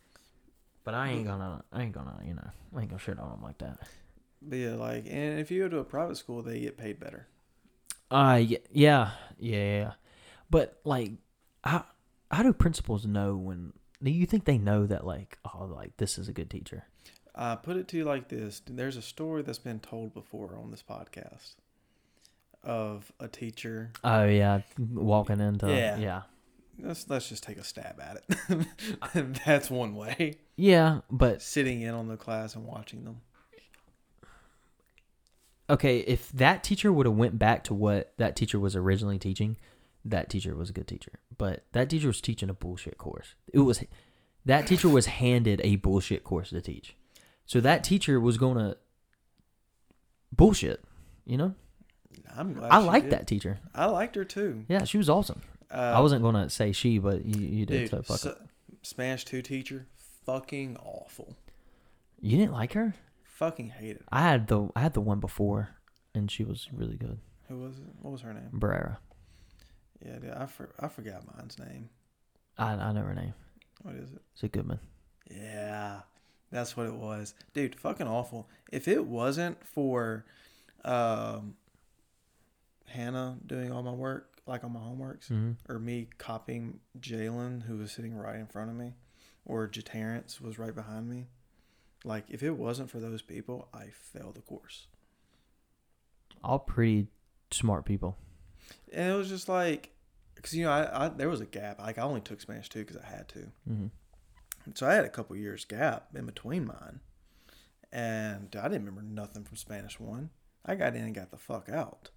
But 0.85 0.95
I 0.95 1.11
ain't 1.11 1.27
gonna 1.27 1.63
I 1.73 1.83
ain't 1.83 1.93
gonna, 1.93 2.19
you 2.25 2.35
know, 2.35 2.51
I 2.75 2.81
ain't 2.81 2.91
gonna 2.91 3.01
shit 3.01 3.19
on 3.19 3.31
them 3.31 3.43
like 3.43 3.59
that. 3.59 3.79
But 4.43 4.57
yeah, 4.57 4.75
like, 4.75 5.05
and 5.07 5.39
if 5.39 5.51
you 5.51 5.63
go 5.63 5.69
to 5.69 5.79
a 5.79 5.85
private 5.85 6.17
school, 6.17 6.43
they 6.43 6.61
get 6.61 6.79
paid 6.79 6.99
better. 6.99 7.27
Uh, 8.11 8.41
yeah, 8.43 8.59
yeah, 8.73 9.11
yeah. 9.39 9.93
But 10.49 10.81
like, 10.85 11.13
how 11.63 11.85
how 12.31 12.43
do 12.43 12.53
principals 12.53 13.07
know 13.07 13.37
when? 13.37 13.73
Do 14.03 14.11
you 14.11 14.25
think 14.25 14.47
they 14.47 14.59
know 14.59 14.87
that 14.87 15.07
like, 15.07 15.39
oh, 15.45 15.65
like 15.67 15.97
this 15.99 16.19
is 16.19 16.29
a 16.29 16.33
good 16.33 16.51
teacher? 16.51 16.85
Uh, 17.35 17.57
put 17.57 17.77
it 17.77 17.89
to 17.89 17.97
you 17.97 18.05
like 18.05 18.29
this: 18.29 18.63
There's 18.67 18.97
a 18.97 19.03
story 19.03 19.43
that's 19.43 19.59
been 19.59 19.81
told 19.81 20.13
before 20.15 20.57
on 20.61 20.71
this 20.71 20.83
podcast 20.89 21.55
of 22.65 23.13
a 23.21 23.29
teacher. 23.29 23.93
Oh 24.05 24.25
yeah, 24.27 24.61
walking 24.79 25.41
into 25.41 25.69
Yeah. 25.69 25.97
yeah, 25.99 26.23
Let's 26.81 27.09
let's 27.09 27.29
just 27.29 27.43
take 27.43 27.57
a 27.59 27.65
stab 27.65 28.01
at 28.01 28.23
it. 28.29 29.37
that's 29.47 29.71
one 29.71 29.95
way. 29.95 30.39
yeah. 30.57 31.01
But 31.11 31.41
Sitting 31.43 31.83
in 31.83 31.95
on 31.95 32.09
the 32.09 32.17
class 32.17 32.55
and 32.55 32.65
watching 32.67 33.05
them. 33.05 33.21
okay, 35.69 35.99
if 36.01 36.31
that 36.33 36.65
teacher 36.65 36.93
would 36.93 37.07
have 37.07 37.15
went 37.17 37.39
back 37.39 37.65
to 37.65 37.75
what 37.75 38.13
that 38.19 38.37
teacher 38.37 38.59
was 38.59 38.75
originally 38.75 39.19
teaching, 39.19 39.57
that 40.05 40.29
teacher 40.29 40.55
was 40.55 40.71
a 40.71 40.73
good 40.73 40.89
teacher. 40.89 41.13
But 41.39 41.65
that 41.73 41.89
teacher 41.91 42.09
was 42.09 42.21
teaching 42.21 42.51
a 42.51 42.55
bullshit 42.55 42.99
course. 42.99 43.35
It 43.53 43.61
was 43.61 43.83
that 44.45 44.67
teacher 44.67 44.89
was 44.89 45.07
handed 45.07 45.61
a 45.63 45.77
bullshit 45.77 46.25
course 46.25 46.51
to 46.51 46.61
teach. 46.61 46.97
So 47.51 47.61
that 47.63 47.83
teacher 47.83 48.21
was 48.21 48.39
gonna 48.39 48.77
bullshit. 50.31 50.85
You 51.27 51.37
know, 51.37 51.55
I'm 52.37 52.53
glad 52.55 52.71
I 52.71 52.81
she 52.81 52.87
like 52.87 53.03
did. 53.03 53.13
that 53.13 53.27
teacher. 53.27 53.59
I 53.75 53.87
liked 53.87 54.15
her 54.15 54.25
too. 54.25 54.65
Yeah, 54.69 54.85
she 54.85 54.99
was 54.99 55.11
awesome. 55.11 55.43
Uh, 55.69 55.95
I 55.97 55.99
wasn't 55.99 56.23
gonna 56.23 56.49
say 56.49 56.71
she, 56.71 57.01
but 57.01 57.25
you, 57.25 57.45
you 57.45 57.67
did. 57.67 57.81
dude. 57.81 57.91
so 57.91 58.03
fuck 58.03 58.19
so- 58.19 58.31
it. 58.31 58.39
Spanish 58.83 59.25
two 59.25 59.43
teacher, 59.43 59.89
fucking 60.25 60.77
awful. 60.77 61.35
You 62.21 62.39
didn't 62.39 62.53
like 62.53 62.75
her? 62.75 62.95
Fucking 63.25 63.71
hated. 63.71 64.05
I 64.13 64.21
had 64.21 64.47
the 64.47 64.69
I 64.77 64.81
had 64.83 64.95
the 64.95 65.01
one 65.01 65.19
before, 65.19 65.71
and 66.15 66.31
she 66.31 66.45
was 66.45 66.69
really 66.73 66.97
good. 66.97 67.19
Who 67.49 67.59
was 67.59 67.79
it? 67.79 67.85
What 68.01 68.13
was 68.13 68.21
her 68.21 68.33
name? 68.33 68.51
Barrera. 68.55 68.99
Yeah, 70.07 70.21
dude, 70.21 70.31
I 70.31 70.47
for, 70.47 70.71
I 70.79 70.87
forgot 70.87 71.25
mine's 71.37 71.59
name. 71.59 71.91
I 72.57 72.75
I 72.75 72.93
know 72.93 73.03
her 73.03 73.15
name. 73.15 73.35
What 73.83 73.97
is 73.97 74.13
it? 74.13 74.23
It's 74.35 74.45
a 74.45 74.49
Goodman. 74.49 74.79
Yeah, 75.29 76.03
that's 76.51 76.77
what 76.77 76.87
it 76.87 76.95
was, 76.95 77.35
dude. 77.55 77.75
Fucking 77.79 78.07
awful. 78.07 78.49
If 78.73 78.89
it 78.89 79.07
wasn't 79.07 79.65
for, 79.67 80.25
um, 80.85 81.55
Hannah 82.87 83.39
doing 83.47 83.71
all 83.73 83.83
my 83.83 83.93
work, 83.93 84.41
like 84.47 84.65
all 84.65 84.71
my 84.71 84.81
homeworks, 84.81 85.29
hmm 85.29 85.53
or 85.69 85.79
me 85.79 86.09
copying 86.19 86.81
Jalen, 86.99 87.63
who 87.63 87.77
was 87.77 87.93
sitting 87.93 88.15
right 88.17 88.37
in 88.37 88.47
front 88.47 88.71
of 88.71 88.77
me, 88.77 88.95
or 89.45 89.69
Jaterrence 89.69 90.41
was 90.41 90.59
right 90.59 90.75
behind 90.75 91.09
me. 91.09 91.29
Like, 92.05 92.25
if 92.29 92.43
it 92.43 92.53
wasn't 92.53 92.91
for 92.91 92.99
those 92.99 93.23
people, 93.23 93.69
I 93.75 93.89
failed 93.93 94.35
the 94.37 94.41
course. 94.41 94.87
All 96.43 96.59
pretty 96.59 97.09
smart 97.51 97.85
people. 97.85 98.17
And 98.93 99.13
it 99.13 99.15
was 99.15 99.29
just 99.29 99.49
like, 99.49 99.91
because 100.35 100.55
you 100.55 100.65
know, 100.65 100.73
I, 100.73 101.05
I 101.05 101.09
there 101.11 101.29
was 101.29 101.41
a 101.41 101.47
gap. 101.47 101.79
Like, 101.79 101.99
I 101.99 102.03
only 102.03 102.23
took 102.23 102.41
Spanish 102.41 102.69
two 102.69 102.81
because 102.81 102.97
I 102.97 103.07
had 103.07 103.29
to. 103.29 103.53
hmm 103.69 103.87
So 104.75 104.87
I 104.87 104.95
had 104.95 105.05
a 105.05 105.09
couple 105.11 105.37
years 105.37 105.65
gap 105.65 106.09
in 106.15 106.27
between 106.27 106.67
mine, 106.67 107.01
and 107.93 108.55
I 108.55 108.69
didn't 108.69 108.87
remember 108.87 109.03
nothing 109.03 109.45
from 109.45 109.57
Spanish 109.57 109.99
one. 109.99 110.31
I 110.65 110.75
got 110.75 110.95
in 110.95 111.05
and 111.05 111.15
got 111.15 111.31
the 111.31 111.39
fuck 111.39 111.69
out, 111.69 112.11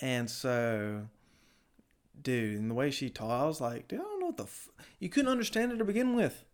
and 0.00 0.28
so, 0.28 1.06
dude, 2.20 2.58
and 2.58 2.70
the 2.70 2.74
way 2.74 2.90
she 2.90 3.08
taught, 3.10 3.42
I 3.42 3.46
was 3.46 3.60
like, 3.60 3.88
dude, 3.88 4.00
I 4.00 4.02
don't 4.02 4.20
know 4.20 4.26
what 4.26 4.36
the 4.36 4.44
f-. 4.44 4.68
you 4.98 5.08
couldn't 5.08 5.30
understand 5.30 5.72
it 5.72 5.76
to 5.78 5.84
begin 5.84 6.14
with. 6.16 6.44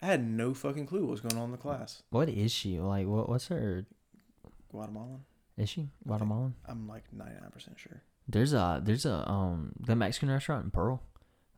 I 0.00 0.06
had 0.06 0.26
no 0.26 0.54
fucking 0.54 0.86
clue 0.86 1.00
what 1.00 1.10
was 1.10 1.20
going 1.20 1.36
on 1.36 1.46
in 1.46 1.50
the 1.52 1.56
class. 1.56 2.02
What 2.10 2.28
is 2.28 2.52
she 2.52 2.78
like? 2.78 3.06
What 3.06 3.28
what's 3.28 3.48
her? 3.48 3.86
Guatemalan. 4.70 5.24
Is 5.56 5.68
she 5.70 5.88
Guatemalan? 6.06 6.54
I'm 6.66 6.86
like 6.88 7.04
99 7.12 7.50
percent 7.50 7.78
sure. 7.78 8.02
There's 8.28 8.52
a 8.52 8.80
there's 8.84 9.06
a 9.06 9.28
um 9.30 9.72
the 9.78 9.96
Mexican 9.96 10.30
restaurant 10.30 10.64
in 10.64 10.70
Pearl. 10.70 11.02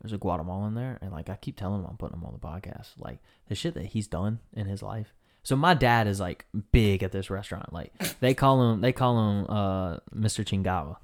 There's 0.06 0.12
a 0.12 0.18
Guatemalan 0.18 0.74
there, 0.74 0.98
and 1.02 1.10
like 1.10 1.28
I 1.28 1.34
keep 1.34 1.56
telling 1.56 1.80
him 1.80 1.86
I'm 1.90 1.96
putting 1.96 2.16
him 2.16 2.24
on 2.24 2.32
the 2.32 2.38
podcast. 2.38 2.90
Like 2.96 3.18
the 3.48 3.56
shit 3.56 3.74
that 3.74 3.86
he's 3.86 4.06
done 4.06 4.38
in 4.52 4.66
his 4.66 4.80
life. 4.80 5.12
So 5.42 5.56
my 5.56 5.74
dad 5.74 6.06
is 6.06 6.20
like 6.20 6.46
big 6.70 7.02
at 7.02 7.10
this 7.10 7.28
restaurant. 7.28 7.72
Like 7.72 7.92
they 8.20 8.32
call 8.32 8.70
him 8.70 8.80
they 8.82 8.92
call 8.92 9.18
him 9.18 9.46
uh 9.48 9.96
Mr. 10.14 10.44
Chingawa. 10.44 10.98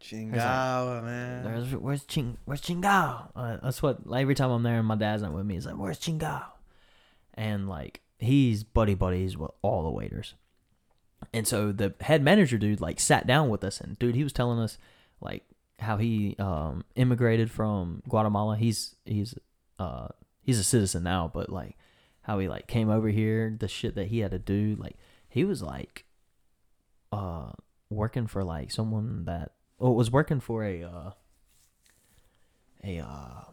Chingao, 0.00 1.02
man. 1.02 1.42
There's, 1.42 1.74
where's 1.74 2.04
Ching 2.04 2.36
Where's 2.44 2.60
Chingao? 2.60 3.30
Uh, 3.34 3.56
that's 3.64 3.82
what 3.82 4.06
like, 4.06 4.22
every 4.22 4.36
time 4.36 4.50
I'm 4.50 4.62
there 4.62 4.78
and 4.78 4.86
my 4.86 4.94
dad's 4.94 5.22
not 5.22 5.32
with 5.32 5.44
me, 5.44 5.54
he's 5.54 5.66
like, 5.66 5.76
Where's 5.76 5.98
Chingao? 5.98 6.44
And 7.34 7.68
like 7.68 8.00
he's 8.20 8.62
buddy 8.62 8.94
buddies 8.94 9.36
with 9.36 9.50
all 9.62 9.82
the 9.82 9.90
waiters. 9.90 10.34
And 11.32 11.48
so 11.48 11.72
the 11.72 11.94
head 12.00 12.22
manager 12.22 12.58
dude 12.58 12.80
like 12.80 13.00
sat 13.00 13.26
down 13.26 13.48
with 13.48 13.64
us 13.64 13.80
and 13.80 13.98
dude 13.98 14.14
he 14.14 14.22
was 14.22 14.32
telling 14.32 14.60
us 14.60 14.78
like 15.20 15.42
how 15.78 15.96
he 15.96 16.34
um 16.38 16.84
immigrated 16.94 17.50
from 17.50 18.02
Guatemala. 18.08 18.56
He's 18.56 18.96
he's 19.04 19.34
uh 19.78 20.08
he's 20.42 20.58
a 20.58 20.64
citizen 20.64 21.02
now, 21.02 21.30
but 21.32 21.50
like 21.50 21.76
how 22.22 22.38
he 22.38 22.48
like 22.48 22.66
came 22.66 22.88
over 22.90 23.08
here, 23.08 23.56
the 23.58 23.68
shit 23.68 23.94
that 23.94 24.08
he 24.08 24.20
had 24.20 24.30
to 24.30 24.38
do, 24.38 24.76
like 24.78 24.96
he 25.28 25.44
was 25.44 25.62
like 25.62 26.04
uh 27.12 27.52
working 27.90 28.26
for 28.26 28.42
like 28.42 28.70
someone 28.70 29.24
that 29.26 29.52
well 29.78 29.94
was 29.94 30.10
working 30.10 30.40
for 30.40 30.64
a 30.64 30.82
uh 30.82 31.10
a 32.82 33.00
uh 33.00 33.44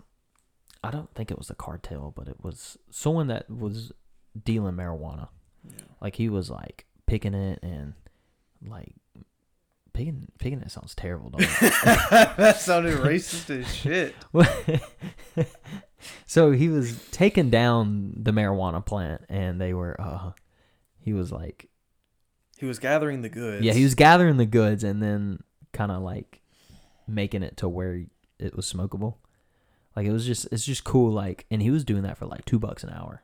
I 0.83 0.91
don't 0.91 1.13
think 1.13 1.31
it 1.31 1.37
was 1.37 1.49
a 1.49 1.55
cartel, 1.55 2.13
but 2.15 2.27
it 2.27 2.43
was 2.43 2.77
someone 2.89 3.27
that 3.27 3.49
was 3.49 3.93
dealing 4.43 4.75
marijuana. 4.75 5.29
Yeah. 5.65 5.85
Like 6.01 6.15
he 6.15 6.27
was 6.27 6.49
like 6.49 6.85
picking 7.05 7.33
it 7.33 7.59
and 7.63 7.93
like 8.65 8.95
picking 9.93 10.27
it 10.61 10.71
sounds 10.71 10.95
terrible, 10.95 11.29
don't 11.29 11.41
that 11.59 12.57
sounded 12.59 12.99
racist 12.99 13.49
as 13.49 13.73
shit. 13.73 14.15
so 16.25 16.51
he 16.51 16.67
was 16.69 17.01
taking 17.11 17.49
down 17.49 18.13
the 18.17 18.31
marijuana 18.31 18.85
plant 18.85 19.21
and 19.29 19.59
they 19.61 19.73
were 19.73 19.99
uh 19.99 20.31
he 20.99 21.13
was 21.13 21.31
like 21.31 21.69
He 22.57 22.65
was 22.65 22.79
gathering 22.79 23.21
the 23.21 23.29
goods. 23.29 23.63
yeah, 23.63 23.73
he 23.73 23.83
was 23.83 23.95
gathering 23.95 24.37
the 24.37 24.45
goods 24.45 24.83
and 24.83 25.01
then 25.01 25.39
kind 25.71 25.91
of 25.91 26.01
like 26.01 26.41
making 27.07 27.43
it 27.43 27.57
to 27.57 27.69
where 27.69 28.03
it 28.39 28.55
was 28.55 28.71
smokable. 28.71 29.15
Like 29.95 30.05
it 30.07 30.11
was 30.11 30.25
just 30.25 30.47
it's 30.51 30.65
just 30.65 30.83
cool 30.83 31.11
like 31.11 31.45
and 31.51 31.61
he 31.61 31.69
was 31.71 31.83
doing 31.83 32.03
that 32.03 32.17
for 32.17 32.25
like 32.25 32.45
2 32.45 32.59
bucks 32.59 32.83
an 32.83 32.89
hour. 32.89 33.23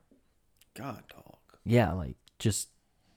God, 0.75 1.03
dog. 1.09 1.35
Yeah, 1.65 1.91
like 1.93 2.15
just 2.37 2.69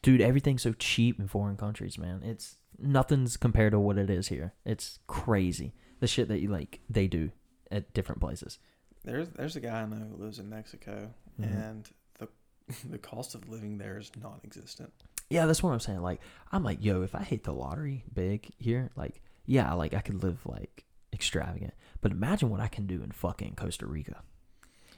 dude, 0.03 0.21
everything's 0.21 0.63
so 0.63 0.73
cheap 0.73 1.21
in 1.21 1.29
foreign 1.29 1.57
countries, 1.57 1.99
man. 1.99 2.23
It's 2.25 2.57
nothing's 2.79 3.37
compared 3.37 3.73
to 3.73 3.79
what 3.81 3.99
it 3.99 4.11
is 4.11 4.29
here. 4.29 4.55
It's 4.65 4.99
crazy. 5.07 5.75
The 6.01 6.07
shit 6.07 6.29
that 6.29 6.41
you 6.41 6.49
like 6.49 6.81
they 6.91 7.07
do 7.07 7.31
at 7.71 7.93
different 7.95 8.21
places. 8.21 8.59
There's 9.05 9.29
there's 9.31 9.57
a 9.57 9.61
guy 9.61 9.83
I 9.83 9.87
know 9.87 9.97
who 10.17 10.23
lives 10.23 10.39
in 10.39 10.49
Mexico, 10.49 11.11
Mhm. 11.41 11.45
and 11.69 11.89
the 12.19 12.29
the 12.89 12.99
cost 12.99 13.35
of 13.35 13.49
living 13.49 13.79
there 13.79 13.99
is 13.99 14.11
non-existent. 14.21 14.93
Yeah, 15.31 15.47
that's 15.47 15.63
what 15.63 15.73
I'm 15.73 15.81
saying. 15.81 16.03
Like, 16.03 16.21
I'm 16.51 16.63
like, 16.63 16.85
yo, 16.85 17.03
if 17.03 17.15
I 17.15 17.23
hit 17.23 17.45
the 17.45 17.53
lottery 17.55 18.05
big 18.13 18.51
here, 18.59 18.91
like, 18.97 19.23
yeah, 19.47 19.73
like 19.73 19.95
I 19.95 20.01
could 20.01 20.23
live 20.23 20.45
like 20.45 20.85
extravagant. 21.13 21.73
But 22.01 22.13
imagine 22.13 22.51
what 22.51 22.61
I 22.61 22.69
can 22.69 22.87
do 22.87 23.03
in 23.03 23.13
fucking 23.13 23.55
Costa 23.57 23.87
Rica. 23.87 24.23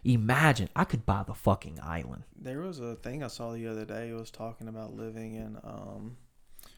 Imagine 0.05 0.69
I 0.77 0.85
could 0.85 1.07
buy 1.07 1.23
the 1.27 1.35
fucking 1.35 1.79
island. 1.83 2.25
There 2.37 2.61
was 2.61 2.79
a 2.79 2.95
thing 2.97 3.23
I 3.23 3.29
saw 3.29 3.53
the 3.53 3.67
other 3.67 3.85
day. 3.87 4.11
It 4.11 4.15
was 4.15 4.31
talking 4.31 4.69
about 4.69 4.95
living 4.95 5.35
in 5.35 5.57
um, 5.65 6.17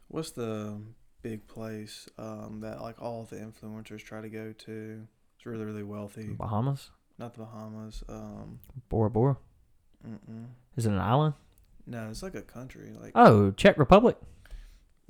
what's 0.09 0.30
the 0.32 0.78
big 1.22 1.46
place 1.48 2.09
um 2.18 2.61
that 2.61 2.80
like 2.82 3.00
all 3.02 3.24
the 3.24 3.36
influencers 3.36 4.02
try 4.04 4.20
to 4.20 4.28
go 4.28 4.52
to? 4.52 5.07
It's 5.36 5.46
really 5.46 5.64
really 5.64 5.82
wealthy. 5.82 6.28
Bahamas, 6.28 6.90
Not 7.18 7.34
the 7.34 7.40
Bahamas. 7.40 8.02
Um, 8.09 8.61
Bora 8.88 9.11
Bora. 9.11 9.36
mm-mm. 10.07 10.46
Is 10.76 10.86
it 10.86 10.92
an 10.92 10.98
island? 10.98 11.34
no, 11.86 12.09
it's 12.11 12.22
like 12.22 12.34
a 12.34 12.42
country. 12.42 12.92
Like 13.00 13.12
Oh, 13.14 13.50
Czech 13.52 13.78
Republic. 13.78 14.16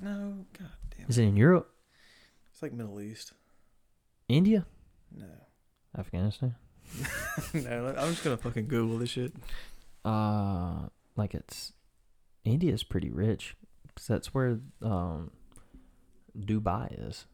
no, 0.01 0.44
god 0.59 0.70
damn. 0.97 1.09
Is 1.09 1.18
it 1.18 1.24
in 1.24 1.36
Europe? 1.36 1.70
It's 2.53 2.62
like 2.62 2.72
Middle 2.72 3.01
East. 3.01 3.32
India? 4.28 4.66
No, 5.16 5.26
Afghanistan? 5.97 6.55
no. 7.55 7.94
I'm 7.99 8.11
just 8.11 8.24
gonna 8.24 8.36
fucking 8.36 8.66
Google 8.68 8.99
this 8.99 9.11
shit. 9.11 9.32
Uh, 10.05 10.88
like 11.16 11.34
it's 11.34 11.72
India's 12.44 12.82
pretty 12.84 13.11
rich. 13.11 13.57
'Cause 13.97 14.07
that's 14.07 14.32
where 14.34 14.61
um 14.82 15.30
Dubai 16.38 17.09
is. 17.09 17.26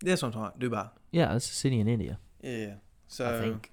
That's 0.00 0.22
what 0.22 0.34
I'm 0.34 0.42
talking. 0.42 0.60
Dubai. 0.60 0.90
Yeah, 1.10 1.34
it's 1.34 1.50
a 1.50 1.54
city 1.54 1.80
in 1.80 1.88
India. 1.88 2.18
Yeah. 2.40 2.76
So 3.08 3.26
I 3.28 3.38
think. 3.38 3.72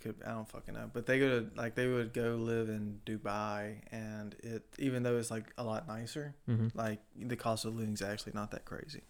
could 0.00 0.16
I 0.26 0.32
don't 0.32 0.48
fucking 0.48 0.74
know, 0.74 0.90
but 0.92 1.06
they 1.06 1.18
go 1.18 1.28
to 1.40 1.50
like 1.56 1.74
they 1.74 1.86
would 1.88 2.12
go 2.12 2.36
live 2.36 2.68
in 2.68 3.00
Dubai, 3.06 3.80
and 3.90 4.34
it 4.42 4.62
even 4.78 5.02
though 5.02 5.16
it's 5.16 5.30
like 5.30 5.52
a 5.58 5.64
lot 5.64 5.88
nicer, 5.88 6.34
hmm 6.46 6.68
like 6.74 7.00
the 7.16 7.36
cost 7.36 7.64
of 7.64 7.74
living 7.74 7.94
is 7.94 8.02
actually 8.02 8.32
not 8.34 8.50
that 8.52 8.64
crazy. 8.64 9.02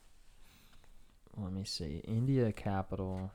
Let 1.37 1.53
me 1.53 1.65
see. 1.65 2.01
India 2.07 2.53
capital. 2.53 3.33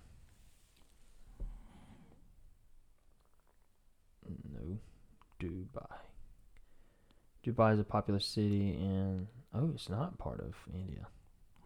No. 4.54 4.80
Dubai. 5.40 6.09
Dubai 7.46 7.74
is 7.74 7.80
a 7.80 7.84
popular 7.84 8.20
city 8.20 8.70
in. 8.70 9.28
Oh, 9.54 9.72
it's 9.74 9.90
not 9.90 10.18
part 10.18 10.40
of 10.40 10.56
India. 10.74 11.08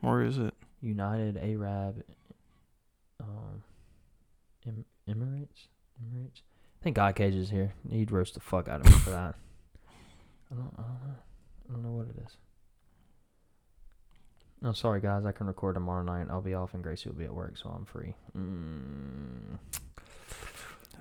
Where 0.02 0.22
is 0.22 0.38
it? 0.38 0.54
United 0.82 1.38
Arab 1.38 2.04
um, 3.20 3.64
em- 4.68 4.86
Emirates. 5.08 5.68
Emirates. 6.02 6.42
I 6.82 6.84
think 6.84 6.96
God 6.98 7.16
Cage 7.16 7.36
is 7.36 7.50
here. 7.50 7.74
He'd 7.90 8.12
roast 8.12 8.34
the 8.34 8.40
fuck 8.40 8.68
out 8.68 8.82
of 8.82 8.86
me 8.86 8.92
for 9.00 9.12
that. 9.12 9.36
I 10.52 10.56
don't, 10.56 10.74
I 10.78 10.82
don't 10.82 11.08
know. 11.08 11.16
I 11.70 11.74
don't 11.74 11.84
know 11.84 11.92
what 11.92 12.08
it 12.08 12.22
is. 12.26 12.38
No, 14.62 14.72
sorry 14.72 15.02
guys. 15.02 15.26
I 15.26 15.32
can 15.32 15.48
record 15.48 15.76
tomorrow 15.76 16.04
night. 16.04 16.28
I'll 16.30 16.42
be 16.42 16.54
off 16.54 16.74
and 16.74 16.84
Gracie 16.84 17.10
will 17.10 17.18
be 17.18 17.26
at 17.26 17.34
work, 17.34 17.58
so 17.58 17.70
I'm 17.70 17.86
free. 17.86 18.14
Mm. 18.38 19.60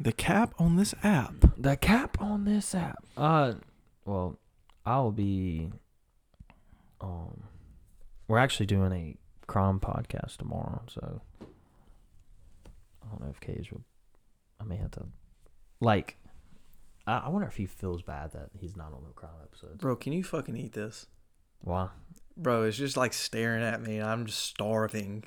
The 0.01 0.13
cap 0.13 0.55
on 0.59 0.77
this 0.77 0.95
app. 1.05 1.35
The 1.57 1.77
cap 1.77 2.21
on 2.21 2.45
this 2.45 2.75
app. 2.75 3.05
Uh, 3.17 3.55
well, 4.05 4.39
I'll 4.85 5.13
be. 5.13 5.71
Um, 7.01 7.43
we're 8.29 8.39
actually 8.39 8.67
doing 8.67 8.93
a 8.93 9.17
crime 9.47 9.81
podcast 9.81 10.37
tomorrow, 10.37 10.83
so 10.89 11.21
I 11.41 13.09
don't 13.11 13.21
know 13.23 13.31
if 13.31 13.41
Cage 13.41 13.73
will. 13.73 13.83
I 14.61 14.65
may 14.65 14.77
have 14.77 14.93
to, 14.93 15.07
like, 15.81 16.17
I, 17.07 17.19
I 17.19 17.29
wonder 17.29 17.49
if 17.49 17.57
he 17.57 17.67
feels 17.67 18.03
bad 18.03 18.33
that 18.33 18.51
he's 18.57 18.77
not 18.77 18.93
on 18.93 19.03
the 19.05 19.13
crime 19.13 19.33
episodes. 19.43 19.79
Bro, 19.79 19.97
can 19.97 20.13
you 20.13 20.23
fucking 20.23 20.57
eat 20.57 20.73
this? 20.73 21.07
Why, 21.61 21.89
Bro, 22.37 22.63
it's 22.65 22.77
just 22.77 22.97
like 22.97 23.13
staring 23.13 23.63
at 23.63 23.83
me, 23.83 23.99
and 23.99 24.09
I'm 24.09 24.27
just 24.27 24.39
starving. 24.41 25.25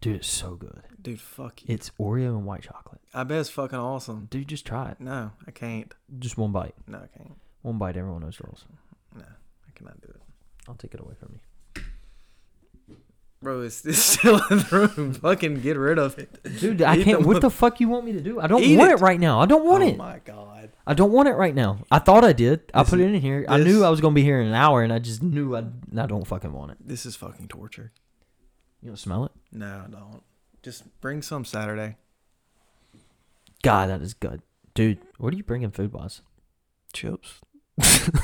dude? 0.00 0.16
It's 0.16 0.28
so 0.28 0.54
good. 0.56 0.82
Dude, 1.00 1.20
fuck 1.20 1.62
you. 1.62 1.72
It's 1.74 1.90
Oreo 2.00 2.30
and 2.36 2.44
white 2.44 2.62
chocolate. 2.62 3.00
I 3.14 3.22
bet 3.24 3.38
it's 3.40 3.50
fucking 3.50 3.78
awesome. 3.78 4.26
Dude, 4.30 4.48
just 4.48 4.66
try 4.66 4.90
it. 4.90 5.00
No, 5.00 5.30
I 5.46 5.50
can't. 5.52 5.94
Just 6.18 6.36
one 6.36 6.50
bite. 6.52 6.74
No, 6.88 6.98
I 6.98 7.16
can't. 7.16 7.38
One 7.62 7.78
bite. 7.78 7.96
Everyone 7.96 8.22
knows 8.22 8.36
the 8.38 8.44
rules. 8.44 8.64
No, 9.14 9.22
I 9.22 9.70
cannot 9.74 10.00
do 10.00 10.08
it. 10.08 10.20
I'll 10.68 10.74
take 10.74 10.94
it 10.94 11.00
away 11.00 11.14
from 11.18 11.34
you. 11.34 11.40
Bro, 13.40 13.60
it's, 13.62 13.84
it's 13.86 13.98
still 13.98 14.40
in 14.50 14.58
the 14.58 14.92
room. 14.96 15.14
fucking 15.22 15.60
get 15.60 15.76
rid 15.76 15.96
of 15.98 16.18
it. 16.18 16.42
Dude, 16.58 16.82
I 16.82 16.96
Eat 16.96 17.04
can't. 17.04 17.24
What 17.24 17.40
the 17.40 17.50
fuck 17.50 17.78
you 17.80 17.88
want 17.88 18.04
me 18.04 18.12
to 18.12 18.20
do? 18.20 18.40
I 18.40 18.48
don't 18.48 18.62
Eat 18.64 18.76
want 18.76 18.90
it. 18.90 18.94
it. 18.94 19.00
right 19.00 19.20
now. 19.20 19.40
I 19.40 19.46
don't 19.46 19.64
want 19.64 19.84
it. 19.84 19.86
oh 19.86 19.90
it. 19.90 19.96
my 19.96 20.18
god. 20.24 20.70
I 20.86 20.94
don't 20.94 21.12
want 21.12 21.28
it 21.28 21.34
right 21.34 21.54
now. 21.54 21.78
I 21.90 22.00
thought 22.00 22.24
I 22.24 22.32
did. 22.32 22.62
I 22.74 22.82
This 22.82 22.90
put 22.90 22.98
it 23.00 23.04
in 23.14 23.20
here. 23.20 23.44
I 23.48 23.58
this- 23.58 23.66
knew 23.68 23.84
I 23.84 23.90
was 23.90 24.00
gonna 24.00 24.14
be 24.14 24.24
here 24.24 24.40
in 24.40 24.48
an 24.48 24.54
hour, 24.54 24.82
and 24.82 24.92
I 24.92 24.98
just 24.98 25.22
knew 25.22 25.54
I. 25.54 25.60
I 25.96 26.06
don't 26.06 26.26
fucking 26.26 26.52
want 26.52 26.72
it. 26.72 26.78
This 26.80 27.06
is 27.06 27.14
fucking 27.14 27.46
torture. 27.46 27.92
You 28.82 28.88
don't 28.88 28.96
smell 28.96 29.24
it? 29.24 29.32
No, 29.52 29.84
I 29.86 29.90
don't. 29.90 30.22
Just 30.64 30.82
bring 31.00 31.22
some 31.22 31.44
Saturday. 31.44 31.96
God, 33.62 33.88
that 33.90 34.02
is 34.02 34.14
good, 34.14 34.42
dude. 34.74 34.98
What 35.18 35.32
are 35.32 35.36
you 35.36 35.44
bringing 35.44 35.70
food 35.70 35.92
wise? 35.92 36.22
Chips. 36.92 37.40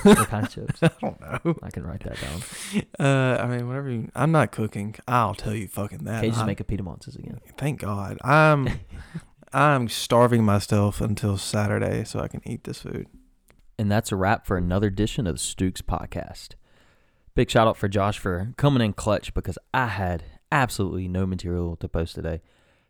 What 0.03 0.19
kind 0.29 0.47
of 0.47 0.53
chips? 0.53 0.83
I 0.83 0.91
don't 1.01 1.21
know. 1.21 1.55
I 1.63 1.71
can 1.71 1.85
write 1.85 2.03
that 2.05 2.19
down. 2.21 2.85
Uh, 2.99 3.43
I 3.43 3.47
mean, 3.47 3.67
whatever. 3.69 3.91
You, 3.91 4.11
I'm 4.15 4.33
not 4.33 4.51
cooking. 4.53 4.95
I'll 5.07 5.35
tell 5.35 5.55
you 5.55 5.69
fucking 5.69 6.05
that. 6.05 6.19
Okay, 6.19 6.29
just 6.29 6.39
I'm- 6.41 6.47
make 6.47 6.61
a 6.61 6.65
pita 6.65 6.83
monsters 6.83 7.17
again. 7.17 7.41
Thank 7.57 7.81
God. 7.81 8.19
I'm 8.25 8.69
I'm 9.53 9.89
starving 9.89 10.45
myself 10.45 11.01
until 11.01 11.37
Saturday 11.39 12.05
so 12.05 12.19
I 12.21 12.29
can 12.29 12.41
eat 12.45 12.65
this 12.65 12.81
food. 12.81 13.07
And 13.79 13.91
that's 13.91 14.11
a 14.13 14.17
wrap 14.17 14.47
for 14.47 14.57
another 14.57 14.89
edition 14.89 15.27
of 15.27 15.37
the 15.37 15.41
Stooks 15.41 15.83
podcast. 15.83 16.51
Big 17.35 17.51
shout 17.51 17.67
out 17.69 17.77
for 17.77 17.89
Josh 17.89 18.19
for 18.19 18.53
coming 18.57 18.83
in 18.85 18.93
clutch 18.93 19.35
because 19.35 19.59
I 19.73 19.87
had 19.89 20.25
absolutely 20.53 21.09
no 21.09 21.27
material 21.27 21.77
to 21.77 21.89
post 21.89 22.15
today. 22.15 22.41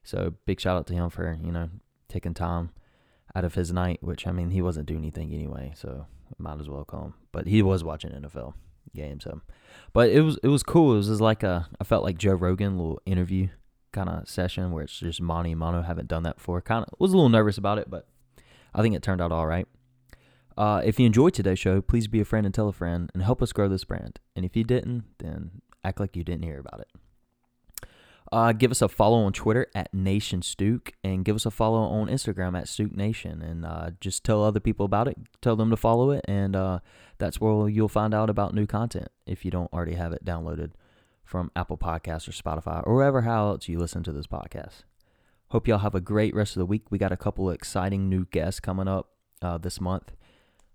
So 0.02 0.34
big 0.46 0.60
shout 0.60 0.76
out 0.76 0.86
to 0.88 0.94
him 0.94 1.08
for, 1.10 1.38
you 1.42 1.50
know, 1.52 1.70
taking 2.08 2.34
time 2.34 2.70
out 3.34 3.44
of 3.44 3.54
his 3.54 3.72
night, 3.72 3.98
which 4.02 4.26
I 4.26 4.32
mean 4.32 4.50
he 4.50 4.60
wasn't 4.62 4.86
doing 4.86 5.00
anything 5.00 5.32
anyway, 5.32 5.72
so 5.74 6.06
might 6.38 6.60
as 6.60 6.68
well 6.68 6.84
come. 6.84 7.14
But 7.32 7.46
he 7.46 7.62
was 7.62 7.84
watching 7.84 8.10
NFL 8.10 8.54
games, 8.94 9.24
so 9.24 9.40
but 9.92 10.10
it 10.10 10.20
was 10.20 10.38
it 10.42 10.48
was 10.48 10.62
cool. 10.62 10.94
It 10.94 10.98
was 10.98 11.08
just 11.08 11.20
like 11.20 11.42
a 11.42 11.68
I 11.80 11.84
felt 11.84 12.04
like 12.04 12.18
Joe 12.18 12.34
Rogan 12.34 12.76
little 12.78 13.00
interview 13.06 13.48
kind 13.92 14.08
of 14.08 14.28
session 14.28 14.72
where 14.72 14.84
it's 14.84 14.98
just 14.98 15.20
Monty 15.20 15.52
and 15.52 15.60
Mono 15.60 15.82
haven't 15.82 16.08
done 16.08 16.24
that 16.24 16.36
before. 16.36 16.60
Kind 16.60 16.84
of 16.84 16.94
was 16.98 17.12
a 17.12 17.16
little 17.16 17.28
nervous 17.28 17.58
about 17.58 17.78
it, 17.78 17.88
but 17.88 18.06
I 18.74 18.82
think 18.82 18.94
it 18.94 19.02
turned 19.02 19.20
out 19.20 19.32
all 19.32 19.46
right. 19.46 19.66
Uh, 20.56 20.82
if 20.84 21.00
you 21.00 21.06
enjoyed 21.06 21.34
today's 21.34 21.58
show, 21.58 21.80
please 21.80 22.06
be 22.06 22.20
a 22.20 22.24
friend 22.24 22.46
and 22.46 22.54
tell 22.54 22.68
a 22.68 22.72
friend 22.72 23.10
and 23.12 23.22
help 23.22 23.42
us 23.42 23.52
grow 23.52 23.68
this 23.68 23.84
brand. 23.84 24.20
And 24.36 24.44
if 24.44 24.56
you 24.56 24.62
didn't, 24.62 25.04
then 25.18 25.62
act 25.82 25.98
like 25.98 26.16
you 26.16 26.22
didn't 26.22 26.44
hear 26.44 26.60
about 26.60 26.80
it. 26.80 26.88
Uh, 28.34 28.52
give 28.52 28.72
us 28.72 28.82
a 28.82 28.88
follow 28.88 29.22
on 29.22 29.32
Twitter 29.32 29.68
at 29.76 29.94
Nation 29.94 30.42
Stook 30.42 30.90
and 31.04 31.24
give 31.24 31.36
us 31.36 31.46
a 31.46 31.52
follow 31.52 31.78
on 31.78 32.08
Instagram 32.08 32.58
at 32.58 32.66
Stook 32.66 32.90
Nation 32.90 33.40
and 33.40 33.64
uh, 33.64 33.90
just 34.00 34.24
tell 34.24 34.42
other 34.42 34.58
people 34.58 34.84
about 34.84 35.06
it. 35.06 35.16
Tell 35.40 35.54
them 35.54 35.70
to 35.70 35.76
follow 35.76 36.10
it, 36.10 36.24
and 36.26 36.56
uh, 36.56 36.80
that's 37.18 37.40
where 37.40 37.68
you'll 37.68 37.88
find 37.88 38.12
out 38.12 38.28
about 38.28 38.52
new 38.52 38.66
content 38.66 39.06
if 39.24 39.44
you 39.44 39.52
don't 39.52 39.72
already 39.72 39.94
have 39.94 40.12
it 40.12 40.24
downloaded 40.24 40.72
from 41.22 41.52
Apple 41.54 41.78
Podcasts 41.78 42.26
or 42.26 42.32
Spotify 42.32 42.84
or 42.84 42.96
wherever 42.96 43.20
how 43.20 43.50
else 43.50 43.68
you 43.68 43.78
listen 43.78 44.02
to 44.02 44.10
this 44.10 44.26
podcast. 44.26 44.82
Hope 45.50 45.68
y'all 45.68 45.78
have 45.78 45.94
a 45.94 46.00
great 46.00 46.34
rest 46.34 46.56
of 46.56 46.58
the 46.58 46.66
week. 46.66 46.90
We 46.90 46.98
got 46.98 47.12
a 47.12 47.16
couple 47.16 47.48
of 47.48 47.54
exciting 47.54 48.08
new 48.08 48.24
guests 48.32 48.58
coming 48.58 48.88
up 48.88 49.10
uh, 49.42 49.58
this 49.58 49.80
month. 49.80 50.10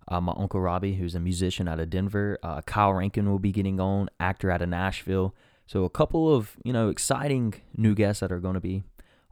Uh, 0.07 0.21
my 0.21 0.33
uncle 0.37 0.61
Robbie, 0.61 0.95
who's 0.95 1.13
a 1.13 1.19
musician 1.19 1.67
out 1.67 1.81
of 1.81 1.89
Denver. 1.89 2.39
Uh, 2.41 2.61
Kyle 2.61 2.93
Rankin 2.93 3.29
will 3.29 3.37
be 3.37 3.51
getting 3.51 3.81
on, 3.81 4.07
actor 4.17 4.49
out 4.49 4.61
of 4.61 4.69
Nashville. 4.69 5.35
So 5.69 5.83
a 5.83 5.89
couple 5.89 6.33
of 6.33 6.57
you 6.63 6.73
know 6.73 6.89
exciting 6.89 7.53
new 7.77 7.93
guests 7.93 8.21
that 8.21 8.31
are 8.31 8.39
going 8.39 8.55
to 8.55 8.59
be 8.59 8.85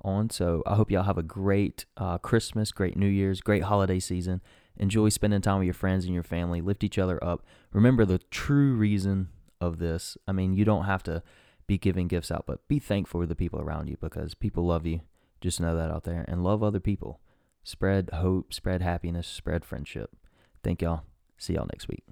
on. 0.04 0.30
So 0.30 0.62
I 0.68 0.76
hope 0.76 0.92
y'all 0.92 1.02
have 1.02 1.18
a 1.18 1.24
great 1.24 1.86
uh, 1.98 2.20
Christmas, 2.20 2.72
great 2.72 2.96
New 2.96 3.08
Year's, 3.08 3.42
great 3.42 3.64
holiday 3.64 3.98
season. 3.98 4.44
Enjoy 4.78 5.10
spending 5.10 5.42
time 5.42 5.58
with 5.58 5.66
your 5.66 5.74
friends 5.74 6.06
and 6.06 6.14
your 6.14 6.22
family. 6.22 6.62
Lift 6.62 6.84
each 6.84 7.00
other 7.00 7.22
up. 7.24 7.44
Remember 7.74 8.06
the 8.06 8.20
true 8.30 8.76
reason 8.76 9.30
of 9.60 9.80
this. 9.80 10.16
I 10.28 10.32
mean, 10.32 10.54
you 10.54 10.64
don't 10.64 10.84
have 10.84 11.02
to 11.04 11.24
be 11.66 11.80
giving 11.80 12.08
gifts 12.08 12.30
out, 12.30 12.44
but 12.46 12.68
be 12.68 12.78
thankful 12.78 13.22
for 13.22 13.26
the 13.26 13.34
people 13.34 13.60
around 13.60 13.88
you 13.88 13.98
because 14.00 14.36
people 14.36 14.64
love 14.64 14.86
you. 14.86 15.02
Just 15.42 15.60
know 15.60 15.76
that 15.76 15.90
out 15.90 16.04
there 16.04 16.24
and 16.28 16.44
love 16.44 16.62
other 16.62 16.80
people. 16.80 17.20
Spread 17.64 18.12
hope, 18.14 18.54
spread 18.54 18.84
happiness, 18.84 19.26
spread 19.26 19.66
friendship. 19.66 20.12
Thank 20.64 20.84
y'all. 20.84 21.02
See 21.40 21.56
y'all 21.56 21.66
next 21.66 21.88
week. 21.88 22.04